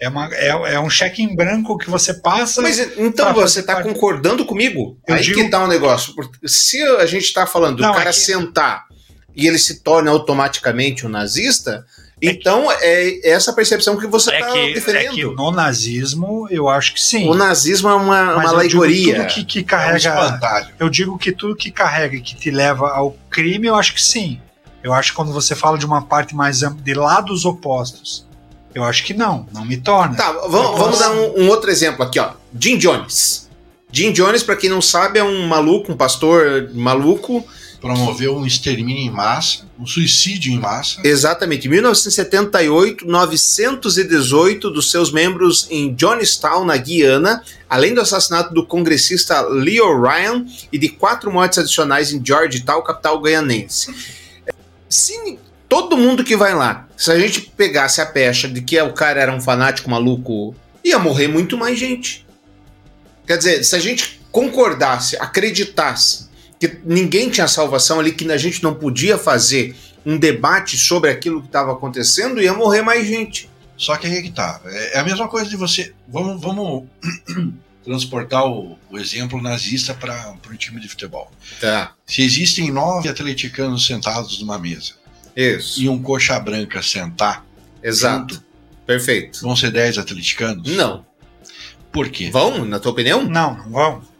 É, 0.00 0.08
uma, 0.08 0.26
é, 0.34 0.48
é 0.74 0.80
um 0.80 0.90
cheque 0.90 1.22
em 1.22 1.36
branco 1.36 1.76
que 1.78 1.88
você 1.88 2.14
passa. 2.14 2.60
Mas 2.62 2.78
então 2.98 3.32
você 3.34 3.60
está 3.60 3.74
parte. 3.74 3.88
concordando 3.88 4.44
comigo? 4.44 4.98
Eu 5.06 5.14
Aí 5.14 5.22
digo- 5.22 5.38
que 5.40 5.48
tá 5.48 5.62
o 5.62 5.68
negócio. 5.68 6.12
Porque 6.14 6.48
se 6.48 6.82
a 6.82 7.06
gente 7.06 7.24
está 7.24 7.46
falando 7.46 7.76
do 7.76 7.82
Não, 7.82 7.90
é 7.92 7.98
cara 7.98 8.10
que- 8.10 8.16
sentar 8.16 8.84
e 9.34 9.46
ele 9.46 9.58
se 9.58 9.80
torna 9.80 10.10
automaticamente 10.10 11.06
um 11.06 11.08
nazista, 11.08 11.84
então 12.20 12.70
é 12.70 13.28
essa 13.28 13.52
percepção 13.52 13.96
que 13.96 14.06
você 14.06 14.30
É 14.30 14.40
está 14.40 14.52
que, 14.52 14.58
é 14.58 14.72
defendendo. 14.74 15.14
que 15.14 15.24
no 15.24 15.50
nazismo, 15.50 16.46
eu 16.50 16.68
acho 16.68 16.94
que 16.94 17.00
sim. 17.02 17.28
O 17.28 17.34
nazismo 17.34 17.88
é 17.88 17.94
uma, 17.94 18.36
Mas 18.36 18.52
uma 18.52 18.62
eu 18.62 18.68
digo 18.68 18.82
alegoria. 18.84 19.14
tudo 19.24 19.26
que, 19.34 19.44
que 19.44 19.58
É 19.58 19.62
um 19.62 19.64
carrega. 19.64 19.96
espantalho. 19.98 20.68
eu 20.78 20.88
digo 20.88 21.18
que 21.18 21.32
tudo 21.32 21.56
que 21.56 21.70
carrega 21.70 22.16
e 22.16 22.20
que 22.20 22.36
te 22.36 22.50
leva 22.50 22.90
ao 22.90 23.16
crime, 23.28 23.66
eu 23.66 23.74
acho 23.74 23.94
que 23.94 24.02
sim. 24.02 24.40
Eu 24.84 24.92
acho 24.92 25.10
que 25.10 25.16
quando 25.16 25.32
você 25.32 25.54
fala 25.54 25.76
de 25.78 25.86
uma 25.86 26.02
parte 26.02 26.34
mais 26.34 26.62
ampla, 26.62 26.82
de 26.82 26.94
lados 26.94 27.44
opostos, 27.44 28.26
eu 28.74 28.84
acho 28.84 29.04
que 29.04 29.14
não, 29.14 29.46
não 29.52 29.64
me 29.64 29.76
torna. 29.76 30.14
Tá, 30.16 30.32
vamos, 30.48 30.78
vamos 30.78 30.98
dar 30.98 31.10
um, 31.12 31.42
um 31.42 31.48
outro 31.48 31.70
exemplo 31.70 32.04
aqui, 32.04 32.18
ó. 32.20 32.30
Jim 32.58 32.78
Jones. 32.78 33.48
Jim 33.90 34.12
Jones, 34.12 34.42
para 34.42 34.56
quem 34.56 34.70
não 34.70 34.80
sabe, 34.80 35.18
é 35.18 35.24
um 35.24 35.46
maluco, 35.46 35.92
um 35.92 35.96
pastor 35.96 36.70
maluco 36.72 37.44
promoveu 37.82 38.36
um 38.36 38.46
extermínio 38.46 39.02
em 39.02 39.10
massa, 39.10 39.68
um 39.76 39.84
suicídio 39.84 40.52
em 40.52 40.58
massa. 40.58 41.00
Exatamente. 41.04 41.66
Em 41.66 41.70
1978, 41.70 43.04
918 43.04 44.70
dos 44.70 44.88
seus 44.88 45.10
membros 45.10 45.66
em 45.68 45.92
Johnstown, 45.92 46.64
na 46.64 46.76
Guiana, 46.76 47.42
além 47.68 47.92
do 47.92 48.00
assassinato 48.00 48.54
do 48.54 48.64
congressista 48.64 49.40
Leo 49.40 50.00
Ryan 50.00 50.46
e 50.72 50.78
de 50.78 50.88
quatro 50.90 51.32
mortes 51.32 51.58
adicionais 51.58 52.12
em 52.12 52.24
Georgetown, 52.24 52.82
capital 52.82 53.20
guianense. 53.20 53.92
Se 54.88 55.38
todo 55.68 55.96
mundo 55.96 56.22
que 56.22 56.36
vai 56.36 56.54
lá, 56.54 56.86
se 56.96 57.10
a 57.10 57.18
gente 57.18 57.40
pegasse 57.40 58.00
a 58.00 58.06
pecha 58.06 58.46
de 58.46 58.62
que 58.62 58.80
o 58.80 58.92
cara 58.92 59.20
era 59.20 59.34
um 59.34 59.40
fanático 59.40 59.90
maluco, 59.90 60.54
ia 60.84 61.00
morrer 61.00 61.26
muito 61.26 61.58
mais 61.58 61.76
gente. 61.76 62.24
Quer 63.26 63.38
dizer, 63.38 63.64
se 63.64 63.74
a 63.74 63.80
gente 63.80 64.20
concordasse, 64.30 65.16
acreditasse 65.16 66.30
que 66.62 66.78
ninguém 66.84 67.28
tinha 67.28 67.48
salvação 67.48 67.98
ali, 67.98 68.12
que 68.12 68.30
a 68.30 68.36
gente 68.36 68.62
não 68.62 68.72
podia 68.72 69.18
fazer 69.18 69.74
um 70.06 70.16
debate 70.16 70.78
sobre 70.78 71.10
aquilo 71.10 71.40
que 71.40 71.48
estava 71.48 71.72
acontecendo, 71.72 72.40
ia 72.40 72.54
morrer 72.54 72.82
mais 72.82 73.04
gente. 73.04 73.50
Só 73.76 73.96
que 73.96 74.06
aí 74.06 74.22
que 74.22 74.30
tá. 74.30 74.60
É 74.64 75.00
a 75.00 75.04
mesma 75.04 75.26
coisa 75.26 75.50
de 75.50 75.56
você. 75.56 75.92
Vamos, 76.06 76.40
vamos 76.40 76.84
transportar 77.82 78.46
o, 78.46 78.78
o 78.88 78.96
exemplo 78.96 79.42
nazista 79.42 79.92
para 79.92 80.36
o 80.48 80.56
time 80.56 80.80
de 80.80 80.88
futebol. 80.88 81.28
Tá. 81.60 81.92
Se 82.06 82.22
existem 82.22 82.70
nove 82.70 83.08
atleticanos 83.08 83.84
sentados 83.84 84.40
numa 84.40 84.56
mesa 84.56 84.92
Isso. 85.34 85.82
e 85.82 85.88
um 85.88 86.00
coxa 86.00 86.38
branca 86.38 86.80
sentar, 86.80 87.44
Exato. 87.82 88.40
Perfeito. 88.86 89.40
vão 89.40 89.56
ser 89.56 89.72
dez 89.72 89.98
atleticanos? 89.98 90.70
Não. 90.76 91.04
Por 91.90 92.08
quê? 92.08 92.30
Vão, 92.30 92.64
na 92.64 92.78
tua 92.78 92.92
opinião? 92.92 93.24
Não, 93.24 93.56
não 93.56 93.70
vão. 93.70 94.11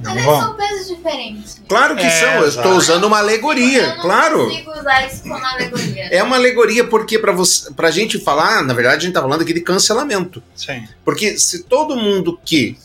Não 0.00 0.14
Mas 0.14 0.24
vão. 0.24 0.40
são 0.40 0.54
pesos 0.56 0.88
diferentes. 0.88 1.60
Claro 1.68 1.96
que 1.96 2.04
É, 2.04 2.10
são, 2.10 2.30
eu 2.42 2.48
estou 2.48 2.72
usando 2.76 3.04
uma 3.04 3.18
alegoria, 3.18 3.82
Eu 3.82 3.96
não 3.96 4.02
claro. 4.02 4.44
consigo 4.48 4.70
usar 4.70 5.06
isso 5.06 5.22
como 5.22 5.34
alegoria. 5.44 6.04
É 6.12 6.22
uma 6.22 6.36
alegoria 6.36 6.84
porque 6.84 7.18
para 7.18 7.32
você, 7.32 7.72
pra 7.72 7.90
gente 7.90 8.18
falar, 8.18 8.62
na 8.62 8.72
verdade 8.74 8.96
a 8.96 9.00
gente 9.06 9.12
tá 9.14 9.20
falando 9.20 9.42
aqui 9.42 9.52
de 9.52 9.60
cancelamento. 9.60 10.42
Sim. 10.54 10.86
Porque 11.04 11.36
se 11.38 11.64
todo 11.64 11.96
mundo 11.96 12.38
que 12.44 12.78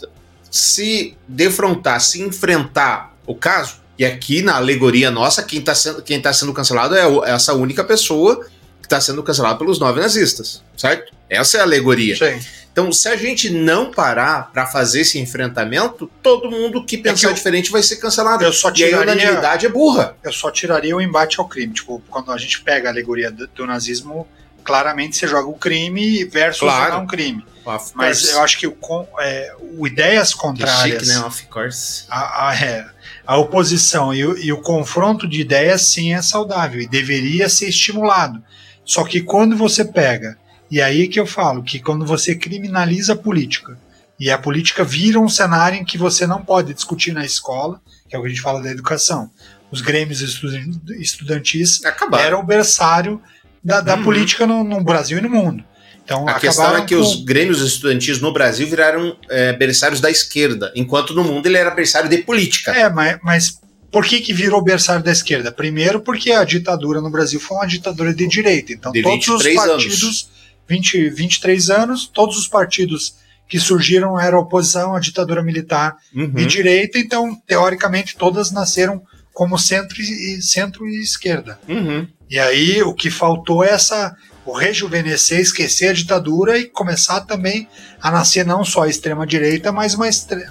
se 0.49 1.15
defrontar, 1.27 1.99
se 2.01 2.21
enfrentar 2.21 3.13
o 3.25 3.35
caso, 3.35 3.75
e 3.97 4.03
aqui 4.05 4.41
na 4.41 4.55
alegoria 4.55 5.11
nossa, 5.11 5.43
quem 5.43 5.59
está 5.59 5.75
sendo, 5.75 6.01
quem 6.01 6.19
tá 6.19 6.33
sendo 6.33 6.51
cancelado 6.51 6.95
é 6.95 7.05
o- 7.05 7.23
essa 7.23 7.53
única 7.53 7.83
pessoa 7.83 8.45
está 8.93 9.01
sendo 9.01 9.21
cancelada 9.23 9.57
pelos 9.57 9.79
nove 9.79 9.99
nazistas, 9.99 10.63
certo? 10.77 11.11
Essa 11.29 11.57
é 11.57 11.59
a 11.59 11.63
alegoria. 11.63 12.15
Sim. 12.15 12.39
Então, 12.71 12.91
se 12.91 13.07
a 13.07 13.15
gente 13.15 13.49
não 13.51 13.91
parar 13.91 14.51
para 14.51 14.65
fazer 14.65 15.01
esse 15.01 15.19
enfrentamento, 15.19 16.09
todo 16.23 16.49
mundo 16.49 16.83
que 16.83 16.97
pensar 16.97 17.27
É 17.27 17.29
eu- 17.31 17.33
diferente 17.35 17.69
vai 17.71 17.83
ser 17.83 17.97
cancelado. 17.97 18.43
Eu 18.43 18.51
só 18.51 18.69
e 18.69 18.83
aí 18.83 18.93
a 18.93 18.99
tiraria- 18.99 19.13
unanimidade 19.13 19.65
é 19.65 19.69
burra. 19.69 20.15
Eu 20.23 20.33
só 20.33 20.49
tiraria 20.49 20.95
o 20.95 21.01
embate 21.01 21.39
ao 21.39 21.47
crime. 21.47 21.71
Tipo, 21.73 22.01
quando 22.09 22.31
a 22.31 22.37
gente 22.37 22.61
pega 22.61 22.89
a 22.89 22.91
alegoria 22.91 23.29
do, 23.29 23.45
do 23.47 23.65
nazismo, 23.67 24.27
claramente 24.63 25.15
você 25.17 25.27
joga 25.27 25.47
o 25.49 25.53
crime 25.53 26.25
versus 26.25 26.61
Claro. 26.61 26.95
o 26.95 26.97
não 26.99 27.07
crime. 27.07 27.45
Of 27.65 27.91
Mas 27.93 28.19
course. 28.21 28.33
eu 28.33 28.41
acho 28.43 28.57
que 28.59 28.67
o, 28.67 28.75
é, 29.19 29.55
o 29.77 29.85
ideias 29.87 30.33
Que 30.33 30.39
contrárias, 30.39 31.03
chique, 31.03 31.19
né? 31.19 31.25
Of 31.25 31.45
course. 31.47 32.05
a, 32.09 32.49
a- 32.49 32.55
é, 32.55 32.85
a 33.25 33.37
oposição 33.37 34.13
e 34.13 34.25
o, 34.25 34.37
e 34.37 34.51
o 34.51 34.61
confronto 34.61 35.27
de 35.27 35.39
ideias 35.41 35.81
sim 35.83 36.13
é 36.13 36.21
saudável 36.21 36.81
e 36.81 36.87
deveria 36.87 37.47
ser 37.47 37.69
estimulado. 37.69 38.43
Só 38.85 39.03
que 39.03 39.21
quando 39.21 39.55
você 39.55 39.85
pega, 39.85 40.37
e 40.69 40.81
aí 40.81 41.07
que 41.07 41.19
eu 41.19 41.25
falo, 41.25 41.63
que 41.63 41.79
quando 41.79 42.05
você 42.05 42.35
criminaliza 42.35 43.13
a 43.13 43.15
política, 43.15 43.77
e 44.19 44.29
a 44.29 44.37
política 44.37 44.83
vira 44.83 45.19
um 45.19 45.27
cenário 45.29 45.77
em 45.79 45.83
que 45.85 45.97
você 45.97 46.25
não 46.27 46.41
pode 46.43 46.73
discutir 46.73 47.11
na 47.13 47.25
escola, 47.25 47.81
que 48.09 48.15
é 48.15 48.19
o 48.19 48.21
que 48.21 48.27
a 48.27 48.29
gente 48.29 48.41
fala 48.41 48.61
da 48.61 48.69
educação. 48.71 49.29
Os 49.71 49.81
grêmios 49.81 50.21
estudan- 50.21 50.69
estudantis 50.99 51.83
Acabaram. 51.83 52.23
eram 52.23 52.39
o 52.39 52.43
berçário 52.43 53.21
da, 53.63 53.81
da 53.81 53.95
Uhum. 53.95 54.03
política 54.03 54.45
no, 54.45 54.63
no 54.63 54.83
Brasil 54.83 55.17
e 55.17 55.21
no 55.21 55.29
mundo. 55.29 55.63
Então, 56.05 56.27
A 56.27 56.33
questão 56.39 56.75
é 56.77 56.85
que 56.85 56.93
com- 56.95 57.01
os 57.01 57.23
grêmios 57.23 57.61
estudantis 57.61 58.19
no 58.19 58.33
Brasil 58.33 58.67
viraram 58.67 59.15
é, 59.29 59.53
berçários 59.53 60.01
da 60.01 60.11
esquerda, 60.11 60.71
enquanto 60.75 61.13
no 61.13 61.23
mundo 61.23 61.45
ele 61.47 61.57
era 61.57 61.71
berçário 61.71 62.09
de 62.09 62.17
política. 62.19 62.71
É, 62.71 62.89
mas, 62.89 63.17
mas 63.23 63.59
por 63.93 64.03
que, 64.05 64.19
que 64.19 64.33
virou 64.33 64.59
berçário 64.61 65.03
da 65.03 65.11
esquerda? 65.11 65.51
Primeiro, 65.51 66.01
porque 66.01 66.31
a 66.31 66.43
ditadura 66.43 66.99
no 66.99 67.11
Brasil 67.11 67.39
foi 67.39 67.55
uma 67.57 67.67
ditadura 67.67 68.11
de 68.13 68.27
direita. 68.27 68.73
Então, 68.73 68.91
De 68.91 69.03
todos 69.03 69.27
os 69.27 69.43
23 69.43 69.57
anos. 69.59 69.83
partidos, 69.83 70.29
20, 70.67 71.09
23 71.11 71.69
anos, 71.69 72.07
todos 72.11 72.35
os 72.37 72.47
partidos 72.47 73.15
que 73.47 73.59
surgiram 73.59 74.19
eram 74.19 74.39
oposição 74.39 74.95
à 74.95 74.99
ditadura 74.99 75.43
militar 75.43 75.95
Uhum. 76.15 76.31
de 76.31 76.45
direita. 76.47 76.97
Então, 76.97 77.35
teoricamente, 77.45 78.17
todas 78.17 78.51
nasceram 78.51 79.01
como 79.31 79.59
centro 79.59 80.01
e, 80.01 80.41
centro 80.41 80.87
e 80.87 80.99
esquerda. 80.99 81.59
Uhum. 81.69 82.07
E 82.29 82.39
aí, 82.39 82.81
o 82.81 82.93
que 82.95 83.11
faltou 83.11 83.63
é 83.63 83.69
essa. 83.69 84.15
O 84.45 84.51
rejuvenescer, 84.53 85.39
esquecer 85.39 85.89
a 85.89 85.93
ditadura 85.93 86.57
e 86.57 86.65
começar 86.65 87.21
também 87.21 87.67
a 88.01 88.09
nascer 88.11 88.45
não 88.45 88.65
só 88.65 88.81
a 88.83 88.89
extrema-direita, 88.89 89.71
mas 89.71 89.93
uma, 89.93 90.05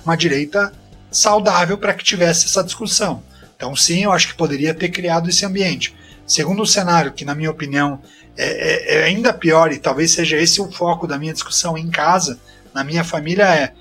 uma 0.04 0.16
direita 0.16 0.72
saudável 1.10 1.76
para 1.76 1.92
que 1.92 2.02
tivesse 2.04 2.46
essa 2.46 2.62
discussão. 2.62 3.22
Então, 3.62 3.76
sim, 3.76 4.02
eu 4.02 4.10
acho 4.10 4.26
que 4.26 4.34
poderia 4.34 4.74
ter 4.74 4.88
criado 4.88 5.30
esse 5.30 5.46
ambiente. 5.46 5.94
Segundo 6.26 6.66
cenário, 6.66 7.12
que 7.12 7.24
na 7.24 7.32
minha 7.32 7.48
opinião 7.48 8.02
é, 8.36 8.96
é- 8.96 8.98
é 8.98 9.04
ainda 9.04 9.32
pior, 9.32 9.70
e 9.72 9.78
talvez 9.78 10.10
seja 10.10 10.36
esse 10.36 10.60
o 10.60 10.68
foco 10.72 11.06
da 11.06 11.16
minha 11.16 11.32
discussão 11.32 11.78
em 11.78 11.88
casa, 11.88 12.40
na 12.74 12.82
minha 12.82 13.04
família, 13.04 13.44
é. 13.54 13.72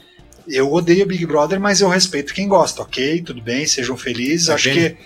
Eu 0.47 0.71
odeio 0.71 1.07
Big 1.07 1.25
Brother, 1.25 1.59
mas 1.59 1.81
eu 1.81 1.89
respeito 1.89 2.31
quem 2.31 2.47
gosta, 2.47 2.83
ok? 2.83 3.23
Tudo 3.23 3.41
bem, 3.41 3.65
sejam 3.65 3.97
felizes. 3.97 4.47
Tá 4.47 4.53
acho 4.53 4.69
vendo? 4.69 4.75
que 4.75 4.97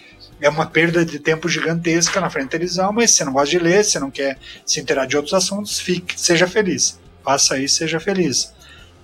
é 0.41 0.49
uma 0.49 0.65
perda 0.65 1.05
de 1.05 1.19
tempo 1.19 1.47
gigantesca 1.47 2.19
na 2.19 2.29
frente 2.29 2.45
da 2.45 2.51
televisão, 2.51 2.91
mas 2.91 3.11
se 3.11 3.17
você 3.17 3.23
não 3.25 3.31
gosta 3.31 3.51
de 3.51 3.59
ler, 3.59 3.85
se 3.85 3.91
você 3.91 3.99
não 3.99 4.11
quer 4.11 4.37
se 4.65 4.81
inteirar 4.81 5.05
de 5.05 5.15
outros 5.15 5.33
assuntos, 5.33 5.79
fique, 5.79 6.19
seja 6.19 6.47
feliz. 6.47 6.99
Faça 7.23 7.57
isso, 7.57 7.75
seja 7.77 7.97
feliz. 7.97 8.51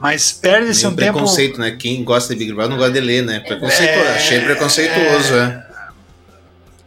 Mas 0.02 0.32
perde-se 0.32 0.86
um 0.88 0.96
tempo. 0.96 1.14
preconceito, 1.14 1.60
né? 1.60 1.72
Quem 1.80 2.04
gosta 2.04 2.34
de 2.34 2.40
Big 2.40 2.52
Brother 2.52 2.72
não 2.72 2.78
gosta 2.78 2.94
de 2.94 3.00
ler, 3.00 3.24
né? 3.24 3.40
Preconceituoso. 3.40 4.10
É, 4.10 4.16
Achei 4.16 4.42
preconceituoso, 4.42 5.36
é. 5.36 5.66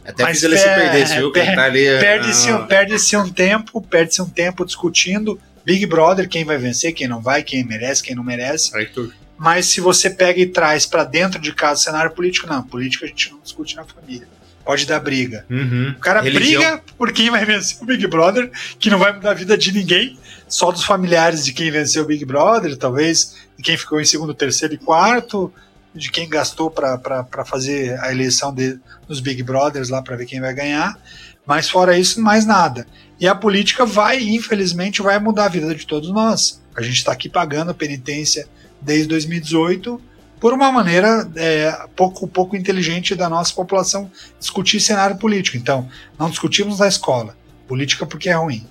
Até 0.05 0.23
Mas 0.25 0.33
fiz 0.37 0.43
ele 0.43 0.59
se 0.59 0.65
per- 0.65 0.75
perder, 0.75 1.07
viu? 1.17 1.33
per- 1.33 1.55
tá 1.55 1.65
ali. 1.65 1.85
Perde-se 1.85 2.51
ah, 2.51 2.57
um, 2.59 2.67
perde 2.67 3.17
um 3.17 3.31
tempo, 3.31 3.81
perde-se 3.81 4.21
um 4.21 4.29
tempo 4.29 4.65
discutindo 4.67 5.41
Big 5.65 5.87
Brother, 5.87 6.29
quem 6.29 6.45
vai 6.45 6.59
vencer, 6.59 6.93
quem 6.93 7.09
não 7.09 7.23
vai, 7.23 7.43
quem 7.43 7.65
merece, 7.65 8.03
quem 8.03 8.15
não 8.15 8.23
merece. 8.25 8.77
Arthur. 8.77 9.15
Mas 9.39 9.67
se 9.67 9.81
você 9.81 10.11
pega 10.11 10.41
e 10.41 10.47
traz 10.47 10.85
para 10.85 11.05
dentro 11.05 11.41
de 11.41 11.53
casa 11.55 11.81
cenário 11.81 12.11
político, 12.11 12.47
não, 12.47 12.63
política 12.63 13.05
a 13.07 13.09
gente 13.09 13.31
não 13.33 13.41
discute 13.41 13.77
na 13.77 13.85
família. 13.85 14.29
Pode 14.65 14.87
dar 14.87 14.99
briga. 15.01 15.45
Uhum. 15.51 15.95
O 15.97 16.01
cara 16.01 16.21
Religião. 16.21 16.63
briga 16.63 16.83
por 16.97 17.13
quem 17.13 17.31
vai 17.31 17.45
vencer 17.45 17.83
o 17.83 17.85
Big 17.85 18.07
Brother, 18.07 18.51
que 18.79 18.89
não 18.89 18.99
vai 18.99 19.13
mudar 19.13 19.33
a 19.33 19.35
vida 19.35 19.59
de 19.59 19.73
ninguém, 19.73 20.19
só 20.49 20.73
dos 20.73 20.85
familiares 20.85 21.45
de 21.45 21.53
quem 21.53 21.71
venceu 21.71 22.03
o 22.03 22.07
Big 22.07 22.25
Brother, 22.25 22.77
talvez 22.77 23.37
de 23.57 23.63
quem 23.63 23.77
ficou 23.77 24.01
em 24.01 24.05
segundo, 24.05 24.33
terceiro 24.33 24.75
e 24.75 24.79
quarto, 24.79 25.53
de 25.95 26.11
quem 26.11 26.29
gastou 26.29 26.71
para 26.71 27.45
fazer 27.45 27.99
a 28.01 28.11
eleição 28.11 28.53
de, 28.53 28.79
dos 29.07 29.21
Big 29.21 29.43
Brothers 29.43 29.91
lá 29.91 30.03
para 30.03 30.17
ver 30.17 30.27
quem 30.27 30.41
vai 30.41 30.55
ganhar. 30.55 30.99
Mas 31.47 31.69
fora 31.69 31.99
isso, 31.99 32.21
mais 32.23 32.47
nada. 32.47 32.87
E 33.21 33.29
a 33.29 33.35
política 33.35 33.85
vai, 33.85 34.23
infelizmente, 34.23 35.03
vai 35.03 35.19
mudar 35.19 35.45
a 35.45 35.49
vida 35.49 35.75
de 35.75 35.87
todos 35.87 36.11
nós. 36.11 36.61
A 36.75 36.83
gente 36.83 36.97
está 36.97 37.13
aqui 37.13 37.29
pagando 37.29 37.71
a 37.71 37.75
penitência 37.75 38.49
desde 38.81 39.09
2018 39.09 40.01
por 40.41 40.53
uma 40.53 40.71
maneira 40.71 41.29
é, 41.37 41.87
pouco, 41.97 42.27
pouco 42.29 42.57
inteligente 42.57 43.15
da 43.15 43.29
nossa 43.29 43.55
população 43.55 44.11
discutir 44.39 44.81
cenário 44.81 45.17
político. 45.17 45.57
Então, 45.57 45.89
não 46.19 46.29
discutimos 46.29 46.79
na 46.79 46.89
escola 46.89 47.37
política 47.67 48.05
porque 48.07 48.29
é 48.29 48.35
ruim. 48.35 48.67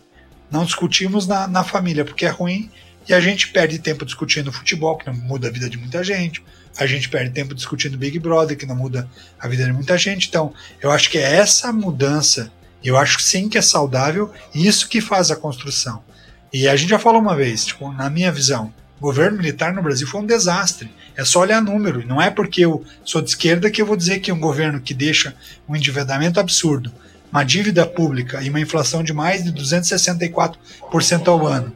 Não 0.51 0.63
discutimos 0.63 1.25
na, 1.25 1.47
na 1.47 1.63
família 1.63 2.05
porque 2.05 2.25
é 2.25 2.29
ruim. 2.29 2.69
E 3.07 3.13
a 3.13 3.19
gente 3.19 3.49
perde 3.49 3.79
tempo 3.79 4.05
discutindo 4.05 4.51
futebol, 4.51 4.97
que 4.97 5.07
não 5.07 5.13
muda 5.13 5.47
a 5.47 5.51
vida 5.51 5.69
de 5.69 5.77
muita 5.77 6.03
gente. 6.03 6.43
A 6.77 6.85
gente 6.85 7.09
perde 7.09 7.31
tempo 7.31 7.53
discutindo 7.53 7.97
Big 7.97 8.17
Brother, 8.17 8.57
que 8.57 8.65
não 8.65 8.75
muda 8.75 9.09
a 9.39 9.47
vida 9.47 9.65
de 9.65 9.73
muita 9.73 9.97
gente. 9.97 10.27
Então, 10.27 10.53
eu 10.81 10.89
acho 10.89 11.09
que 11.09 11.17
é 11.17 11.35
essa 11.35 11.73
mudança, 11.73 12.51
eu 12.83 12.97
acho 12.97 13.21
sim 13.21 13.49
que 13.49 13.57
é 13.57 13.61
saudável, 13.61 14.31
e 14.55 14.65
isso 14.65 14.87
que 14.87 15.01
faz 15.01 15.31
a 15.31 15.35
construção. 15.35 16.03
E 16.51 16.67
a 16.67 16.75
gente 16.75 16.89
já 16.89 16.99
falou 16.99 17.19
uma 17.19 17.35
vez, 17.35 17.65
tipo, 17.65 17.91
na 17.91 18.09
minha 18.09 18.31
visão, 18.31 18.73
governo 19.01 19.37
militar 19.37 19.73
no 19.73 19.81
Brasil 19.81 20.07
foi 20.07 20.21
um 20.21 20.25
desastre. 20.25 20.89
É 21.15 21.23
só 21.25 21.41
olhar 21.41 21.61
número. 21.61 22.05
Não 22.07 22.21
é 22.21 22.29
porque 22.29 22.61
eu 22.63 22.83
sou 23.03 23.21
de 23.21 23.29
esquerda 23.29 23.69
que 23.69 23.81
eu 23.81 23.85
vou 23.85 23.95
dizer 23.97 24.19
que 24.19 24.31
um 24.31 24.39
governo 24.39 24.79
que 24.79 24.93
deixa 24.93 25.35
um 25.67 25.75
endividamento 25.75 26.39
absurdo, 26.39 26.91
uma 27.31 27.43
dívida 27.43 27.85
pública 27.85 28.41
e 28.41 28.49
uma 28.49 28.59
inflação 28.59 29.03
de 29.03 29.11
mais 29.13 29.43
de 29.43 29.51
264% 29.51 31.27
ao 31.27 31.45
ano, 31.45 31.75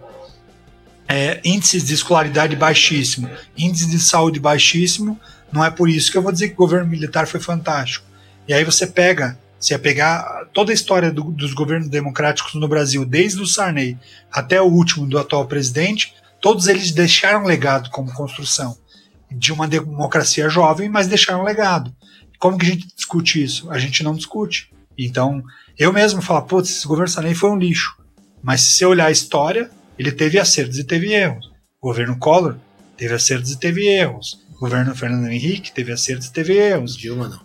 é, 1.07 1.39
índices 1.43 1.85
de 1.85 1.93
escolaridade 1.93 2.55
baixíssimo, 2.55 3.29
índice 3.57 3.87
de 3.87 3.99
saúde 3.99 4.39
baixíssimo, 4.39 5.19
não 5.51 5.63
é 5.63 5.71
por 5.71 5.89
isso 5.89 6.11
que 6.11 6.17
eu 6.17 6.21
vou 6.21 6.31
dizer 6.31 6.49
que 6.49 6.53
o 6.53 6.57
governo 6.57 6.89
militar 6.89 7.25
foi 7.27 7.39
fantástico. 7.39 8.05
E 8.47 8.53
aí 8.53 8.63
você 8.63 8.85
pega, 8.85 9.37
se 9.59 9.73
é 9.73 9.77
pegar 9.77 10.45
toda 10.53 10.71
a 10.71 10.73
história 10.73 11.11
do- 11.11 11.31
dos 11.31 11.53
governos 11.53 11.87
democráticos 11.89 12.53
no 12.55 12.67
Brasil, 12.67 13.05
desde 13.05 13.41
o 13.41 13.47
Sarney 13.47 13.97
até 14.31 14.61
o 14.61 14.65
último 14.65 15.07
do 15.07 15.17
atual 15.17 15.45
presidente, 15.45 16.13
todos 16.47 16.67
eles 16.67 16.93
deixaram 16.93 17.43
legado 17.43 17.89
como 17.89 18.13
construção 18.13 18.77
de 19.29 19.51
uma 19.51 19.67
democracia 19.67 20.47
jovem, 20.47 20.87
mas 20.87 21.05
deixaram 21.05 21.43
legado. 21.43 21.93
como 22.39 22.57
que 22.57 22.65
a 22.65 22.69
gente 22.69 22.87
discute 22.95 23.43
isso? 23.43 23.69
A 23.69 23.77
gente 23.77 24.01
não 24.01 24.15
discute. 24.15 24.71
Então, 24.97 25.43
eu 25.77 25.91
mesmo 25.91 26.21
falo, 26.21 26.43
putz, 26.43 26.69
esse 26.69 26.87
governo 26.87 27.09
Sarney 27.09 27.35
foi 27.35 27.49
um 27.49 27.57
lixo. 27.57 27.97
Mas 28.41 28.61
se 28.61 28.75
você 28.75 28.85
olhar 28.85 29.07
a 29.07 29.11
história, 29.11 29.69
ele 29.99 30.09
teve 30.09 30.39
acertos 30.39 30.77
e 30.77 30.85
teve 30.85 31.11
erros. 31.11 31.47
O 31.81 31.89
governo 31.89 32.17
Collor 32.17 32.55
teve 32.95 33.13
acertos 33.13 33.51
e 33.51 33.59
teve 33.59 33.85
erros. 33.85 34.39
O 34.55 34.61
governo 34.61 34.95
Fernando 34.95 35.27
Henrique 35.27 35.73
teve 35.73 35.91
acertos 35.91 36.27
e 36.27 36.31
teve 36.31 36.53
erros. 36.53 36.95
Dilma 36.95 37.27
não. 37.27 37.41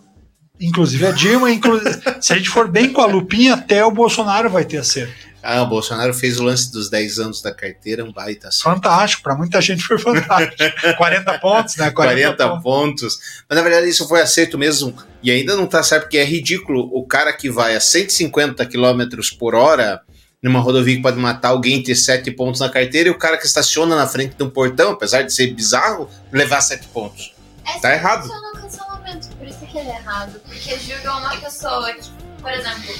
Inclusive 0.61 1.05
a 1.05 1.11
Dilma, 1.11 1.51
inclu... 1.51 1.77
se 2.21 2.31
a 2.31 2.37
gente 2.37 2.47
for 2.47 2.69
bem 2.69 2.93
com 2.93 3.01
a 3.01 3.05
lupinha, 3.05 3.55
até 3.55 3.83
o 3.83 3.91
Bolsonaro 3.91 4.49
vai 4.49 4.63
ter 4.63 4.77
acerto. 4.77 5.32
Ah, 5.43 5.61
o 5.61 5.67
Bolsonaro 5.67 6.13
fez 6.13 6.39
o 6.39 6.43
lance 6.43 6.71
dos 6.71 6.89
10 6.89 7.19
anos 7.19 7.41
da 7.41 7.53
carteira, 7.53 8.05
um 8.05 8.13
baita 8.13 8.47
acerto. 8.47 8.63
Fantástico, 8.63 9.23
para 9.23 9.35
muita 9.35 9.59
gente 9.59 9.83
foi 9.83 9.99
fantástico. 9.99 10.55
40 10.97 11.39
pontos, 11.39 11.75
né? 11.75 11.91
40, 11.91 12.35
40 12.45 12.61
pontos. 12.61 13.19
Mas 13.49 13.57
na 13.57 13.61
verdade 13.61 13.89
isso 13.89 14.07
foi 14.07 14.21
acerto 14.21 14.57
mesmo. 14.57 14.95
E 15.21 15.29
ainda 15.29 15.57
não 15.57 15.67
tá 15.67 15.83
certo, 15.83 16.03
porque 16.03 16.17
é 16.17 16.23
ridículo 16.23 16.89
o 16.93 17.05
cara 17.05 17.33
que 17.33 17.49
vai 17.49 17.75
a 17.75 17.79
150 17.81 18.65
km 18.65 19.03
por 19.37 19.53
hora 19.53 20.01
numa 20.41 20.59
rodovia 20.59 20.95
que 20.95 21.01
pode 21.01 21.17
matar 21.17 21.49
alguém 21.49 21.81
ter 21.81 21.95
7 21.95 22.29
pontos 22.31 22.59
na 22.59 22.69
carteira 22.69 23.07
e 23.07 23.11
o 23.11 23.17
cara 23.17 23.37
que 23.37 23.45
estaciona 23.45 23.95
na 23.95 24.05
frente 24.05 24.35
de 24.35 24.43
um 24.43 24.49
portão, 24.49 24.91
apesar 24.91 25.21
de 25.21 25.33
ser 25.33 25.47
bizarro, 25.53 26.09
levar 26.31 26.59
7 26.61 26.87
pontos. 26.87 27.33
É 27.65 27.79
tá 27.79 27.93
errado. 27.93 28.23
funciona 28.23 28.49
o 28.49 28.61
cancelamento, 28.61 29.27
por 29.37 29.47
isso 29.47 29.65
que 29.65 29.77
ele 29.77 29.89
é 29.89 29.95
errado. 29.95 30.39
Porque 30.45 30.77
julga 30.79 31.15
uma 31.15 31.37
pessoa 31.37 31.93
que, 31.93 32.09
por 32.41 32.51
exemplo, 32.51 32.93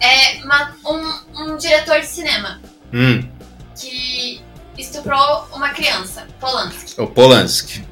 é 0.00 0.42
uma- 0.44 0.76
um, 0.86 1.42
um 1.42 1.56
diretor 1.56 2.00
de 2.00 2.06
cinema 2.06 2.60
Hum, 2.92 3.28
que 3.78 4.40
estuprou 4.78 5.46
uma 5.52 5.70
criança, 5.70 6.26
Polanski. 6.40 7.00
o 7.00 7.06
Polanski. 7.06 7.84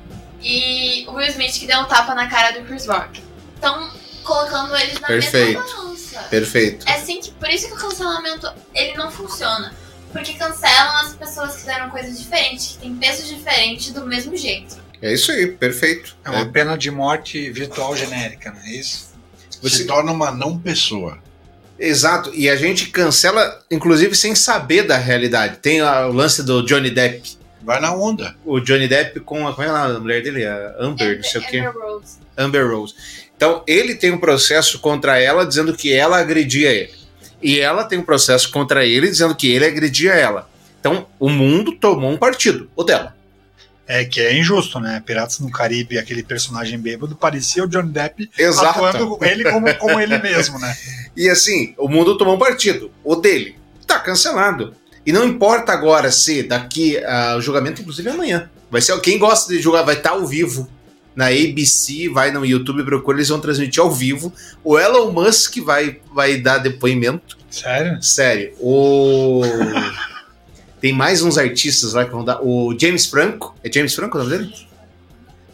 E 0.43 1.05
o 1.09 1.13
Will 1.13 1.29
Smith 1.29 1.59
que 1.59 1.67
deu 1.67 1.81
um 1.81 1.85
tapa 1.85 2.15
na 2.15 2.29
cara 2.29 2.59
do 2.59 2.67
Chris 2.67 2.87
Rock. 2.87 3.23
Estão 3.55 3.91
colocando 4.25 4.77
eles 4.77 4.99
na 5.01 5.07
Perfeito. 5.07 5.61
mesma 5.61 5.77
balança. 5.77 6.21
Perfeito. 6.25 6.89
É 6.89 6.95
assim 6.95 7.21
que, 7.21 7.31
por 7.33 7.49
isso 7.49 7.69
que 7.69 7.75
o 7.75 7.77
cancelamento 7.77 8.53
ele 8.75 8.95
não 8.97 9.11
funciona. 9.11 9.73
Porque 10.13 10.35
cancelam 10.35 10.97
as 10.99 11.15
pessoas 11.15 11.53
que 11.55 11.61
fizeram 11.61 11.89
coisas 11.91 12.19
diferentes, 12.19 12.73
que 12.73 12.79
têm 12.79 12.95
peso 12.97 13.25
diferente 13.35 13.93
do 13.93 14.05
mesmo 14.05 14.37
jeito. 14.37 14.77
É 15.01 15.13
isso 15.13 15.33
aí, 15.33 15.47
perfeito. 15.53 16.17
É 16.25 16.31
uma 16.31 16.45
pena 16.47 16.77
de 16.77 16.91
morte 16.91 17.51
virtual 17.51 17.97
genérica, 17.97 18.51
não 18.53 18.61
é 18.61 18.71
isso? 18.73 19.13
Você 19.63 19.85
torna 19.87 20.13
uma 20.13 20.31
não 20.31 20.59
pessoa. 20.59 21.19
Exato, 21.79 22.31
e 22.35 22.49
a 22.49 22.55
gente 22.57 22.89
cancela, 22.91 23.61
inclusive, 23.71 24.15
sem 24.15 24.35
saber 24.35 24.83
da 24.85 24.97
realidade. 24.97 25.57
Tem 25.59 25.81
a- 25.81 26.07
o 26.07 26.13
lance 26.13 26.43
do 26.43 26.63
Johnny 26.65 26.91
Depp. 26.91 27.37
Vai 27.63 27.81
na 27.81 27.95
onda. 27.95 28.35
O 28.45 28.61
Johnny 28.61 28.89
Depp 28.89 29.21
com 29.21 29.47
a, 29.47 29.53
como 29.55 29.67
é 29.67 29.71
a 29.71 29.99
mulher 29.99 30.23
dele? 30.23 30.45
A 30.45 30.75
Amber, 30.79 31.17
não 31.17 31.23
sei 31.25 31.41
o 31.41 31.45
quê. 31.47 31.59
Amber 31.59 31.83
Rose. 31.83 32.17
Amber 32.37 32.71
Rose. 32.71 32.95
Então, 33.37 33.63
ele 33.67 33.95
tem 33.95 34.11
um 34.13 34.19
processo 34.19 34.79
contra 34.79 35.19
ela 35.21 35.45
dizendo 35.47 35.73
que 35.75 35.93
ela 35.93 36.19
agredia 36.19 36.71
ele. 36.71 36.93
E 37.41 37.59
ela 37.59 37.85
tem 37.85 37.99
um 37.99 38.05
processo 38.05 38.51
contra 38.51 38.85
ele 38.87 39.09
dizendo 39.09 39.35
que 39.35 39.51
ele 39.51 39.65
agredia 39.65 40.13
ela. 40.13 40.49
Então, 40.79 41.07
o 41.19 41.29
mundo 41.29 41.73
tomou 41.73 42.11
um 42.11 42.17
partido, 42.17 42.69
o 42.77 42.83
dela. 42.85 43.17
É 43.93 44.07
que 44.07 44.23
é 44.23 44.35
injusto, 44.35 44.81
né? 44.81 45.03
Piratas 45.05 45.39
no 45.39 45.51
Caribe, 45.51 45.99
aquele 45.99 46.23
personagem 46.23 46.79
bêbado, 46.79 47.15
parecia 47.15 47.63
o 47.63 47.69
Johnny 47.69 47.91
Depp 47.91 48.31
Exato. 48.39 48.83
atuando 48.87 49.19
ele 49.21 49.45
como, 49.45 49.75
como 49.75 50.01
ele 50.01 50.17
mesmo, 50.17 50.59
né? 50.59 50.75
E 51.15 51.29
assim, 51.29 51.75
o 51.77 51.87
mundo 51.89 52.17
tomou 52.17 52.37
um 52.37 52.39
partido, 52.39 52.91
o 53.05 53.15
dele. 53.15 53.55
Tá 53.87 53.99
cancelado. 53.99 54.75
E 55.05 55.13
não 55.13 55.27
importa 55.27 55.73
agora 55.73 56.11
se 56.11 56.43
daqui 56.43 56.97
ah, 57.05 57.37
o 57.37 57.43
julgamento, 57.43 57.83
inclusive 57.83 58.09
amanhã. 58.09 58.49
Vai 58.71 58.81
ser 58.81 58.99
quem 59.03 59.19
gosta 59.19 59.53
de 59.53 59.61
jogar 59.61 59.83
vai 59.83 59.97
estar 59.97 60.13
ao 60.13 60.27
vivo 60.27 60.67
na 61.15 61.27
ABC, 61.27 62.09
vai 62.09 62.31
no 62.31 62.47
YouTube, 62.47 62.83
procura, 62.85 63.19
eles 63.19 63.29
vão 63.29 63.41
transmitir 63.41 63.83
ao 63.83 63.91
vivo. 63.91 64.33
O 64.65 64.79
Elon 64.79 65.13
Musk 65.13 65.59
vai, 65.59 66.01
vai 66.15 66.39
dar 66.39 66.57
depoimento. 66.57 67.37
Sério? 67.51 68.03
Sério. 68.03 68.55
O 68.59 69.43
tem 70.83 70.93
mais 70.93 71.23
uns 71.23 71.39
artistas 71.39 71.95
lá 71.95 72.05
que 72.05 72.11
vão 72.11 72.23
dar. 72.25 72.41
O 72.43 72.77
James 72.79 73.07
Franco, 73.07 73.55
é 73.65 73.73
James 73.73 73.95
Franco 73.95 74.19
o 74.19 74.23
nome 74.25 74.37
dele? 74.37 74.53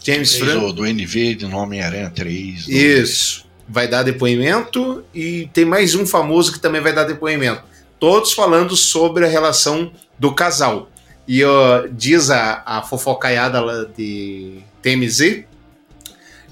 James 0.02 0.34
Fez 0.34 0.50
Franco. 0.50 0.72
do 0.72 0.86
NV 0.86 1.34
do 1.36 1.54
Homem-Aranha 1.56 2.10
3. 2.10 2.64
do- 2.66 2.72
Isso. 2.72 3.46
Vai 3.68 3.86
dar 3.86 4.02
depoimento 4.02 5.04
e 5.14 5.48
tem 5.52 5.64
mais 5.66 5.94
um 5.94 6.06
famoso 6.06 6.52
que 6.52 6.58
também 6.58 6.80
vai 6.80 6.92
dar 6.94 7.04
depoimento. 7.04 7.62
Todos 8.00 8.32
falando 8.32 8.74
sobre 8.74 9.26
a 9.26 9.28
relação 9.28 9.92
do 10.18 10.34
casal. 10.34 10.90
E 11.26 11.44
ó, 11.44 11.86
diz 11.92 12.30
a, 12.30 12.62
a 12.64 12.80
fofocaiada 12.82 13.60
lá 13.60 13.84
de 13.96 14.60
TMZ 14.80 15.44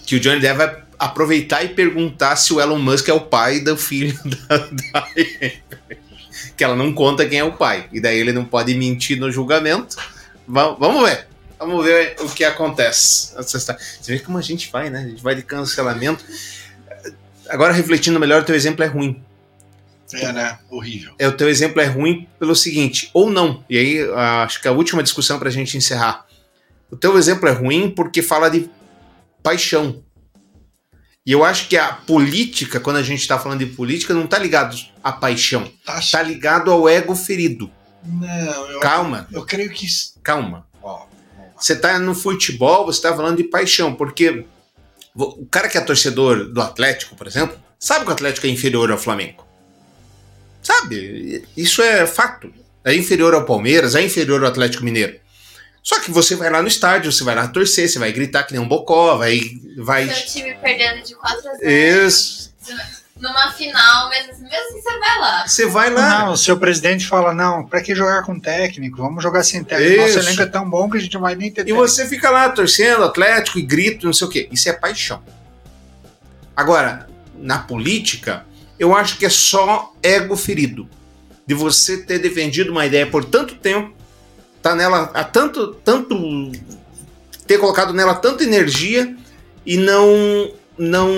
que 0.05 0.17
o 0.17 0.21
Johnny 0.21 0.41
Depp 0.41 0.59
vai 0.59 0.77
aproveitar 0.99 1.65
e 1.65 1.69
perguntar 1.71 2.37
se 2.37 2.53
o 2.53 2.61
Elon 2.61 2.79
Musk 2.79 3.09
é 3.09 3.13
o 3.15 3.21
pai 3.23 3.61
do 3.61 3.77
filho 3.77 4.19
da, 4.49 4.57
da 4.59 5.09
que 6.57 6.65
ela 6.65 6.75
não 6.77 6.93
conta 6.93 7.27
quem 7.27 7.39
é 7.39 7.45
o 7.45 7.53
pai. 7.53 7.89
E 7.93 8.01
daí 8.01 8.19
ele 8.19 8.33
não 8.33 8.45
pode 8.45 8.75
mentir 8.75 9.19
no 9.19 9.31
julgamento. 9.31 9.97
Va- 10.47 10.73
vamos 10.75 11.09
ver. 11.09 11.27
Vamos 11.59 11.85
ver 11.85 12.17
o 12.21 12.29
que 12.29 12.45
acontece. 12.45 13.35
Você 13.37 13.77
vê 14.09 14.19
como 14.19 14.39
a 14.39 14.43
gente 14.43 14.71
vai, 14.71 14.91
né? 14.91 15.01
A 15.01 15.09
gente 15.09 15.23
vai 15.23 15.35
de 15.35 15.43
cancelamento. 15.43 16.25
Agora, 17.49 17.73
refletindo 17.73 18.19
melhor, 18.21 18.43
o 18.43 18.45
teu 18.45 18.55
exemplo 18.55 18.85
é 18.85 18.87
ruim. 18.87 19.23
É, 20.13 20.33
né? 20.33 20.59
Horrível. 20.71 21.15
É, 21.19 21.27
o 21.27 21.33
teu 21.33 21.49
exemplo 21.49 21.81
é 21.81 21.85
ruim 21.87 22.29
pelo 22.39 22.55
seguinte, 22.55 23.11
ou 23.13 23.29
não. 23.31 23.65
E 23.69 23.77
aí, 23.79 24.11
acho 24.45 24.61
que 24.61 24.69
a 24.69 24.73
última 24.73 25.03
discussão 25.03 25.39
pra 25.39 25.51
gente 25.51 25.77
encerrar. 25.77 26.27
O 26.91 26.97
teu 26.97 27.19
exemplo 27.19 27.49
é 27.49 27.53
ruim 27.53 27.91
porque 27.91 28.23
fala 28.23 28.49
de 28.49 28.71
paixão. 29.43 30.03
E 31.27 31.33
eu 31.33 31.45
acho 31.45 31.69
que 31.69 31.77
a 31.77 31.93
política, 31.93 32.79
quando 32.79 32.99
a 32.99 33.03
gente 33.03 33.27
tá 33.27 33.37
falando 33.37 33.59
de 33.59 33.67
política, 33.67 34.15
não 34.15 34.29
tá 34.29 34.39
ligado 34.39 34.77
à 35.03 35.11
paixão. 35.11 35.69
Tá, 35.85 36.23
ligado 36.23 36.71
ao 36.71 36.89
ego 36.89 37.17
ferido. 37.17 37.69
Não, 38.05 38.71
eu, 38.71 38.79
Calma. 38.79 39.27
eu 39.33 39.45
creio 39.45 39.71
que. 39.71 39.87
Calma. 40.23 40.65
Você 41.59 41.75
tá 41.75 41.99
no 41.99 42.15
futebol, 42.15 42.87
você 42.87 43.03
tá 43.03 43.17
falando 43.17 43.39
de 43.39 43.45
paixão, 43.45 43.95
porque 43.95 44.45
o 45.15 45.47
cara 45.47 45.69
que 45.69 45.77
é 45.77 45.81
torcedor 45.81 46.45
do 46.53 46.61
Atlético, 46.61 47.17
por 47.17 47.27
exemplo, 47.27 47.59
sabe 47.79 48.05
que 48.05 48.11
o 48.11 48.15
Atlético 48.15 48.47
é 48.47 48.51
inferior 48.51 48.93
ao 48.93 48.99
Flamengo. 48.99 49.45
Sabe? 50.63 51.45
Isso 51.57 51.83
é 51.83 52.07
fato. 52.07 52.53
É 52.85 52.95
inferior 52.95 53.35
ao 53.35 53.45
Palmeiras, 53.45 53.97
é 53.97 54.03
inferior 54.03 54.43
ao 54.43 54.51
Atlético 54.51 54.85
Mineiro. 54.85 55.19
Só 55.87 56.01
que 56.01 56.11
você 56.11 56.35
vai 56.35 56.51
lá 56.51 56.61
no 56.61 56.67
estádio, 56.67 57.13
você 57.13 57.23
vai 57.23 57.37
lá 57.37 57.47
torcer, 57.47 57.89
você 57.89 57.97
vai 57.97 58.11
gritar 58.11 58.43
que 58.43 58.53
nem 58.53 58.61
um 58.61 58.67
bocó, 58.67 59.17
vai. 59.17 59.41
vai... 59.79 60.09
Seu 60.09 60.27
time 60.27 60.53
perdendo 60.55 61.01
de 61.01 61.15
4 61.15 61.49
a 61.49 61.55
0 61.59 61.71
Isso. 61.71 62.53
numa 63.21 63.53
final, 63.53 64.11
mesmo 64.11 64.33
assim, 64.33 64.43
mesmo 64.43 64.67
assim 64.67 64.83
você 64.83 64.99
vai 64.99 65.19
lá. 65.21 65.47
Você 65.47 65.67
vai 65.67 65.91
lá. 65.91 66.19
Não, 66.25 66.33
o 66.33 66.37
seu 66.37 66.59
presidente 66.59 67.07
fala, 67.07 67.33
não, 67.33 67.65
pra 67.65 67.81
que 67.81 67.95
jogar 67.95 68.25
com 68.25 68.37
técnico? 68.41 68.97
Vamos 68.97 69.23
jogar 69.23 69.45
sem 69.45 69.63
técnico. 69.63 70.03
Nosso 70.03 70.19
Isso. 70.19 70.29
elenco 70.29 70.43
é 70.43 70.47
tão 70.47 70.69
bom 70.69 70.91
que 70.91 70.97
a 70.97 71.01
gente 71.01 71.15
não 71.15 71.21
vai 71.21 71.37
nem 71.37 71.53
ter 71.53 71.69
E 71.69 71.73
você 71.73 72.05
fica 72.05 72.31
lá 72.31 72.49
torcendo, 72.49 73.05
Atlético, 73.05 73.61
e 73.61 73.63
grito, 73.63 74.07
não 74.07 74.13
sei 74.13 74.27
o 74.27 74.31
quê. 74.31 74.49
Isso 74.51 74.69
é 74.69 74.73
paixão. 74.73 75.23
Agora, 76.57 77.07
na 77.39 77.61
política, 77.61 78.45
eu 78.77 78.93
acho 78.93 79.17
que 79.19 79.25
é 79.25 79.31
só 79.31 79.95
ego 80.03 80.37
ferido. 80.37 80.91
De 81.47 81.55
você 81.55 81.99
ter 81.99 82.19
defendido 82.19 82.73
uma 82.73 82.85
ideia 82.85 83.07
por 83.07 83.25
tanto 83.25 83.55
tempo, 83.55 83.96
tá 84.71 84.75
nela 84.75 85.11
há 85.15 85.25
tanto, 85.25 85.75
tanto. 85.85 86.51
ter 87.47 87.59
colocado 87.59 87.93
nela 87.93 88.15
tanta 88.15 88.43
energia 88.45 89.15
e 89.65 89.77
não. 89.77 90.51
não. 90.79 91.09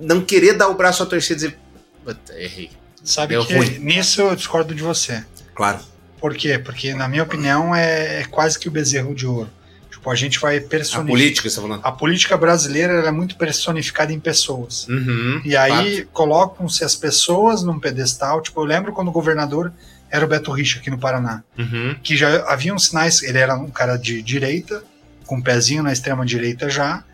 não 0.00 0.20
querer 0.20 0.54
dar 0.54 0.68
o 0.68 0.74
braço 0.74 1.02
à 1.02 1.06
torcida 1.06 1.32
e 1.34 1.36
dizer. 1.36 1.58
"Puta, 2.04 2.32
Errei. 2.38 2.70
Sabe 3.02 3.34
Deu 3.34 3.44
que 3.46 3.54
ruim. 3.54 3.78
nisso 3.78 4.20
eu 4.20 4.36
discordo 4.36 4.74
de 4.74 4.82
você. 4.82 5.24
Claro. 5.54 5.78
Por 6.20 6.34
quê? 6.34 6.58
Porque, 6.58 6.92
na 6.92 7.08
minha 7.08 7.22
opinião, 7.22 7.74
é, 7.74 8.20
é 8.20 8.24
quase 8.24 8.58
que 8.58 8.68
o 8.68 8.70
bezerro 8.70 9.14
de 9.14 9.26
ouro. 9.26 9.48
Tipo, 9.90 10.10
a 10.10 10.14
gente 10.14 10.38
vai 10.38 10.58
A 10.58 10.60
personificar. 10.60 11.06
política, 11.06 11.48
você 11.48 11.56
tá 11.56 11.62
falando. 11.62 11.80
A 11.82 11.92
política 11.92 12.36
brasileira 12.36 12.92
ela 12.92 13.08
é 13.08 13.10
muito 13.10 13.36
personificada 13.36 14.12
em 14.12 14.20
pessoas. 14.20 14.86
Uhum, 14.88 15.40
E 15.44 15.56
aí 15.56 16.06
colocam-se 16.12 16.84
as 16.84 16.94
pessoas 16.94 17.62
num 17.62 17.78
pedestal. 17.80 18.42
Tipo, 18.42 18.60
eu 18.60 18.64
lembro 18.64 18.92
quando 18.92 19.08
o 19.08 19.12
governador 19.12 19.72
era 20.10 20.24
o 20.24 20.28
Beto 20.28 20.50
Richa 20.50 20.78
aqui 20.78 20.90
no 20.90 20.98
Paraná. 20.98 21.42
Uhum. 21.58 21.96
Que 22.02 22.16
já 22.16 22.50
haviam 22.50 22.78
sinais. 22.78 23.22
Ele 23.22 23.38
era 23.38 23.54
um 23.54 23.70
cara 23.70 23.96
de 23.96 24.20
direita, 24.22 24.82
com 25.26 25.36
um 25.36 25.42
pezinho 25.42 25.82
na 25.82 25.92
extrema 25.92 26.24
direita 26.26 26.68
já. 26.68 27.04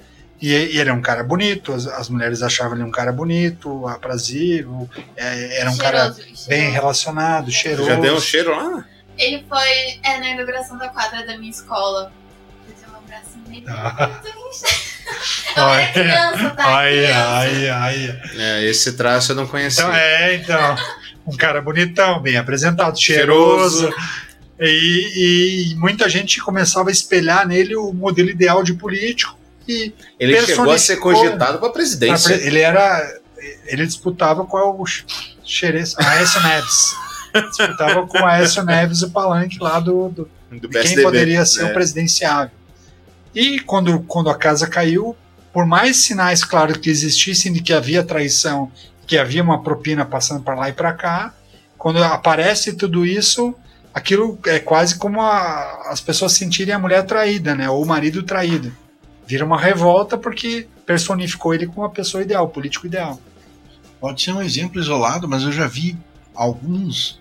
E, 0.40 0.52
e 0.52 0.78
ele 0.78 0.90
é 0.90 0.93
um 0.93 1.01
cara 1.01 1.24
bonito, 1.24 1.73
as, 1.73 1.86
as 1.86 2.09
mulheres 2.09 2.43
achavam 2.43 2.74
ele 2.74 2.85
um 2.85 2.90
cara 2.90 3.10
bonito, 3.10 3.89
aprazível, 3.89 4.89
é, 5.16 5.60
era 5.60 5.70
um 5.70 5.77
cara 5.78 6.12
Cheiroso, 6.12 6.48
bem 6.48 6.70
relacionado, 6.70 7.51
cheiroso. 7.51 7.89
Já 7.89 7.97
deu 7.97 8.16
um 8.16 8.20
cheiro 8.20 8.55
lá? 8.55 8.85
Ele 9.16 9.43
foi 9.48 9.98
é, 10.02 10.20
na 10.20 10.28
inauguração 10.28 10.77
da 10.77 10.89
quadra 10.90 11.27
da 11.27 11.39
minha 11.39 11.51
escola. 11.51 12.12
Tem 12.66 12.93
um 12.93 12.97
abraço 12.97 13.39
meio. 13.48 13.64
Ah. 13.66 14.20
Eu 15.56 15.68
era 15.68 15.89
criança, 15.93 16.51
tá? 16.51 16.77
Ai, 16.77 16.93
Criança. 16.93 17.28
ai, 17.28 17.68
ai. 17.68 18.23
É, 18.36 18.64
esse 18.64 18.93
traço 18.93 19.32
eu 19.32 19.36
não 19.36 19.47
conhecia. 19.47 19.85
Então, 19.85 19.94
é, 19.94 20.35
então. 20.35 20.77
Um 21.27 21.36
cara 21.36 21.61
bonitão, 21.61 22.20
bem 22.20 22.36
apresentado, 22.36 22.98
cheiroso. 22.98 23.93
E, 24.61 25.73
e 25.73 25.74
muita 25.77 26.09
gente 26.09 26.40
começava 26.40 26.89
a 26.89 26.93
espelhar 26.93 27.47
nele 27.47 27.77
o 27.77 27.93
modelo 27.93 28.31
ideal 28.31 28.62
de 28.62 28.74
político. 28.74 29.36
e 29.69 29.93
Ele 30.19 30.40
chegou 30.43 30.70
a 30.70 30.78
ser 30.78 30.97
cogitado 30.97 31.59
para 31.59 31.70
presidência. 31.70 32.36
pra 32.36 32.47
Ele 32.47 32.61
era. 32.61 33.20
Ele 33.66 33.86
disputava 33.86 34.44
com 34.47 34.57
o 34.57 34.85
Xerez, 35.44 35.94
Aécio 35.98 36.43
Neves. 36.43 36.94
disputava 37.51 38.07
com 38.07 38.19
o 38.19 38.24
Aécio 38.24 38.65
Neves 38.65 39.03
o 39.03 39.11
palanque 39.11 39.59
lá 39.61 39.78
do, 39.78 40.09
do, 40.09 40.31
Do 40.51 40.69
quem 40.69 41.03
poderia 41.03 41.44
ser 41.44 41.65
né? 41.65 41.70
o 41.70 41.74
presidenciável. 41.74 42.51
E 43.35 43.61
quando, 43.61 44.01
quando 44.01 44.31
a 44.31 44.35
casa 44.35 44.66
caiu, 44.66 45.15
por 45.53 45.66
mais 45.66 45.98
sinais 45.98 46.43
claros 46.43 46.78
que 46.78 46.89
existissem 46.89 47.53
de 47.53 47.61
que 47.61 47.73
havia 47.73 48.03
traição, 48.03 48.73
que 49.07 49.16
havia 49.19 49.43
uma 49.43 49.62
propina 49.62 50.05
passando 50.05 50.43
para 50.43 50.55
lá 50.55 50.69
e 50.69 50.73
para 50.73 50.93
cá, 50.93 51.33
quando 51.78 52.03
aparece 52.03 52.73
tudo 52.74 53.05
isso, 53.07 53.55
aquilo 53.95 54.39
é 54.47 54.59
quase 54.59 54.97
como 54.97 55.20
a- 55.20 55.89
as 55.91 56.01
pessoas 56.01 56.33
sentirem 56.33 56.74
a 56.74 56.78
mulher 56.78 57.05
traída, 57.05 57.55
né? 57.55 57.69
Ou 57.70 57.83
o 57.83 57.87
marido 57.87 58.23
traído. 58.23 58.73
Vira 59.27 59.45
uma 59.45 59.59
revolta 59.59 60.16
porque 60.16 60.66
personificou 60.85 61.55
ele 61.55 61.66
como 61.66 61.85
a 61.87 61.91
pessoa 61.91 62.23
ideal, 62.23 62.49
político 62.49 62.87
ideal. 62.87 63.20
Pode 64.01 64.23
ser 64.23 64.33
um 64.33 64.43
exemplo 64.43 64.81
isolado, 64.81 65.28
mas 65.28 65.43
eu 65.43 65.53
já 65.53 65.66
vi 65.66 65.97
alguns, 66.35 67.20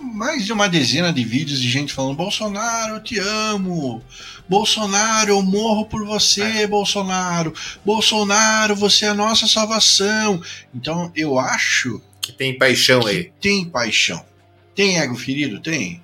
mais 0.00 0.44
de 0.44 0.52
uma 0.52 0.68
dezena 0.68 1.12
de 1.12 1.24
vídeos 1.24 1.60
de 1.60 1.68
gente 1.68 1.92
falando: 1.92 2.16
Bolsonaro, 2.16 2.94
eu 2.96 3.02
te 3.02 3.18
amo. 3.18 4.02
Bolsonaro, 4.48 5.30
eu 5.30 5.42
morro 5.42 5.86
por 5.86 6.04
você, 6.04 6.66
Bolsonaro. 6.66 7.52
Bolsonaro, 7.84 8.76
você 8.76 9.06
é 9.06 9.08
a 9.08 9.14
nossa 9.14 9.46
salvação. 9.46 10.40
Então 10.74 11.10
eu 11.16 11.38
acho 11.38 12.00
que 12.20 12.32
tem 12.32 12.56
paixão 12.56 13.06
aí. 13.06 13.32
Tem 13.40 13.64
paixão. 13.64 14.24
Tem 14.74 14.98
ego 14.98 15.14
ferido? 15.14 15.60
Tem. 15.60 16.02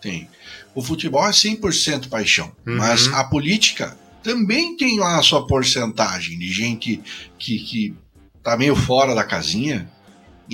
Tem. 0.00 0.28
O 0.74 0.82
futebol 0.82 1.24
é 1.26 1.30
100% 1.30 2.08
paixão, 2.08 2.50
Uhum. 2.66 2.76
mas 2.78 3.06
a 3.08 3.22
política 3.24 3.96
também 4.22 4.76
tem 4.76 4.98
lá 4.98 5.18
a 5.18 5.22
sua 5.22 5.46
porcentagem 5.46 6.38
de 6.38 6.50
gente 6.50 7.00
que, 7.38 7.58
que 7.58 7.94
tá 8.42 8.56
meio 8.56 8.74
fora 8.74 9.14
da 9.14 9.22
casinha 9.22 9.88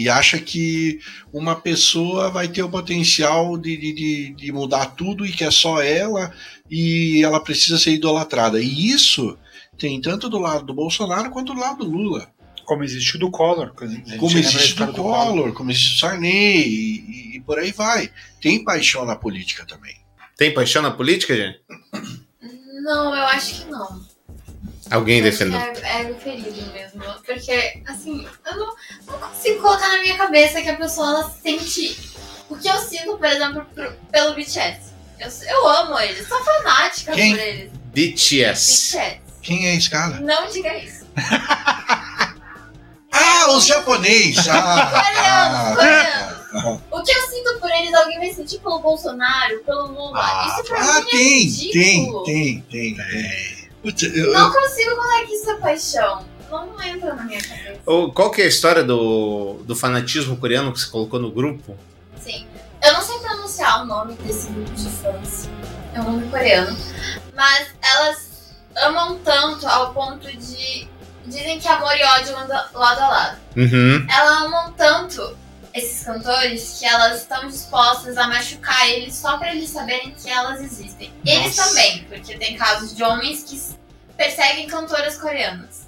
e 0.02 0.08
acha 0.08 0.38
que 0.38 1.00
uma 1.32 1.56
pessoa 1.56 2.30
vai 2.30 2.48
ter 2.48 2.62
o 2.62 2.70
potencial 2.70 3.56
de, 3.58 3.76
de, 3.76 4.34
de, 4.34 4.52
mudar 4.52 4.86
tudo 4.86 5.26
e 5.26 5.32
que 5.32 5.44
é 5.44 5.50
só 5.50 5.82
ela 5.82 6.32
e 6.70 7.22
ela 7.24 7.40
precisa 7.40 7.78
ser 7.78 7.92
idolatrada. 7.92 8.60
E 8.60 8.90
isso 8.90 9.36
tem 9.76 10.00
tanto 10.00 10.28
do 10.28 10.38
lado 10.38 10.64
do 10.64 10.74
Bolsonaro 10.74 11.30
quanto 11.30 11.54
do 11.54 11.60
lado 11.60 11.84
do 11.84 11.90
Lula. 11.90 12.30
Como 12.64 12.84
existe 12.84 13.16
o 13.16 13.18
do 13.18 13.30
Collor. 13.30 13.72
Como 14.18 14.38
existe 14.38 14.66
história 14.66 14.92
do 14.92 15.02
Collor, 15.02 15.52
como 15.54 15.70
existe 15.70 15.96
o 15.96 15.98
Sarney 16.00 16.62
e, 16.68 17.00
e- 17.00 17.36
e 17.36 17.40
por 17.40 17.58
aí 17.58 17.72
vai. 17.72 18.10
Tem 18.40 18.62
paixão 18.62 19.06
na 19.06 19.16
política 19.16 19.64
também. 19.66 19.96
Tem 20.36 20.52
paixão 20.52 20.82
na 20.82 20.90
política, 20.90 21.34
gente? 21.34 21.60
Não, 22.82 23.14
eu 23.14 23.22
acho 23.24 23.62
que 23.64 23.70
não. 23.70 24.00
Alguém 24.90 25.22
defendeu. 25.22 25.58
É, 25.60 26.02
é 26.02 26.14
ferido 26.14 26.72
mesmo. 26.72 27.02
Porque, 27.24 27.82
assim, 27.86 28.26
eu 28.46 28.56
não, 28.56 28.74
não 29.06 29.18
consigo 29.18 29.60
colocar 29.60 29.88
na 29.88 30.00
minha 30.00 30.16
cabeça 30.16 30.62
que 30.62 30.68
a 30.68 30.76
pessoa 30.76 31.08
ela 31.08 31.30
sente 31.42 31.98
o 32.48 32.56
que 32.56 32.68
eu 32.68 32.76
sinto, 32.78 33.16
por 33.18 33.26
exemplo, 33.26 33.64
pro- 33.74 33.92
pelo 34.10 34.34
BTS. 34.34 34.88
Eu, 35.18 35.28
eu 35.48 35.68
amo 35.68 35.98
eles, 35.98 36.26
sou 36.28 36.42
fanática 36.42 37.12
Quem? 37.12 37.34
por 37.34 37.40
eles. 37.42 37.72
BTS. 37.92 38.96
BTS. 38.96 39.20
Quem 39.42 39.66
é 39.66 39.74
esse 39.76 39.90
cara? 39.90 40.20
Não 40.20 40.48
diga 40.48 40.74
isso. 40.76 41.06
Ah, 43.10 43.50
os 43.52 43.66
japoneses! 43.66 44.46
Ah, 44.48 45.02
Coreanos, 45.02 45.76
coreanos. 45.76 46.80
O 46.90 47.02
que 47.02 47.10
eu 47.10 47.22
sinto 47.28 47.58
por 47.58 47.70
eles, 47.70 47.92
alguém 47.94 48.18
vai 48.18 48.32
sentir 48.32 48.58
pelo 48.58 48.78
Bolsonaro, 48.80 49.58
pelo 49.64 49.86
Lula. 49.86 50.46
Isso 50.46 50.64
pra 50.68 50.78
ah, 50.80 51.00
mim 51.00 51.06
é 51.06 51.10
tem, 51.10 51.38
ridículo. 51.40 52.22
tem, 52.24 52.60
tem, 52.70 52.94
tem, 52.94 53.06
tem. 53.06 53.57
Putz, 53.88 54.02
eu- 54.02 54.32
Não 54.32 54.52
consigo 54.52 54.90
colocar 54.96 55.24
que 55.26 55.32
isso 55.34 55.50
é 55.50 55.54
paixão. 55.56 56.26
Não 56.50 56.82
entra 56.82 57.14
na 57.14 57.24
minha 57.24 57.40
cabeça. 57.42 57.80
Ô, 57.86 58.10
Qual 58.12 58.30
que 58.30 58.42
é 58.42 58.44
a 58.44 58.48
história 58.48 58.82
do, 58.84 59.60
do 59.64 59.74
fanatismo 59.76 60.36
coreano 60.36 60.72
que 60.72 60.80
você 60.80 60.88
colocou 60.90 61.18
no 61.18 61.30
grupo? 61.30 61.76
Sim. 62.20 62.46
Eu 62.82 62.92
não 62.92 63.02
sei 63.02 63.18
pronunciar 63.18 63.82
o 63.82 63.86
nome 63.86 64.14
desse 64.14 64.48
grupo 64.50 64.70
de 64.72 64.88
fãs. 64.90 65.48
É 65.94 66.00
um 66.00 66.04
nome 66.04 66.28
coreano. 66.28 66.76
Mas 67.34 67.68
elas 67.82 68.54
amam 68.76 69.18
tanto 69.24 69.66
ao 69.66 69.92
ponto 69.92 70.26
de. 70.36 70.86
Dizem 71.26 71.58
que 71.58 71.68
amor 71.68 71.94
e 71.94 72.02
ódio 72.04 72.36
andam 72.38 72.62
lado 72.72 73.00
a 73.00 73.08
lado. 73.08 73.38
Uhum. 73.56 74.06
Elas 74.10 74.42
amam 74.42 74.72
tanto 74.72 75.36
esses 75.74 76.02
cantores 76.04 76.76
que 76.78 76.86
elas 76.86 77.20
estão 77.22 77.46
dispostas 77.46 78.16
a 78.16 78.26
machucar 78.26 78.88
eles 78.88 79.14
só 79.14 79.36
pra 79.36 79.54
eles 79.54 79.68
saberem 79.68 80.12
que 80.12 80.28
elas 80.30 80.60
existem. 80.62 81.12
Eles 81.26 81.54
Nossa. 81.56 81.68
também, 81.68 82.04
porque 82.04 82.38
tem 82.38 82.56
casos 82.56 82.94
de 82.96 83.02
homens 83.02 83.42
que 83.42 83.60
perseguem 84.18 84.66
cantoras 84.66 85.16
coreanas. 85.16 85.86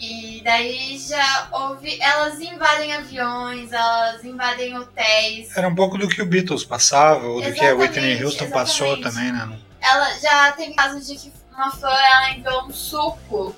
E 0.00 0.40
daí 0.42 0.98
já 0.98 1.48
houve. 1.52 2.00
Elas 2.00 2.40
invadem 2.40 2.94
aviões, 2.94 3.70
elas 3.70 4.24
invadem 4.24 4.78
hotéis. 4.78 5.54
Era 5.54 5.68
um 5.68 5.74
pouco 5.74 5.98
do 5.98 6.08
que 6.08 6.22
o 6.22 6.26
Beatles 6.26 6.64
passava, 6.64 7.26
ou 7.26 7.42
do 7.42 7.52
que 7.52 7.60
a 7.60 7.74
Whitney 7.74 8.12
Exatamente, 8.12 8.24
Houston 8.24 8.50
passou 8.50 8.96
exatamente. 8.96 9.32
também, 9.32 9.32
né? 9.32 9.58
Ela 9.82 10.18
já 10.18 10.52
tem 10.52 10.72
casos 10.74 11.06
de 11.06 11.16
que 11.16 11.30
uma 11.52 11.70
fã 11.70 11.90
ela 11.90 12.30
enviou 12.30 12.64
um 12.64 12.70
suco 12.70 13.54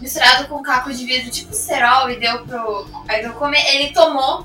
misturado 0.00 0.48
com 0.48 0.60
caco 0.62 0.92
de 0.92 1.06
vidro, 1.06 1.30
tipo 1.30 1.54
cerol, 1.54 2.10
e 2.10 2.18
deu 2.18 2.44
pro 2.44 2.88
idol 3.16 3.34
comer. 3.34 3.64
Ele 3.74 3.92
tomou, 3.92 4.44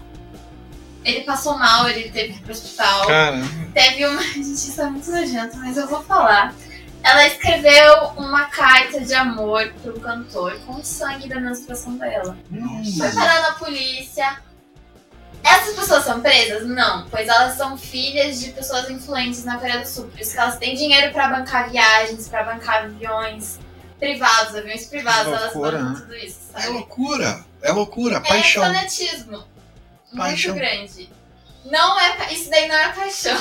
ele 1.04 1.22
passou 1.22 1.58
mal, 1.58 1.90
ele 1.90 2.12
teve 2.12 2.34
que 2.34 2.40
ir 2.40 2.44
pro 2.44 2.52
hospital. 2.52 3.08
Caramba. 3.08 3.48
Teve 3.74 4.06
uma. 4.06 4.22
Gente, 4.34 4.54
isso 4.54 4.82
é 4.82 4.88
muito 4.88 5.10
nojento, 5.10 5.58
mas 5.58 5.78
eu 5.78 5.88
vou 5.88 6.04
falar. 6.04 6.54
Ela 7.04 7.28
escreveu 7.28 8.08
uma 8.18 8.46
carta 8.46 9.00
de 9.02 9.14
amor 9.14 9.72
pro 9.82 10.00
cantor 10.00 10.60
com 10.66 10.74
o 10.76 10.84
sangue 10.84 11.28
da 11.30 11.40
menstruação 11.40 11.98
dela. 11.98 12.38
Foi 12.98 13.12
parar 13.14 13.42
na 13.42 13.52
polícia. 13.54 14.42
Essas 15.44 15.74
pessoas 15.76 16.04
são 16.04 16.20
presas? 16.20 16.68
Não, 16.68 17.08
pois 17.10 17.28
elas 17.28 17.56
são 17.56 17.78
filhas 17.78 18.40
de 18.42 18.52
pessoas 18.52 18.90
influentes 18.90 19.46
na 19.46 19.58
Coreia 19.58 19.80
do 19.80 19.88
Sul. 19.88 20.06
Por 20.08 20.20
isso 20.20 20.34
que 20.34 20.40
elas 20.40 20.58
têm 20.58 20.76
dinheiro 20.76 21.14
pra 21.14 21.30
bancar 21.30 21.70
viagens, 21.70 22.28
pra 22.28 22.44
bancar 22.44 22.84
aviões 22.84 23.58
privados, 23.98 24.56
aviões 24.56 24.86
privados. 24.86 25.28
Elas 25.32 25.54
loucura, 25.54 25.78
bancam 25.78 25.94
né? 25.94 26.00
tudo 26.02 26.16
isso, 26.18 26.40
É 26.54 26.62
sabe? 26.62 26.74
loucura, 26.74 27.46
é 27.62 27.72
loucura, 27.72 28.18
É 28.18 28.20
paixão. 28.20 28.64
fanatismo. 28.64 29.44
Paixão. 30.16 30.54
Muito 30.54 30.66
grande. 30.66 31.10
Não 31.66 32.00
é, 32.00 32.34
isso 32.34 32.50
daí 32.50 32.68
não 32.68 32.76
é 32.76 32.90
paixão. 32.92 33.38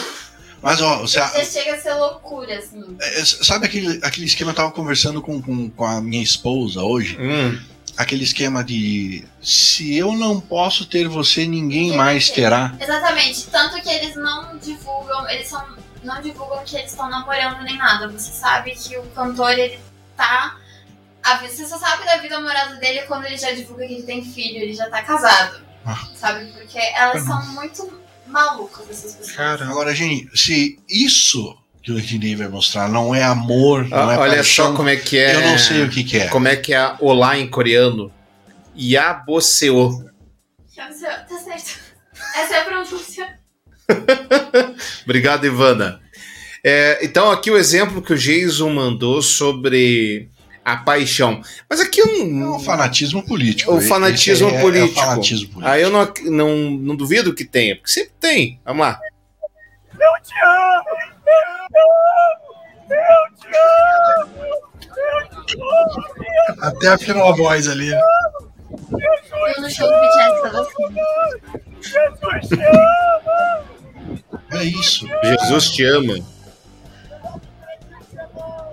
Mas 0.62 0.80
ó, 0.80 0.98
você, 0.98 1.18
Já 1.18 1.44
chega 1.44 1.74
a 1.74 1.78
ser 1.78 1.94
loucura, 1.94 2.59
assim. 2.59 2.97
É, 3.01 3.24
Sabe 3.24 3.66
aquele, 3.66 4.01
aquele 4.02 4.26
esquema 4.26 4.52
que 4.52 4.60
eu 4.60 4.64
tava 4.64 4.74
conversando 4.74 5.22
com, 5.22 5.40
com, 5.40 5.70
com 5.70 5.85
a 5.85 6.01
minha 6.01 6.22
esposa 6.22 6.82
hoje? 6.82 7.16
Hum. 7.20 7.60
Aquele 7.97 8.22
esquema 8.22 8.62
de 8.62 9.24
se 9.43 9.97
eu 9.97 10.12
não 10.12 10.40
posso 10.40 10.86
ter 10.86 11.09
você, 11.09 11.47
ninguém 11.47 11.97
mais 11.97 12.30
terá. 12.30 12.74
Exatamente. 12.80 13.47
Tanto 13.47 13.80
que 13.82 13.89
eles 13.89 14.14
não 14.14 14.56
divulgam, 14.59 15.28
eles 15.28 15.48
são, 15.48 15.64
não 16.05 16.20
divulgam 16.22 16.62
que 16.64 16.76
eles 16.76 16.90
estão 16.90 17.09
namorando 17.09 17.62
nem 17.62 17.76
nada. 17.76 18.09
Você 18.09 18.30
sabe 18.32 18.72
que 18.72 18.97
o 18.97 19.02
cantor, 19.10 19.51
ele 19.59 19.78
tá. 20.16 20.56
Você 21.43 21.66
só 21.66 21.76
sabe 21.78 22.05
da 22.05 22.16
vida 22.18 22.36
amorosa 22.36 22.76
dele 22.76 23.02
quando 23.02 23.26
ele 23.26 23.36
já 23.36 23.51
divulga 23.51 23.86
que 23.86 23.94
ele 23.94 24.02
tem 24.05 24.24
filho, 24.24 24.62
ele 24.62 24.74
já 24.74 24.89
tá 24.89 25.02
casado. 25.02 25.60
Ah. 25.85 26.06
Sabe? 26.14 26.47
Porque 26.52 26.78
elas 26.78 27.24
são 27.24 27.44
muito 27.47 27.98
malucas, 28.28 28.88
essas 28.90 29.14
pessoas. 29.14 29.62
Agora, 29.62 29.94
gente, 29.94 30.28
se 30.36 30.78
isso 30.88 31.56
que 31.82 31.92
o 31.92 31.98
Ednei 31.98 32.36
vai 32.36 32.48
mostrar 32.48 32.88
não 32.88 33.14
é 33.14 33.22
amor, 33.22 33.88
não 33.88 34.10
Ah, 34.10 34.14
é 34.14 34.18
Olha 34.18 34.36
paixão, 34.36 34.66
só 34.66 34.72
como 34.74 34.88
é 34.88 34.96
que 34.96 35.16
é. 35.16 35.34
Eu 35.34 35.40
não 35.40 35.59
sei 35.59 35.82
o 35.82 35.88
que, 35.88 36.05
que 36.05 36.18
é. 36.18 36.28
Como 36.28 36.46
é 36.48 36.56
que 36.56 36.74
é 36.74 36.94
olá 37.00 37.38
em 37.38 37.48
coreano? 37.48 38.12
Yaboseo. 38.78 40.05
Tá 40.76 40.92
certo. 40.92 41.34
Essa 42.36 42.55
é 42.55 42.60
a 42.60 42.64
pronúncia. 42.64 43.38
Obrigado, 45.05 45.46
Ivana. 45.46 46.00
É, 46.62 46.98
então, 47.02 47.30
aqui 47.30 47.50
o 47.50 47.56
exemplo 47.56 48.02
que 48.02 48.12
o 48.12 48.18
Jason 48.18 48.70
mandou 48.70 49.22
sobre 49.22 50.28
a 50.73 50.77
paixão. 50.77 51.40
Mas 51.69 51.81
aqui 51.81 52.01
eu 52.01 52.07
não. 52.24 52.55
É 52.55 52.57
um 52.57 52.61
fanatismo 52.61 53.24
político. 53.27 53.73
O 53.74 53.81
fanatismo 53.81 54.49
Esse 54.49 54.57
é- 54.57 54.59
é 54.59 54.61
político. 54.61 55.01
fanatismo 55.01 55.49
político. 55.49 55.66
Aí 55.66 55.82
eu 55.82 55.90
não, 55.90 56.12
não, 56.27 56.57
não 56.70 56.97
duvido 56.97 57.35
que 57.35 57.45
tenha, 57.45 57.74
porque 57.77 57.90
sempre 57.90 58.12
tem. 58.20 58.61
Vamos 58.65 58.82
lá. 58.86 59.01
Eu 59.95 60.23
te 60.23 60.35
amo! 60.45 60.85
Eu 62.90 63.32
te 63.39 63.49
amo! 63.57 64.45
Eu 65.11 65.47
te 65.47 65.57
amo! 65.57 66.62
Até 66.62 66.89
afinou 66.89 67.28
a 67.28 67.32
voz 67.36 67.66
ali. 67.69 67.89
Eu 67.90 68.01
show 69.70 69.89
do 69.89 69.95
BTS. 70.01 70.35
Jesus 71.81 72.49
te 72.49 72.55
ama! 72.62 73.65
É 74.53 74.65
isso. 74.65 75.07
Jesus 75.24 75.70
te 75.70 75.85
ama. 75.85 76.15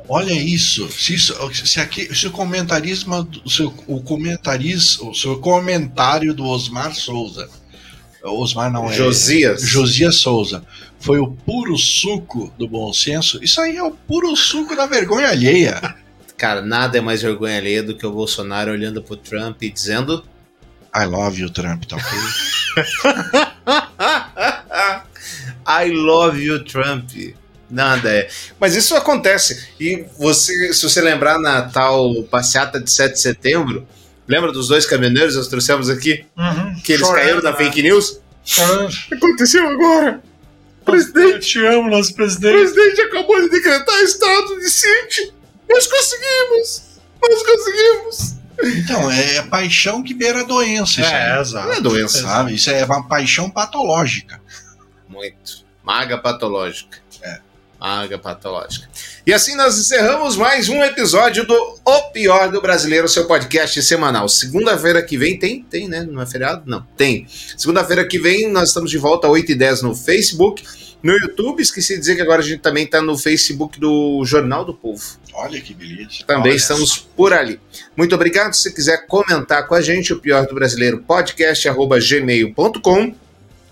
Olha 0.08 0.34
isso. 0.34 0.90
Se, 0.92 1.16
isso, 1.16 1.36
se, 1.54 1.80
aqui, 1.80 2.14
se 2.14 2.28
o 2.28 2.32
comentarismo, 2.32 3.28
se 3.48 3.64
o, 3.64 3.74
o 3.88 4.02
comentaris, 4.02 5.00
o 5.00 5.14
seu 5.14 5.40
comentário 5.40 6.34
do 6.34 6.46
Osmar 6.46 6.94
Souza, 6.94 7.50
Osmar 8.24 8.72
não 8.72 8.90
é 8.90 8.94
Josias. 8.94 9.62
Josias 9.62 10.16
Souza, 10.16 10.64
foi 11.00 11.20
o 11.20 11.28
puro 11.28 11.78
suco 11.78 12.52
do 12.58 12.68
bom 12.68 12.92
senso. 12.92 13.44
Isso 13.44 13.62
aí 13.62 13.78
é 13.78 13.84
o 13.84 13.92
puro 13.92 14.36
suco 14.36 14.76
da 14.76 14.86
vergonha 14.86 15.30
alheia. 15.30 15.96
Cara, 16.38 16.62
nada 16.62 16.98
é 16.98 17.02
mais 17.02 17.22
vergonha 17.22 17.58
alheia 17.58 17.82
do 17.82 17.96
que 17.96 18.06
o 18.06 18.12
Bolsonaro 18.12 18.72
olhando 18.72 19.02
pro 19.02 19.16
Trump 19.16 19.62
e 19.62 19.70
dizendo. 19.70 20.24
I 20.94 21.06
love 21.06 21.40
you, 21.40 21.50
Trump, 21.50 21.86
tá 21.86 21.98
ok? 21.98 22.06
I 25.68 25.92
love 25.92 26.42
you, 26.42 26.64
Trump. 26.64 27.10
Nada 27.76 28.10
é. 28.10 28.30
Mas 28.60 28.74
isso 28.76 28.96
acontece. 28.96 29.68
E 29.80 30.06
você, 30.18 30.74
se 30.74 30.82
você 30.84 31.02
lembrar 31.02 31.38
na 31.38 31.64
tal 31.64 32.24
passeata 32.24 32.80
de 32.80 32.90
7 32.90 33.14
de 33.14 33.20
setembro, 33.22 33.86
lembra 34.26 34.52
dos 34.54 34.70
dois 34.70 34.86
caminhoneiros 34.86 35.34
que 35.34 35.40
nós 35.40 35.48
trouxemos 35.50 35.90
aqui? 35.90 36.26
Uhum. 36.38 36.76
Que 36.82 36.94
eles 36.94 37.08
caíram 37.10 37.42
na 37.42 37.52
né? 37.52 37.58
fake 37.58 37.82
news? 37.82 38.22
Chorando. 38.46 38.94
Aconteceu 39.12 39.68
agora. 39.68 40.22
Presidente, 40.86 41.40
te 41.48 41.66
amo, 41.66 41.90
nosso 41.90 42.12
O 42.12 42.16
presidente. 42.16 42.54
presidente 42.72 43.02
acabou 43.02 43.42
de 43.42 43.50
decretar 43.50 44.02
estado 44.04 44.58
de 44.60 44.70
sítio. 44.70 45.34
Nós 45.70 45.88
conseguimos! 45.88 46.84
Nós 47.22 47.44
conseguimos! 47.44 48.36
Então, 48.78 49.12
é 49.12 49.42
paixão 49.42 50.02
que 50.02 50.14
beira 50.14 50.46
doença. 50.46 51.02
Isso 51.02 51.10
É, 51.10 51.34
aí. 51.34 51.42
exato. 51.42 51.68
Não 51.68 51.74
é 51.74 51.82
doença. 51.82 52.22
Sabe? 52.22 52.54
Isso 52.56 52.70
é 52.70 52.86
uma 52.86 53.06
paixão 53.08 53.50
patológica. 53.50 54.40
Muito. 55.10 55.66
Maga 55.84 56.18
patológica. 56.18 57.00
Maga 57.86 58.18
patológica. 58.18 58.90
E 59.28 59.32
assim 59.32 59.56
nós 59.56 59.78
encerramos 59.78 60.36
mais 60.36 60.68
um 60.70 60.84
episódio 60.84 61.46
do 61.46 61.54
O 61.86 62.02
Pior 62.12 62.52
do 62.52 62.60
Brasileiro, 62.60 63.08
seu 63.08 63.28
podcast 63.28 63.80
semanal. 63.84 64.28
Segunda-feira 64.28 65.04
que 65.04 65.16
vem, 65.16 65.38
tem? 65.38 65.62
Tem, 65.62 65.88
né? 65.88 66.02
Não 66.02 66.20
é 66.20 66.26
feriado? 66.26 66.64
Não, 66.66 66.82
tem. 66.98 67.28
Segunda-feira 67.56 68.04
que 68.08 68.18
vem 68.18 68.52
nós 68.52 68.70
estamos 68.70 68.90
de 68.90 68.98
volta 68.98 69.28
às 69.28 69.34
8h10 69.34 69.84
no 69.84 69.94
Facebook. 69.94 70.64
No 71.04 71.14
YouTube, 71.14 71.62
esqueci 71.62 71.94
de 71.94 72.00
dizer 72.00 72.16
que 72.16 72.24
agora 72.24 72.42
a 72.42 72.44
gente 72.44 72.62
também 72.62 72.86
está 72.86 73.04
no 73.04 73.16
Facebook 73.16 73.80
do 73.80 74.26
Jornal 74.26 74.66
do 74.66 74.74
Povo. 74.74 75.04
Olha 75.32 75.62
que 75.62 75.76
beleza. 75.76 76.26
Também 76.26 76.54
Olha 76.54 76.58
estamos 76.58 76.90
só. 76.90 77.02
por 77.16 77.34
ali. 77.34 77.60
Muito 77.96 78.16
obrigado. 78.16 78.56
Se 78.56 78.64
você 78.64 78.72
quiser 78.72 79.06
comentar 79.06 79.68
com 79.68 79.76
a 79.76 79.82
gente, 79.82 80.12
o 80.12 80.20
pior 80.20 80.48
do 80.48 80.56
brasileiro, 80.56 81.04
podcast 81.04 81.70
arroba 81.70 82.00
gmail.com. 82.00 83.14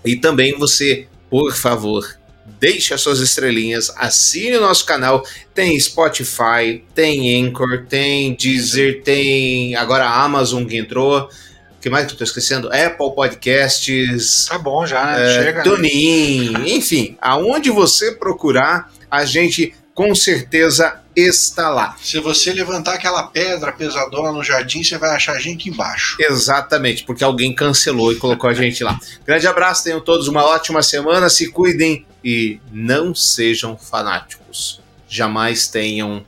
E 0.05 0.15
também 0.17 0.55
você, 0.55 1.07
por 1.31 1.51
favor, 1.55 2.21
deixe 2.59 2.93
as 2.93 3.01
suas 3.01 3.19
estrelinhas, 3.19 3.91
assine 3.97 4.57
o 4.57 4.61
nosso 4.61 4.85
canal. 4.85 5.23
Tem 5.53 5.79
Spotify, 5.79 6.83
tem 6.93 7.43
Anchor, 7.43 7.85
tem 7.87 8.35
Deezer, 8.35 9.01
tem 9.03 9.75
agora 9.75 10.05
a 10.05 10.23
Amazon 10.23 10.65
que 10.65 10.77
entrou. 10.77 11.29
O 11.77 11.81
que 11.81 11.89
mais 11.89 12.05
que 12.07 12.13
eu 12.13 12.17
tô 12.17 12.23
esquecendo? 12.23 12.69
Apple 12.69 13.13
Podcasts. 13.13 14.45
Tá 14.45 14.57
bom 14.57 14.85
já, 14.85 15.05
né? 15.05 15.25
É, 15.25 15.43
Chega. 15.43 15.57
né? 15.57 15.63
TuneIn, 15.63 16.75
enfim, 16.75 17.17
aonde 17.21 17.69
você 17.69 18.13
procurar, 18.13 18.91
a 19.11 19.25
gente 19.25 19.75
com 19.93 20.13
certeza 20.15 20.99
está 21.15 21.69
lá. 21.69 21.95
Se 22.01 22.19
você 22.19 22.51
levantar 22.51 22.95
aquela 22.95 23.23
pedra 23.23 23.71
pesadona 23.71 24.31
no 24.31 24.43
jardim, 24.43 24.83
você 24.83 24.97
vai 24.97 25.11
achar 25.11 25.33
a 25.33 25.39
gente 25.39 25.69
embaixo. 25.69 26.17
Exatamente, 26.19 27.03
porque 27.03 27.23
alguém 27.23 27.53
cancelou 27.53 28.11
e 28.11 28.15
colocou 28.15 28.49
a 28.49 28.53
gente 28.53 28.83
lá. 28.83 28.99
Grande 29.25 29.47
abraço, 29.47 29.83
tenham 29.83 30.01
todos 30.01 30.27
uma 30.27 30.43
ótima 30.43 30.81
semana, 30.81 31.29
se 31.29 31.51
cuidem 31.51 32.05
e 32.23 32.59
não 32.71 33.13
sejam 33.13 33.77
fanáticos. 33.77 34.81
Jamais 35.07 35.67
tenham 35.67 36.25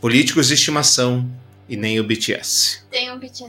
políticos 0.00 0.48
de 0.48 0.54
estimação 0.54 1.28
e 1.68 1.76
nem 1.76 1.98
o 1.98 2.04
BTS. 2.04 2.84
Tem 2.90 3.10
um 3.10 3.18
BTS. 3.18 3.44